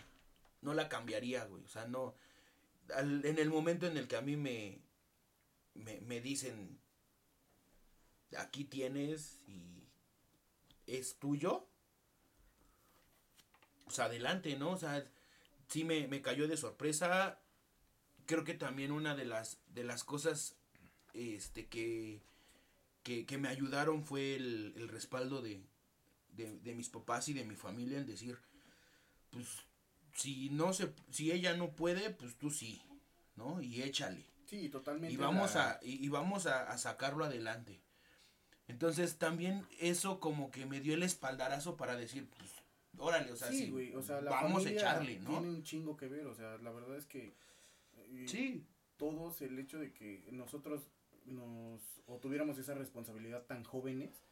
no 0.61 0.73
la 0.73 0.87
cambiaría, 0.87 1.43
güey. 1.45 1.63
O 1.63 1.67
sea, 1.67 1.85
no. 1.87 2.15
al- 2.95 3.25
en 3.25 3.37
el 3.37 3.49
momento 3.49 3.85
en 3.85 3.97
el 3.97 4.07
que 4.07 4.15
a 4.15 4.21
mí 4.21 4.37
me, 4.37 4.81
me, 5.75 5.99
me 6.01 6.21
dicen, 6.21 6.79
aquí 8.37 8.63
tienes 8.65 9.41
y 9.47 9.87
es 10.87 11.17
tuyo, 11.19 11.67
pues 13.89 13.97
adelante, 13.97 14.55
¿no? 14.55 14.69
O 14.69 14.77
sea, 14.77 15.03
sí 15.67 15.83
me, 15.83 16.07
me 16.07 16.21
cayó 16.21 16.47
de 16.47 16.57
sorpresa. 16.57 17.39
Creo 18.27 18.43
que 18.43 18.53
también 18.53 18.91
una 18.91 19.15
de 19.15 19.25
las, 19.25 19.57
de 19.73 19.83
las 19.83 20.03
cosas 20.03 20.55
este, 21.15 21.65
que, 21.65 22.21
que, 23.01 23.25
que 23.25 23.39
me 23.39 23.47
ayudaron 23.47 24.03
fue 24.05 24.35
el, 24.35 24.73
el 24.77 24.87
respaldo 24.89 25.41
de, 25.41 25.59
de, 26.33 26.59
de 26.59 26.75
mis 26.75 26.89
papás 26.89 27.27
y 27.29 27.33
de 27.33 27.43
mi 27.45 27.55
familia 27.55 27.97
en 27.97 28.05
decir, 28.05 28.37
pues, 29.31 29.47
si 30.13 30.51
no 30.51 30.71
se, 30.73 30.93
si 31.09 31.31
ella 31.31 31.55
no 31.57 31.71
puede, 31.71 32.11
pues 32.11 32.35
tú 32.35 32.51
sí, 32.51 32.79
¿no? 33.35 33.59
Y 33.59 33.81
échale. 33.81 34.23
Sí, 34.45 34.69
totalmente. 34.69 35.13
Y 35.15 35.17
vamos 35.17 35.55
la- 35.55 35.71
a, 35.71 35.79
y, 35.81 36.05
y 36.05 36.09
vamos 36.09 36.45
a, 36.45 36.69
a 36.69 36.77
sacarlo 36.77 37.25
adelante. 37.25 37.79
Entonces 38.67 39.17
también 39.17 39.65
eso 39.79 40.19
como 40.19 40.51
que 40.51 40.67
me 40.67 40.79
dio 40.79 40.93
el 40.93 41.01
espaldarazo 41.01 41.75
para 41.75 41.95
decir, 41.95 42.27
pues, 42.37 42.51
órale, 42.99 43.31
o 43.31 43.35
sea, 43.35 43.49
sí, 43.49 43.69
güey, 43.69 43.93
o 43.95 44.01
sea, 44.01 44.21
la 44.21 44.31
vamos 44.31 44.61
a 44.61 44.65
familia 44.65 44.81
echarle, 44.81 45.19
¿no? 45.19 45.29
Tiene 45.29 45.49
un 45.49 45.63
chingo 45.63 45.97
que 45.97 46.07
ver, 46.07 46.27
o 46.27 46.35
sea, 46.35 46.57
la 46.57 46.71
verdad 46.71 46.97
es 46.97 47.05
que 47.05 47.33
eh, 47.93 48.25
Sí, 48.27 48.65
todos 48.97 49.41
el 49.41 49.57
hecho 49.57 49.79
de 49.79 49.93
que 49.93 50.27
nosotros 50.31 50.89
nos 51.25 51.81
o 52.05 52.17
tuviéramos 52.17 52.57
esa 52.57 52.73
responsabilidad 52.73 53.45
tan 53.45 53.63
jóvenes, 53.63 54.23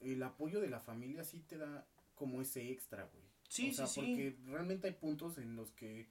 el 0.00 0.22
apoyo 0.22 0.60
de 0.60 0.68
la 0.68 0.80
familia 0.80 1.24
sí 1.24 1.40
te 1.40 1.56
da 1.56 1.86
como 2.14 2.40
ese 2.40 2.70
extra, 2.70 3.04
güey. 3.04 3.24
Sí, 3.48 3.70
o 3.70 3.74
sea, 3.74 3.86
sí, 3.86 4.00
sí. 4.00 4.06
porque 4.06 4.36
realmente 4.50 4.88
hay 4.88 4.94
puntos 4.94 5.38
en 5.38 5.56
los 5.56 5.70
que 5.72 6.08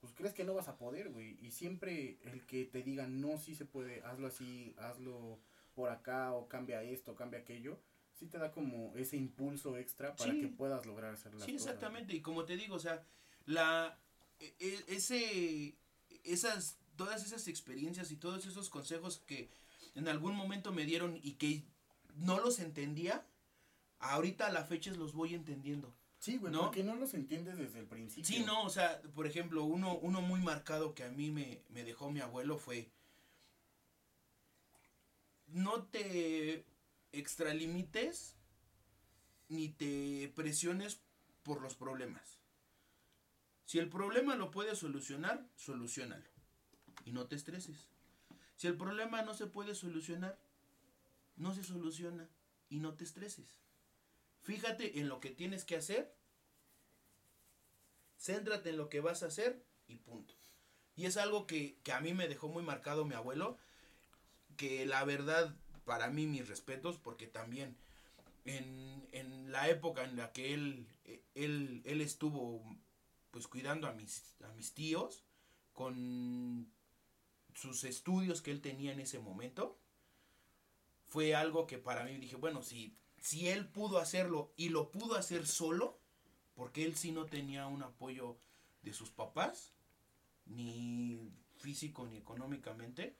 pues 0.00 0.14
crees 0.14 0.32
que 0.32 0.44
no 0.44 0.54
vas 0.54 0.68
a 0.68 0.78
poder, 0.78 1.10
güey, 1.10 1.36
y 1.42 1.50
siempre 1.50 2.18
el 2.22 2.46
que 2.46 2.64
te 2.64 2.82
diga 2.82 3.06
no 3.06 3.36
sí 3.36 3.54
se 3.54 3.66
puede, 3.66 4.02
hazlo 4.02 4.28
así, 4.28 4.74
hazlo 4.78 5.38
por 5.74 5.90
acá 5.90 6.32
o 6.32 6.48
cambia 6.48 6.82
esto, 6.82 7.14
cambia 7.14 7.40
aquello, 7.40 7.78
sí 8.20 8.26
te 8.26 8.38
da 8.38 8.52
como 8.52 8.94
ese 8.96 9.16
impulso 9.16 9.76
extra 9.78 10.14
para 10.14 10.30
Sí. 10.32 10.40
que 10.42 10.48
puedas 10.48 10.84
lograr 10.86 11.14
hacer 11.14 11.32
las 11.34 11.44
Sí, 11.44 11.52
cosas. 11.52 11.64
güey. 11.66 11.74
exactamente. 11.74 12.14
Y 12.14 12.20
como 12.20 12.44
te 12.44 12.56
digo, 12.56 12.76
o 12.76 12.78
sea, 12.78 13.02
la 13.46 13.98
e- 14.38 14.54
e- 14.60 14.84
ese 14.94 15.74
esas 16.24 16.76
todas 16.96 17.24
esas 17.24 17.48
experiencias 17.48 18.10
y 18.10 18.16
todos 18.16 18.44
esos 18.44 18.68
consejos 18.68 19.22
que 19.26 19.48
en 19.94 20.06
algún 20.06 20.34
momento 20.36 20.70
me 20.70 20.84
dieron 20.84 21.18
y 21.22 21.32
que 21.32 21.64
no 22.16 22.38
los 22.40 22.58
entendía, 22.60 23.26
ahorita 24.00 24.46
a 24.48 24.52
la 24.52 24.64
fecha 24.66 24.92
los 24.92 25.14
voy 25.14 25.34
entendiendo. 25.34 25.94
Sí, 26.18 26.36
güey, 26.36 26.52
¿No? 26.52 26.64
porque 26.64 26.84
no 26.84 26.94
los 26.96 27.14
entiendes 27.14 27.56
desde 27.56 27.78
el 27.78 27.86
principio. 27.86 28.24
Sí, 28.26 28.44
no, 28.44 28.64
o 28.64 28.68
sea, 28.68 29.00
por 29.14 29.26
ejemplo, 29.26 29.64
uno, 29.64 29.96
uno 29.96 30.20
muy 30.20 30.40
marcado 30.40 30.94
que 30.94 31.04
a 31.04 31.08
mí 31.10 31.30
me, 31.30 31.62
me 31.70 31.82
dejó 31.84 32.10
mi 32.10 32.20
abuelo 32.20 32.58
fue 32.58 32.90
no 35.46 35.82
te 35.84 36.64
extralimites 37.12 38.36
ni 39.48 39.68
te 39.68 40.32
presiones 40.34 41.00
por 41.42 41.60
los 41.60 41.74
problemas. 41.74 42.38
Si 43.64 43.78
el 43.78 43.88
problema 43.88 44.36
lo 44.36 44.50
puedes 44.50 44.78
solucionar, 44.78 45.46
solucionalo. 45.56 46.28
Y 47.04 47.12
no 47.12 47.26
te 47.26 47.36
estreses. 47.36 47.88
Si 48.56 48.66
el 48.66 48.76
problema 48.76 49.22
no 49.22 49.32
se 49.34 49.46
puede 49.46 49.74
solucionar, 49.74 50.38
no 51.36 51.54
se 51.54 51.64
soluciona 51.64 52.28
y 52.68 52.78
no 52.80 52.94
te 52.94 53.04
estreses. 53.04 53.60
Fíjate 54.42 54.98
en 55.00 55.08
lo 55.08 55.20
que 55.20 55.30
tienes 55.30 55.64
que 55.64 55.76
hacer, 55.76 56.14
céntrate 58.18 58.70
en 58.70 58.76
lo 58.76 58.88
que 58.88 59.00
vas 59.00 59.22
a 59.22 59.26
hacer 59.26 59.64
y 59.86 59.96
punto. 59.96 60.34
Y 60.96 61.06
es 61.06 61.16
algo 61.16 61.46
que, 61.46 61.78
que 61.82 61.92
a 61.92 62.00
mí 62.00 62.12
me 62.12 62.28
dejó 62.28 62.48
muy 62.48 62.62
marcado 62.62 63.04
mi 63.04 63.14
abuelo, 63.14 63.56
que 64.56 64.84
la 64.84 65.04
verdad, 65.04 65.54
para 65.90 66.08
mí 66.08 66.28
mis 66.28 66.46
respetos, 66.46 66.98
porque 66.98 67.26
también 67.26 67.76
en, 68.44 69.08
en 69.10 69.50
la 69.50 69.68
época 69.68 70.04
en 70.04 70.14
la 70.14 70.30
que 70.30 70.54
él, 70.54 70.86
eh, 71.04 71.20
él, 71.34 71.82
él 71.84 72.00
estuvo 72.00 72.62
pues 73.32 73.48
cuidando 73.48 73.88
a 73.88 73.92
mis, 73.92 74.36
a 74.44 74.52
mis 74.52 74.72
tíos, 74.72 75.24
con 75.72 76.72
sus 77.56 77.82
estudios 77.82 78.40
que 78.40 78.52
él 78.52 78.60
tenía 78.60 78.92
en 78.92 79.00
ese 79.00 79.18
momento, 79.18 79.80
fue 81.08 81.34
algo 81.34 81.66
que 81.66 81.78
para 81.78 82.04
mí 82.04 82.18
dije, 82.18 82.36
bueno, 82.36 82.62
si, 82.62 82.96
si 83.20 83.48
él 83.48 83.66
pudo 83.66 83.98
hacerlo 83.98 84.52
y 84.56 84.68
lo 84.68 84.92
pudo 84.92 85.16
hacer 85.16 85.44
solo, 85.44 85.98
porque 86.54 86.84
él 86.84 86.94
sí 86.94 87.10
no 87.10 87.26
tenía 87.26 87.66
un 87.66 87.82
apoyo 87.82 88.38
de 88.82 88.92
sus 88.92 89.10
papás, 89.10 89.72
ni 90.46 91.32
físico 91.56 92.06
ni 92.06 92.16
económicamente, 92.16 93.16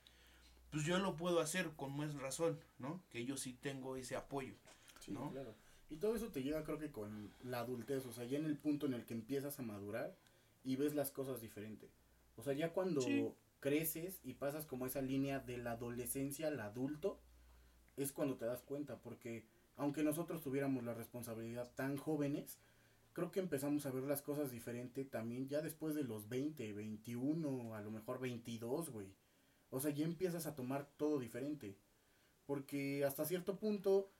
pues 0.70 0.84
yo 0.84 0.98
lo 0.98 1.16
puedo 1.16 1.40
hacer 1.40 1.70
con 1.76 1.96
más 1.96 2.14
razón, 2.14 2.58
¿no? 2.78 3.02
Que 3.10 3.24
yo 3.24 3.36
sí 3.36 3.52
tengo 3.54 3.96
ese 3.96 4.16
apoyo. 4.16 4.54
Sí, 5.00 5.12
¿no? 5.12 5.30
claro. 5.30 5.54
Y 5.88 5.96
todo 5.96 6.14
eso 6.14 6.30
te 6.30 6.42
llega 6.42 6.62
creo 6.62 6.78
que 6.78 6.90
con 6.92 7.32
la 7.42 7.60
adultez, 7.60 8.06
o 8.06 8.12
sea, 8.12 8.24
ya 8.24 8.38
en 8.38 8.44
el 8.44 8.56
punto 8.56 8.86
en 8.86 8.94
el 8.94 9.04
que 9.04 9.14
empiezas 9.14 9.58
a 9.58 9.62
madurar 9.62 10.16
y 10.62 10.76
ves 10.76 10.94
las 10.94 11.10
cosas 11.10 11.40
diferente. 11.40 11.90
O 12.36 12.42
sea, 12.42 12.52
ya 12.52 12.72
cuando 12.72 13.00
Sí. 13.00 13.28
creces 13.58 14.20
y 14.22 14.34
pasas 14.34 14.66
como 14.66 14.86
esa 14.86 15.02
línea 15.02 15.40
de 15.40 15.58
la 15.58 15.72
adolescencia 15.72 16.46
al 16.48 16.60
adulto, 16.60 17.18
es 17.96 18.12
cuando 18.12 18.36
te 18.36 18.44
das 18.46 18.62
cuenta, 18.62 19.00
porque 19.00 19.44
aunque 19.76 20.02
nosotros 20.04 20.42
tuviéramos 20.42 20.84
la 20.84 20.94
responsabilidad 20.94 21.70
tan 21.74 21.96
jóvenes, 21.96 22.58
creo 23.12 23.30
que 23.32 23.40
empezamos 23.40 23.84
a 23.86 23.90
ver 23.90 24.04
las 24.04 24.22
cosas 24.22 24.50
diferente 24.52 25.04
también 25.04 25.48
ya 25.48 25.60
después 25.60 25.94
de 25.94 26.04
los 26.04 26.28
20, 26.28 26.72
21, 26.72 27.74
a 27.74 27.80
lo 27.80 27.90
mejor 27.90 28.20
22, 28.20 28.90
güey. 28.90 29.12
O 29.70 29.80
sea, 29.80 29.90
ya 29.90 30.04
empiezas 30.04 30.46
a 30.46 30.54
tomar 30.54 30.88
todo 30.96 31.18
diferente. 31.18 31.76
Porque 32.46 33.04
hasta 33.04 33.24
cierto 33.24 33.56
punto, 33.58 34.10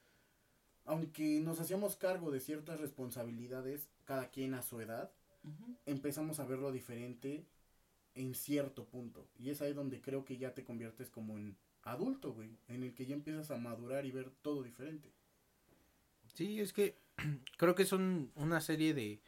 aunque 0.84 1.40
nos 1.40 1.60
hacíamos 1.60 1.96
cargo 1.96 2.30
de 2.30 2.40
ciertas 2.40 2.80
responsabilidades, 2.80 3.88
cada 4.04 4.30
quien 4.30 4.54
a 4.54 4.62
su 4.62 4.80
edad, 4.80 5.10
empezamos 5.86 6.38
a 6.38 6.44
verlo 6.44 6.70
diferente 6.72 7.44
en 8.14 8.34
cierto 8.34 8.84
punto. 8.84 9.26
Y 9.38 9.50
es 9.50 9.62
ahí 9.62 9.72
donde 9.72 10.00
creo 10.00 10.24
que 10.24 10.36
ya 10.36 10.54
te 10.54 10.64
conviertes 10.64 11.10
como 11.10 11.38
en 11.38 11.56
adulto, 11.82 12.32
güey. 12.32 12.50
En 12.68 12.82
el 12.82 12.94
que 12.94 13.06
ya 13.06 13.14
empiezas 13.14 13.50
a 13.50 13.56
madurar 13.56 14.06
y 14.06 14.12
ver 14.12 14.30
todo 14.42 14.62
diferente. 14.62 15.10
Sí, 16.34 16.60
es 16.60 16.72
que 16.72 16.96
creo 17.56 17.74
que 17.74 17.84
son 17.84 18.30
una 18.36 18.60
serie 18.60 18.94
de, 18.94 19.20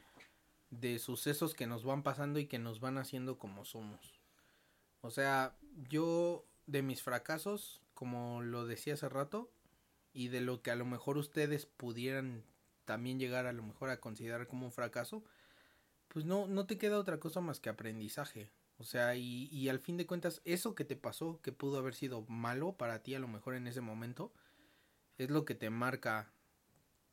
de 0.71 0.99
sucesos 0.99 1.55
que 1.55 1.67
nos 1.67 1.85
van 1.85 2.03
pasando 2.03 2.39
y 2.39 2.47
que 2.47 2.59
nos 2.59 2.81
van 2.81 2.99
haciendo 2.99 3.39
como 3.39 3.65
somos. 3.65 4.21
O 5.01 5.11
sea, 5.11 5.57
yo 5.89 6.45
de 6.67 6.83
mis 6.83 7.03
fracasos, 7.03 7.83
como 7.95 8.43
lo 8.43 8.67
decía 8.67 8.95
hace 8.95 9.09
rato, 9.09 9.51
y 10.13 10.29
de 10.29 10.41
lo 10.41 10.63
que 10.63 10.71
a 10.71 10.77
lo 10.77 10.85
mejor 10.85 11.17
ustedes 11.19 11.67
pudieran 11.67 12.45
también 12.85 13.19
llegar 13.19 13.47
a 13.47 13.53
lo 13.53 13.63
mejor 13.63 13.91
a 13.91 14.01
considerar 14.01 14.47
como 14.47 14.67
un 14.67 14.73
fracaso, 14.73 15.25
pues 16.09 16.25
no, 16.25 16.47
no 16.47 16.67
te 16.67 16.79
queda 16.79 16.99
otra 16.99 17.19
cosa 17.19 17.41
más 17.41 17.61
que 17.61 17.71
aprendizaje. 17.71 18.51
O 18.79 18.85
sea, 18.85 19.15
y, 19.15 19.49
y 19.51 19.69
al 19.69 19.79
fin 19.79 19.97
de 19.97 20.07
cuentas, 20.07 20.43
eso 20.45 20.75
que 20.75 20.85
te 20.85 20.97
pasó, 20.97 21.41
que 21.41 21.53
pudo 21.53 21.79
haber 21.79 21.95
sido 21.95 22.23
malo 22.29 22.73
para 22.73 23.03
ti 23.03 23.15
a 23.15 23.21
lo 23.21 23.29
mejor 23.29 23.55
en 23.55 23.67
ese 23.67 23.81
momento, 23.81 24.33
es 25.19 25.31
lo 25.31 25.45
que 25.45 25.55
te 25.55 25.71
marca 25.71 26.33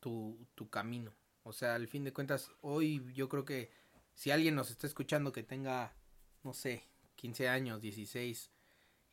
tu, 0.00 0.46
tu 0.54 0.68
camino. 0.68 1.14
O 1.42 1.52
sea, 1.52 1.74
al 1.74 1.88
fin 1.88 2.04
de 2.04 2.12
cuentas, 2.12 2.50
hoy 2.60 3.02
yo 3.14 3.28
creo 3.28 3.44
que 3.44 3.70
si 4.14 4.30
alguien 4.30 4.54
nos 4.54 4.70
está 4.70 4.86
escuchando 4.86 5.32
que 5.32 5.42
tenga, 5.42 5.94
no 6.42 6.52
sé, 6.52 6.84
15 7.20 7.50
años, 7.50 7.82
16, 7.82 8.50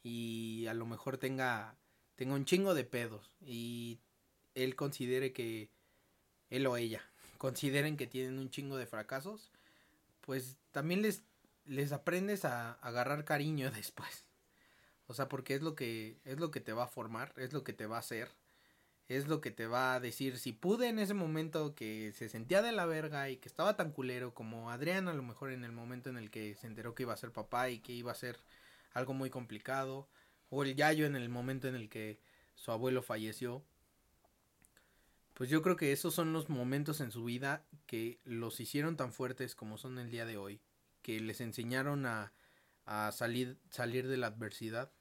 y 0.02 0.66
a 0.68 0.74
lo 0.74 0.86
mejor 0.86 1.18
tenga, 1.18 1.78
tenga 2.16 2.36
un 2.36 2.46
chingo 2.46 2.74
de 2.74 2.86
pedos, 2.86 3.34
y 3.42 4.00
él 4.56 4.78
considere 4.78 5.34
que, 5.34 5.70
él 6.50 6.66
o 6.68 6.78
ella, 6.78 7.02
consideren 7.38 7.98
que 7.98 8.08
tienen 8.08 8.40
un 8.40 8.50
chingo 8.50 8.78
de 8.78 8.88
fracasos, 8.88 9.52
pues 10.22 10.58
también 10.72 11.02
les, 11.02 11.24
les 11.66 11.92
aprendes 11.92 12.46
a, 12.46 12.74
agarrar 12.76 13.26
cariño 13.26 13.72
después. 13.76 14.26
O 15.08 15.14
sea, 15.14 15.28
porque 15.28 15.56
es 15.56 15.62
lo 15.62 15.76
que 15.76 16.20
es 16.26 16.38
lo 16.38 16.52
que 16.52 16.60
te 16.60 16.74
va 16.74 16.84
a 16.84 16.88
formar, 16.88 17.34
es 17.38 17.54
lo 17.54 17.64
que 17.64 17.72
te 17.74 17.88
va 17.88 17.98
a 17.98 18.00
hacer, 18.00 18.30
es 19.08 19.28
lo 19.28 19.40
que 19.40 19.52
te 19.52 19.68
va 19.68 19.96
a 19.96 20.00
decir 20.00 20.38
si 20.38 20.52
pude 20.52 20.90
en 20.90 21.00
ese 21.00 21.14
momento 21.14 21.76
que 21.76 22.12
se 22.14 22.28
sentía 22.28 22.62
de 22.62 22.74
la 22.74 22.86
verga 22.86 23.30
y 23.30 23.38
que 23.38 23.48
estaba 23.48 23.78
tan 23.78 23.92
culero 23.92 24.34
como 24.34 24.70
Adrián 24.70 25.08
a 25.08 25.14
lo 25.14 25.24
mejor 25.24 25.52
en 25.52 25.64
el 25.64 25.72
momento 25.72 26.10
en 26.10 26.18
el 26.18 26.30
que 26.30 26.56
se 26.56 26.68
enteró 26.68 26.94
que 26.94 27.04
iba 27.04 27.14
a 27.14 27.18
ser 27.18 27.32
papá 27.32 27.70
y 27.70 27.80
que 27.80 27.94
iba 27.94 28.12
a 28.12 28.16
ser 28.16 28.38
algo 28.94 29.14
muy 29.14 29.30
complicado 29.30 30.10
o 30.50 30.64
el 30.64 30.76
Yayo 30.76 31.06
en 31.06 31.16
el 31.16 31.30
momento 31.30 31.68
en 31.68 31.76
el 31.76 31.90
que 31.90 32.20
su 32.56 32.72
abuelo 32.72 33.02
falleció. 33.02 33.64
Pues 35.34 35.50
yo 35.50 35.62
creo 35.62 35.76
que 35.78 35.92
esos 35.92 36.14
son 36.16 36.34
los 36.34 36.50
momentos 36.50 37.00
en 37.00 37.12
su 37.12 37.24
vida 37.24 37.64
que 37.86 38.20
los 38.24 38.60
hicieron 38.60 38.98
tan 38.98 39.14
fuertes 39.14 39.56
como 39.56 39.78
son 39.78 40.00
el 40.00 40.10
día 40.10 40.26
de 40.26 40.38
hoy, 40.38 40.62
que 41.02 41.20
les 41.20 41.42
enseñaron 41.42 42.06
a, 42.08 42.34
a 42.86 43.12
salir, 43.12 43.60
salir 43.70 44.08
de 44.08 44.18
la 44.18 44.28
adversidad 44.28 44.92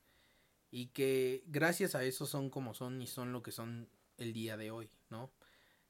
y 0.71 0.89
que 0.89 1.43
gracias 1.47 1.95
a 1.95 2.05
eso 2.05 2.27
son 2.27 2.51
como 2.51 2.75
son 2.75 3.01
y 3.01 3.07
son 3.07 3.33
lo 3.33 3.43
que 3.43 3.53
son 3.53 3.89
el 4.19 4.33
día 4.33 4.57
de 4.57 4.71
hoy, 4.71 4.91
¿no? 5.11 5.31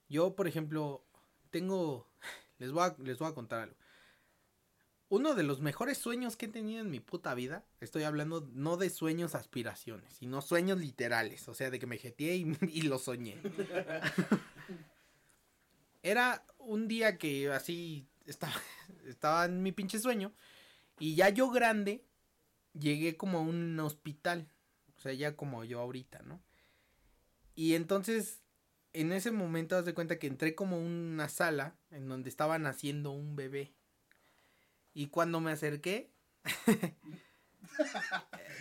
Yo, 0.09 0.35
por 0.35 0.47
ejemplo, 0.47 1.05
tengo, 1.51 2.09
les 2.59 2.73
voy 2.73 2.85
a, 2.85 2.97
les 2.99 3.19
voy 3.19 3.29
a 3.29 3.35
contar 3.35 3.61
algo. 3.61 3.77
Uno 5.09 5.35
de 5.35 5.45
los 5.45 5.61
mejores 5.61 5.99
sueños 5.99 6.37
que 6.37 6.47
he 6.47 6.49
tenido 6.49 6.81
en 6.81 6.91
mi 6.91 6.99
puta 6.99 7.33
vida, 7.35 7.65
estoy 7.81 8.03
hablando 8.03 8.49
no 8.53 8.77
de 8.77 8.91
sueños 8.91 9.37
aspiraciones, 9.37 10.13
sino 10.15 10.43
sueños 10.43 10.81
literales, 10.81 11.49
o 11.49 11.55
sea, 11.55 11.71
de 11.71 11.79
que 11.79 11.87
me 11.87 11.99
jeteé 11.99 12.37
y, 12.37 12.57
y 12.73 12.83
lo 12.83 12.99
soñé. 12.99 13.37
Era 16.03 16.45
un 16.59 16.89
día 16.89 17.19
que 17.19 17.53
así 17.53 18.07
estaba, 18.27 18.55
estaba 19.07 19.45
en 19.45 19.63
mi 19.63 19.73
pinche 19.73 19.99
sueño 19.99 20.33
y 20.99 21.15
ya 21.15 21.29
yo 21.29 21.51
grande 21.51 22.05
llegué 22.79 23.17
como 23.17 23.39
a 23.39 23.43
un 23.43 23.79
hospital, 23.81 24.49
o 24.97 25.01
sea, 25.01 25.13
ya 25.13 25.37
como 25.37 25.65
yo 25.65 25.81
ahorita, 25.81 26.23
¿no? 26.23 26.41
Y 27.57 27.75
entonces, 27.75 28.43
en 28.93 29.13
ese 29.13 29.33
momento, 29.33 29.77
haz 29.77 29.85
de 29.85 29.95
cuenta 29.95 30.19
que 30.19 30.29
entré 30.29 30.55
como 30.55 30.79
una 30.79 31.29
sala 31.29 31.75
en 31.91 32.09
donde 32.09 32.29
estaba 32.29 32.59
naciendo 32.59 33.11
un 33.11 33.35
bebé. 33.35 33.73
Y 34.95 35.09
cuando 35.09 35.41
me 35.41 35.51
acerqué... 35.51 36.13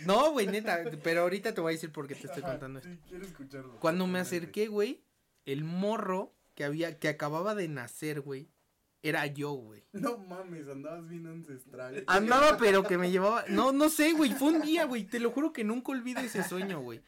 no, 0.06 0.32
güey, 0.32 0.46
neta, 0.46 0.82
pero 1.02 1.20
ahorita 1.22 1.54
te 1.54 1.60
voy 1.60 1.72
a 1.72 1.76
decir 1.76 1.92
por 1.92 2.08
qué 2.08 2.14
te 2.14 2.26
estoy 2.26 2.42
contando 2.42 2.80
esto. 2.80 2.90
Quiero 3.08 3.24
escucharlo. 3.24 3.78
Cuando 3.78 4.06
me 4.06 4.18
acerqué, 4.18 4.66
güey, 4.66 5.04
el 5.44 5.62
morro 5.62 6.34
que 6.54 6.64
había, 6.64 6.98
que 6.98 7.08
acababa 7.08 7.54
de 7.54 7.68
nacer, 7.68 8.22
güey, 8.22 8.48
era 9.02 9.26
yo, 9.26 9.52
güey. 9.52 9.84
No 9.92 10.18
mames, 10.18 10.68
andabas 10.68 11.08
bien 11.08 11.26
ancestral. 11.26 12.02
Andaba, 12.06 12.56
pero 12.58 12.82
que 12.82 12.98
me 12.98 13.10
llevaba. 13.10 13.44
No, 13.48 13.72
no 13.72 13.88
sé, 13.88 14.12
güey. 14.12 14.32
Fue 14.32 14.48
un 14.48 14.62
día, 14.62 14.84
güey. 14.84 15.04
Te 15.04 15.20
lo 15.20 15.30
juro 15.30 15.52
que 15.52 15.64
nunca 15.64 15.92
olvido 15.92 16.20
ese 16.20 16.42
sueño, 16.42 16.80
güey. 16.80 17.02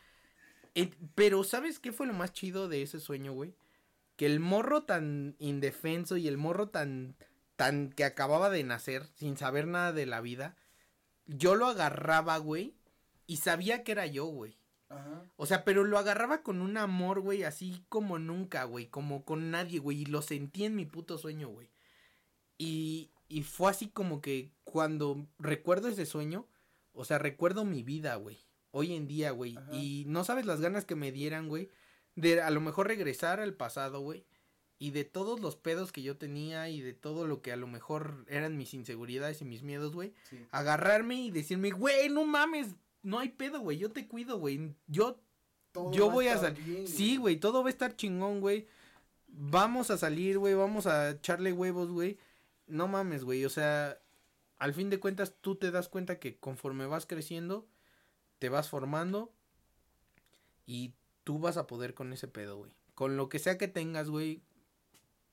Eh, 0.74 0.90
pero, 1.14 1.44
¿sabes 1.44 1.78
qué 1.78 1.92
fue 1.92 2.06
lo 2.06 2.12
más 2.12 2.32
chido 2.32 2.68
de 2.68 2.82
ese 2.82 3.00
sueño, 3.00 3.32
güey? 3.32 3.54
Que 4.16 4.26
el 4.26 4.40
morro 4.40 4.82
tan 4.84 5.36
indefenso 5.38 6.16
y 6.16 6.28
el 6.28 6.36
morro 6.36 6.68
tan. 6.68 7.16
tan 7.56 7.90
que 7.90 8.04
acababa 8.04 8.50
de 8.50 8.64
nacer, 8.64 9.06
sin 9.14 9.36
saber 9.36 9.66
nada 9.66 9.92
de 9.92 10.06
la 10.06 10.20
vida. 10.20 10.56
Yo 11.26 11.54
lo 11.54 11.66
agarraba, 11.66 12.38
güey. 12.38 12.74
Y 13.26 13.38
sabía 13.38 13.84
que 13.84 13.92
era 13.92 14.06
yo, 14.06 14.24
güey. 14.26 14.56
Ajá. 14.88 15.22
O 15.36 15.44
sea, 15.46 15.64
pero 15.64 15.84
lo 15.84 15.98
agarraba 15.98 16.42
con 16.42 16.62
un 16.62 16.78
amor, 16.78 17.20
güey, 17.20 17.42
así 17.44 17.84
como 17.88 18.18
nunca, 18.18 18.64
güey. 18.64 18.86
Como 18.86 19.24
con 19.24 19.50
nadie, 19.50 19.78
güey. 19.78 20.02
Y 20.02 20.06
lo 20.06 20.22
sentí 20.22 20.64
en 20.64 20.76
mi 20.76 20.86
puto 20.86 21.18
sueño, 21.18 21.48
güey. 21.48 21.68
Y, 22.56 23.10
y 23.28 23.42
fue 23.42 23.70
así 23.70 23.88
como 23.88 24.20
que 24.20 24.50
cuando 24.64 25.26
recuerdo 25.38 25.88
ese 25.88 26.06
sueño, 26.06 26.46
o 26.92 27.04
sea, 27.04 27.18
recuerdo 27.18 27.64
mi 27.64 27.82
vida, 27.82 28.16
güey. 28.16 28.38
Hoy 28.70 28.94
en 28.94 29.08
día, 29.08 29.30
güey. 29.30 29.56
Ajá. 29.56 29.72
Y 29.72 30.04
no 30.06 30.24
sabes 30.24 30.46
las 30.46 30.60
ganas 30.60 30.84
que 30.84 30.94
me 30.94 31.12
dieran, 31.12 31.48
güey. 31.48 31.70
De 32.14 32.40
a 32.40 32.50
lo 32.50 32.60
mejor 32.60 32.88
regresar 32.88 33.40
al 33.40 33.54
pasado, 33.54 34.00
güey. 34.00 34.26
Y 34.78 34.90
de 34.90 35.04
todos 35.04 35.40
los 35.40 35.56
pedos 35.56 35.90
que 35.90 36.02
yo 36.02 36.16
tenía 36.16 36.68
y 36.68 36.80
de 36.80 36.92
todo 36.92 37.26
lo 37.26 37.42
que 37.42 37.52
a 37.52 37.56
lo 37.56 37.66
mejor 37.66 38.24
eran 38.28 38.56
mis 38.56 38.74
inseguridades 38.74 39.40
y 39.42 39.44
mis 39.44 39.62
miedos, 39.62 39.92
güey. 39.92 40.14
Sí. 40.30 40.38
Agarrarme 40.50 41.16
y 41.16 41.30
decirme, 41.30 41.70
güey, 41.70 42.08
no 42.08 42.24
mames. 42.24 42.68
No 43.02 43.18
hay 43.18 43.30
pedo, 43.30 43.60
güey. 43.60 43.78
Yo 43.78 43.90
te 43.90 44.06
cuido, 44.06 44.38
güey. 44.38 44.74
Yo 44.86 45.20
Todo 45.72 45.92
yo 45.92 46.10
voy 46.10 46.28
a 46.28 46.38
salir. 46.38 46.86
Sí, 46.88 47.16
güey, 47.16 47.36
todo 47.36 47.62
va 47.62 47.68
a 47.68 47.70
estar 47.70 47.96
chingón, 47.96 48.40
güey. 48.40 48.66
Vamos 49.28 49.90
a 49.90 49.98
salir, 49.98 50.38
güey, 50.38 50.54
vamos 50.54 50.86
a 50.86 51.10
echarle 51.10 51.52
huevos, 51.52 51.90
güey. 51.90 52.18
No 52.66 52.88
mames, 52.88 53.24
güey, 53.24 53.44
o 53.44 53.50
sea, 53.50 53.98
al 54.58 54.74
fin 54.74 54.90
de 54.90 55.00
cuentas 55.00 55.34
tú 55.40 55.56
te 55.56 55.70
das 55.70 55.88
cuenta 55.88 56.18
que 56.18 56.38
conforme 56.38 56.86
vas 56.86 57.06
creciendo, 57.06 57.66
te 58.38 58.48
vas 58.48 58.68
formando 58.68 59.32
y 60.66 60.94
tú 61.24 61.38
vas 61.38 61.56
a 61.56 61.66
poder 61.66 61.94
con 61.94 62.12
ese 62.12 62.28
pedo, 62.28 62.56
güey. 62.56 62.72
Con 62.94 63.16
lo 63.16 63.28
que 63.28 63.38
sea 63.38 63.58
que 63.58 63.68
tengas, 63.68 64.10
güey, 64.10 64.42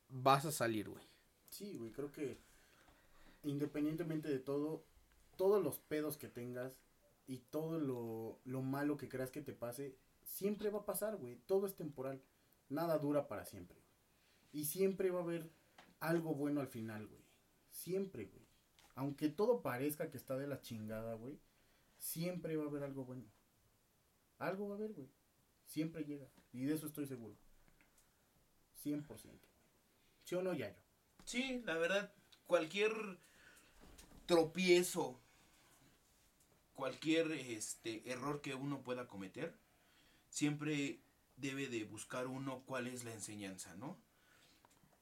vas 0.09 0.45
a 0.45 0.51
salir, 0.51 0.89
güey. 0.89 1.03
Sí, 1.49 1.75
güey, 1.77 1.91
creo 1.91 2.11
que 2.11 2.37
independientemente 3.43 4.27
de 4.27 4.39
todo, 4.39 4.83
todos 5.37 5.63
los 5.63 5.79
pedos 5.79 6.17
que 6.17 6.27
tengas 6.27 6.79
y 7.27 7.39
todo 7.39 7.79
lo, 7.79 8.39
lo 8.43 8.61
malo 8.61 8.97
que 8.97 9.09
creas 9.09 9.31
que 9.31 9.41
te 9.41 9.53
pase, 9.53 9.95
siempre 10.23 10.69
va 10.69 10.79
a 10.79 10.85
pasar, 10.85 11.17
güey. 11.17 11.37
Todo 11.45 11.65
es 11.67 11.75
temporal. 11.75 12.21
Nada 12.69 12.97
dura 12.97 13.27
para 13.27 13.45
siempre. 13.45 13.77
Y 14.51 14.65
siempre 14.65 15.11
va 15.11 15.19
a 15.19 15.23
haber 15.23 15.49
algo 15.99 16.33
bueno 16.33 16.61
al 16.61 16.67
final, 16.67 17.07
güey. 17.07 17.21
Siempre, 17.69 18.25
güey. 18.25 18.45
Aunque 18.95 19.29
todo 19.29 19.61
parezca 19.61 20.09
que 20.09 20.17
está 20.17 20.37
de 20.37 20.47
la 20.47 20.61
chingada, 20.61 21.15
güey, 21.15 21.39
siempre 22.05 22.55
va 22.55 22.65
a 22.65 22.67
haber 22.67 22.83
algo 22.83 23.03
bueno. 23.03 23.25
Algo 24.37 24.67
va 24.67 24.75
a 24.75 24.77
haber, 24.77 24.93
güey. 24.93 25.09
Siempre 25.65 26.03
llega. 26.03 26.27
Y 26.53 26.65
de 26.65 26.75
eso 26.75 26.85
estoy 26.85 27.07
seguro. 27.07 27.35
100%. 28.83 29.07
¿Sí 30.23 30.35
o 30.35 30.43
no, 30.43 30.53
Yayo? 30.53 30.75
Sí, 31.25 31.63
la 31.65 31.75
verdad, 31.75 32.13
cualquier 32.45 32.91
tropiezo, 34.27 35.19
cualquier 36.75 37.31
este 37.31 38.07
error 38.11 38.41
que 38.41 38.53
uno 38.53 38.83
pueda 38.83 39.07
cometer, 39.07 39.55
siempre 40.29 40.99
debe 41.37 41.67
de 41.67 41.85
buscar 41.85 42.27
uno 42.27 42.61
cuál 42.67 42.87
es 42.87 43.03
la 43.03 43.13
enseñanza, 43.13 43.75
¿no? 43.75 43.97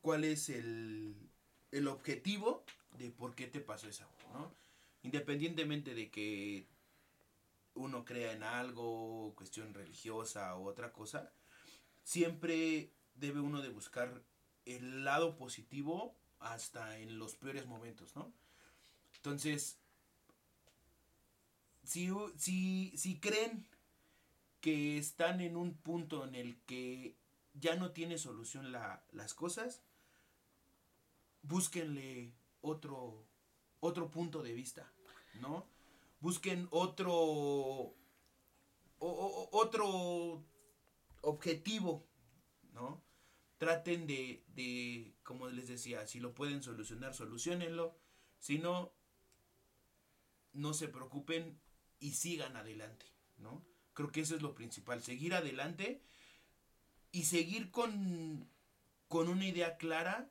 ¿Cuál 0.01 0.23
es 0.23 0.49
el, 0.49 1.15
el 1.71 1.87
objetivo 1.87 2.63
de 2.97 3.11
por 3.11 3.35
qué 3.35 3.47
te 3.47 3.59
pasó 3.59 3.89
eso, 3.89 4.07
¿no? 4.33 4.53
Independientemente 5.03 5.93
de 5.93 6.09
que 6.09 6.65
uno 7.75 8.05
crea 8.05 8.33
en 8.33 8.43
algo, 8.43 9.33
cuestión 9.35 9.73
religiosa 9.73 10.57
u 10.57 10.67
otra 10.67 10.91
cosa, 10.93 11.31
siempre 12.03 12.91
debe 13.15 13.39
uno 13.39 13.61
de 13.61 13.69
buscar 13.69 14.21
el 14.65 15.03
lado 15.03 15.35
positivo 15.35 16.15
hasta 16.39 16.97
en 16.99 17.17
los 17.19 17.35
peores 17.35 17.65
momentos, 17.65 18.15
¿no? 18.15 18.31
Entonces, 19.15 19.77
si, 21.83 22.09
si, 22.37 22.93
si 22.97 23.19
creen 23.19 23.65
que 24.61 24.97
están 24.97 25.41
en 25.41 25.57
un 25.57 25.73
punto 25.75 26.25
en 26.25 26.35
el 26.35 26.57
que 26.65 27.15
ya 27.53 27.75
no 27.75 27.91
tiene 27.91 28.17
solución 28.17 28.71
la- 28.71 29.03
las 29.11 29.33
cosas, 29.33 29.81
búsquenle 31.41 32.33
otro, 32.61 33.25
otro 33.79 34.09
punto 34.09 34.41
de 34.41 34.53
vista, 34.53 34.89
¿no? 35.41 35.67
Busquen 36.23 36.69
otro, 36.71 37.93
otro 38.97 40.41
objetivo, 41.19 42.07
¿no? 42.71 43.03
traten 43.57 44.07
de, 44.07 44.45
de, 44.55 45.15
como 45.23 45.49
les 45.49 45.67
decía, 45.67 46.07
si 46.07 46.21
lo 46.21 46.33
pueden 46.33 46.63
solucionar, 46.63 47.13
solucionenlo. 47.13 47.97
Si 48.39 48.57
no, 48.57 48.93
no 50.53 50.73
se 50.73 50.87
preocupen 50.87 51.59
y 51.99 52.11
sigan 52.11 52.55
adelante, 52.55 53.05
¿no? 53.35 53.65
Creo 53.93 54.09
que 54.09 54.21
eso 54.21 54.33
es 54.33 54.41
lo 54.41 54.55
principal, 54.55 55.03
seguir 55.03 55.33
adelante 55.33 56.01
y 57.11 57.23
seguir 57.23 57.69
con, 57.69 58.49
con 59.09 59.27
una 59.27 59.45
idea 59.45 59.75
clara, 59.75 60.29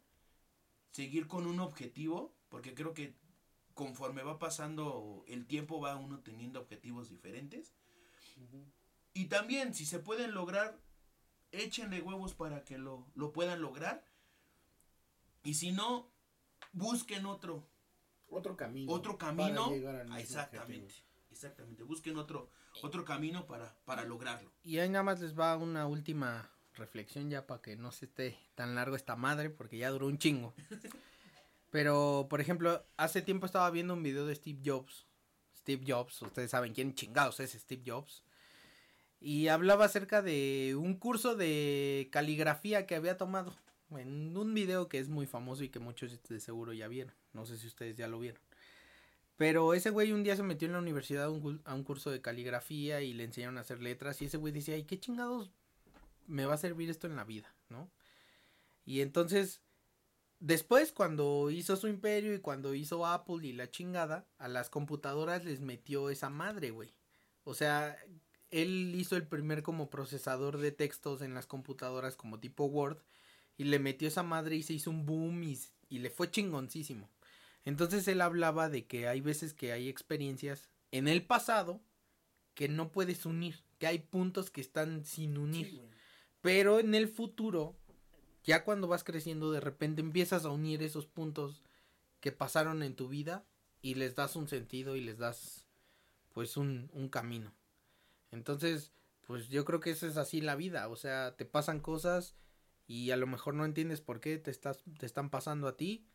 seguir 0.90 1.26
con 1.26 1.46
un 1.46 1.60
objetivo, 1.60 2.34
porque 2.48 2.74
creo 2.74 2.94
que 2.94 3.14
conforme 3.74 4.22
va 4.22 4.38
pasando 4.38 5.24
el 5.26 5.46
tiempo 5.46 5.80
va 5.80 5.96
uno 5.96 6.20
teniendo 6.20 6.60
objetivos 6.60 7.08
diferentes. 7.08 7.74
Y 9.14 9.26
también, 9.26 9.74
si 9.74 9.84
se 9.86 9.98
pueden 9.98 10.32
lograr, 10.32 10.78
échenle 11.50 12.00
huevos 12.00 12.34
para 12.34 12.64
que 12.64 12.78
lo, 12.78 13.06
lo 13.14 13.32
puedan 13.32 13.60
lograr. 13.60 14.04
Y 15.44 15.54
si 15.54 15.72
no, 15.72 16.10
busquen 16.72 17.26
otro, 17.26 17.68
Otro 18.28 18.56
camino. 18.56 18.90
otro 18.92 19.18
camino. 19.18 19.64
para 19.64 19.76
llegar 19.76 19.96
al 19.96 20.04
mismo 20.06 20.18
exactamente, 20.18 20.86
objetivo. 20.86 21.08
exactamente. 21.30 21.82
Busquen 21.84 22.16
otro, 22.16 22.50
otro 22.82 23.04
camino 23.04 23.46
para, 23.46 23.74
para 23.84 24.04
lograrlo. 24.04 24.50
Y 24.62 24.78
ahí 24.78 24.88
nada 24.88 25.02
más 25.04 25.20
les 25.20 25.38
va 25.38 25.56
una 25.56 25.86
última 25.86 26.50
reflexión 26.74 27.28
ya 27.28 27.46
para 27.46 27.60
que 27.60 27.76
no 27.76 27.92
se 27.92 28.06
esté 28.06 28.38
tan 28.54 28.74
largo 28.74 28.96
esta 28.96 29.14
madre, 29.16 29.50
porque 29.50 29.76
ya 29.76 29.90
duró 29.90 30.06
un 30.06 30.18
chingo. 30.18 30.54
Pero, 31.72 32.26
por 32.28 32.42
ejemplo, 32.42 32.84
hace 32.98 33.22
tiempo 33.22 33.46
estaba 33.46 33.70
viendo 33.70 33.94
un 33.94 34.02
video 34.02 34.26
de 34.26 34.34
Steve 34.34 34.60
Jobs. 34.62 35.06
Steve 35.56 35.82
Jobs, 35.88 36.20
ustedes 36.20 36.50
saben 36.50 36.74
quién 36.74 36.94
chingados 36.94 37.40
es 37.40 37.52
Steve 37.52 37.82
Jobs. 37.86 38.22
Y 39.20 39.48
hablaba 39.48 39.86
acerca 39.86 40.20
de 40.20 40.76
un 40.76 40.98
curso 40.98 41.34
de 41.34 42.10
caligrafía 42.12 42.86
que 42.86 42.94
había 42.94 43.16
tomado. 43.16 43.56
En 43.90 44.36
un 44.36 44.52
video 44.52 44.90
que 44.90 44.98
es 44.98 45.08
muy 45.08 45.26
famoso 45.26 45.64
y 45.64 45.70
que 45.70 45.78
muchos 45.78 46.22
de 46.28 46.40
seguro 46.40 46.74
ya 46.74 46.88
vieron. 46.88 47.14
No 47.32 47.46
sé 47.46 47.56
si 47.56 47.68
ustedes 47.68 47.96
ya 47.96 48.06
lo 48.06 48.18
vieron. 48.18 48.42
Pero 49.38 49.72
ese 49.72 49.88
güey 49.88 50.12
un 50.12 50.24
día 50.24 50.36
se 50.36 50.42
metió 50.42 50.66
en 50.66 50.72
la 50.72 50.78
universidad 50.78 51.24
a 51.24 51.30
un, 51.30 51.84
curso 51.84 52.10
de 52.10 52.20
caligrafía 52.20 53.00
y 53.00 53.14
le 53.14 53.24
enseñaron 53.24 53.56
a 53.56 53.62
hacer 53.62 53.80
letras. 53.80 54.20
Y 54.20 54.26
ese 54.26 54.36
güey 54.36 54.52
decía, 54.52 54.74
ay, 54.74 54.84
¿qué 54.84 55.00
chingados 55.00 55.50
me 56.26 56.44
va 56.44 56.52
a 56.52 56.58
servir 56.58 56.90
esto 56.90 57.06
en 57.06 57.16
la 57.16 57.24
vida? 57.24 57.54
¿No? 57.70 57.90
Y 58.84 59.00
entonces, 59.00 59.62
después 60.42 60.92
cuando 60.92 61.50
hizo 61.50 61.76
su 61.76 61.86
imperio 61.86 62.34
y 62.34 62.40
cuando 62.40 62.74
hizo 62.74 63.06
Apple 63.06 63.46
y 63.46 63.52
la 63.52 63.70
chingada, 63.70 64.26
a 64.38 64.48
las 64.48 64.68
computadoras 64.68 65.44
les 65.44 65.60
metió 65.60 66.10
esa 66.10 66.28
madre, 66.28 66.70
güey. 66.70 66.92
O 67.44 67.54
sea, 67.54 67.96
él 68.50 68.92
hizo 68.96 69.16
el 69.16 69.26
primer 69.26 69.62
como 69.62 69.88
procesador 69.88 70.58
de 70.58 70.72
textos 70.72 71.22
en 71.22 71.32
las 71.32 71.46
computadoras 71.46 72.16
como 72.16 72.40
tipo 72.40 72.64
Word. 72.64 72.98
Y 73.56 73.64
le 73.64 73.78
metió 73.78 74.08
esa 74.08 74.22
madre 74.22 74.56
y 74.56 74.62
se 74.62 74.72
hizo 74.72 74.90
un 74.90 75.06
boom 75.06 75.42
y, 75.44 75.58
y 75.88 75.98
le 76.00 76.10
fue 76.10 76.30
chingoncísimo. 76.30 77.08
Entonces 77.64 78.08
él 78.08 78.20
hablaba 78.20 78.68
de 78.68 78.86
que 78.86 79.06
hay 79.06 79.20
veces 79.20 79.54
que 79.54 79.72
hay 79.72 79.88
experiencias 79.88 80.70
en 80.90 81.06
el 81.06 81.24
pasado 81.24 81.80
que 82.54 82.68
no 82.68 82.90
puedes 82.90 83.24
unir, 83.26 83.62
que 83.78 83.86
hay 83.86 84.00
puntos 84.00 84.50
que 84.50 84.60
están 84.60 85.04
sin 85.04 85.38
unir. 85.38 85.68
Sí. 85.68 85.82
Pero 86.40 86.80
en 86.80 86.94
el 86.94 87.08
futuro, 87.08 87.76
ya 88.44 88.64
cuando 88.64 88.88
vas 88.88 89.04
creciendo, 89.04 89.52
de 89.52 89.60
repente 89.60 90.00
empiezas 90.00 90.44
a 90.44 90.50
unir 90.50 90.82
esos 90.82 91.06
puntos 91.06 91.62
que 92.20 92.32
pasaron 92.32 92.82
en 92.82 92.96
tu 92.96 93.08
vida 93.08 93.44
y 93.82 93.94
les 93.94 94.14
das 94.14 94.36
un 94.36 94.48
sentido 94.48 94.96
y 94.96 95.00
les 95.00 95.18
das 95.18 95.66
pues 96.32 96.56
un, 96.56 96.88
camino. 97.10 97.52
Entonces, 98.30 98.92
pues 99.26 99.48
yo 99.48 99.64
creo 99.64 99.80
que 99.80 99.90
eso 99.90 100.06
es 100.06 100.16
así 100.16 100.40
la 100.40 100.56
vida, 100.56 100.88
o 100.88 100.96
sea, 100.96 101.36
te 101.36 101.44
pasan 101.44 101.80
cosas 101.80 102.34
y 102.86 103.10
a 103.10 103.16
lo 103.16 103.26
mejor 103.26 103.54
no 103.54 103.64
entiendes 103.64 104.00
por 104.00 104.20
qué 104.20 104.38
te, 104.38 104.50
estás, 104.50 104.82
te 104.98 105.06
están 105.06 105.30
pasando 105.30 105.68
a 105.68 105.76
ti, 105.76 106.06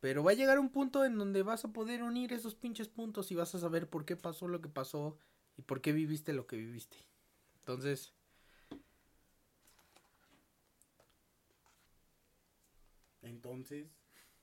pero 0.00 0.22
va 0.22 0.30
a 0.30 0.34
llegar 0.34 0.58
un 0.58 0.70
punto 0.70 1.04
en 1.04 1.18
donde 1.18 1.42
vas 1.42 1.64
a 1.64 1.72
poder 1.72 2.02
unir 2.02 2.32
esos 2.32 2.54
pinches 2.54 2.88
puntos 2.88 3.30
y 3.32 3.34
vas 3.34 3.54
a 3.54 3.58
saber 3.58 3.88
por 3.88 4.04
qué 4.04 4.16
pasó 4.16 4.48
lo 4.48 4.60
que 4.60 4.68
pasó 4.68 5.18
y 5.56 5.62
por 5.62 5.80
qué 5.80 5.92
viviste 5.92 6.32
lo 6.32 6.46
que 6.46 6.56
viviste. 6.56 6.96
Entonces, 7.60 8.13
Entonces, 13.34 13.88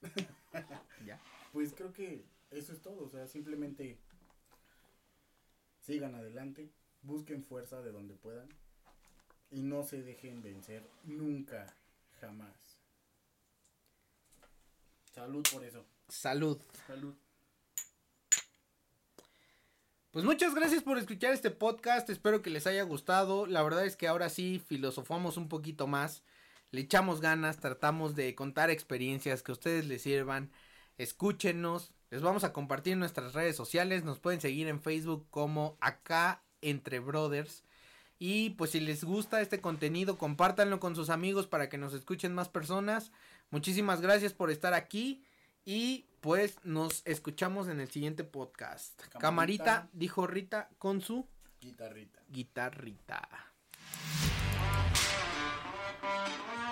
ya. 1.06 1.18
pues 1.54 1.74
creo 1.74 1.94
que 1.94 2.26
eso 2.52 2.74
es 2.74 2.82
todo. 2.82 3.06
O 3.06 3.10
sea, 3.10 3.26
simplemente 3.26 3.98
sigan 5.80 6.14
adelante, 6.14 6.70
busquen 7.02 7.42
fuerza 7.44 7.82
de 7.82 7.92
donde 7.92 8.16
puedan 8.16 8.50
y 9.50 9.64
no 9.64 9.84
se 9.84 10.02
dejen 10.04 10.42
vencer 10.42 10.84
nunca, 11.06 11.74
jamás. 12.20 12.78
Salud 15.14 15.46
por 15.52 15.64
eso. 15.64 15.86
Salud. 16.10 16.62
Salud. 16.88 17.16
Pues 20.12 20.26
muchas 20.26 20.54
gracias 20.54 20.84
por 20.84 20.98
escuchar 20.98 21.32
este 21.32 21.52
podcast, 21.52 22.10
espero 22.10 22.42
que 22.42 22.50
les 22.50 22.68
haya 22.68 22.84
gustado. 22.84 23.46
La 23.46 23.64
verdad 23.64 23.86
es 23.86 23.96
que 23.96 24.10
ahora 24.10 24.28
sí 24.28 24.62
filosofamos 24.68 25.38
un 25.38 25.48
poquito 25.48 25.88
más, 25.88 26.24
le 26.72 26.82
echamos 26.82 27.22
ganas, 27.22 27.60
tratamos 27.60 28.16
de 28.16 28.34
contar 28.36 28.70
experiencias 28.70 29.44
que 29.44 29.52
a 29.52 29.54
ustedes 29.54 29.86
les 29.86 30.02
sirvan. 30.02 30.52
Escúchenos, 30.98 31.92
les 32.10 32.22
vamos 32.22 32.44
a 32.44 32.54
compartir 32.54 32.94
en 32.94 33.00
nuestras 33.00 33.34
redes 33.34 33.56
sociales, 33.56 34.04
nos 34.04 34.20
pueden 34.20 34.42
seguir 34.42 34.68
en 34.68 34.82
Facebook 34.82 35.28
como 35.30 35.78
acá 35.82 36.44
entre 36.62 37.00
brothers. 37.00 37.64
Y 38.20 38.52
pues 38.52 38.72
si 38.72 38.80
les 38.80 39.04
gusta 39.04 39.42
este 39.42 39.62
contenido, 39.62 40.18
compártanlo 40.18 40.80
con 40.80 40.96
sus 40.96 41.10
amigos 41.10 41.48
para 41.48 41.70
que 41.70 41.78
nos 41.78 41.94
escuchen 41.94 42.36
más 42.36 42.50
personas. 42.50 43.12
Muchísimas 43.50 44.00
gracias 44.00 44.34
por 44.34 44.52
estar 44.52 44.74
aquí. 44.74 45.24
Y 45.66 46.06
pues 46.22 46.58
nos 46.64 47.02
escuchamos 47.06 47.68
en 47.68 47.80
el 47.80 47.90
siguiente 47.90 48.24
podcast. 48.24 48.96
Camarita. 48.98 49.20
Camarita, 49.20 49.90
dijo 49.94 50.28
Rita 50.28 50.70
con 50.78 51.02
su 51.02 51.28
Guitarrita. 51.60 52.22
guitarrita. 52.30 53.52
Thank 56.02 56.30
you. 56.30 56.71